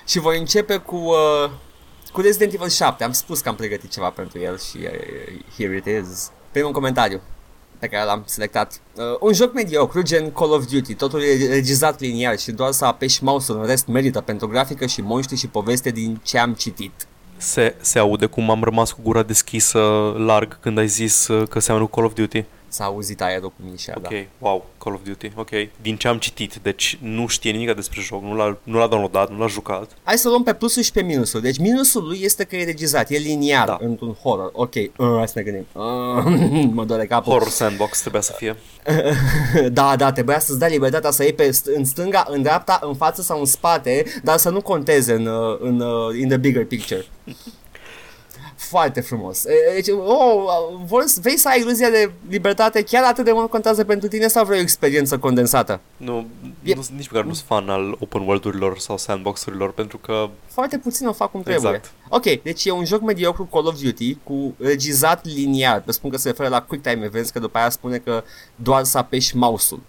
Și 0.07 0.19
voi 0.19 0.39
începe 0.39 0.77
cu, 0.77 0.97
uh, 0.97 1.51
cu 2.13 2.21
Resident 2.21 2.53
Evil 2.53 2.69
7. 2.69 3.05
Am 3.05 3.13
spus 3.13 3.41
că 3.41 3.49
am 3.49 3.55
pregătit 3.57 3.91
ceva 3.91 4.11
pentru 4.11 4.39
el 4.39 4.59
și 4.59 4.77
uh, 4.77 5.41
here 5.57 5.77
it 5.77 5.87
is. 6.07 6.31
Primul 6.51 6.73
comentariu 6.73 7.21
pe 7.85 7.91
care 7.97 8.05
l-am 8.05 8.23
selectat. 8.27 8.81
Uh, 8.95 9.03
un 9.21 9.33
joc 9.33 9.53
mediocru 9.53 10.03
gen 10.03 10.33
Call 10.33 10.53
of 10.53 10.67
Duty, 10.67 10.95
totul 10.95 11.23
e 11.23 11.49
regizat 11.49 12.01
liniar 12.01 12.39
și 12.39 12.51
doar 12.51 12.73
să 12.73 12.85
apeși 12.85 13.25
mouse-ul, 13.25 13.61
în 13.61 13.67
rest 13.67 13.87
merită 13.87 14.21
pentru 14.21 14.49
grafică 14.49 14.87
și 14.87 15.01
monștri 15.01 15.37
și 15.37 15.47
poveste 15.47 15.91
din 15.91 16.21
ce 16.23 16.39
am 16.39 16.53
citit. 16.53 17.07
Se, 17.37 17.75
se 17.81 17.99
aude 17.99 18.27
cum 18.27 18.51
am 18.51 18.63
rămas 18.63 18.93
cu 18.93 19.01
gura 19.03 19.23
deschisă 19.23 19.79
larg 20.17 20.61
când 20.61 20.79
ai 20.79 20.89
zis 20.89 21.29
uh, 21.29 21.49
că 21.49 21.59
seamănă 21.61 21.87
cu 21.87 21.95
Call 21.95 22.07
of 22.07 22.15
Duty. 22.15 22.45
S-a 22.75 22.85
auzit 22.85 23.23
aerul 23.23 23.49
cu 23.49 23.55
Mișa, 23.71 23.93
Ok, 23.97 24.03
da. 24.03 24.17
wow, 24.39 24.67
Call 24.79 24.95
of 24.95 25.01
Duty, 25.05 25.33
ok. 25.37 25.49
Din 25.83 25.97
ce 25.97 26.09
am 26.09 26.19
citit, 26.19 26.55
deci 26.63 26.99
nu 27.03 27.27
știe 27.27 27.51
nimic 27.51 27.75
despre 27.75 28.01
joc, 28.01 28.23
nu 28.23 28.35
l-a, 28.35 28.57
nu 28.63 28.79
l-a 28.79 28.87
downloadat, 28.87 29.31
nu 29.31 29.39
l-a 29.39 29.47
jucat. 29.47 29.91
Hai 30.03 30.19
să 30.19 30.29
luăm 30.29 30.43
pe 30.43 30.55
plusul 30.55 30.83
și 30.83 30.93
pe 30.93 31.03
minusul. 31.03 31.41
Deci 31.41 31.59
minusul 31.59 32.03
lui 32.07 32.19
este 32.23 32.45
că 32.45 32.57
e 32.57 32.65
regizat, 32.65 33.11
e 33.11 33.17
liniar 33.17 33.67
Da. 33.67 33.79
într-un 33.81 34.13
horror. 34.13 34.51
Ok, 34.53 34.75
uh, 34.75 34.91
hai 35.17 35.29
să 35.29 35.33
ne 35.37 35.43
gândim. 35.43 35.67
Uh, 35.73 36.71
mă 36.77 36.85
doare 36.85 37.07
capul. 37.07 37.33
Horror 37.33 37.49
Sandbox 37.49 38.01
trebuia 38.01 38.21
să 38.21 38.33
fie. 38.37 38.57
da, 39.73 39.97
da, 39.97 40.13
trebuia 40.13 40.39
să-ți 40.39 40.59
dai 40.59 40.71
libertatea 40.71 41.11
să 41.11 41.23
iei 41.23 41.33
pe 41.33 41.49
st- 41.49 41.77
în 41.77 41.85
stânga, 41.85 42.27
în 42.29 42.43
dreapta, 42.43 42.79
în 42.83 42.95
față 42.95 43.23
sau 43.23 43.39
în 43.39 43.45
spate, 43.45 44.05
dar 44.23 44.37
să 44.37 44.51
nu 44.51 44.61
conteze 44.63 45.13
în, 45.13 45.27
uh, 45.27 45.59
în 45.61 45.81
uh, 45.81 46.19
in 46.21 46.29
the 46.29 46.37
bigger 46.37 46.65
picture. 46.67 47.05
Foarte 48.69 49.01
frumos. 49.01 49.45
E, 49.45 49.53
Deci, 49.75 49.89
oh, 49.89 50.45
vor, 50.87 51.05
vrei 51.21 51.37
să 51.39 51.49
ai 51.49 51.61
iluzia 51.61 51.91
de 51.91 52.11
libertate 52.29 52.83
chiar 52.83 53.05
atât 53.05 53.25
de 53.25 53.33
mult 53.33 53.51
contează 53.51 53.85
pentru 53.85 54.09
tine 54.09 54.27
sau 54.29 54.45
vrei 54.45 54.59
o 54.59 54.63
experiență 54.63 55.19
condensată? 55.19 55.81
Nu, 55.97 56.27
E- 56.63 56.75
nu, 56.75 56.85
nici 56.97 57.09
măcar 57.11 57.27
nu 57.27 57.33
sunt 57.33 57.47
fan 57.47 57.69
al 57.69 57.97
open 58.01 58.21
world-urilor 58.21 58.79
sau 58.79 58.99
sandbox-urilor, 58.99 59.73
pentru 59.73 59.99
că 59.99 60.29
Foarte 60.47 60.79
puțin 60.79 61.07
o 61.07 61.13
fac 61.13 61.31
cum 61.31 61.43
trebuie. 61.43 61.71
Exact. 61.71 61.93
Ok, 62.09 62.43
deci 62.43 62.65
e 62.65 62.71
un 62.71 62.85
joc 62.85 63.01
mediocru 63.01 63.49
Call 63.53 63.67
of 63.67 63.81
Duty 63.83 64.15
cu 64.15 64.55
regizat 64.59 65.25
liniar. 65.25 65.83
Vă 65.87 65.93
spun 65.93 66.11
că 66.11 66.17
se 66.17 66.29
referă 66.29 66.49
la 66.49 66.63
Quick 66.63 66.83
Time 66.89 67.05
Events, 67.05 67.31
că 67.31 67.39
după 67.39 67.59
aia 67.59 67.71
spune 67.71 67.97
că 67.99 68.23
doar 68.57 68.85
să 68.85 68.99
apeși 68.99 69.37
mouse-ul. 69.37 69.81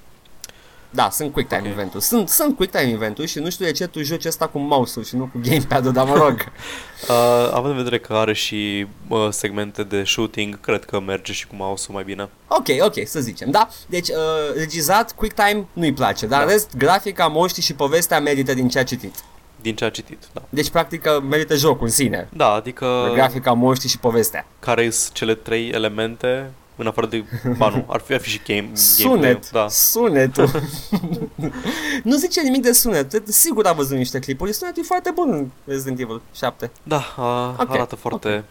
Da, 0.96 1.10
sunt 1.10 1.34
quick 1.34 1.50
time 1.50 1.62
Ok. 1.66 1.72
event-uri. 1.72 2.04
Sunt, 2.04 2.30
sunt 2.30 2.56
quick 2.56 2.78
time 2.78 2.92
event-uri 2.92 3.28
și 3.28 3.40
nu 3.40 3.50
știu 3.50 3.66
de 3.66 3.72
ce 3.72 3.88
tu 3.88 4.02
joci 4.02 4.26
asta 4.26 4.48
cu 4.48 4.60
mouse-ul 4.60 5.06
și 5.06 5.16
nu 5.16 5.30
cu 5.34 5.40
gamepad-ul, 5.44 5.92
dar 5.92 6.06
mă 6.06 6.16
rog. 6.26 6.38
uh, 7.10 7.50
având 7.54 7.72
în 7.72 7.78
vedere 7.78 8.00
că 8.00 8.14
are 8.14 8.34
și 8.34 8.88
uh, 9.08 9.28
segmente 9.30 9.84
de 9.84 10.04
shooting, 10.04 10.60
cred 10.60 10.86
că 10.86 11.00
merge 11.00 11.34
și 11.34 11.48
cu 11.48 11.56
mouse-ul 11.56 11.94
mai 11.96 12.04
bine. 12.04 12.30
Ok, 12.48 12.66
ok, 12.80 12.94
să 13.08 13.20
zicem, 13.20 13.52
da? 13.52 13.68
Deci, 13.88 14.08
uh, 14.10 14.16
regizat, 14.56 15.12
quick 15.12 15.36
time 15.36 15.68
nu-i 15.74 15.94
place, 15.94 16.26
dar 16.26 16.40
Da. 16.40 16.46
în 16.46 16.52
rest, 16.52 16.78
grafica, 16.78 17.28
moștri 17.28 17.62
și 17.62 17.74
povestea 17.74 18.20
merită 18.20 18.54
din 18.54 18.68
ce 18.70 18.80
a 18.80 18.84
citit. 18.84 19.16
Din 19.62 19.76
ce 19.76 19.86
a 19.86 19.90
citit, 19.90 20.24
da. 20.34 20.42
Deci, 20.50 20.70
practic, 20.70 21.02
că 21.02 21.20
merită 21.30 21.56
jocul 21.56 21.86
în 21.86 21.92
sine. 21.92 22.28
Da, 22.34 22.52
adică 22.52 23.12
Grafica, 23.14 23.52
moștri 23.54 23.88
și 23.90 24.00
povestea. 24.00 24.46
care 24.60 24.90
sunt 24.90 25.14
cele 25.14 25.36
trei 25.36 25.70
elemente 25.70 26.52
în 26.76 26.88
afară 26.88 27.08
de... 27.08 27.24
Ba 27.58 27.70
nu, 27.70 27.86
ar 27.88 28.00
fi, 28.00 28.14
ar 28.14 28.20
fi 28.20 28.30
și 28.30 28.42
game, 28.48 28.70
Sunet, 28.74 29.22
gameplay 29.22 29.52
Da. 29.52 29.68
sunetul. 29.68 30.50
nu 32.04 32.16
zice 32.16 32.42
nimic 32.42 32.62
de 32.62 32.72
sunet. 32.72 33.28
Sigur 33.28 33.66
a 33.66 33.72
văzut 33.74 33.98
niște 33.98 34.20
clipuri. 34.20 34.54
Sunetul 34.54 34.82
e 34.84 34.86
foarte 34.86 35.12
bun 35.16 35.32
în 35.32 35.50
Resident 35.66 36.00
Evil 36.00 36.22
7. 36.36 36.72
Da, 36.84 37.16
uh, 37.18 37.54
Ok, 37.60 37.72
arată 37.72 37.96
foarte 37.96 38.44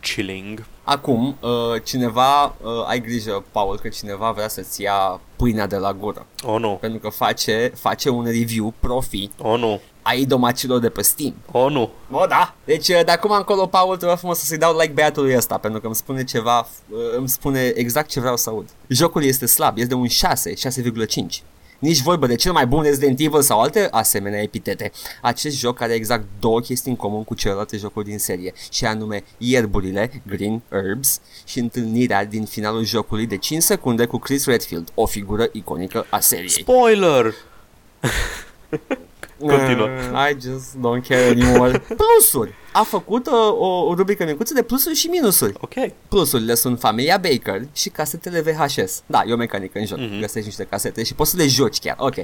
chilling. 0.00 0.64
Acum, 0.84 1.36
uh, 1.40 1.50
cineva, 1.84 2.44
uh, 2.44 2.52
ai 2.86 3.00
grijă, 3.00 3.44
Paul, 3.50 3.78
că 3.78 3.88
cineva 3.88 4.30
vrea 4.30 4.48
să-ți 4.48 4.82
ia 4.82 5.20
pâinea 5.36 5.66
de 5.66 5.76
la 5.76 5.92
gură. 5.92 6.26
Oh 6.42 6.60
nu, 6.60 6.76
Pentru 6.80 6.98
că 6.98 7.08
face, 7.08 7.72
face 7.74 8.08
un 8.08 8.24
review 8.24 8.74
profi 8.80 9.30
oh 9.38 9.58
nu, 9.58 9.80
a 10.02 10.12
idomacilor 10.12 10.78
de 10.78 10.88
pe 10.88 11.02
Steam. 11.02 11.34
oh 11.52 11.70
nu. 11.70 11.90
O, 12.10 12.26
da. 12.26 12.54
Deci, 12.64 12.88
uh, 12.88 13.00
de 13.04 13.10
acum 13.10 13.30
încolo, 13.30 13.66
Paul, 13.66 13.96
te 13.96 14.06
rog 14.06 14.16
frumos 14.16 14.38
să-i 14.38 14.58
dau 14.58 14.78
like 14.78 14.92
băiatului 14.92 15.36
ăsta, 15.36 15.58
pentru 15.58 15.80
că 15.80 15.86
îmi 15.86 15.94
spune 15.94 16.24
ceva, 16.24 16.68
uh, 16.88 16.98
îmi 17.16 17.28
spune 17.28 17.72
exact 17.74 18.08
ce 18.08 18.20
vreau 18.20 18.36
să 18.36 18.50
aud. 18.50 18.68
Jocul 18.86 19.24
este 19.24 19.46
slab, 19.46 19.76
este 19.76 19.88
de 19.88 19.94
un 19.94 20.08
6, 20.08 20.54
6,5. 20.54 21.42
Nici 21.80 22.00
vorbă 22.00 22.26
de 22.26 22.34
cel 22.34 22.52
mai 22.52 22.66
bun 22.66 22.82
Resident 22.82 23.20
Evil 23.20 23.42
sau 23.42 23.60
alte 23.60 23.88
asemenea 23.90 24.42
epitete. 24.42 24.92
Acest 25.22 25.58
joc 25.58 25.80
are 25.80 25.92
exact 25.92 26.24
două 26.40 26.60
chestii 26.60 26.90
în 26.90 26.96
comun 26.96 27.24
cu 27.24 27.34
celelalte 27.34 27.76
jocuri 27.76 28.04
din 28.04 28.18
serie, 28.18 28.52
și 28.70 28.84
anume 28.84 29.24
ierburile, 29.38 30.22
Green 30.26 30.62
Herbs, 30.70 31.20
și 31.44 31.58
întâlnirea 31.58 32.24
din 32.24 32.44
finalul 32.44 32.84
jocului 32.84 33.26
de 33.26 33.36
5 33.36 33.62
secunde 33.62 34.06
cu 34.06 34.18
Chris 34.18 34.46
Redfield, 34.46 34.90
o 34.94 35.06
figură 35.06 35.48
iconică 35.52 36.06
a 36.10 36.20
seriei. 36.20 36.48
Spoiler! 36.48 37.34
Continuă. 39.40 39.86
Uh, 39.86 40.30
I 40.30 40.36
just 40.40 40.76
don't 40.76 41.06
care 41.08 41.24
anymore. 41.28 41.78
Plusuri. 41.78 42.54
A 42.72 42.82
făcut 42.82 43.26
uh, 43.26 43.32
o, 43.58 43.66
o 43.66 43.94
rubrică 43.94 44.24
micuță 44.24 44.54
de 44.54 44.62
plusuri 44.62 44.94
și 44.94 45.06
minusuri. 45.06 45.54
Ok. 45.60 45.72
Plusurile 46.08 46.54
sunt 46.54 46.80
familia 46.80 47.18
Baker 47.18 47.62
și 47.72 47.88
casetele 47.88 48.40
VHS. 48.40 49.02
Da, 49.06 49.22
e 49.26 49.32
o 49.32 49.36
mecanică 49.36 49.78
în 49.78 49.86
joc. 49.86 49.98
Mhm. 49.98 50.06
Mm-hmm. 50.06 50.20
Găsești 50.20 50.46
niște 50.46 50.64
casete 50.64 51.02
și 51.02 51.14
poți 51.14 51.30
să 51.30 51.36
le 51.36 51.46
joci 51.46 51.78
chiar. 51.78 51.96
Ok. 51.98 52.14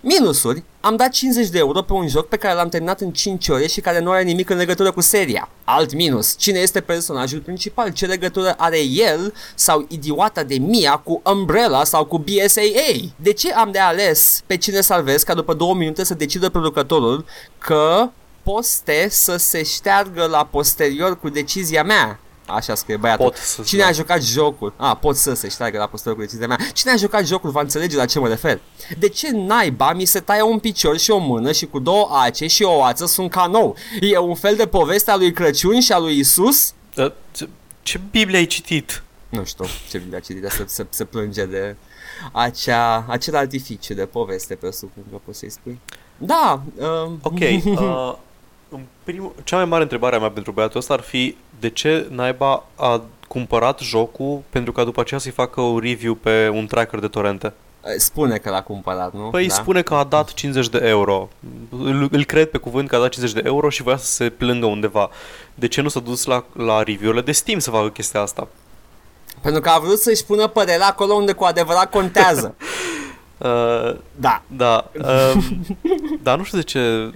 Minusuri. 0.00 0.62
Am 0.80 0.96
dat 0.96 1.10
50 1.10 1.48
de 1.48 1.58
euro 1.58 1.82
pe 1.82 1.92
un 1.92 2.08
joc 2.08 2.28
pe 2.28 2.36
care 2.36 2.54
l-am 2.54 2.68
terminat 2.68 3.00
în 3.00 3.10
5 3.10 3.48
ore 3.48 3.66
și 3.66 3.80
care 3.80 4.00
nu 4.00 4.10
are 4.10 4.22
nimic 4.22 4.50
în 4.50 4.56
legătură 4.56 4.92
cu 4.92 5.00
seria. 5.00 5.48
Alt 5.64 5.94
minus. 5.94 6.36
Cine 6.36 6.58
este 6.58 6.80
personajul 6.80 7.40
principal? 7.40 7.92
Ce 7.92 8.06
legătură 8.06 8.54
are 8.58 8.78
el 8.80 9.34
sau 9.54 9.86
idioata 9.88 10.42
de 10.42 10.58
Mia 10.58 10.96
cu 10.96 11.22
Umbrella 11.24 11.84
sau 11.84 12.04
cu 12.04 12.18
BSAA? 12.18 13.10
De 13.16 13.32
ce 13.32 13.52
am 13.52 13.70
de 13.70 13.78
ales 13.78 14.42
pe 14.46 14.56
cine 14.56 14.80
salvez 14.80 15.22
ca 15.22 15.34
după 15.34 15.54
două 15.54 15.74
minute 15.74 16.04
să 16.04 16.14
decidă 16.14 16.48
producătorul 16.48 17.24
că 17.58 18.10
poste 18.52 19.06
să 19.10 19.36
se 19.36 19.62
șteargă 19.62 20.24
la 20.26 20.44
posterior 20.44 21.18
cu 21.18 21.28
decizia 21.28 21.82
mea. 21.82 22.20
Așa 22.46 22.74
scrie 22.74 22.96
băiatul. 22.96 23.24
Pot 23.24 23.36
să- 23.36 23.62
Cine 23.62 23.80
da. 23.80 23.86
a 23.86 23.92
jucat 23.92 24.22
jocul? 24.22 24.72
A, 24.76 24.94
pot 24.96 25.16
să 25.16 25.34
se 25.34 25.48
șteargă 25.48 25.78
la 25.78 25.86
posterior 25.86 26.16
cu 26.20 26.24
decizia 26.26 26.46
mea. 26.46 26.58
Cine 26.72 26.92
a 26.92 26.96
jucat 26.96 27.26
jocul 27.26 27.50
va 27.50 27.60
înțelege 27.60 27.96
la 27.96 28.04
ce 28.06 28.18
mă 28.18 28.28
refer. 28.28 28.60
De 28.98 29.08
ce 29.08 29.30
naiba 29.30 29.92
mi 29.92 30.04
se 30.04 30.20
taie 30.20 30.42
un 30.42 30.58
picior 30.58 30.98
și 30.98 31.10
o 31.10 31.18
mână 31.18 31.52
și 31.52 31.66
cu 31.66 31.78
două 31.78 32.08
ace 32.12 32.46
și 32.46 32.62
o 32.62 32.76
oață 32.76 33.06
sunt 33.06 33.30
ca 33.30 33.46
nou? 33.46 33.76
E 34.00 34.18
un 34.18 34.34
fel 34.34 34.56
de 34.56 34.66
poveste 34.66 35.10
a 35.10 35.16
lui 35.16 35.32
Crăciun 35.32 35.80
și 35.80 35.92
a 35.92 35.98
lui 35.98 36.18
Isus? 36.18 36.72
Da, 36.94 37.12
ce, 37.32 37.48
ce 37.82 38.00
Biblie 38.10 38.38
ai 38.38 38.46
citit? 38.46 39.02
Nu 39.28 39.44
știu 39.44 39.64
ce 39.90 39.98
Biblia 39.98 40.18
citit, 40.20 40.42
dar 40.42 40.50
se, 40.50 40.64
se, 40.66 40.86
se 40.90 41.04
plânge 41.04 41.44
de 41.44 41.76
acea, 42.32 43.04
acel 43.08 43.36
artificiu 43.36 43.94
de 43.94 44.06
poveste, 44.06 44.54
presupun 44.54 45.02
că 45.10 45.16
poți 45.24 45.38
să-i 45.38 45.50
spui. 45.50 45.80
Da, 46.18 46.62
um, 47.06 47.18
Ok, 47.22 47.38
uh, 47.64 48.14
în 49.08 49.14
primul, 49.14 49.34
cea 49.44 49.56
mai 49.56 49.64
mare 49.64 49.82
întrebare 49.82 50.16
a 50.16 50.18
mea 50.18 50.30
pentru 50.30 50.52
băiatul 50.52 50.78
ăsta 50.78 50.94
ar 50.94 51.00
fi 51.00 51.36
de 51.60 51.70
ce 51.70 52.06
naiba 52.10 52.64
a 52.74 53.02
cumpărat 53.28 53.78
jocul 53.80 54.42
pentru 54.50 54.72
ca 54.72 54.84
după 54.84 55.00
aceea 55.00 55.20
să-i 55.20 55.32
facă 55.32 55.60
un 55.60 55.78
review 55.78 56.14
pe 56.14 56.48
un 56.48 56.66
tracker 56.66 56.98
de 56.98 57.08
torrente? 57.08 57.52
spune 57.96 58.36
că 58.36 58.50
l-a 58.50 58.62
cumpărat, 58.62 59.12
nu? 59.12 59.28
Păi 59.30 59.46
da? 59.46 59.54
spune 59.54 59.82
că 59.82 59.94
a 59.94 60.04
dat 60.04 60.32
50 60.32 60.68
de 60.68 60.80
euro. 60.82 61.28
Îl, 61.70 62.08
îl 62.10 62.24
cred 62.24 62.50
pe 62.50 62.58
cuvânt 62.58 62.88
că 62.88 62.96
a 62.96 62.98
dat 62.98 63.08
50 63.08 63.42
de 63.42 63.48
euro 63.48 63.68
și 63.68 63.82
voia 63.82 63.96
să 63.96 64.06
se 64.06 64.30
plângă 64.30 64.66
undeva. 64.66 65.10
De 65.54 65.68
ce 65.68 65.80
nu 65.80 65.88
s-a 65.88 66.00
dus 66.00 66.24
la, 66.24 66.44
la 66.52 66.82
review-urile 66.82 67.22
de 67.22 67.32
Steam 67.32 67.58
să 67.58 67.70
facă 67.70 67.88
chestia 67.88 68.20
asta? 68.20 68.48
Pentru 69.40 69.60
că 69.60 69.68
a 69.68 69.78
vrut 69.78 69.98
să-și 69.98 70.24
pună 70.24 70.46
părerea 70.46 70.86
acolo 70.86 71.14
unde 71.14 71.32
cu 71.32 71.44
adevărat 71.44 71.90
contează. 71.90 72.54
Uh, 73.38 73.96
da. 74.14 74.42
da, 74.46 74.90
uh, 74.98 75.44
dar 76.22 76.38
nu 76.38 76.44
știu 76.44 76.58
de 76.58 76.64
ce... 76.64 77.12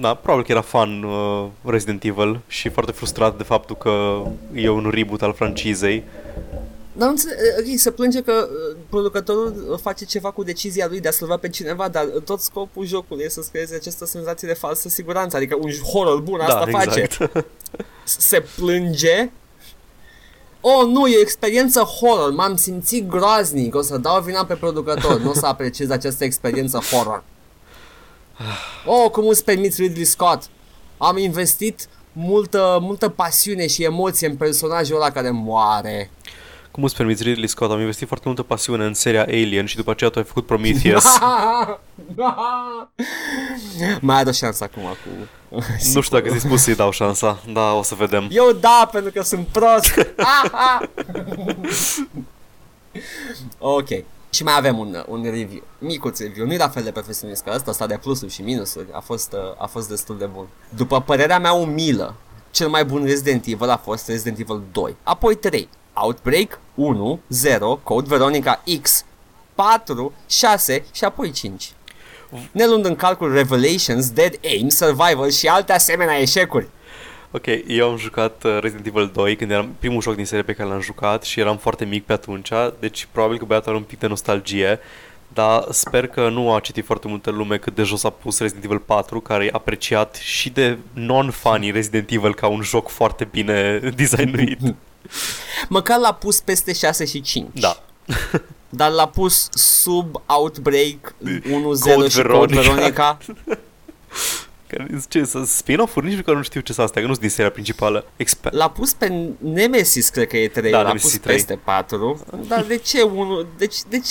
Da, 0.00 0.14
probabil 0.14 0.44
că 0.44 0.52
era 0.52 0.60
fan 0.60 1.02
uh, 1.02 1.46
Resident 1.64 2.04
Evil 2.04 2.40
și 2.46 2.68
foarte 2.68 2.92
frustrat 2.92 3.36
de 3.36 3.42
faptul 3.42 3.76
că 3.76 4.22
e 4.54 4.68
un 4.68 4.90
reboot 4.94 5.22
al 5.22 5.32
francizei. 5.32 6.04
Dar 6.92 7.06
nu 7.06 7.12
înțeleg, 7.12 7.36
ok, 7.58 7.78
se 7.78 7.90
plânge 7.90 8.20
că 8.20 8.48
uh, 8.50 8.76
producătorul 8.88 9.78
face 9.82 10.04
ceva 10.04 10.30
cu 10.30 10.42
decizia 10.42 10.86
lui 10.88 11.00
de 11.00 11.08
a 11.08 11.10
salva 11.10 11.36
pe 11.36 11.48
cineva, 11.48 11.88
dar 11.88 12.04
uh, 12.14 12.22
tot 12.22 12.40
scopul 12.40 12.86
jocului 12.86 13.24
este 13.24 13.42
să 13.42 13.48
creeze 13.52 13.74
această 13.74 14.06
senzație 14.06 14.48
de 14.48 14.54
falsă 14.54 14.88
siguranță, 14.88 15.36
adică 15.36 15.56
un 15.60 15.70
horror 15.92 16.20
bun 16.20 16.40
asta 16.40 16.64
da, 16.64 16.78
face. 16.78 17.00
exact. 17.00 17.46
Se 18.04 18.44
plânge 18.56 19.30
Oh, 20.62 20.86
nu, 20.86 21.06
e 21.06 21.16
o 21.16 21.20
experiență 21.20 21.80
horror, 21.80 22.32
m-am 22.32 22.56
simțit 22.56 23.08
groaznic, 23.08 23.74
o 23.74 23.82
să 23.82 23.98
dau 23.98 24.20
vina 24.20 24.44
pe 24.44 24.54
producător, 24.54 25.20
nu 25.20 25.30
o 25.30 25.34
să 25.34 25.46
apreciez 25.46 25.90
această 25.90 26.24
experiență 26.24 26.78
horror. 26.78 27.24
Oh, 28.84 29.10
cum 29.10 29.28
îți 29.28 29.44
permiți 29.44 29.82
Ridley 29.82 30.04
Scott? 30.04 30.50
Am 30.98 31.18
investit 31.18 31.88
multă, 32.12 32.78
multă 32.80 33.08
pasiune 33.08 33.66
și 33.66 33.84
emoție 33.84 34.28
în 34.28 34.36
personajul 34.36 34.96
ăla 34.96 35.10
care 35.10 35.30
moare. 35.30 36.10
Cum 36.70 36.84
îți 36.84 36.96
permiți, 36.96 37.22
Ridley 37.22 37.48
Scott? 37.48 37.72
Am 37.72 37.80
investit 37.80 38.06
foarte 38.06 38.26
multă 38.26 38.42
pasiune 38.42 38.84
în 38.84 38.94
seria 38.94 39.22
Alien 39.22 39.66
și 39.66 39.76
după 39.76 39.90
aceea 39.90 40.10
tu 40.10 40.18
ai 40.18 40.24
făcut 40.24 40.46
Prometheus. 40.46 41.04
Mai 44.00 44.16
are 44.16 44.28
o 44.28 44.32
șansă 44.32 44.64
acum 44.64 44.82
cu... 44.82 45.58
nu 45.94 46.00
știu 46.00 46.18
dacă 46.18 46.34
ți 46.34 46.40
spus 46.40 46.62
să-i 46.62 46.74
dau 46.74 46.90
șansa. 46.90 47.42
Da, 47.52 47.72
o 47.72 47.82
să 47.82 47.94
vedem. 47.94 48.28
Eu 48.30 48.52
da, 48.52 48.88
pentru 48.92 49.10
că 49.12 49.22
sunt 49.22 49.46
prost. 49.46 49.94
ok. 53.78 53.88
Și 54.30 54.42
mai 54.42 54.56
avem 54.56 54.78
un, 54.78 55.04
un 55.08 55.22
review, 55.22 55.62
micuț 55.78 56.18
review, 56.18 56.46
nu 56.46 56.52
e 56.52 56.56
la 56.56 56.68
fel 56.68 56.82
de 56.82 56.90
profesionist 56.90 57.42
ca 57.42 57.54
ăsta, 57.54 57.70
ăsta 57.70 57.86
de 57.86 57.98
plusuri 58.02 58.32
și 58.32 58.42
minusuri, 58.42 58.86
a 58.92 59.00
fost, 59.00 59.32
uh, 59.32 59.62
a 59.62 59.66
fost 59.66 59.88
destul 59.88 60.18
de 60.18 60.26
bun. 60.26 60.46
După 60.76 61.00
părerea 61.00 61.38
mea 61.38 61.52
umilă, 61.52 62.14
cel 62.50 62.68
mai 62.68 62.84
bun 62.84 63.04
Resident 63.04 63.46
Evil 63.46 63.68
a 63.68 63.76
fost 63.76 64.08
Resident 64.08 64.38
Evil 64.38 64.62
2, 64.72 64.96
apoi 65.02 65.34
3, 65.34 65.68
Outbreak 65.94 66.60
1, 66.74 67.20
0, 67.28 67.80
Code 67.82 68.08
Veronica 68.08 68.62
X, 68.82 69.04
4, 69.54 70.12
6 70.26 70.84
și 70.92 71.04
apoi 71.04 71.30
5. 71.30 71.72
Ne 72.52 72.66
luând 72.66 72.84
în 72.84 72.96
calcul 72.96 73.32
Revelations, 73.32 74.10
Dead 74.10 74.38
Aim, 74.44 74.68
Survival 74.68 75.30
și 75.30 75.48
alte 75.48 75.72
asemenea 75.72 76.20
eșecuri. 76.20 76.68
Ok, 77.32 77.46
eu 77.66 77.90
am 77.90 77.96
jucat 77.96 78.44
uh, 78.44 78.58
Resident 78.60 78.86
Evil 78.86 79.10
2 79.14 79.36
când 79.36 79.50
eram 79.50 79.74
primul 79.78 80.02
joc 80.02 80.14
din 80.14 80.24
serie 80.24 80.44
pe 80.44 80.52
care 80.52 80.68
l-am 80.68 80.80
jucat 80.80 81.22
și 81.22 81.40
eram 81.40 81.56
foarte 81.56 81.84
mic 81.84 82.04
pe 82.04 82.12
atunci, 82.12 82.50
deci 82.80 83.08
probabil 83.12 83.38
că 83.38 83.44
băiatul 83.44 83.68
are 83.68 83.78
un 83.78 83.84
pic 83.84 83.98
de 83.98 84.06
nostalgie, 84.06 84.78
dar 85.32 85.66
sper 85.70 86.06
că 86.06 86.28
nu 86.28 86.52
a 86.52 86.60
citit 86.60 86.84
foarte 86.84 87.08
multă 87.08 87.30
lume 87.30 87.58
cât 87.58 87.74
de 87.74 87.82
jos 87.82 88.04
a 88.04 88.10
pus 88.10 88.38
Resident 88.38 88.64
Evil 88.64 88.78
4, 88.78 89.20
care 89.20 89.44
e 89.44 89.50
apreciat 89.52 90.14
și 90.14 90.50
de 90.50 90.78
non-fanii 90.92 91.70
Resident 91.70 92.10
Evil 92.10 92.34
ca 92.34 92.46
un 92.46 92.62
joc 92.62 92.88
foarte 92.88 93.24
bine 93.24 93.78
designuit. 93.96 94.58
Măcar 95.68 95.98
l-a 95.98 96.12
pus 96.12 96.40
peste 96.40 96.72
6 96.72 97.04
și 97.04 97.20
5. 97.20 97.46
Da. 97.52 97.82
Dar 98.68 98.90
l-a 98.90 99.06
pus 99.06 99.48
sub 99.50 100.22
Outbreak 100.26 101.14
1-0 101.24 101.40
Code 101.94 102.08
și 102.08 102.22
Code 102.22 102.54
Veronica. 102.54 103.18
Veronica. 104.70 104.96
Care, 104.96 105.02
ce, 105.08 105.24
să- 105.24 105.42
spin-off-uri 105.46 106.06
nici 106.06 106.16
măcar 106.16 106.34
nu 106.34 106.42
știu 106.42 106.60
ce 106.60 106.72
sunt 106.72 106.86
astea, 106.86 107.00
că 107.00 107.06
nu 107.06 107.12
sunt 107.14 107.24
din 107.26 107.34
seria 107.34 107.50
principală. 107.50 108.04
Exper- 108.16 108.50
L-a 108.50 108.70
pus 108.70 108.92
pe 108.92 109.28
Nemesis, 109.38 110.08
cred 110.08 110.26
că 110.28 110.36
e 110.36 110.48
3, 110.48 110.70
Da, 110.70 110.76
l-a 110.80 110.86
Nemesis 110.86 111.10
pus 111.10 111.20
3. 111.20 111.34
peste 111.36 111.58
4. 111.64 112.20
Dar 112.48 112.62
de 112.62 112.76
ce 112.76 113.02
unul? 113.02 113.46
Deci, 113.58 113.76
deci, 113.88 114.08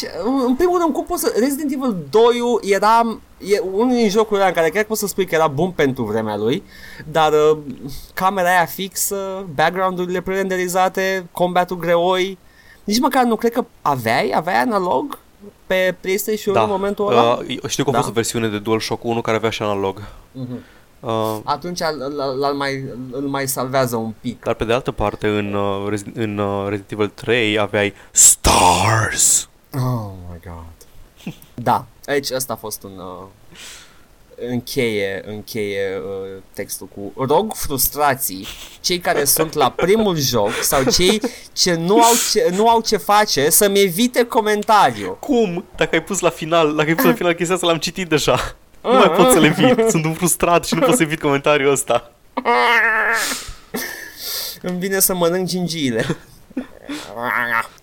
în 0.47 0.55
primul 0.55 0.79
rând, 0.79 0.93
cum 0.93 1.05
poți 1.05 1.21
să... 1.21 1.33
Resident 1.39 1.71
Evil 1.71 1.95
2 2.09 2.21
era... 2.61 3.19
E 3.37 3.59
unul 3.71 3.95
din 3.95 4.09
jocurile 4.09 4.47
în 4.47 4.53
care 4.53 4.69
cred 4.69 4.81
că 4.81 4.87
poți 4.87 4.99
să 4.99 5.07
spui 5.07 5.25
că 5.25 5.35
era 5.35 5.47
bun 5.47 5.71
pentru 5.71 6.03
vremea 6.03 6.37
lui, 6.37 6.63
dar 7.11 7.31
uh, 7.33 7.57
camera 8.13 8.49
aia 8.49 8.65
fixă, 8.65 9.45
background-urile 9.55 10.21
prerenderizate, 10.21 11.25
combatul 11.31 11.77
greoi, 11.77 12.37
nici 12.83 12.99
măcar 12.99 13.23
nu 13.23 13.35
cred 13.35 13.51
că 13.51 13.65
aveai, 13.81 14.31
aveai 14.35 14.55
analog 14.61 15.19
pe 15.67 15.95
PlayStation 16.01 16.53
da. 16.53 16.63
în 16.63 16.69
momentul 16.69 17.07
ăla? 17.11 17.33
Uh, 17.33 17.59
știu 17.67 17.83
că 17.83 17.89
a 17.89 17.93
Da. 17.93 17.97
fost 17.97 18.09
o 18.09 18.13
versiune 18.13 18.47
de 18.47 18.59
DualShock 18.59 19.03
1 19.03 19.21
care 19.21 19.37
avea 19.37 19.49
și 19.49 19.61
analog. 19.61 20.01
Mhm. 20.31 20.57
Uh, 20.99 21.37
Atunci 21.43 21.79
l- 21.79 22.13
l- 22.15 22.39
l- 22.51 22.55
mai, 22.55 22.83
îl 23.11 23.27
mai 23.27 23.47
salvează 23.47 23.95
un 23.95 24.13
pic. 24.21 24.43
dar 24.43 24.53
pe 24.53 24.63
de 24.65 24.73
altă 24.73 24.91
parte, 24.91 25.27
în, 25.27 25.53
uh, 25.53 25.87
Resi- 25.89 26.11
în 26.13 26.37
uh, 26.37 26.63
Resident 26.67 26.91
Evil 26.91 27.07
3 27.07 27.59
aveai 27.59 27.93
Stars! 28.11 29.49
Oh 29.73 30.11
my 30.31 30.39
god. 30.43 31.33
da, 31.69 31.85
aici 32.05 32.27
ăsta 32.35 32.53
a 32.53 32.55
fost 32.55 32.83
un... 32.83 32.91
Uh, 32.97 33.25
încheie, 34.47 35.23
încheie 35.27 35.97
uh, 35.97 36.41
textul 36.53 36.87
cu 36.95 37.25
rog 37.25 37.53
frustrații 37.53 38.47
cei 38.81 38.99
care 38.99 39.23
sunt 39.23 39.53
la 39.53 39.69
primul 39.71 40.17
joc 40.17 40.51
sau 40.61 40.83
cei 40.83 41.21
ce 41.53 41.73
nu 41.73 42.01
au 42.01 42.13
ce, 42.31 42.51
nu 42.55 42.69
au 42.69 42.81
ce 42.81 42.97
face 42.97 43.49
să-mi 43.49 43.79
evite 43.79 44.23
comentariu. 44.23 45.17
Cum? 45.19 45.65
Dacă 45.75 45.95
ai 45.95 46.03
pus 46.03 46.19
la 46.19 46.29
final, 46.29 46.75
dacă 46.75 46.89
ai 46.89 46.95
pus 46.95 47.05
la 47.05 47.13
final 47.13 47.33
chestia 47.33 47.55
asta, 47.55 47.67
l-am 47.67 47.77
citit 47.77 48.09
deja. 48.09 48.55
Nu 48.81 48.93
mai 48.93 49.09
pot 49.09 49.31
să 49.31 49.39
le 49.39 49.45
evit. 49.45 49.85
Sunt 49.89 50.05
un 50.05 50.13
frustrat 50.13 50.65
și 50.65 50.75
nu 50.75 50.81
pot 50.85 50.95
să 50.95 51.03
evit 51.03 51.19
comentariul 51.19 51.71
ăsta. 51.71 52.11
Îmi 54.61 54.79
vine 54.79 54.99
să 54.99 55.15
mănânc 55.15 55.47
gingiile. 55.47 56.05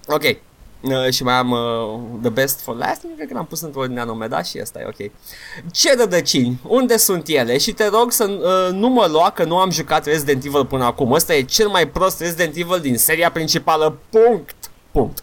ok. 0.06 0.22
Uh, 0.90 1.12
și 1.12 1.22
mai 1.22 1.34
am 1.34 1.50
uh, 1.50 2.20
The 2.20 2.30
Best 2.30 2.60
for 2.60 2.76
Last. 2.76 3.02
Nu 3.02 3.10
cred 3.16 3.28
că 3.28 3.34
l-am 3.34 3.46
pus 3.46 3.60
într-o 3.60 3.80
ordine 3.80 4.00
anume 4.00 4.26
Da 4.26 4.42
și 4.42 4.58
asta 4.58 4.80
e 4.80 4.86
ok. 4.86 5.10
Ce 5.70 5.94
rădăcini? 5.98 6.60
Unde 6.68 6.96
sunt 6.96 7.28
ele? 7.28 7.58
Și 7.58 7.72
te 7.72 7.88
rog 7.88 8.12
să 8.12 8.24
uh, 8.24 8.78
nu 8.78 8.88
mă 8.88 9.06
lua 9.10 9.30
Că 9.30 9.44
nu 9.44 9.56
am 9.56 9.70
jucat 9.70 10.04
Resident 10.04 10.44
Evil 10.44 10.64
până 10.66 10.84
acum. 10.84 11.12
Ăsta 11.12 11.34
e 11.34 11.42
cel 11.42 11.68
mai 11.68 11.88
prost 11.88 12.20
Resident 12.20 12.56
Evil 12.56 12.80
din 12.80 12.98
seria 12.98 13.30
principală. 13.30 13.98
Punct. 14.10 14.54
Punct 14.90 15.22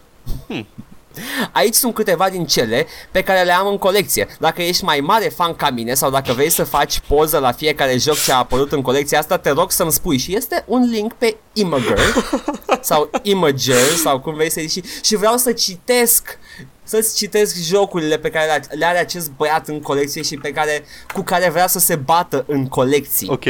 Aici 1.51 1.73
sunt 1.73 1.93
câteva 1.93 2.29
din 2.29 2.45
cele 2.45 2.87
pe 3.11 3.21
care 3.21 3.43
le 3.43 3.51
am 3.51 3.67
în 3.67 3.77
colecție. 3.77 4.27
Dacă 4.39 4.61
ești 4.61 4.83
mai 4.83 4.99
mare 4.99 5.27
fan 5.35 5.55
ca 5.55 5.69
mine 5.69 5.93
sau 5.93 6.09
dacă 6.11 6.33
vrei 6.33 6.49
să 6.49 6.63
faci 6.63 6.99
poză 7.07 7.37
la 7.37 7.51
fiecare 7.51 7.97
joc 7.97 8.15
ce 8.15 8.31
a 8.31 8.35
apărut 8.37 8.71
în 8.71 8.81
colecția 8.81 9.19
asta, 9.19 9.37
te 9.37 9.49
rog 9.49 9.71
să-mi 9.71 9.91
spui. 9.91 10.17
Și 10.17 10.35
este 10.35 10.63
un 10.67 10.89
link 10.89 11.13
pe 11.13 11.35
Imager 11.53 11.99
sau 12.81 13.09
Imager 13.21 13.85
sau 14.03 14.19
cum 14.19 14.33
vrei 14.33 14.51
să 14.51 14.59
zici. 14.65 14.71
Și, 14.71 14.83
și 15.03 15.15
vreau 15.15 15.37
să 15.37 15.51
citesc 15.51 16.37
să-ți 16.85 17.15
citesc 17.15 17.55
jocurile 17.55 18.17
pe 18.17 18.29
care 18.29 18.45
le- 18.45 18.75
le 18.77 18.85
are 18.85 18.97
acest 18.99 19.31
băiat 19.31 19.67
în 19.67 19.79
colecție 19.81 20.21
și 20.21 20.37
pe 20.37 20.51
care, 20.51 20.83
cu 21.13 21.21
care 21.21 21.49
vrea 21.49 21.67
să 21.67 21.79
se 21.79 21.95
bată 21.95 22.43
în 22.47 22.67
colecții. 22.67 23.27
Ok. 23.29 23.43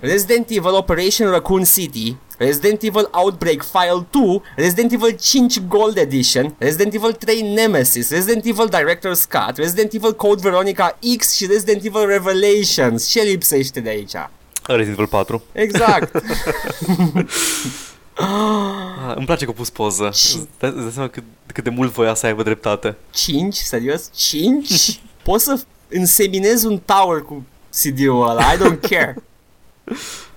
Resident 0.00 0.46
Evil 0.50 0.74
Operation 0.74 1.30
Raccoon 1.30 1.64
City, 1.64 2.16
Resident 2.38 2.82
Evil 2.82 3.08
Outbreak 3.12 3.62
File 3.62 4.06
2, 4.10 4.42
Resident 4.56 4.92
Evil 4.92 5.16
5 5.20 5.60
Gold 5.60 5.96
Edition, 5.96 6.54
Resident 6.58 6.94
Evil 6.94 7.12
3 7.12 7.40
Nemesis, 7.42 8.10
Resident 8.10 8.44
Evil 8.44 8.68
Director's 8.68 9.24
Cut, 9.30 9.56
Resident 9.56 9.92
Evil 9.92 10.14
Code 10.14 10.40
Veronica 10.42 10.98
X 11.16 11.34
și 11.36 11.46
Resident 11.46 11.84
Evil 11.84 12.06
Revelations. 12.06 13.06
Ce 13.08 13.20
lipsește 13.22 13.80
de 13.80 13.88
aici? 13.88 14.12
Resident 14.66 14.92
Evil 14.98 15.06
4. 15.06 15.42
Exact. 15.52 16.10
Ah, 18.20 19.14
îmi 19.16 19.26
place 19.26 19.44
că 19.44 19.50
a 19.50 19.54
pus 19.54 19.70
poză. 19.70 20.10
Și- 20.14 20.36
Îți 20.36 20.46
dai, 20.58 20.72
îți 20.74 20.82
dai 20.82 20.90
seama 20.92 21.08
cât, 21.08 21.22
cât 21.52 21.64
de 21.64 21.70
mult 21.70 21.92
voia 21.92 22.14
să 22.14 22.26
aibă 22.26 22.42
dreptate. 22.42 22.96
5? 23.10 23.54
Serios? 23.54 24.10
5? 24.16 25.00
Poți 25.22 25.44
să 25.44 25.60
înseminezi 25.88 26.66
un 26.66 26.78
tower 26.84 27.22
cu 27.22 27.44
CD-ul 27.82 28.28
ăla, 28.28 28.42
I 28.52 28.56
don't 28.56 28.80
care. 28.90 29.16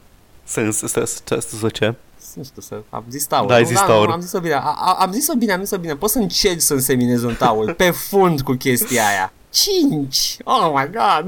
Sens, 0.43 0.77
să, 0.77 0.87
să, 0.87 1.39
să 1.39 1.69
ce? 1.69 1.95
Nu 2.35 2.43
știu 2.43 2.61
să... 2.61 2.81
Am 2.89 3.03
zis 3.09 3.25
taur. 3.25 3.47
Da, 3.47 3.53
ai 3.55 3.61
Nu, 3.61 3.67
zis 3.67 3.79
nu, 3.79 3.85
taur. 3.85 4.09
am 4.09 4.21
zis-o 4.21 4.39
bine. 4.39 4.53
A, 4.53 4.59
a, 4.59 4.93
am 4.99 5.11
zis-o 5.11 5.33
bine, 5.35 5.53
am 5.53 5.63
zis-o 5.63 5.77
bine. 5.77 5.95
Poți 5.95 6.13
să 6.13 6.19
încerci 6.19 6.61
să 6.61 6.73
înseminezi 6.73 7.25
un 7.25 7.35
taur 7.35 7.73
pe 7.73 7.89
fund 7.91 8.41
cu 8.41 8.53
chestia 8.53 9.07
aia. 9.07 9.33
5! 9.49 10.37
Oh 10.43 10.71
my 10.75 10.83
god! 10.91 11.25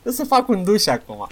Trebuie 0.00 0.12
să 0.12 0.24
fac 0.24 0.48
un 0.48 0.64
duș 0.64 0.86
acum. 0.86 1.26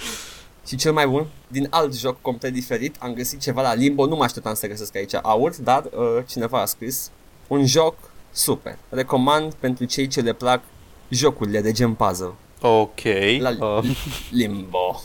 Și 0.66 0.76
cel 0.76 0.92
mai 0.92 1.06
bun, 1.06 1.26
din 1.48 1.66
alt 1.70 1.94
joc 1.94 2.20
complet 2.20 2.52
diferit, 2.52 2.96
am 2.98 3.12
găsit 3.14 3.40
ceva 3.40 3.62
la 3.62 3.74
Limbo, 3.74 4.06
nu 4.06 4.16
mă 4.16 4.24
așteptam 4.24 4.54
să 4.54 4.66
găsesc 4.66 4.96
aici 4.96 5.14
aur, 5.22 5.54
dar 5.60 5.84
uh, 5.84 6.22
cineva 6.26 6.60
a 6.60 6.64
scris 6.64 7.10
un 7.48 7.66
joc 7.66 7.94
super. 8.32 8.78
Recomand 8.88 9.54
pentru 9.54 9.84
cei 9.84 10.06
ce 10.06 10.20
le 10.20 10.32
plac 10.32 10.60
jocurile 11.08 11.60
de 11.60 11.72
gen 11.72 11.94
puzzle. 11.94 12.32
Ok. 12.62 13.00
La- 13.38 13.50
Uh, 13.78 13.84
Limbo. 14.30 15.00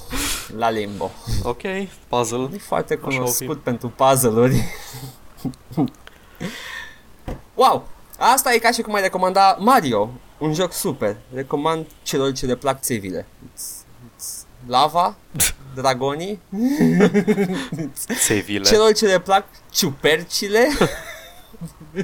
La 0.58 0.70
Limbo. 0.70 1.12
ok, 1.44 1.62
puzzle. 2.08 2.50
E 2.54 2.58
foarte 2.58 2.94
Așa 2.94 3.06
o 3.06 3.10
fi. 3.10 3.16
cunoscut 3.18 3.60
pentru 3.64 3.94
puzzle-uri. 3.96 4.64
wow! 7.54 7.88
Asta 8.18 8.54
e 8.54 8.58
ca 8.58 8.72
și 8.72 8.82
cum 8.82 8.94
ai 8.94 9.02
recomanda 9.02 9.58
Mario, 9.60 10.10
un 10.38 10.54
joc 10.54 10.74
super. 10.74 11.18
Recomand 11.34 11.86
celor 12.04 12.32
ce 12.32 12.46
le 12.46 12.56
plac 12.56 12.80
țevile. 12.82 13.26
It's, 13.26 13.62
it's 14.18 14.34
lava, 14.68 15.16
dragonii, 15.76 16.40
Sevile. 18.20 18.64
celor 18.64 18.94
ce 18.94 19.06
le 19.06 19.20
plac 19.20 19.46
ciupercile. 19.72 20.68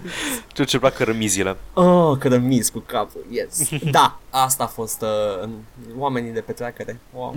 Ce 0.54 0.64
ce 0.64 0.80
plac 0.80 0.96
cărămizile. 0.96 1.58
Oh, 1.74 2.18
cărămizi 2.20 2.72
cu 2.72 2.80
capul, 2.86 3.26
yes. 3.30 3.70
Da, 3.92 4.20
asta 4.30 4.64
a 4.64 4.68
fost 4.68 5.02
uh, 5.02 5.50
oamenii 5.98 6.32
de 6.32 6.42
pe 6.42 6.52
treacere. 6.52 7.00
Wow. 7.14 7.36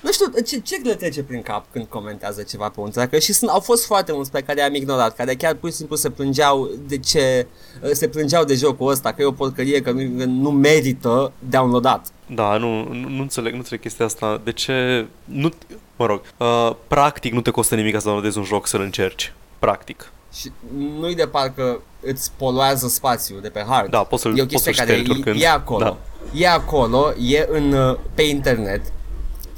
Nu 0.00 0.12
știu, 0.12 0.26
ce, 0.46 0.60
ce 0.60 0.80
le 0.84 0.94
trece 0.94 1.22
prin 1.22 1.42
cap 1.42 1.66
când 1.72 1.86
comentează 1.88 2.42
ceva 2.42 2.68
pe 2.68 2.80
un 2.80 2.90
tracker 2.90 3.20
și 3.20 3.32
sunt, 3.32 3.50
au 3.50 3.60
fost 3.60 3.86
foarte 3.86 4.12
mulți 4.12 4.30
pe 4.30 4.40
care 4.42 4.60
i-am 4.60 4.74
ignorat, 4.74 5.16
care 5.16 5.34
chiar 5.34 5.54
pur 5.54 5.70
și 5.70 5.76
simplu 5.76 5.96
se 5.96 6.10
plângeau 6.10 6.70
de 6.86 6.98
ce, 6.98 7.46
se 7.92 8.08
plângeau 8.08 8.44
de 8.44 8.54
jocul 8.54 8.90
ăsta, 8.90 9.12
că 9.12 9.22
e 9.22 9.24
o 9.24 9.32
porcărie, 9.32 9.82
că 9.82 9.90
nu, 9.90 10.18
că 10.18 10.24
nu 10.24 10.50
merită 10.50 11.32
downloadat. 11.38 12.06
Da, 12.26 12.56
nu, 12.56 12.88
nu, 12.92 13.08
nu 13.08 13.22
înțeleg, 13.22 13.52
nu 13.52 13.58
înțeleg 13.58 13.80
chestia 13.80 14.04
asta. 14.04 14.40
De 14.44 14.52
ce... 14.52 15.06
Nu, 15.24 15.50
mă 15.96 16.06
rog, 16.06 16.20
uh, 16.36 16.76
practic 16.88 17.32
nu 17.32 17.40
te 17.40 17.50
costă 17.50 17.74
nimic 17.74 17.94
să 17.94 18.00
downloadezi 18.02 18.38
un 18.38 18.44
joc 18.44 18.66
să-l 18.66 18.80
încerci. 18.80 19.32
Practic. 19.58 20.10
Și 20.32 20.52
nu-i 20.98 21.14
de 21.14 21.26
parcă 21.26 21.80
îți 22.00 22.30
poluează 22.36 22.88
spațiul 22.88 23.40
de 23.40 23.48
pe 23.48 23.64
hard. 23.68 23.90
Da, 23.90 24.02
poți 24.02 24.22
să-l, 24.22 24.38
E 24.38 24.42
o 24.42 24.46
poți 24.46 24.62
să 24.62 24.70
chestie 24.70 24.84
care 24.84 24.90
ștergi 24.98 25.10
e, 25.10 25.14
oricând. 25.14 25.40
e 25.42 25.48
acolo. 25.48 25.84
Da. 25.84 25.96
E 26.34 26.48
acolo, 26.48 27.12
e 27.20 27.46
în, 27.50 27.72
uh, 27.72 27.98
pe 28.14 28.22
internet. 28.22 28.92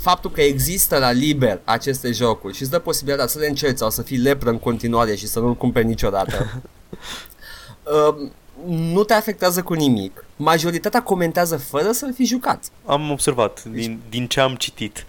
Faptul 0.00 0.30
că 0.30 0.40
există 0.40 0.98
la 0.98 1.10
liber 1.10 1.60
aceste 1.64 2.12
jocuri 2.12 2.54
și 2.54 2.62
îți 2.62 2.70
dă 2.70 2.78
posibilitatea 2.78 3.28
să 3.32 3.38
le 3.38 3.46
încerci 3.46 3.78
sau 3.78 3.90
să 3.90 4.02
fii 4.02 4.16
lepră 4.16 4.50
în 4.50 4.58
continuare 4.58 5.14
și 5.14 5.26
să 5.26 5.40
nu-l 5.40 5.54
cumperi 5.54 5.86
niciodată. 5.86 6.46
uh, 7.84 8.28
nu 8.66 9.04
te 9.04 9.14
afectează 9.14 9.62
cu 9.62 9.72
nimic. 9.74 10.24
Majoritatea 10.36 11.02
comentează 11.02 11.56
fără 11.56 11.92
să-l 11.92 12.12
fi 12.14 12.24
jucat. 12.24 12.64
Am 12.86 13.10
observat 13.10 13.64
Deci- 13.64 13.84
din, 13.84 14.00
din 14.08 14.26
ce 14.26 14.40
am 14.40 14.54
citit. 14.54 15.04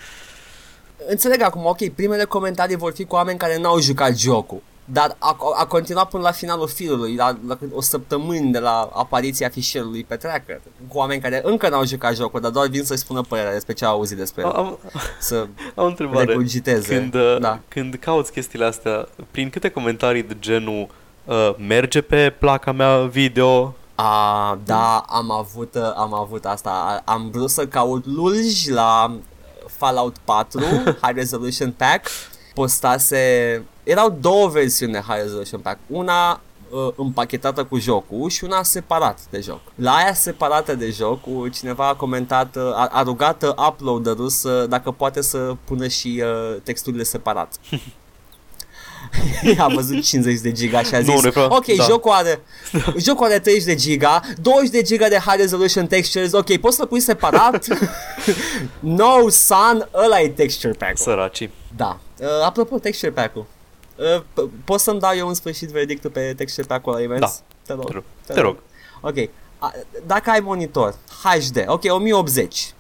Înțeleg 1.07 1.41
acum, 1.41 1.65
ok, 1.65 1.88
primele 1.90 2.23
comentarii 2.23 2.76
vor 2.76 2.91
fi 2.94 3.06
cu 3.06 3.15
oameni 3.15 3.38
care 3.38 3.57
n-au 3.57 3.80
jucat 3.80 4.18
jocul. 4.18 4.61
Dar 4.91 5.16
a, 5.20 5.38
a 5.57 5.66
continuat 5.66 6.10
până 6.10 6.24
la 6.24 6.32
finalul 6.32 6.68
filmului, 6.68 7.16
la, 7.16 7.38
la 7.48 7.56
cât- 7.56 7.74
o 7.74 7.82
săptămână 7.82 8.49
de 8.52 8.60
la 8.60 8.90
apariția 8.94 9.49
fișierului 9.49 10.03
pe 10.03 10.16
tracker, 10.16 10.61
cu 10.88 10.98
oameni 10.98 11.22
care 11.22 11.41
încă 11.44 11.70
n-au 11.70 11.86
jucat 11.86 12.16
jocul, 12.16 12.40
dar 12.41 12.52
doar 12.52 12.68
vin 12.68 12.84
să-i 12.84 12.98
spună 12.98 13.22
părerea 13.22 13.53
despre 13.53 13.74
ce 13.74 13.86
au 13.86 13.91
auzit 13.95 14.18
despre 14.18 14.41
el. 14.45 14.49
Am, 14.52 14.78
Să 15.20 15.48
am 15.76 15.84
o 15.84 15.88
întrebare. 15.88 16.26
regurgiteze. 16.26 16.95
Când, 16.95 17.14
uh, 17.14 17.38
Da. 17.40 17.60
când 17.68 17.95
cauți 17.95 18.32
chestiile 18.32 18.66
astea, 18.66 19.07
prin 19.32 19.49
câte 19.49 19.70
comentarii 19.70 20.24
de 20.24 20.36
genul 20.40 20.88
uh, 21.26 21.56
merge 21.68 22.02
pe 22.02 22.36
placa 22.40 22.72
mea 22.72 22.98
video, 23.06 23.74
A, 23.95 24.57
da, 24.66 25.03
am 25.07 25.32
avut, 25.32 25.76
uh, 25.76 25.94
am 25.95 26.14
avut 26.14 26.45
asta. 26.45 27.02
A- 27.06 27.11
Am 27.11 27.30
vrut 27.32 27.49
să 27.49 27.68
caut 27.68 28.06
lulji 28.06 28.72
la 28.72 29.16
Fallout 29.68 30.16
4 30.24 30.60
High 31.02 31.16
Resolution 31.16 31.72
Pack. 31.72 32.07
Postase... 32.54 33.64
Erau 33.84 34.18
două 34.22 34.48
versiuni 34.48 34.92
de 34.92 35.04
High 35.08 35.22
Resolution 35.22 35.60
Pack. 35.62 35.78
Una 35.88 36.42
uh, 36.70 36.88
împachetată 36.96 37.64
cu 37.64 37.78
jocul 37.80 38.30
și 38.30 38.44
una 38.44 38.64
separat 38.64 39.20
de 39.30 39.40
joc. 39.40 39.60
La 39.76 39.92
aia 39.96 40.14
separată 40.14 40.76
de 40.76 40.90
joc, 40.90 41.20
uh, 41.26 41.52
cineva 41.54 41.88
a 41.88 41.94
comentat, 41.94 42.56
uh, 42.56 42.62
a, 42.64 42.90
a 42.92 43.02
rugat 43.04 43.44
uh, 43.44 43.50
uploaderul 43.68 44.30
să, 44.30 44.66
dacă 44.70 44.92
poate 44.92 45.22
să 45.22 45.56
pună 45.64 45.88
și 45.88 46.24
uh, 46.26 46.58
texturile 46.64 47.04
separat. 47.04 47.54
a 49.58 49.68
văzut 49.68 50.04
50 50.04 50.40
de 50.40 50.52
giga 50.52 50.82
și 50.84 50.96
a 50.96 51.00
Nu, 51.00 51.12
zis, 51.12 51.22
ne 51.24 51.30
fra- 51.30 51.48
ok, 51.50 51.66
da. 51.66 51.84
jocul 51.84 52.12
are, 52.12 52.42
jocul 52.98 53.26
are 53.26 53.40
30 53.40 53.64
de 53.64 53.76
giga, 53.76 54.22
20 54.42 54.70
de 54.70 54.82
giga 54.82 55.08
de 55.08 55.18
high 55.26 55.38
resolution 55.40 55.88
textures, 55.88 56.32
ok, 56.32 56.58
poți 56.58 56.76
să 56.76 56.86
pui 56.86 57.00
separat? 57.00 57.66
no, 58.80 59.30
son, 59.30 59.90
ăla 59.94 60.22
e 60.22 60.30
texture 60.30 60.74
pack-ul. 60.74 60.96
săracii. 61.04 61.52
Da. 61.76 62.00
Uh, 62.20 62.28
apropo, 62.46 62.80
texture 62.80 63.12
pack-ul. 63.12 63.46
Uh, 63.96 64.22
p- 64.22 64.50
poți 64.66 64.84
să-mi 64.84 65.00
dau 65.00 65.12
eu 65.16 65.28
în 65.28 65.34
sfârșit 65.34 65.70
verdictul 65.70 66.10
pe 66.10 66.34
texture 66.38 66.68
pack-ul 66.68 66.94
ăla 66.94 67.02
imens? 67.04 67.20
Da. 67.20 67.32
Te 67.66 67.74
rog. 67.74 67.86
Te 67.88 67.94
rog. 67.94 68.04
Te 68.26 68.40
rog. 68.41 68.58
Ok. 69.02 69.30
A, 69.60 69.74
dacă 70.06 70.30
ai 70.30 70.40
monitor 70.40 70.96
HD, 71.24 71.64
ok, 71.68 71.84
1080. 71.84 72.74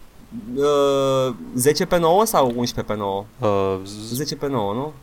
Uh, 0.55 1.33
10 1.55 1.85
pe 1.85 1.97
9 1.97 2.25
sau 2.25 2.45
11 2.55 2.81
pe 2.93 2.95
9? 2.99 3.25
Uh, 3.39 3.79
z- 3.85 4.13
10 4.13 4.35
pe 4.35 4.47
9, 4.47 4.73
nu? 4.73 4.93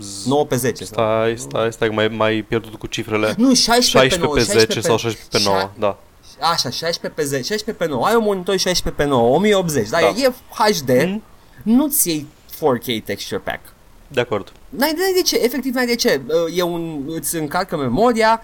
z- 0.00 0.24
9 0.26 0.44
pe 0.46 0.56
10. 0.56 0.84
sau? 0.84 0.94
Stai, 1.04 1.38
stai, 1.38 1.72
stai, 1.72 1.88
că 1.88 1.94
mai, 1.94 2.08
mai 2.08 2.44
pierdut 2.48 2.74
cu 2.74 2.86
cifrele. 2.86 3.34
Nu, 3.36 3.54
16, 3.54 3.90
16 3.98 4.26
pe 4.52 4.58
10 4.58 4.80
sau 4.80 4.96
16 4.96 5.28
pe 5.30 5.38
9, 5.44 5.70
da. 5.78 5.98
Așa, 6.40 6.70
16 6.70 7.08
pe 7.08 7.22
10, 7.24 7.42
16 7.42 7.72
pe 7.84 7.86
9. 7.86 8.06
Ai 8.06 8.14
un 8.14 8.22
monitor 8.22 8.56
16 8.56 9.02
pe 9.02 9.08
9, 9.08 9.36
1080, 9.36 9.88
da, 9.88 9.98
Da. 10.00 10.06
e 10.06 10.32
HD, 10.50 10.88
Mhm. 10.90 11.22
nu-ți 11.62 12.08
iei 12.08 12.26
4K 12.60 13.04
texture 13.04 13.40
pack. 13.44 13.60
De 14.08 14.20
acord. 14.20 14.52
N-ai, 14.68 14.92
n-ai 14.96 15.12
de 15.14 15.22
ce, 15.22 15.40
efectiv 15.42 15.74
n-ai 15.74 15.86
de 15.86 15.94
ce. 15.94 16.20
Uh, 16.26 16.56
E 16.58 16.62
un, 16.62 17.02
îți 17.06 17.36
încarcă 17.36 17.76
memoria, 17.76 18.42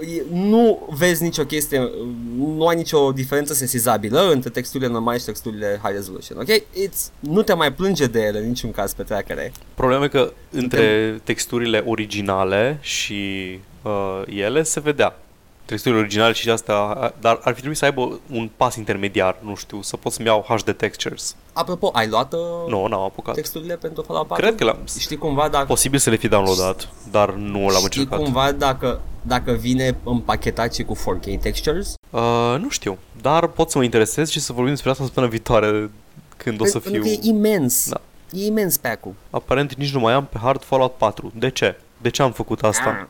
e- 0.00 0.22
nu 0.32 0.88
vezi 0.90 1.22
nicio 1.22 1.44
chestie, 1.44 1.80
uh, 1.80 1.90
nu 2.36 2.66
ai 2.66 2.76
nicio 2.76 3.12
diferență 3.12 3.54
sesizabilă 3.54 4.30
între 4.30 4.50
texturile 4.50 4.90
normale 4.90 5.18
și 5.18 5.24
texturile 5.24 5.80
high 5.82 5.94
resolution, 5.94 6.38
ok? 6.38 6.48
It's, 6.60 7.10
nu 7.18 7.42
te 7.42 7.54
mai 7.54 7.72
plânge 7.72 8.06
de 8.06 8.20
ele 8.20 8.38
în 8.38 8.46
niciun 8.48 8.70
caz 8.70 8.92
pe 8.92 9.02
trackere. 9.02 9.52
Problema 9.74 10.04
e 10.04 10.08
că 10.08 10.32
între 10.50 11.20
texturile 11.24 11.82
originale 11.86 12.78
și 12.80 13.50
uh, 13.82 14.22
ele 14.26 14.62
se 14.62 14.80
vedea. 14.80 15.18
Texturile 15.64 16.00
originale 16.00 16.32
și 16.32 16.50
astea, 16.50 17.14
dar 17.20 17.40
ar 17.42 17.52
fi 17.52 17.58
trebuit 17.58 17.78
să 17.78 17.84
aibă 17.84 18.20
un 18.30 18.50
pas 18.56 18.76
intermediar, 18.76 19.36
nu 19.40 19.54
știu, 19.54 19.82
să 19.82 19.96
pot 19.96 20.12
să-mi 20.12 20.26
iau 20.26 20.44
HD 20.48 20.72
textures. 20.76 21.36
Apropo, 21.58 21.90
ai 21.92 22.08
luat 22.08 22.32
uh, 22.32 22.38
Nu, 22.68 22.86
n-am 22.86 23.00
apucat. 23.00 23.34
texturile 23.34 23.76
pentru 23.76 24.02
Fallout 24.02 24.26
4? 24.26 24.44
Cred 24.44 24.58
că 24.58 24.64
l-am... 24.64 24.78
Știi 24.98 25.16
cumva 25.16 25.48
dacă... 25.48 25.66
Posibil 25.66 25.98
să 25.98 26.10
le 26.10 26.16
fi 26.16 26.28
downloadat, 26.28 26.88
dar 27.10 27.30
nu 27.34 27.58
l-am 27.58 27.68
Știi 27.68 27.82
încercat. 27.84 28.18
cumva 28.18 28.52
dacă, 28.52 29.00
dacă 29.22 29.52
vine 29.52 29.96
împachetat 30.04 30.74
și 30.74 30.82
cu 30.82 30.96
4K 30.96 31.40
textures? 31.40 31.94
Uh, 32.10 32.56
nu 32.60 32.68
știu, 32.70 32.98
dar 33.22 33.46
pot 33.46 33.70
să 33.70 33.78
mă 33.78 33.84
interesez 33.84 34.28
și 34.28 34.40
să 34.40 34.52
vorbim 34.52 34.72
despre 34.72 34.90
asta 34.90 35.04
săptămâna 35.04 35.32
viitoare, 35.32 35.90
când 36.36 36.60
o 36.60 36.64
să 36.64 36.78
Pentru 36.78 37.02
fiu... 37.02 37.02
că 37.02 37.08
e 37.08 37.18
imens. 37.28 37.88
Da. 37.88 38.00
E 38.32 38.46
imens 38.46 38.76
pack-ul. 38.76 39.14
Aparent 39.30 39.74
nici 39.74 39.92
nu 39.92 40.00
mai 40.00 40.12
am 40.12 40.24
pe 40.24 40.38
hard 40.42 40.62
Fallout 40.64 40.92
4. 40.92 41.32
De 41.34 41.50
ce? 41.50 41.80
De 42.02 42.10
ce 42.10 42.22
am 42.22 42.32
făcut 42.32 42.62
asta? 42.62 43.08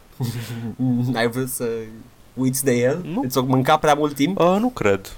Ai 1.14 1.28
vrut 1.28 1.48
să 1.48 1.68
uiți 2.34 2.64
de 2.64 2.72
el? 2.72 3.00
Nu. 3.14 3.22
Îți 3.24 3.38
o 3.38 3.42
mânca 3.42 3.76
prea 3.76 3.94
mult 3.94 4.14
timp? 4.14 4.38
Uh, 4.38 4.56
nu 4.60 4.68
cred. 4.68 5.12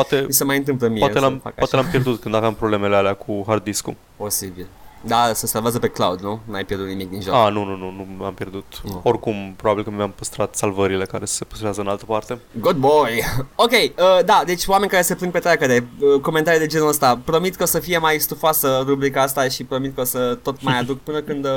Poate, 0.00 0.24
Mi 0.26 0.32
se 0.32 0.44
mai 0.44 0.56
întâmplă 0.56 0.88
mie 0.88 0.98
poate, 0.98 1.14
să 1.14 1.20
l-am, 1.20 1.32
fac 1.42 1.54
poate 1.54 1.76
așa. 1.76 1.82
l-am 1.82 1.90
pierdut 1.90 2.20
când 2.20 2.34
aveam 2.34 2.54
problemele 2.54 2.96
alea 2.96 3.14
cu 3.14 3.44
hard 3.46 3.62
disk-ul. 3.62 3.94
Posibil. 4.16 4.66
Da, 5.04 5.30
se 5.34 5.46
salvează 5.46 5.78
pe 5.78 5.88
cloud, 5.88 6.20
nu? 6.20 6.40
N-ai 6.44 6.64
pierdut 6.64 6.86
nimic 6.86 7.10
din 7.10 7.20
joc. 7.20 7.34
Ah, 7.34 7.52
nu, 7.52 7.64
nu, 7.64 7.76
nu, 7.76 8.06
nu 8.18 8.24
am 8.24 8.34
pierdut. 8.34 8.64
Nu. 8.84 9.00
Oricum, 9.04 9.54
probabil 9.56 9.84
că 9.84 9.90
mi-am 9.90 10.10
păstrat 10.10 10.54
salvările 10.54 11.04
care 11.04 11.24
se 11.24 11.44
păstrează 11.44 11.80
în 11.80 11.86
altă 11.88 12.04
parte. 12.04 12.38
Good 12.60 12.76
boy! 12.76 13.22
Ok, 13.54 13.70
uh, 13.70 14.24
da, 14.24 14.42
deci 14.46 14.66
oameni 14.66 14.90
care 14.90 15.02
se 15.02 15.14
plâng 15.14 15.32
pe 15.32 15.38
trackere, 15.38 15.88
uh, 16.00 16.20
comentarii 16.20 16.60
de 16.60 16.66
genul 16.66 16.88
ăsta. 16.88 17.20
Promit 17.24 17.56
că 17.56 17.62
o 17.62 17.66
să 17.66 17.78
fie 17.78 17.98
mai 17.98 18.18
stufoasă 18.18 18.82
rubrica 18.86 19.22
asta 19.22 19.48
și 19.48 19.64
promit 19.64 19.94
că 19.94 20.00
o 20.00 20.04
să 20.04 20.38
tot 20.42 20.62
mai 20.62 20.78
aduc 20.82 20.98
până 21.00 21.20
când... 21.20 21.44
Uh, 21.44 21.50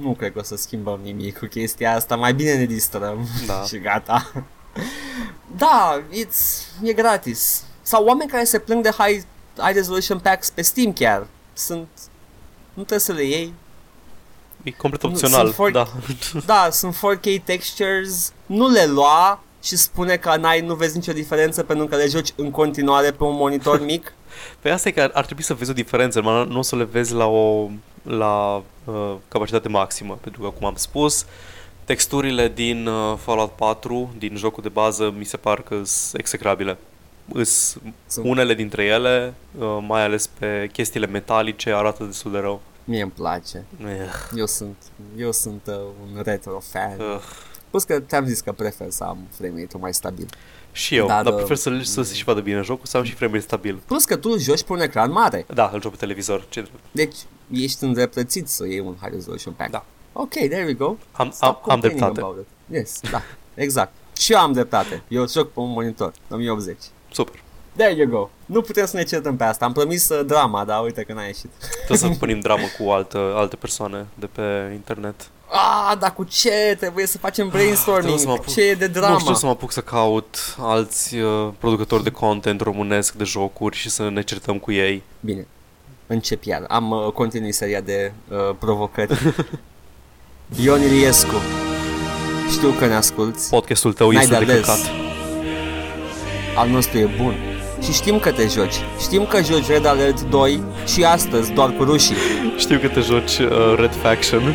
nu 0.00 0.14
cred 0.18 0.32
că 0.32 0.38
o 0.38 0.42
să 0.42 0.56
schimbăm 0.56 1.00
nimic 1.02 1.38
cu 1.38 1.46
chestia 1.46 1.94
asta, 1.94 2.16
mai 2.16 2.34
bine 2.34 2.54
ne 2.54 2.64
distrăm 2.64 3.28
Da. 3.46 3.62
și 3.68 3.78
gata. 3.78 4.30
Da, 5.56 6.02
it's, 6.12 6.66
e 6.82 6.92
gratis. 6.92 7.64
Sau 7.82 8.04
oameni 8.04 8.30
care 8.30 8.44
se 8.44 8.58
plâng 8.58 8.82
de 8.82 8.90
high, 8.90 9.22
high 9.56 9.74
resolution 9.74 10.18
packs 10.18 10.50
pe 10.50 10.62
Steam 10.62 10.92
chiar. 10.92 11.26
Sunt... 11.52 11.88
Nu 12.68 12.82
trebuie 12.82 12.98
să 12.98 13.12
le 13.12 13.22
iei, 13.22 13.52
E 14.62 14.70
complet 14.70 15.02
Nu, 15.02 15.08
opțional, 15.08 15.40
sunt 15.42 15.54
foarte- 15.54 15.78
da. 15.78 15.88
Da, 16.64 16.68
sunt 16.70 16.94
4K 16.94 17.44
textures, 17.44 18.32
nu 18.46 18.68
le 18.68 18.86
lua 18.86 19.42
și 19.62 19.76
spune 19.76 20.16
că 20.16 20.36
n-ai, 20.36 20.60
nu 20.60 20.74
vezi 20.74 20.96
nicio 20.96 21.12
diferență 21.12 21.62
pentru 21.62 21.86
că 21.86 21.96
le 21.96 22.06
joci 22.06 22.32
în 22.36 22.50
continuare 22.50 23.10
pe 23.10 23.24
un 23.24 23.34
monitor 23.36 23.80
mic. 23.90 24.12
Păi 24.60 24.70
asta 24.70 24.88
e 24.88 24.92
că 24.92 25.00
ar, 25.00 25.10
ar 25.14 25.24
trebui 25.24 25.42
să 25.42 25.54
vezi 25.54 25.70
o 25.70 25.74
diferență, 25.74 26.20
numai 26.20 26.46
nu 26.46 26.58
o 26.58 26.62
să 26.62 26.76
le 26.76 26.84
vezi 26.84 27.12
la 27.12 27.26
o 27.26 27.68
la 28.02 28.62
uh, 28.84 29.14
capacitate 29.28 29.68
maximă, 29.68 30.18
pentru 30.20 30.42
că, 30.42 30.48
cum 30.48 30.66
am 30.66 30.74
spus, 30.76 31.26
texturile 31.84 32.48
din 32.48 32.86
uh, 32.86 33.18
Fallout 33.18 33.50
4, 33.50 34.14
din 34.18 34.36
jocul 34.36 34.62
de 34.62 34.68
bază, 34.68 35.14
mi 35.18 35.24
se 35.24 35.36
par 35.36 35.62
că 35.62 35.74
sunt 35.84 36.20
execrabile. 36.20 36.78
Îs 37.32 37.76
Sunt- 38.06 38.26
unele 38.26 38.54
dintre 38.54 38.84
ele, 38.84 39.34
uh, 39.58 39.78
mai 39.86 40.02
ales 40.04 40.26
pe 40.26 40.68
chestiile 40.72 41.06
metalice, 41.06 41.72
arată 41.72 42.04
destul 42.04 42.30
de 42.32 42.38
rău. 42.38 42.60
Mie 42.84 43.02
îmi 43.02 43.10
place. 43.10 43.64
Eh, 43.84 43.88
Eu 44.36 44.46
sunt, 44.46 44.76
eu 45.16 45.32
sunt 45.32 45.60
uh, 45.66 45.74
un 46.14 46.22
retro 46.22 46.58
fan. 46.72 47.00
uh. 47.00 47.20
Plus 47.70 47.84
că 47.84 48.00
te-am 48.00 48.24
zis 48.26 48.40
că 48.40 48.52
prefer 48.52 48.90
să 48.90 49.04
am 49.04 49.18
frame 49.38 49.60
rate 49.60 49.76
mai 49.78 49.94
stabil. 49.94 50.26
Și 50.72 50.96
eu, 50.96 51.06
Dar, 51.06 51.22
dar, 51.22 51.32
uh, 51.32 51.38
prefer 51.38 51.56
să, 51.56 51.78
să 51.82 52.02
se 52.02 52.14
și 52.14 52.24
vadă 52.24 52.40
bine 52.40 52.60
jocul, 52.60 52.86
să 52.86 52.96
am 52.96 53.02
și 53.02 53.12
frame 53.14 53.32
rate 53.32 53.44
stabil. 53.44 53.80
Plus 53.86 54.04
că 54.04 54.16
tu 54.16 54.38
joci 54.38 54.62
pe 54.62 54.72
un 54.72 54.80
ecran 54.80 55.10
mare. 55.10 55.46
Da, 55.54 55.70
îl 55.72 55.80
joc 55.80 55.90
pe 55.90 55.96
televizor. 55.98 56.44
Ce 56.48 56.60
drept. 56.60 56.78
Deci 56.90 57.16
ești 57.50 57.84
îndreptățit 57.84 58.48
să 58.48 58.66
iei 58.66 58.80
un 58.80 58.94
high 59.00 59.12
resolution 59.12 59.54
pack. 59.54 59.70
Da. 59.70 59.84
Ok, 60.16 60.30
there 60.32 60.64
we 60.64 60.72
go. 60.72 60.96
Am, 61.12 61.30
Stop 61.30 61.48
am, 61.48 61.48
am 61.48 61.60
complaining 61.62 62.00
dreptate. 62.00 62.20
about 62.20 62.36
it. 62.38 62.76
Yes, 62.76 63.00
da, 63.10 63.22
exact. 63.54 63.92
Și 64.18 64.32
eu 64.32 64.38
am 64.38 64.52
dreptate. 64.52 65.02
Eu 65.08 65.28
joc 65.28 65.52
pe 65.52 65.60
un 65.60 65.70
monitor, 65.70 66.12
1080. 66.30 66.76
Super. 67.12 67.42
There 67.76 67.94
you 67.94 68.08
go. 68.08 68.28
Nu 68.46 68.60
putem 68.60 68.86
să 68.86 68.96
ne 68.96 69.02
certăm 69.02 69.36
pe 69.36 69.44
asta. 69.44 69.64
Am 69.64 69.72
promis 69.72 70.08
uh, 70.08 70.26
drama, 70.26 70.64
dar 70.64 70.82
uite 70.82 71.02
că 71.02 71.12
n-a 71.12 71.24
ieșit. 71.24 71.50
Trebuie 71.86 71.98
să 71.98 72.18
punem 72.18 72.40
dramă 72.40 72.64
cu 72.78 72.90
altă, 72.90 73.32
alte 73.36 73.56
persoane 73.56 74.06
de 74.14 74.26
pe 74.26 74.70
internet. 74.72 75.14
Ah, 75.48 75.96
dar 75.98 76.14
cu 76.14 76.24
ce? 76.24 76.76
Trebuie 76.78 77.06
să 77.06 77.18
facem 77.18 77.48
brainstorming. 77.48 78.00
Trebuie 78.02 78.20
să 78.20 78.26
mă 78.26 78.32
apuc. 78.32 78.46
Ce 78.46 78.62
e 78.62 78.74
de 78.74 78.86
drama? 78.86 79.12
Nu 79.12 79.18
știu 79.18 79.34
să 79.34 79.46
mă 79.46 79.52
apuc 79.52 79.72
să 79.72 79.80
caut 79.80 80.56
alți 80.58 81.16
uh, 81.16 81.48
producători 81.58 82.02
de 82.02 82.10
content 82.10 82.60
românesc 82.60 83.14
de 83.14 83.24
jocuri 83.24 83.76
și 83.76 83.90
să 83.90 84.08
ne 84.08 84.22
certăm 84.22 84.58
cu 84.58 84.72
ei. 84.72 85.02
Bine, 85.20 85.46
încep 86.06 86.42
iar. 86.42 86.64
Am 86.68 86.90
uh, 86.90 87.12
continui 87.12 87.52
seria 87.52 87.80
de 87.80 88.12
uh, 88.28 88.54
provocări. 88.58 89.18
Ion 90.48 90.80
Iliescu, 90.82 91.34
știu 92.50 92.68
că 92.78 92.86
ne 92.86 92.94
asculti. 92.94 93.38
Podcastul 93.50 93.92
tău 93.92 94.10
N-ai 94.10 94.22
este 94.22 94.38
de 94.38 94.44
de 94.44 94.52
ales. 94.52 94.64
căcat. 94.66 94.90
Al 96.56 96.68
nostru 96.68 96.98
e 96.98 97.08
bun. 97.22 97.34
Și 97.82 97.92
știm 97.92 98.18
că 98.18 98.30
te 98.30 98.46
joci. 98.54 98.74
Știm 99.00 99.26
că 99.26 99.42
joci 99.42 99.66
Red 99.68 99.86
Alert 99.86 100.20
2 100.22 100.62
și 100.86 101.04
astăzi 101.04 101.50
doar 101.52 101.70
cu 101.70 101.84
rușii. 101.84 102.14
Știu 102.56 102.78
că 102.78 102.88
te 102.88 103.00
joci 103.00 103.38
uh, 103.38 103.74
Red 103.78 103.94
Faction. 104.02 104.54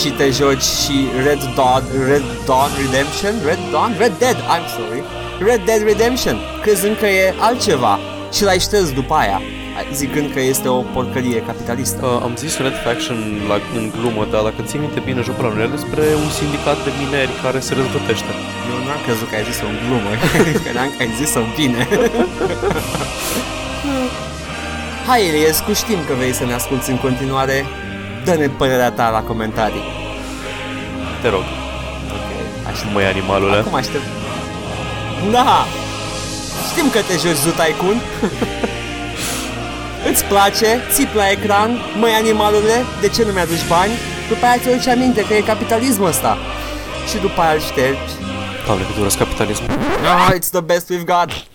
Și 0.00 0.08
te 0.10 0.30
joci 0.30 0.62
și 0.62 1.06
Red 1.24 1.38
Dawn, 1.54 1.82
Red 2.06 2.22
Dawn 2.46 2.70
Redemption? 2.84 3.34
Red 3.44 3.58
Dawn? 3.72 3.94
Red 3.98 4.12
Dead, 4.18 4.36
I'm 4.36 4.66
sorry. 4.76 5.02
Red 5.50 5.64
Dead 5.64 5.82
Redemption, 5.82 6.38
crezând 6.62 6.96
că 6.98 7.06
e 7.06 7.34
altceva. 7.38 7.98
Și 8.32 8.42
l-ai 8.42 8.58
șters 8.60 8.92
după 8.92 9.14
aia, 9.14 9.40
zicând 10.00 10.32
că 10.34 10.40
este 10.40 10.68
o 10.68 10.80
porcărie 10.96 11.40
capitalistă. 11.50 12.04
Uh, 12.06 12.20
am 12.26 12.32
zis 12.36 12.52
Red 12.64 12.76
Faction 12.84 13.18
la, 13.48 13.56
în 13.78 13.84
glumă, 13.96 14.22
dar 14.32 14.42
dacă 14.48 14.60
ții 14.68 14.78
minte 14.84 15.00
bine 15.08 15.20
jocul 15.28 15.44
ăla 15.44 15.54
nu 15.54 15.60
era 15.60 15.70
despre 15.78 16.02
un 16.24 16.30
sindicat 16.40 16.78
de 16.84 16.90
mineri 17.02 17.32
care 17.44 17.58
se 17.66 17.72
răzvrătește. 17.78 18.30
Eu 18.70 18.76
n-am 18.86 19.00
crezut 19.06 19.28
că 19.30 19.34
ai 19.38 19.44
zis-o 19.50 19.66
în 19.72 19.78
glumă, 19.84 20.10
că 20.64 20.70
n-am 20.76 20.90
că 20.96 21.00
ai 21.04 21.12
zis-o 21.20 21.42
bine. 21.58 21.80
Hai, 25.08 25.26
Iliescu, 25.26 25.72
știm 25.72 25.98
că 26.06 26.12
vrei 26.18 26.32
să 26.32 26.44
ne 26.44 26.52
asculti 26.52 26.90
în 26.90 26.98
continuare. 26.98 27.66
Dă-ne 28.24 28.48
părerea 28.48 28.90
ta 28.90 29.10
la 29.10 29.20
comentarii. 29.22 29.82
Te 31.22 31.28
rog, 31.28 31.44
Ok, 32.16 32.28
nu 32.64 32.70
aștept. 32.70 32.92
mai 32.94 33.10
animalule. 33.10 33.56
Acum 33.56 33.74
aștept. 33.74 34.04
Da! 35.30 35.64
Știm 36.70 36.90
că 36.90 36.98
te 36.98 37.12
joci 37.26 37.36
Zoo 37.44 37.52
Tycoon. 37.52 38.00
Îți 40.10 40.24
place, 40.24 40.80
țipi 40.92 41.16
la 41.16 41.30
ecran, 41.30 41.70
măi 41.98 42.10
animalule, 42.10 42.82
de 43.00 43.08
ce 43.08 43.24
nu 43.24 43.32
mi-aduci 43.32 43.68
bani? 43.68 43.92
După 44.28 44.44
aia 44.44 44.58
ți 44.58 44.68
aduce 44.68 44.90
aminte 44.90 45.26
că 45.26 45.34
e 45.34 45.42
capitalismul 45.42 46.06
ăsta. 46.06 46.36
Și 47.08 47.18
după 47.18 47.40
aia 47.40 47.52
îl 47.52 47.60
ștergi. 47.60 48.00
Doamne, 48.66 48.84
cât 48.84 48.96
urăsc 48.96 49.18
capitalismul. 49.18 49.70
Oh, 49.70 50.30
it's 50.34 50.50
the 50.50 50.60
best 50.60 50.92
we've 50.92 51.04
got. 51.04 51.30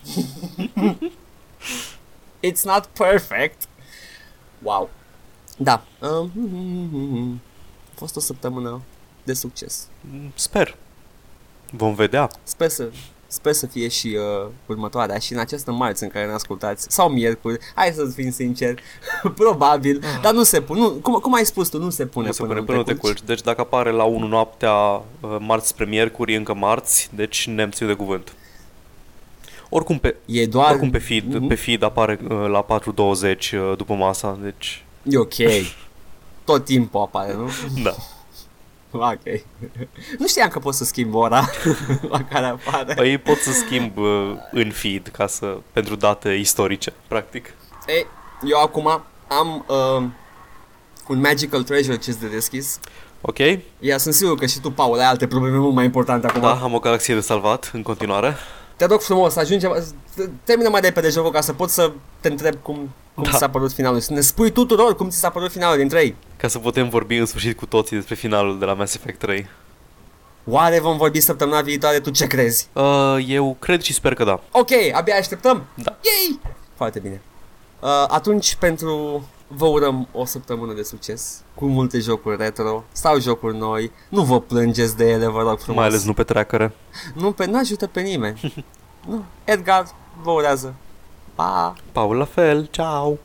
it's 2.47 2.63
not 2.63 2.85
perfect. 2.85 3.63
Wow. 4.61 4.89
Da. 5.57 5.83
Um, 5.99 7.41
a 7.89 7.93
fost 7.95 8.15
o 8.15 8.19
săptămână 8.19 8.81
de 9.23 9.33
succes. 9.33 9.87
Sper. 10.35 10.75
Vom 11.71 11.93
vedea. 11.93 12.29
Sper 12.43 12.69
să, 12.69 12.91
sper 13.33 13.53
să 13.53 13.65
fie 13.67 13.87
și 13.87 14.17
uh, 14.43 14.49
următoarea 14.65 15.17
și 15.17 15.33
în 15.33 15.39
această 15.39 15.71
marți 15.71 16.03
în 16.03 16.09
care 16.09 16.25
ne 16.25 16.33
ascultați 16.33 16.85
sau 16.89 17.09
miercuri, 17.09 17.57
hai 17.75 17.91
să 17.95 18.11
fim 18.15 18.31
sincer, 18.31 18.79
probabil, 19.35 20.03
dar 20.21 20.33
nu 20.33 20.43
se 20.43 20.61
pune, 20.61 20.79
nu, 20.79 20.89
cum, 20.89 21.13
cum 21.13 21.33
ai 21.33 21.45
spus 21.45 21.69
tu, 21.69 21.77
nu 21.79 21.89
se 21.89 22.05
pune 22.05 22.25
Nu 22.27 22.31
se 22.31 22.41
până, 22.41 22.53
pune 22.53 22.65
până 22.65 22.77
nu 22.77 22.83
te 22.83 22.93
culci. 22.95 23.21
Deci 23.25 23.41
dacă 23.41 23.61
apare 23.61 23.91
la 23.91 24.03
1 24.03 24.27
noaptea, 24.27 24.73
uh, 24.73 25.01
marți 25.39 25.67
spre 25.67 25.85
miercuri, 25.85 26.33
e 26.33 26.35
încă 26.37 26.53
marți, 26.53 27.09
deci 27.15 27.47
nemțiu 27.47 27.87
de 27.87 27.93
cuvânt. 27.93 28.33
Oricum 29.69 29.97
pe, 29.99 30.15
E 30.25 30.45
doar... 30.45 30.69
oricum 30.69 30.89
pe 30.89 30.97
feed, 30.97 31.33
Mhm. 31.33 31.47
pe 31.47 31.55
feed 31.55 31.83
apare 31.83 32.19
uh, 32.23 32.45
la 32.47 32.65
4.20 32.65 33.51
uh, 33.51 33.73
după 33.77 33.93
masa, 33.93 34.37
deci 34.41 34.83
E 35.03 35.17
ok. 35.17 35.33
Tot 36.45 36.65
timpul 36.65 37.01
apare, 37.01 37.33
nu? 37.33 37.49
da. 37.83 37.95
Ok. 38.93 39.23
nu 40.19 40.27
știam 40.27 40.49
că 40.49 40.59
poți 40.59 40.77
să 40.77 40.83
schimbi 40.83 41.15
ora 41.15 41.49
la 42.09 42.23
care 42.23 42.45
apare. 42.45 42.93
Păi 42.93 43.17
pot 43.17 43.37
să 43.37 43.51
schimb 43.51 43.97
uh, 43.97 44.35
în 44.51 44.71
feed 44.71 45.07
ca 45.07 45.27
să, 45.27 45.57
pentru 45.71 45.95
date 45.95 46.29
istorice, 46.29 46.93
practic. 47.07 47.53
Ei, 47.87 48.07
eu 48.49 48.61
acum 48.61 49.03
am 49.27 49.65
uh, 49.67 50.03
un 51.07 51.19
Magical 51.19 51.63
Treasure 51.63 51.97
ce 51.97 52.11
de 52.19 52.27
deschis. 52.27 52.79
Ok? 53.21 53.37
Ia, 53.79 53.97
sunt 53.97 54.13
sigur 54.13 54.37
că 54.37 54.45
și 54.45 54.59
tu, 54.59 54.71
Paul, 54.71 54.99
ai 54.99 55.05
alte 55.05 55.27
probleme 55.27 55.57
mult 55.57 55.73
mai 55.73 55.85
importante 55.85 56.27
acum. 56.27 56.41
Da, 56.41 56.59
am 56.63 56.73
o 56.73 56.79
galaxie 56.79 57.13
de 57.13 57.19
salvat 57.19 57.69
în 57.73 57.81
continuare. 57.81 58.35
Te 58.83 58.89
rog 58.89 59.01
frumos, 59.01 59.35
ajungem, 59.35 59.83
termină 60.43 60.69
mai 60.69 60.81
repede 60.81 61.09
jocul 61.09 61.31
ca 61.31 61.41
să 61.41 61.53
pot 61.53 61.69
să 61.69 61.91
te 62.19 62.27
întreb 62.27 62.55
cum, 62.61 62.93
cum 63.13 63.23
Da. 63.23 63.29
ți 63.31 63.37
s-a 63.37 63.49
părut 63.49 63.71
finalul. 63.71 63.99
Să 63.99 64.13
ne 64.13 64.21
spui 64.21 64.51
tuturor 64.51 64.95
cum 64.95 65.09
ți 65.09 65.17
s-a 65.17 65.29
părut 65.29 65.51
finalul 65.51 65.77
dintre 65.77 65.99
ei. 65.99 66.15
Ca 66.37 66.47
să 66.47 66.59
putem 66.59 66.89
vorbi 66.89 67.15
în 67.15 67.25
sfârșit 67.25 67.57
cu 67.57 67.65
toții 67.65 67.95
despre 67.95 68.15
finalul 68.15 68.59
de 68.59 68.65
la 68.65 68.73
Mass 68.73 68.95
Effect 68.95 69.19
3. 69.19 69.47
Oare 70.45 70.79
vom 70.79 70.97
vorbi 70.97 71.19
săptămâna 71.19 71.61
viitoare? 71.61 71.99
Tu 71.99 72.09
ce 72.09 72.27
crezi? 72.27 72.67
Uh, 72.73 73.15
eu 73.27 73.55
cred 73.59 73.81
și 73.81 73.93
sper 73.93 74.13
că 74.13 74.23
da. 74.23 74.39
Ok, 74.51 74.69
abia 74.93 75.15
așteptăm. 75.15 75.63
Da. 75.75 75.95
Yay! 76.01 76.39
Foarte 76.75 76.99
bine. 76.99 77.21
Uh, 77.79 77.89
atunci, 78.07 78.55
pentru 78.55 79.23
vă 79.55 79.65
urăm 79.65 80.07
o 80.11 80.25
săptămână 80.25 80.73
de 80.73 80.83
succes 80.83 81.41
cu 81.55 81.65
multe 81.65 81.99
jocuri 81.99 82.37
retro 82.37 82.83
sau 82.91 83.19
jocuri 83.19 83.57
noi. 83.57 83.91
Nu 84.09 84.21
vă 84.21 84.41
plângeți 84.41 84.97
de 84.97 85.09
ele, 85.09 85.27
vă 85.27 85.41
rog 85.41 85.59
frumos. 85.59 85.79
Mai 85.79 85.85
ales 85.85 86.05
nu 86.05 86.13
pe 86.13 86.23
trackere. 86.23 86.73
Nu, 87.15 87.31
pe, 87.31 87.45
nu 87.45 87.57
ajută 87.57 87.87
pe 87.87 88.01
nimeni. 88.01 88.65
nu. 89.09 89.23
Edgar 89.43 89.85
vă 90.21 90.31
urează. 90.31 90.73
Pa! 91.35 91.73
Paul 91.91 92.15
la 92.15 92.25
fel, 92.25 92.67
ciao! 92.71 93.17